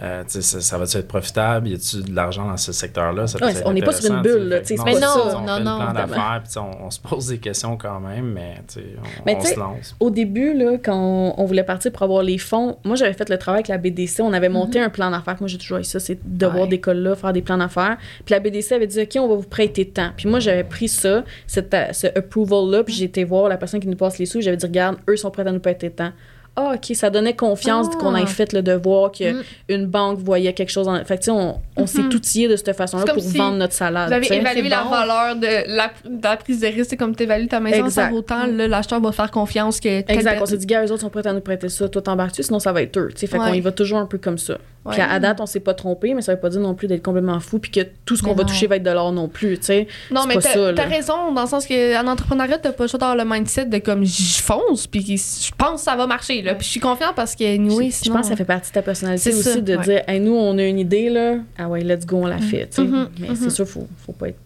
euh, 0.02 0.24
ça, 0.28 0.42
ça 0.62 0.78
va-tu 0.78 0.98
être 0.98 1.08
profitable? 1.08 1.68
Y 1.70 1.74
a-tu 1.74 2.04
de 2.04 2.16
l'argent 2.16 2.48
dans 2.48 2.58
ce 2.58 2.72
secteur-là? 2.72 3.26
Ouais, 3.42 3.54
on 3.66 3.74
n'est 3.74 3.82
pas 3.82 3.94
sur 3.94 4.14
une 4.14 4.22
bulle, 4.22 4.48
là, 4.50 4.60
c'est 4.64 4.76
Mais 4.86 4.94
pas 4.94 5.00
non, 5.00 5.08
ça. 5.08 5.38
on 5.38 5.42
non, 5.42 5.58
fait 5.58 5.64
non, 5.64 5.80
le 5.80 5.84
plan 5.86 5.94
d'affaires, 5.94 6.44
on, 6.58 6.86
on 6.86 6.92
se 6.92 7.00
pose 7.00 7.28
des 7.28 7.40
questions 7.40 7.78
quand 7.78 8.00
même, 8.00 8.32
mais 8.34 8.56
on, 8.78 8.82
Mais 9.26 9.36
on 9.40 9.42
se 9.44 9.60
lance. 9.60 9.96
Au 10.00 10.10
début, 10.10 10.54
là, 10.54 10.78
quand 10.84 10.96
on, 10.96 11.34
on 11.42 11.46
voulait 11.46 11.64
partir 11.64 11.92
pour 11.92 12.04
avoir 12.04 12.22
les 12.24 12.38
fonds, 12.38 12.78
moi 12.84 12.96
j'avais 12.96 13.14
fait 13.14 13.30
le 13.30 13.38
travail 13.38 13.60
avec 13.60 13.68
la 13.70 13.78
BDC. 13.78 14.22
On 14.22 14.34
avait 14.34 14.50
monté 14.50 14.80
un 14.80 14.90
plan 14.90 15.10
d'affaires. 15.10 15.38
Moi 15.40 15.48
j'ai 15.48 15.58
toujours 15.58 15.80
eu 15.80 15.84
ça, 15.84 16.00
c'est 16.00 16.20
de 16.24 16.46
voir 16.46 16.68
Ouais. 16.68 16.78
des 16.78 16.94
là 16.94 17.16
faire 17.16 17.34
des 17.34 17.42
plans 17.42 17.58
d'affaires. 17.58 17.98
Puis 18.26 18.34
la 18.34 18.40
BDC 18.40 18.74
avait 18.74 18.88
dit 18.88 19.02
OK, 19.02 19.18
on 19.20 19.28
va 19.28 19.36
vous 19.36 19.48
prêter 19.48 19.88
tant. 19.90 20.12
Puis 20.16 20.28
moi 20.30 20.40
j'avais 20.40 20.64
pris 20.64 20.88
ça, 20.88 21.24
cette, 21.48 21.74
euh, 21.74 21.92
ce 21.94 22.08
approval-là, 22.16 22.84
puis 22.84 22.94
j'ai 22.94 23.06
été 23.06 23.24
voir 23.24 23.50
la 23.50 23.58
personne 23.58 23.80
qui 23.80 23.88
nous 23.88 23.96
passe 23.98 24.18
les 24.20 24.26
sous. 24.26 24.42
J'avais 24.42 24.58
dit 24.58 24.66
Regarde, 24.66 24.98
eux 25.10 25.16
sont 25.18 25.32
prêts 25.32 25.48
à 25.48 25.52
nous 25.52 25.60
prêter 25.60 25.90
tant. 25.90 26.12
Ah, 26.60 26.74
OK, 26.74 26.96
ça 26.96 27.12
donnait 27.12 27.36
confiance 27.36 27.86
Ah. 27.94 27.98
qu'on 28.00 28.16
ait 28.16 28.26
fait 28.26 28.52
le 28.52 28.64
devoir 28.64 29.12
qu'une 29.12 29.44
Mm. 29.70 29.86
banque 29.86 30.18
voyait 30.20 30.54
quelque 30.54 30.72
chose. 30.72 30.88
En... 30.88 30.96
Fait 31.06 31.16
que, 31.18 31.22
tu 31.22 31.26
sais, 31.26 31.32
on, 31.32 31.62
on 31.76 31.86
s'est 31.86 32.00
outillé 32.02 32.48
de 32.48 32.56
cette 32.56 32.76
façon-là 32.76 33.14
pour 33.14 33.22
si 33.22 33.38
vendre 33.38 33.58
notre 33.58 33.74
salade. 33.74 34.08
Vous 34.10 34.14
avez 34.16 34.34
évalué 34.34 34.68
la 34.68 34.84
bon. 34.84 34.90
valeur 34.90 35.36
de 35.36 35.76
la, 35.76 35.92
de 36.04 36.24
la 36.24 36.36
prise 36.38 36.60
de 36.62 36.68
risque. 36.68 36.88
C'est 36.90 36.98
comme 36.98 37.16
tu 37.16 37.24
évalues 37.24 37.48
ta 37.48 37.60
maison, 37.60 37.82
ça 37.82 37.86
Exact. 38.06 38.10
vaut 38.10 38.18
autant. 38.18 38.48
Là, 38.48 38.68
l'acheteur 38.68 39.00
va 39.00 39.12
faire 39.12 39.30
confiance 39.30 39.80
que. 39.80 40.00
Exact. 40.12 40.40
On 40.42 40.46
s'est 40.48 40.58
dit, 40.58 40.66
gars, 40.66 40.84
eux 40.84 40.92
autres 40.92 41.02
sont 41.02 41.10
prêts 41.12 41.28
à 41.28 41.34
nous 41.34 41.42
prêter 41.42 41.70
ça. 41.70 41.88
Toi, 41.88 42.02
t'embarques-tu, 42.02 42.42
sinon 42.42 42.58
ça 42.60 42.72
va 42.74 42.82
être 42.82 42.98
eux. 42.98 43.10
Tu 43.14 43.20
sais, 43.20 43.28
fait 43.28 43.38
qu'on 43.38 43.54
y 43.54 43.62
va 43.62 43.72
toujours 43.72 44.00
un 44.00 44.08
peu 44.08 44.18
comme 44.18 44.40
ça. 44.40 44.58
Ouais. 44.88 44.94
Puis 44.94 45.02
à, 45.02 45.20
date, 45.20 45.40
on 45.42 45.46
s'est 45.46 45.60
pas 45.60 45.74
trompé, 45.74 46.14
mais 46.14 46.22
ça 46.22 46.34
veut 46.34 46.40
pas 46.40 46.50
dire 46.50 46.62
non 46.62 46.74
plus 46.74 46.88
d'être 46.88 47.04
complètement 47.04 47.40
fou 47.40 47.60
puis 47.60 47.70
que 47.72 47.82
tout 48.06 48.16
ce 48.16 48.24
qu'on 48.24 48.30
Mais 48.30 48.36
va 48.38 48.44
toucher 48.46 48.68
va 48.68 48.78
être 48.78 48.84
de 48.84 48.90
l'or 48.92 49.12
non 49.12 49.28
plus, 49.28 49.58
tu 49.58 49.66
sais. 49.66 49.88
Non, 50.12 50.22
C'est 50.22 50.28
mais 50.30 50.34
pas 50.36 50.42
t'as 50.42 50.54
ça, 50.54 50.60
là. 50.60 50.74
t'as 50.74 50.86
raison, 50.86 51.32
dans 51.34 51.42
le 51.42 51.48
sens 51.48 51.66
que 51.68 52.02
en 52.02 52.08
entrepreneuriat, 52.08 52.58
t'as 52.58 52.72
pas 52.72 52.86
le 52.86 52.88
choix 52.88 53.00
d'avoir 53.00 53.18
le 53.18 53.26
mindset 53.26 53.66
de 53.66 53.78
comme 53.80 54.06
je 54.06 54.42
fonce, 54.42 54.88
puis 54.88 55.02
je 55.06 55.52
pense 55.58 55.82
que 55.82 55.86
ça 55.86 55.96
va 55.96 56.08
marcher. 56.08 56.42
Là. 56.42 56.56
Puis 56.56 56.66
je 56.66 56.72
suis 56.72 56.80
confiante 56.80 57.16
parce 57.16 57.36
que, 57.36 57.44
anyway, 57.44 57.86
je, 57.86 57.90
je 57.92 57.96
sinon- 58.04 58.16
pense 58.16 58.26
que 58.28 58.30
ça 58.32 58.36
fait 58.38 58.46
partie 58.46 58.70
de 58.70 58.74
ta 58.76 58.82
personnalité 58.82 59.32
C'est 59.32 59.38
aussi 59.38 59.54
ça, 59.56 59.62
de 59.62 59.76
ouais. 59.76 59.84
dire, 59.84 60.02
hey, 60.08 60.20
nous, 60.20 60.34
on 60.36 60.58
a 60.58 60.64
une 60.64 60.80
idée, 60.80 61.10
là. 61.10 61.36
Ah 61.58 61.68
ouais, 61.68 61.82
let's 61.82 62.06
go, 62.06 62.18
on 62.24 62.28
la 62.28 62.38
fait, 62.40 62.68
tu 62.68 62.76
sais. 62.78 62.82
Mhm, 62.84 63.10
Mais 63.20 63.28
mhm. 63.30 63.36
c'est 63.36 63.50
sûr, 63.50 63.68
faut, 63.68 63.88
faut 64.06 64.14
pas 64.14 64.30
être 64.30 64.40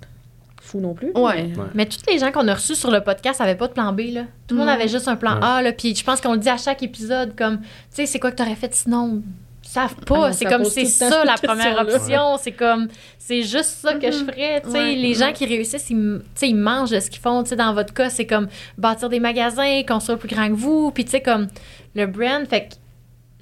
fou 0.62 0.80
non 0.80 0.94
plus. 0.94 1.12
Ouais. 1.16 1.44
mais- 1.50 1.58
Ouais. 1.58 1.68
Mais 1.76 1.86
tous 1.86 2.00
les 2.10 2.18
gens 2.18 2.32
qu'on 2.32 2.48
a 2.48 2.54
reçus 2.54 2.76
sur 2.76 2.90
le 2.92 3.02
podcast 3.02 3.40
n'avaient 3.42 3.56
pas 3.56 3.68
de 3.68 3.74
plan 3.74 3.92
B. 3.92 4.02
Là. 4.14 4.22
Tout 4.48 4.56
le 4.56 4.60
monde 4.62 4.68
Mm. 4.70 4.80
avait 4.80 4.88
juste 4.88 5.08
un 5.08 5.18
plan 5.18 5.34
Ouais. 5.36 5.44
A. 5.44 5.62
Là, 5.62 5.72
puis 5.74 5.94
je 5.94 6.04
pense 6.04 6.22
qu'on 6.22 6.32
le 6.34 6.40
dit 6.40 6.48
à 6.50 6.56
chaque 6.58 6.82
épisode 6.82 7.36
comme, 7.36 7.60
tu 7.60 7.66
sais, 7.92 8.06
c'est 8.06 8.20
quoi 8.20 8.32
que 8.32 8.38
tu 8.38 8.44
aurais 8.44 8.56
fait 8.56 8.74
sinon? 8.74 9.22
Savent 9.74 9.96
Ah 10.02 10.06
pas. 10.06 10.34
c'est 10.34 10.44
comme, 10.46 10.66
c'est 10.66 10.84
ça 10.86 11.24
la 11.24 11.36
première 11.36 11.80
option. 11.80 12.38
C'est 12.42 12.52
comme, 12.52 12.90
c'est 13.18 13.42
juste 13.44 13.78
ça 13.82 13.94
que 13.94 14.12
je 14.12 14.20
Mhm. 14.20 14.26
ferais. 14.30 14.66
Ouais. 14.66 14.96
Les 14.96 15.14
gens 15.14 15.32
qui 15.32 15.46
réussissent, 15.46 15.90
ils, 15.90 16.22
ils 16.42 16.56
mangent 16.56 16.90
de 16.92 17.00
ce 17.00 17.10
qu'ils 17.10 17.22
font. 17.22 17.42
Dans 17.44 17.74
votre 17.74 17.94
cas, 17.94 18.10
c'est 18.10 18.26
comme 18.28 18.48
bâtir 18.78 19.08
des 19.08 19.22
magasins, 19.22 19.82
construire 19.88 20.20
plus 20.20 20.28
grand 20.28 20.50
que 20.50 20.56
vous. 20.56 20.92
Puis 20.92 21.06
tu 21.06 21.12
sais, 21.12 21.22
comme 21.22 21.48
le 21.96 22.06
brand. 22.06 22.46
Fait 22.50 22.68
que 22.68 22.74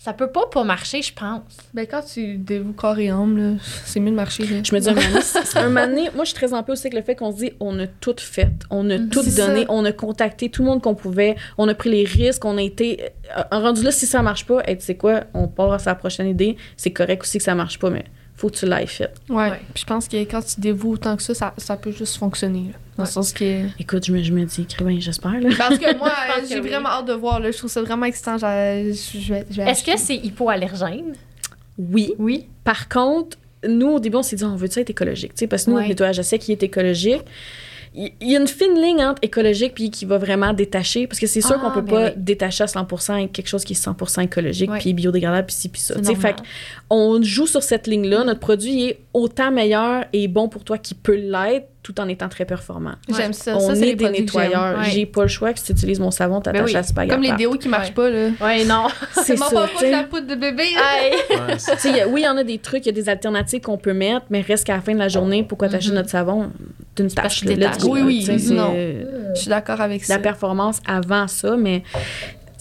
ça 0.02 0.14
peut 0.14 0.32
pas 0.32 0.48
pas 0.52 0.64
marcher, 0.64 1.02
je 1.02 1.14
pense. 1.14 1.42
Ben, 1.74 1.86
quand 1.86 2.02
tu 2.02 2.38
dévoues 2.38 2.72
corps 2.72 2.98
et 3.00 3.10
âme, 3.10 3.38
là, 3.38 3.58
c'est 3.86 4.00
mieux 4.00 4.12
de 4.12 4.16
marcher. 4.16 4.44
Là. 4.48 4.62
Je 4.64 4.74
me 4.74 4.80
dis, 4.80 4.90
un 4.90 4.94
moment 4.94 5.20
un 5.56 5.64
moment 5.70 5.88
donné, 5.88 6.10
moi, 6.16 6.24
je 6.24 6.30
suis 6.30 6.36
très 6.36 6.54
en 6.54 6.64
paix 6.64 6.72
aussi 6.72 6.88
avec 6.88 6.94
le 6.94 7.02
fait 7.04 7.16
qu'on 7.16 7.32
se 7.32 7.38
dit, 7.38 7.52
on 7.60 7.78
a 7.80 7.86
tout 7.86 8.16
fait, 8.18 8.50
on 8.70 8.90
a 8.90 8.98
Mhm. 8.98 9.10
tout 9.10 9.22
donné, 9.24 9.62
ça. 9.62 9.66
on 9.70 9.84
a 9.84 9.92
contacté 9.92 10.50
tout 10.50 10.62
le 10.64 10.70
monde 10.70 10.82
qu'on 10.82 10.96
pouvait, 10.96 11.36
on 11.58 11.68
a 11.68 11.74
pris 11.76 11.90
les 11.92 12.06
risques, 12.06 12.46
on 12.46 12.58
a 12.58 12.62
été. 12.62 13.04
euh, 13.38 13.44
En 13.52 13.62
rendu 13.62 13.84
là, 13.84 13.92
si 13.92 14.06
ça 14.08 14.22
marche 14.22 14.46
pas, 14.46 14.62
hey, 14.66 14.78
tu 14.78 14.86
sais 14.86 14.96
quoi, 14.96 15.26
on 15.34 15.48
part 15.50 15.74
à 15.74 15.80
sa 15.80 15.94
prochaine 15.96 16.28
idée. 16.28 16.56
C'est 16.78 16.92
correct 16.92 17.22
aussi 17.24 17.38
que 17.38 17.44
ça 17.44 17.54
marche 17.54 17.78
pas, 17.78 17.90
mais 17.90 18.06
faut 18.36 18.50
que 18.50 18.56
tu 18.56 18.66
l'aies 18.66 18.86
fait. 18.88 19.12
Ouais. 19.30 19.50
Ouais. 19.50 19.60
Puis 19.74 19.82
je 19.82 19.86
pense 19.86 20.08
que 20.08 20.16
quand 20.24 20.42
tu 20.42 20.62
dévoues 20.62 20.94
autant 20.94 21.18
que 21.18 21.24
ça, 21.24 21.34
ça, 21.34 21.54
ça 21.58 21.76
peut 21.76 21.92
juste 21.92 22.16
fonctionner. 22.16 22.72
là. 22.72 22.80
Dans 23.00 23.06
Ouais. 23.06 23.10
le 23.10 23.14
sens 23.14 23.32
que. 23.34 23.66
Écoute, 23.80 24.06
je 24.06 24.12
me, 24.12 24.22
je 24.22 24.34
me 24.34 24.44
dis, 24.44 24.68
ben, 24.82 25.00
j'espère, 25.00 25.40
là. 25.40 25.50
Parce 25.58 25.78
que 25.80 25.98
moi, 25.98 26.12
j'ai 26.50 26.60
oui. 26.60 26.68
vraiment 26.70 26.90
hâte 26.90 27.06
de 27.08 27.14
voir. 27.14 27.40
Là. 27.40 27.50
Je 27.50 27.58
trouve 27.58 27.70
ça 27.72 27.82
vraiment 27.82 28.06
excitant. 28.06 28.38
j'ai- 28.38 28.94
Je 28.94 29.34
vais, 29.34 29.46
je 29.50 29.62
vais 29.62 29.72
Est-ce 29.72 29.84
que 29.84 29.98
c'est 29.98 30.16
hypoallergène? 30.18 31.14
Oui. 31.78 32.14
Oui. 32.20 32.48
Par 32.66 32.90
contre, 32.90 33.38
nous, 33.68 33.88
au 33.88 34.00
début, 34.02 34.18
on 34.18 34.22
s'est 34.24 34.36
dit, 34.36 34.44
on 34.44 34.56
veut-tu 34.58 34.80
être 34.80 34.90
écologique? 34.90 35.34
Tu 35.34 35.40
sais, 35.40 35.48
parce 35.48 35.64
que 35.64 35.70
nous, 35.70 35.78
Ouais. 35.78 35.84
notre 35.84 35.90
nettoyage 35.92 36.20
à 36.20 36.24
sec, 36.24 36.42
qui 36.42 36.52
est 36.52 36.62
écologique. 36.62 37.22
Il 38.22 38.32
y 38.32 38.36
a 38.38 38.40
une 38.40 38.48
fine 38.48 38.80
ligne 38.82 39.04
entre 39.04 39.20
écologique 39.24 39.74
puis 39.76 39.92
qui 39.92 40.06
va 40.06 40.18
vraiment 40.18 40.54
détacher, 40.54 41.06
parce 41.06 41.20
que 41.20 41.28
c'est 41.28 41.42
sûr 41.42 41.58
Ah, 41.60 41.66
qu'on 41.66 41.72
peut 41.72 41.82
ben 41.82 41.92
pas 41.92 42.06
oui. 42.06 42.12
détacher 42.16 42.64
à 42.64 42.68
100% 42.68 43.14
avec 43.16 43.34
quelque 43.34 43.48
chose 43.50 43.66
qui 43.66 43.74
est 43.74 43.76
100% 43.76 44.22
écologique 44.22 44.72
Ouais. 44.72 44.80
puis 44.80 44.94
biodégradable 44.94 45.48
puis 45.48 45.56
ci 45.58 45.68
puis 45.70 45.82
ça. 45.82 45.96
C'est 46.02 46.16
fait 46.16 46.38
on 46.90 47.22
joue 47.22 47.46
sur 47.46 47.62
cette 47.62 47.88
ligne-là. 47.88 48.24
Notre 48.24 48.40
produit 48.40 48.84
est 48.86 49.00
autant 49.14 49.52
meilleur 49.52 50.06
et 50.14 50.28
bon 50.30 50.48
pour 50.48 50.64
toi 50.64 50.78
qu'il 50.78 50.96
peut 50.98 51.16
l'être 51.16 51.68
tout 51.84 52.00
en 52.00 52.08
étant 52.08 52.30
très 52.30 52.46
performant. 52.46 52.94
J'aime 53.16 53.34
ça. 53.34 53.56
on 53.58 53.60
ça, 53.62 53.76
c'est 53.76 53.90
est 53.90 53.96
des 53.96 54.10
nettoyeurs. 54.10 54.80
Ouais. 54.80 54.90
J'ai 54.92 55.06
pas 55.06 55.24
le 55.24 55.28
choix 55.28 55.52
que 55.54 55.60
si 55.60 55.66
tu 55.66 55.72
utilises 55.72 56.00
mon 56.00 56.12
savon, 56.12 56.40
t'attaches 56.42 56.62
Ben 56.62 56.68
oui. 56.68 56.76
à 56.76 56.84
spaghetti. 56.84 57.16
Comme 57.16 57.24
les 57.24 57.32
déos 57.38 57.54
qui 57.56 57.68
marchent 57.70 57.88
Ouais. 57.88 57.94
pas. 57.94 58.10
Là. 58.10 58.30
Ouais, 58.42 58.66
non. 58.66 58.88
C'est 59.14 59.38
ça, 59.38 59.50
pas 59.50 59.66
de 59.66 59.78
sais. 59.80 59.92
la 59.92 60.04
poudre 60.04 60.28
de 60.28 60.36
bébé. 60.36 60.64
Ouais, 60.64 61.34
a- 62.02 62.08
oui, 62.08 62.22
il 62.22 62.26
y 62.26 62.28
en 62.28 62.38
a 62.38 62.44
des 62.44 62.60
trucs, 62.60 62.86
il 62.86 62.88
y 62.88 62.90
a 62.90 62.94
des 62.94 63.10
alternatives 63.10 63.62
qu'on 63.62 63.78
peut 63.78 63.94
mettre, 63.94 64.26
mais 64.30 64.42
reste 64.42 64.66
qu'à 64.68 64.76
la 64.76 64.82
fin 64.82 64.94
de 64.94 65.00
la 65.00 65.08
journée, 65.08 65.44
pourquoi 65.44 65.68
t'achètes 65.70 65.90
Mhm. 65.92 65.96
notre 65.98 66.10
savon? 66.10 66.52
Parce 67.08 67.40
tâche, 67.42 67.46
là, 67.46 67.72
Oui, 67.88 68.00
là, 68.26 68.34
oui, 68.36 68.52
non. 68.54 68.74
euh, 68.76 69.34
Je 69.36 69.40
suis 69.42 69.50
d'accord 69.50 69.82
avec 69.82 70.04
ça. 70.06 70.16
la 70.16 70.20
performance 70.20 70.80
avant 70.86 71.28
ça, 71.28 71.56
mais 71.58 71.84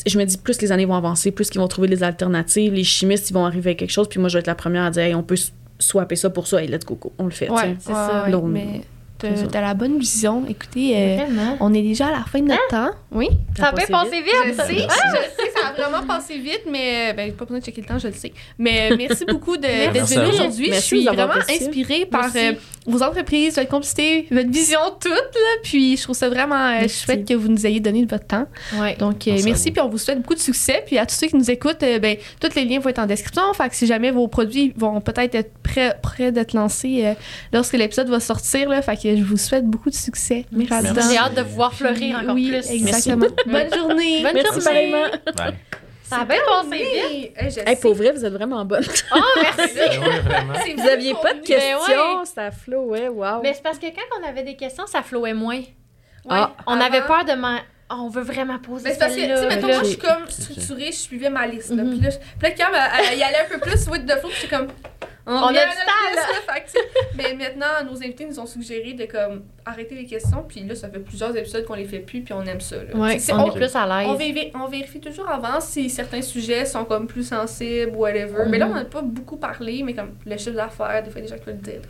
je 0.06 0.18
me 0.18 0.24
dis, 0.24 0.38
plus 0.38 0.60
les 0.62 0.70
années 0.72 0.84
vont 0.84 0.94
avancer, 0.94 1.30
plus 1.32 1.50
qu'ils 1.50 1.60
vont 1.60 1.68
trouver 1.68 1.88
des 1.88 2.02
alternatives, 2.02 2.72
les 2.72 2.84
chimistes, 2.84 3.30
ils 3.30 3.34
vont 3.34 3.44
arriver 3.44 3.70
avec 3.70 3.78
quelque 3.80 3.90
chose, 3.90 4.08
puis 4.08 4.20
moi, 4.20 4.28
je 4.28 4.34
vais 4.34 4.40
être 4.40 4.46
la 4.46 4.54
première 4.54 4.84
à 4.84 4.90
dire, 4.90 5.02
Hey, 5.02 5.14
on 5.14 5.22
peut 5.22 5.36
swapper 5.78 6.16
ça 6.16 6.30
pour 6.30 6.46
ça, 6.46 6.62
et 6.62 6.66
let's 6.66 6.84
go, 6.84 6.96
go, 7.00 7.12
on 7.18 7.24
le 7.24 7.30
fait. 7.30 7.50
Ouais, 7.50 7.76
c'est 7.80 7.92
ça. 7.92 8.24
ouais, 8.24 8.30
mais 8.48 8.66
c'est 8.74 8.78
ça. 8.80 8.84
T'as 9.18 9.28
t'as 9.50 9.60
la 9.60 9.74
bonne 9.74 9.98
vision. 9.98 10.44
Écoutez, 10.48 10.92
euh, 10.96 11.16
Vraiment? 11.24 11.56
on 11.60 11.74
est 11.74 11.82
déjà 11.82 12.06
à 12.08 12.10
la 12.12 12.24
fin 12.24 12.40
de 12.40 12.46
notre 12.48 12.68
temps. 12.68 12.90
Oui? 13.10 13.28
Ça 13.56 13.68
a 13.68 13.72
bien 13.72 13.86
passé 13.86 14.10
passé 14.10 14.16
Je 14.26 14.50
vite. 14.50 14.54
sais, 14.60 14.74
je 14.74 15.42
sais, 15.44 15.50
ça 15.60 15.68
a 15.68 15.72
vraiment 15.72 16.06
passé 16.06 16.38
vite, 16.38 16.62
mais 16.70 17.12
ben, 17.14 17.32
pas 17.32 17.44
besoin 17.44 17.58
de 17.58 17.64
checker 17.64 17.80
le 17.80 17.86
temps, 17.86 17.98
je 17.98 18.08
le 18.08 18.14
sais. 18.14 18.32
Mais 18.58 18.92
euh, 18.92 18.96
merci 18.96 19.24
beaucoup 19.24 19.56
de- 19.56 19.62
d'être 19.92 20.06
venu 20.06 20.28
aujourd'hui. 20.28 20.70
Je 20.72 20.80
suis 20.80 21.04
vraiment 21.04 21.32
inspirée 21.48 22.06
par 22.06 22.30
euh, 22.36 22.52
vos 22.86 23.02
entreprises, 23.02 23.56
votre 23.56 23.68
complicité, 23.68 24.26
votre 24.30 24.50
vision 24.50 24.78
toute. 25.00 25.10
Là, 25.12 25.56
puis 25.62 25.96
je 25.96 26.02
trouve 26.02 26.16
ça 26.16 26.28
vraiment 26.28 26.68
euh, 26.80 26.86
chouette 26.88 27.26
que 27.26 27.34
vous 27.34 27.48
nous 27.48 27.66
ayez 27.66 27.80
donné 27.80 28.04
de 28.04 28.10
votre 28.10 28.26
temps. 28.26 28.46
Ouais. 28.78 28.96
Donc 28.96 29.26
euh, 29.26 29.38
Merci 29.44 29.70
puis 29.72 29.80
on 29.80 29.88
vous 29.88 29.98
souhaite 29.98 30.18
beaucoup 30.18 30.34
de 30.34 30.38
succès. 30.40 30.82
Puis 30.86 30.98
à 30.98 31.06
tous 31.06 31.14
ceux 31.14 31.26
qui 31.28 31.36
nous 31.36 31.50
écoutent, 31.50 31.82
euh, 31.82 31.98
ben, 31.98 32.16
tous 32.40 32.54
les 32.54 32.64
liens 32.64 32.78
vont 32.80 32.90
être 32.90 32.98
en 32.98 33.06
description. 33.06 33.42
Fait 33.54 33.68
que 33.68 33.74
si 33.74 33.86
jamais 33.86 34.10
vos 34.10 34.28
produits 34.28 34.72
vont 34.76 35.00
peut-être 35.00 35.34
être 35.34 35.50
prêts, 35.62 35.94
prêts 36.02 36.30
d'être 36.32 36.52
lancés 36.52 37.02
euh, 37.04 37.14
lorsque 37.52 37.72
l'épisode 37.74 38.08
va 38.08 38.20
sortir, 38.20 38.68
là, 38.68 38.82
fait 38.82 38.96
que 38.96 39.07
je 39.16 39.22
vous 39.24 39.36
souhaite 39.36 39.64
beaucoup 39.64 39.90
de 39.90 39.94
succès. 39.94 40.44
Merci. 40.52 40.88
J'ai 41.10 41.18
hâte 41.18 41.34
de 41.34 41.42
vous 41.42 41.54
voir 41.54 41.72
fleurir 41.74 42.18
encore 42.20 42.34
oui, 42.34 42.48
plus. 42.50 42.70
exactement. 42.70 43.26
Bonne 43.46 43.74
journée. 43.74 44.22
Bonne 44.22 44.34
Merci 44.34 44.60
journée. 44.60 44.92
Ouais. 44.94 45.54
Ça 46.02 46.20
a 46.20 46.24
bien 46.24 46.38
passé 46.46 46.76
vite. 46.78 47.32
Hey, 47.36 47.50
je 47.50 47.60
Hey, 47.68 47.76
pour 47.76 47.94
vrai, 47.94 48.12
vous 48.12 48.24
êtes 48.24 48.32
vraiment 48.32 48.64
bonne. 48.64 48.84
Oh, 49.14 49.18
merci. 49.42 49.74
Ben 49.76 50.48
ouais. 50.48 50.58
C'est 50.64 50.72
Vous 50.74 50.88
aviez 50.88 51.12
pas 51.14 51.34
de 51.34 51.40
convenu. 51.40 51.42
questions, 51.42 52.24
ça 52.34 52.50
flowait, 52.50 53.08
wow. 53.08 53.42
Mais 53.42 53.52
c'est 53.52 53.62
parce 53.62 53.78
que 53.78 53.86
quand 53.86 54.18
on 54.20 54.26
avait 54.26 54.42
des 54.42 54.56
questions, 54.56 54.86
ça 54.86 55.02
flowait 55.02 55.34
moins. 55.34 55.58
Ouais, 55.58 55.64
Ah. 56.30 56.54
On 56.66 56.72
avant- 56.72 56.84
avait 56.86 57.02
peur 57.02 57.24
de 57.26 57.32
m'en. 57.34 57.58
Oh, 57.90 57.94
on 58.04 58.08
veut 58.08 58.22
vraiment 58.22 58.58
poser 58.58 58.84
Mais 58.84 58.92
c'est 58.92 58.98
parce 58.98 59.14
que, 59.14 59.20
tu 59.20 59.26
sais, 59.26 59.48
mettons, 59.48 59.66
moi, 59.68 59.78
je 59.82 59.88
suis 59.88 59.98
comme 59.98 60.28
structurée, 60.28 60.92
je 60.92 60.96
suivais 60.96 61.30
ma 61.30 61.46
liste. 61.46 61.70
Là. 61.70 61.82
Mhm. 61.84 61.90
Puis 61.90 62.00
là, 62.00 62.10
je- 62.10 62.16
puis 62.18 62.42
là, 62.42 62.50
quand 62.50 62.66
elle, 62.74 63.04
elle 63.12 63.18
y 63.18 63.22
allait 63.22 63.38
un 63.46 63.48
peu 63.48 63.58
plus 63.60 63.86
with 63.88 64.06
the 64.06 64.12
flow, 64.18 64.28
puis 64.28 64.38
j'étais 64.42 64.56
comme. 64.56 64.68
On 65.30 65.46
revient 65.46 65.58
a 65.58 65.62
à 65.62 65.66
du 65.66 65.72
temps, 65.72 66.14
là. 66.16 66.22
Mais 67.16 67.34
maintenant, 67.34 67.66
nos 67.90 67.96
invités 67.98 68.24
nous 68.26 68.38
ont 68.40 68.46
suggéré 68.46 68.94
de 68.94 69.04
comme 69.04 69.42
arrêter 69.66 69.94
les 69.94 70.06
questions, 70.06 70.44
puis 70.48 70.60
là, 70.64 70.74
ça 70.74 70.88
fait 70.88 70.98
plusieurs 71.00 71.36
épisodes 71.36 71.64
qu'on 71.66 71.74
les 71.74 71.84
fait 71.84 71.98
plus, 71.98 72.22
puis 72.22 72.32
on 72.32 72.42
aime 72.44 72.60
ça. 72.60 72.76
Là. 72.76 72.82
Ouais, 72.94 73.18
on 73.32 73.38
est 73.38 73.50
on, 73.50 73.50
plus 73.52 73.76
à 73.76 73.86
on 73.86 74.12
l'aise. 74.16 74.18
vérifie, 74.18 74.50
on 74.54 74.66
vérifie 74.66 75.00
toujours 75.00 75.28
avant 75.28 75.60
si 75.60 75.90
certains 75.90 76.22
sujets 76.22 76.64
sont 76.64 76.84
comme 76.86 77.06
plus 77.06 77.24
sensibles, 77.28 77.94
whatever. 77.94 78.44
Mais 78.48 78.58
là, 78.58 78.66
on 78.70 78.74
n'a 78.74 78.84
pas 78.86 79.02
beaucoup 79.02 79.36
parlé, 79.36 79.82
mais 79.84 79.92
comme 79.94 80.12
le 80.24 80.36
chiffre 80.38 80.56
d'affaires, 80.56 81.02
des 81.02 81.10
fois, 81.10 81.20
des 81.20 81.28
gens 81.28 81.36
qui 81.36 81.44
veulent 81.44 81.58
le 81.62 81.72
dire. 81.72 81.80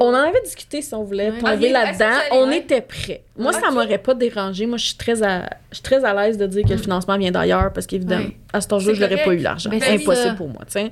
On 0.00 0.06
en 0.08 0.14
avait 0.14 0.40
discuté 0.42 0.82
si 0.82 0.92
on 0.94 1.04
voulait 1.04 1.30
Ouais. 1.30 1.38
tomber 1.38 1.68
là-dedans. 1.68 2.18
On 2.32 2.48
ouais. 2.48 2.58
était 2.58 2.80
prêts. 2.80 3.22
Moi, 3.36 3.52
ça 3.52 3.68
Ok. 3.68 3.74
m'aurait 3.74 3.98
pas 3.98 4.14
dérangé. 4.14 4.66
Moi, 4.66 4.78
je 4.78 4.86
suis 4.86 4.96
très 4.96 5.22
à, 5.22 5.48
je 5.70 5.76
suis 5.76 5.82
très 5.82 6.04
à 6.04 6.12
l'aise 6.14 6.36
de 6.38 6.46
dire 6.46 6.64
que 6.64 6.70
le 6.70 6.76
Mm. 6.76 6.78
financement 6.82 7.16
vient 7.18 7.30
d'ailleurs 7.30 7.72
parce 7.72 7.86
qu'évidemment, 7.86 8.24
Ouais. 8.24 8.36
à 8.52 8.60
cet 8.60 8.70
C'est 8.80 8.94
je 8.94 9.00
n'aurais 9.00 9.22
pas 9.22 9.32
eu 9.34 9.38
l'argent. 9.38 9.70
Ben, 9.70 9.80
impossible 9.82 10.16
ça. 10.16 10.34
pour 10.34 10.48
moi, 10.48 10.62
tu 10.66 10.72
sais. 10.72 10.90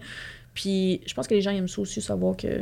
Puis, 0.60 1.00
je 1.06 1.14
pense 1.14 1.26
que 1.26 1.32
les 1.32 1.40
gens 1.40 1.52
aiment 1.52 1.68
ça 1.68 1.80
aussi, 1.80 2.02
savoir 2.02 2.36
que 2.36 2.60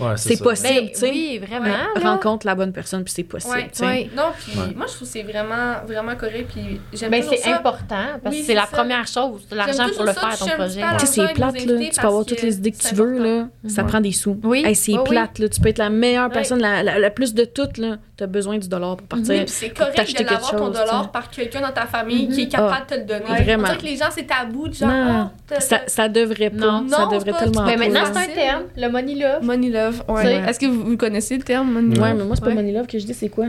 Ouais, 0.00 0.16
C'est 0.16 0.42
possible. 0.42 0.68
Ben, 0.80 0.88
tu 0.90 0.94
sais. 0.98 1.10
oui, 1.10 1.38
vraiment. 1.46 1.66
Ouais. 1.96 2.02
rencontre 2.02 2.46
la 2.46 2.54
bonne 2.54 2.72
personne, 2.72 3.04
puis 3.04 3.12
c'est 3.14 3.22
possible. 3.24 3.54
Ouais, 3.54 3.64
tu 3.64 3.78
sais. 3.78 3.84
ouais. 3.86 4.10
Non, 4.16 4.24
puis 4.38 4.52
Ouais. 4.58 4.74
moi, 4.74 4.86
je 4.88 4.94
trouve 4.94 5.06
que 5.06 5.12
c'est 5.12 5.22
vraiment, 5.22 5.74
vraiment 5.86 6.16
correct, 6.16 6.48
puis 6.52 6.80
j'aime 6.92 7.10
Ben, 7.10 7.22
c'est 7.22 7.52
important 7.52 7.96
parce 8.22 8.34
Oui, 8.34 8.40
que 8.40 8.46
c'est 8.46 8.54
la 8.54 8.62
ça. 8.62 8.68
première 8.68 9.06
chose, 9.06 9.42
l'argent 9.52 9.86
pour 9.94 10.04
le 10.04 10.12
ça, 10.12 10.20
faire, 10.20 10.38
ton 10.38 10.46
projet. 10.56 10.80
Tu 10.98 11.06
sais, 11.06 11.26
c'est 11.26 11.34
plate, 11.34 11.64
là. 11.66 11.78
Tu 11.90 12.00
peux 12.00 12.06
avoir 12.06 12.24
toutes 12.24 12.42
les 12.42 12.56
idées 12.56 12.72
que 12.72 12.78
tu 12.78 12.94
veux, 12.94 13.18
là. 13.18 13.48
Ça 13.68 13.84
prend 13.84 14.00
des 14.00 14.12
sous. 14.12 14.38
Oui. 14.42 14.64
Hey, 14.66 14.74
c'est 14.74 14.92
oui. 14.96 15.04
plate, 15.04 15.38
là. 15.38 15.48
Tu 15.48 15.60
peux 15.60 15.68
être 15.68 15.78
la 15.78 15.90
meilleure 15.90 16.30
personne, 16.30 16.60
la, 16.60 16.82
la- 16.82 16.98
la 16.98 17.10
plus 17.10 17.34
de 17.34 17.44
toutes, 17.44 17.76
là. 17.78 17.96
Tu 18.16 18.24
as 18.24 18.26
besoin 18.26 18.58
du 18.58 18.68
dollar 18.68 18.96
pour 18.96 19.06
partir. 19.08 19.44
C'est 19.46 19.70
correct 19.70 19.94
t'acheter 19.96 20.24
de 20.24 20.28
quelque 20.28 20.32
l'avoir 20.34 20.50
ton 20.52 20.58
chose, 20.66 20.76
dollar 20.78 21.10
par 21.12 21.30
quelqu'un 21.30 21.60
dans 21.60 21.72
ta 21.72 21.86
famille 21.86 22.28
qui 22.28 22.42
est 22.42 22.48
capable 22.48 22.74
Ah, 22.78 22.84
de 22.84 22.94
te 22.94 23.00
le 23.00 23.06
donner. 23.06 23.30
Ouais. 23.30 23.42
Vraiment. 23.42 23.76
Que 23.76 23.82
les 23.84 23.96
gens, 23.96 24.06
c'est 24.10 24.26
tabou, 24.26 24.68
de 24.68 24.74
genre, 24.74 24.88
Non. 24.88 25.30
oh, 25.50 25.54
Ça, 25.86 26.08
devrait 26.08 26.50
pas. 26.50 26.56
Non. 26.56 26.88
ça 26.88 27.06
devrait 27.10 27.32
pas- 27.32 27.38
tellement 27.38 27.64
Ben, 27.64 27.72
pas. 27.78 27.88
maintenant, 27.88 28.00
c'est 28.12 28.18
un 28.30 28.34
terme, 28.34 28.62
le 28.76 28.88
money 28.88 29.14
love. 29.14 29.42
Money 29.42 29.68
love, 29.70 29.91
ouais. 30.08 30.34
Est-ce 30.48 30.58
que 30.58 30.66
vous, 30.66 30.84
vous 30.84 30.96
connaissez 30.96 31.36
le 31.36 31.42
terme 31.42 31.70
money 31.72 31.98
Ouais, 31.98 32.10
love? 32.10 32.18
mais 32.18 32.24
moi, 32.24 32.36
c'est 32.36 32.42
pas 32.42 32.48
Ouais. 32.48 32.54
money 32.54 32.72
love 32.72 32.86
que 32.86 32.98
je 32.98 33.06
dis, 33.06 33.14
c'est 33.14 33.28
quoi? 33.28 33.46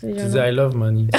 C'est 0.00 0.12
Tu 0.14 0.24
dis. 0.24 0.36
I 0.38 0.50
love 0.50 0.74
money. 0.76 1.06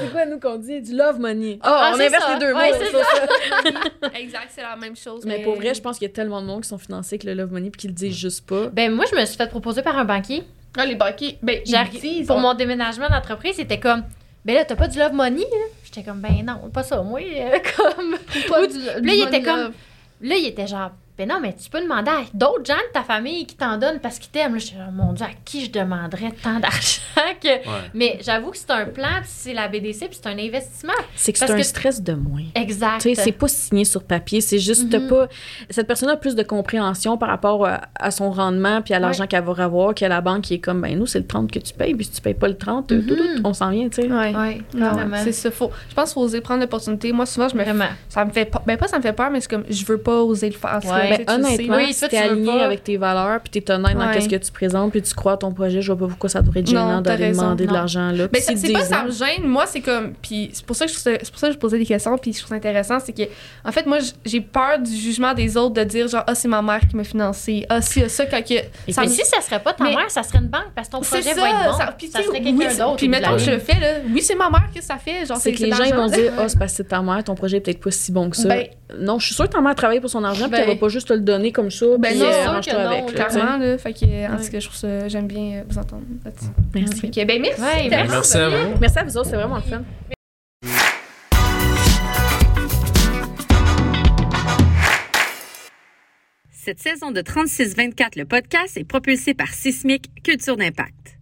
C'est 0.00 0.10
quoi, 0.10 0.26
nous, 0.26 0.38
qu'on 0.40 0.56
dit? 0.56 0.80
Du 0.82 0.94
love 0.94 1.18
money. 1.20 1.56
Oh, 1.60 1.66
Ah, 1.66 1.92
on 1.92 2.00
inverse 2.00 2.24
ça. 2.24 2.34
les 2.34 2.40
deux 2.40 2.52
Ouais, 2.52 2.70
mots. 2.70 2.76
c'est 2.78 2.86
c'est 2.86 4.02
ça. 4.02 4.10
Exact, 4.18 4.48
c'est 4.50 4.62
la 4.62 4.76
même 4.76 4.96
chose. 4.96 5.24
Mais 5.24 5.42
pour 5.42 5.54
vrai, 5.56 5.74
je 5.74 5.80
pense 5.80 5.98
qu'il 5.98 6.08
y 6.08 6.10
a 6.10 6.14
tellement 6.14 6.42
de 6.42 6.46
monde 6.46 6.62
qui 6.62 6.68
sont 6.68 6.78
financés 6.78 7.14
avec 7.14 7.24
le 7.24 7.34
love 7.34 7.52
money 7.52 7.70
puis 7.70 7.80
qui 7.82 7.86
le 7.88 7.92
disent 7.94 8.16
juste 8.16 8.46
pas. 8.46 8.66
Ben, 8.72 8.92
moi, 8.92 9.04
je 9.10 9.16
me 9.16 9.24
suis 9.24 9.36
fait 9.36 9.48
proposer 9.48 9.82
par 9.82 9.96
un 9.96 10.04
banquier. 10.04 10.42
Ah, 10.76 10.84
les 10.84 10.96
banquiers, 10.96 11.38
ben, 11.42 11.60
ils 11.64 12.26
pour 12.26 12.36
on- 12.36 12.40
mon 12.40 12.54
déménagement 12.54 13.08
d'entreprise, 13.08 13.54
c'était 13.56 13.78
comme 13.78 14.02
ben 14.44 14.56
là 14.56 14.64
t'as 14.64 14.74
pas 14.76 14.88
du 14.88 14.98
love 14.98 15.12
money 15.14 15.40
là? 15.42 15.66
J'étais 15.84 16.02
comme 16.02 16.18
ben 16.20 16.44
non, 16.44 16.68
pas 16.68 16.82
ça 16.82 17.00
moi 17.00 17.20
euh, 17.20 17.58
comme 17.76 18.16
pas 18.48 18.60
Ou- 18.62 18.66
du- 18.66 18.72
Puis 18.72 19.00
du 19.02 19.06
là, 19.06 19.14
il 19.14 19.22
était 19.22 19.30
money 19.38 19.42
comme- 19.44 19.60
love. 19.60 19.72
Là 20.20 20.36
il 20.36 20.46
était 20.46 20.66
genre 20.66 20.92
ben 21.16 21.28
non 21.28 21.38
mais 21.40 21.54
tu 21.54 21.70
peux 21.70 21.80
demander 21.80 22.10
à 22.10 22.22
d'autres 22.34 22.64
gens 22.64 22.74
de 22.74 22.92
ta 22.92 23.02
famille 23.04 23.46
qui 23.46 23.54
t'en 23.54 23.78
donnent 23.78 24.00
parce 24.00 24.18
qu'ils 24.18 24.30
t'aiment 24.30 24.54
là 24.54 24.58
j'étais 24.58 24.78
genre 24.78 24.90
mon 24.92 25.12
dieu 25.12 25.24
à 25.24 25.30
qui 25.44 25.64
je 25.64 25.70
demanderais 25.70 26.32
tant 26.42 26.58
d'argent 26.58 27.00
que 27.40 27.48
Ouais. 27.48 27.62
mais 27.94 28.18
j'avoue 28.20 28.50
que 28.50 28.56
c'est 28.56 28.70
un 28.72 28.86
plan 28.86 29.08
puis 29.20 29.28
c'est 29.30 29.54
la 29.54 29.68
BDC 29.68 30.08
puis 30.08 30.18
c'est 30.20 30.26
un 30.28 30.38
investissement 30.38 30.92
C'est 31.14 31.32
que 31.32 31.38
c'est 31.38 31.50
un 31.50 31.56
que- 31.56 31.62
stress 31.62 32.02
de 32.02 32.14
moins. 32.14 32.42
exact 32.56 33.02
Tu 33.02 33.14
sais, 33.14 33.22
c'est 33.22 33.32
pas 33.32 33.46
signé 33.48 33.84
sur 33.84 34.02
papier, 34.02 34.40
c'est 34.40 34.58
juste 34.58 34.92
Mhm. 34.92 35.08
pas. 35.08 35.28
Cette 35.70 35.86
personne 35.86 36.08
a 36.10 36.16
plus 36.16 36.34
de 36.34 36.42
compréhension 36.42 37.16
par 37.16 37.28
rapport 37.28 37.64
à, 37.66 37.82
à 37.94 38.10
son 38.10 38.30
rendement 38.32 38.82
puis 38.82 38.92
à 38.94 38.98
l'argent 38.98 39.26
qu'elle 39.28 39.44
va 39.44 39.64
avoir 39.64 39.94
que 39.94 40.04
la 40.04 40.20
banque 40.20 40.42
qui 40.42 40.54
est 40.54 40.58
comme, 40.58 40.80
ben 40.80 40.98
nous, 40.98 41.06
c'est 41.06 41.20
le 41.20 41.26
30 41.26 41.50
que 41.50 41.58
tu 41.60 41.72
payes, 41.74 41.94
puis 41.94 42.04
si 42.06 42.10
tu 42.12 42.20
payes 42.20 42.34
pas 42.34 42.48
le 42.48 42.56
30, 42.56 42.88
tout, 42.88 43.00
tout, 43.02 43.14
Mhm. 43.14 43.36
tout, 43.36 43.42
on 43.44 43.54
s'en 43.54 43.70
vient, 43.70 43.88
tu 43.88 44.02
sais. 44.02 44.10
Ouais. 44.10 44.34
ouais 44.34 44.60
Non, 44.74 44.90
vraiment 44.92 45.16
c'est 45.22 45.32
ça. 45.32 45.50
Faut, 45.50 45.70
je 45.88 45.94
pense 45.94 46.10
qu'il 46.10 46.14
faut 46.14 46.20
oser 46.22 46.40
prendre 46.40 46.60
l'opportunité. 46.62 47.12
Moi, 47.12 47.26
souvent, 47.26 47.48
je 47.48 47.56
me 47.56 47.62
vraiment 47.62 47.86
Ça 48.08 48.24
me 48.24 48.30
fait 48.32 48.46
pas. 48.46 48.62
Ben, 48.66 48.76
pas 48.76 48.88
ça 48.88 48.96
me 48.98 49.02
fait 49.02 49.12
peur, 49.12 49.30
mais 49.30 49.40
c'est 49.40 49.50
comme 49.50 49.64
je 49.68 49.84
veux 49.84 49.98
pas 49.98 50.22
oser 50.22 50.50
le 50.50 50.56
faire. 50.56 50.80
Ben, 51.10 51.24
honnêtement. 51.28 51.76
Oui, 51.76 51.92
si 51.92 52.08
t'es 52.08 52.16
aligné 52.18 52.46
pas. 52.58 52.64
avec 52.64 52.84
tes 52.84 52.96
valeurs 52.96 53.40
puis 53.40 53.50
t'es 53.60 53.70
honnête 53.72 53.96
dans 53.96 54.06
Ouais. 54.06 54.14
qu'est-ce 54.14 54.28
que 54.28 54.36
tu 54.36 54.52
présentes 54.52 54.90
puis 54.92 55.02
tu 55.02 55.14
crois 55.14 55.32
à 55.32 55.36
ton 55.36 55.52
projet, 55.52 55.80
je 55.82 55.92
vois 55.92 56.06
pas 56.06 56.10
pourquoi 56.10 56.28
ça 56.30 56.42
devrait 56.42 56.60
être 56.60 56.66
gênant 56.68 57.00
d'aller 57.00 57.30
demander 57.30 57.66
de 57.66 57.72
l'argent 57.72 58.10
là. 58.10 58.28
Ben, 58.28 58.40
ça- 58.42 58.52
s'ils 58.52 58.58
c'est 58.66 58.72
pas 58.72 58.84
ça 58.84 59.04
me 59.04 59.10
gêne. 59.10 59.44
Moi, 59.44 59.64
c'est 59.66 59.80
comme. 59.80 60.14
Puis 60.22 60.50
c'est 60.52 60.64
pour 60.64 60.76
ça 60.76 60.86
que 60.86 60.92
je, 60.92 60.98
c'est 60.98 61.30
pour 61.30 61.38
ça 61.38 61.48
que 61.48 61.54
je 61.54 61.58
posais 61.58 61.78
des 61.78 61.86
questions. 61.86 62.16
Puis 62.18 62.32
je 62.32 62.38
trouve 62.38 62.50
ça 62.50 62.54
intéressant. 62.56 62.98
C'est 63.00 63.12
que, 63.12 63.22
en 63.64 63.72
fait, 63.72 63.86
moi, 63.86 63.98
j'ai 64.24 64.40
peur 64.40 64.78
du 64.78 64.94
jugement 64.94 65.34
des 65.34 65.56
autres 65.56 65.74
de 65.74 65.84
dire, 65.84 66.08
genre, 66.08 66.24
ah, 66.26 66.34
c'est 66.34 66.48
ma 66.48 66.62
mère 66.62 66.80
qui 66.88 66.96
m'a 66.96 67.04
financé. 67.04 67.66
Ah, 67.68 67.80
si, 67.80 68.02
ah, 68.02 68.08
ça, 68.08 68.26
quand 68.26 68.42
que. 68.42 68.54
Ça 68.92 69.02
mais 69.02 69.06
me- 69.08 69.12
si 69.12 69.24
ça 69.24 69.40
serait 69.40 69.60
pas 69.60 69.72
ta 69.72 69.84
Mais- 69.84 69.90
mère 69.94 70.10
ça 70.10 70.22
serait 70.22 70.38
une 70.38 70.48
banque 70.48 70.72
parce 70.74 70.88
que 70.88 70.92
ton 70.92 71.00
projet 71.00 71.22
ça, 71.22 71.40
va 71.40 71.48
être 71.48 71.64
bon 71.64 71.72
ça, 71.78 71.86
ça, 71.86 71.92
puis 71.96 72.08
sais, 72.08 72.22
serait 72.22 72.40
quelqu'un 72.40 72.74
d'autre 72.74 72.96
Puis 72.96 73.08
mettons 73.08 73.32
que 73.32 73.38
je 73.38 73.50
le 73.50 73.58
fais, 73.58 73.78
là. 73.80 73.86
Oui, 74.12 74.20
c'est 74.22 74.34
ma 74.34 74.50
mère 74.50 74.68
que 74.74 74.82
ça 74.82 74.96
fait. 74.96 75.24
Genre, 75.26 75.36
c'est 75.38 75.52
que 75.52 75.62
les 75.62 75.72
gens 75.72 75.84
vont 75.94 76.06
dire 76.06 76.32
ah 76.38 76.48
c'est 76.48 76.58
parce 76.58 76.72
que 76.72 76.76
c'est 76.78 76.88
ta 76.88 77.00
mère 77.02 77.22
ton 77.24 77.34
projet 77.34 77.56
est 77.58 77.60
peut-être 77.60 77.80
pas 77.82 77.90
si 77.90 78.12
bon 78.12 78.30
que 78.30 78.36
ça 78.36 78.48
Ben- 78.48 78.66
non 79.00 79.18
je 79.18 79.26
suis 79.26 79.34
sûre 79.34 79.46
que 79.48 79.52
ta 79.54 79.60
mère 79.60 79.74
travaille 79.74 80.00
pour 80.00 80.10
son 80.10 80.22
argent 80.24 80.42
puis 80.44 80.52
Ben- 80.52 80.58
qu'elle 80.66 80.74
va 80.74 80.80
pas 80.80 80.88
juste 80.94 81.08
te 81.08 81.12
le 81.12 81.20
donner 81.20 81.52
comme 81.52 81.70
ça 81.70 81.86
Ben 81.98 82.16
non, 82.18 82.24
euh, 82.24 82.30
c'est 82.32 82.42
sûr 82.42 82.60
que 82.74 82.82
non, 82.82 82.90
avec. 82.90 83.06
Clairement, 83.14 83.56
là. 83.58 83.78
Fait 83.78 83.92
que, 83.92 84.04
en 84.04 84.36
Ouais. 84.36 84.44
tout 84.44 84.50
cas, 84.50 84.58
je 84.60 84.66
trouve 84.66 84.76
ça. 84.78 85.08
J'aime 85.08 85.26
bien 85.26 85.58
euh, 85.58 85.62
vous 85.68 85.78
entendre 85.78 86.04
là-dessus. 86.24 86.46
merci 86.74 87.00
Fait 87.00 87.10
que, 87.10 87.24
ben, 87.26 87.42
merci. 87.42 87.60
Ouais, 87.60 87.68
C'était 87.84 87.96
merci. 87.96 88.10
Merci 88.12 88.36
à 88.38 88.48
vous. 88.48 88.74
merci 88.80 88.98
à 88.98 89.04
vous 89.04 89.16
autres 89.18 89.28
c'est 89.30 89.36
vraiment 89.36 89.56
le 89.56 89.62
fun 89.62 89.82
Cette 96.50 96.80
saison 96.80 97.10
de 97.10 97.20
36-24, 97.20 98.16
le 98.18 98.24
podcast 98.24 98.76
est 98.76 98.84
propulsé 98.84 99.34
par 99.34 99.48
Sismic 99.48 100.08
Culture 100.22 100.56
d'Impact. 100.56 101.13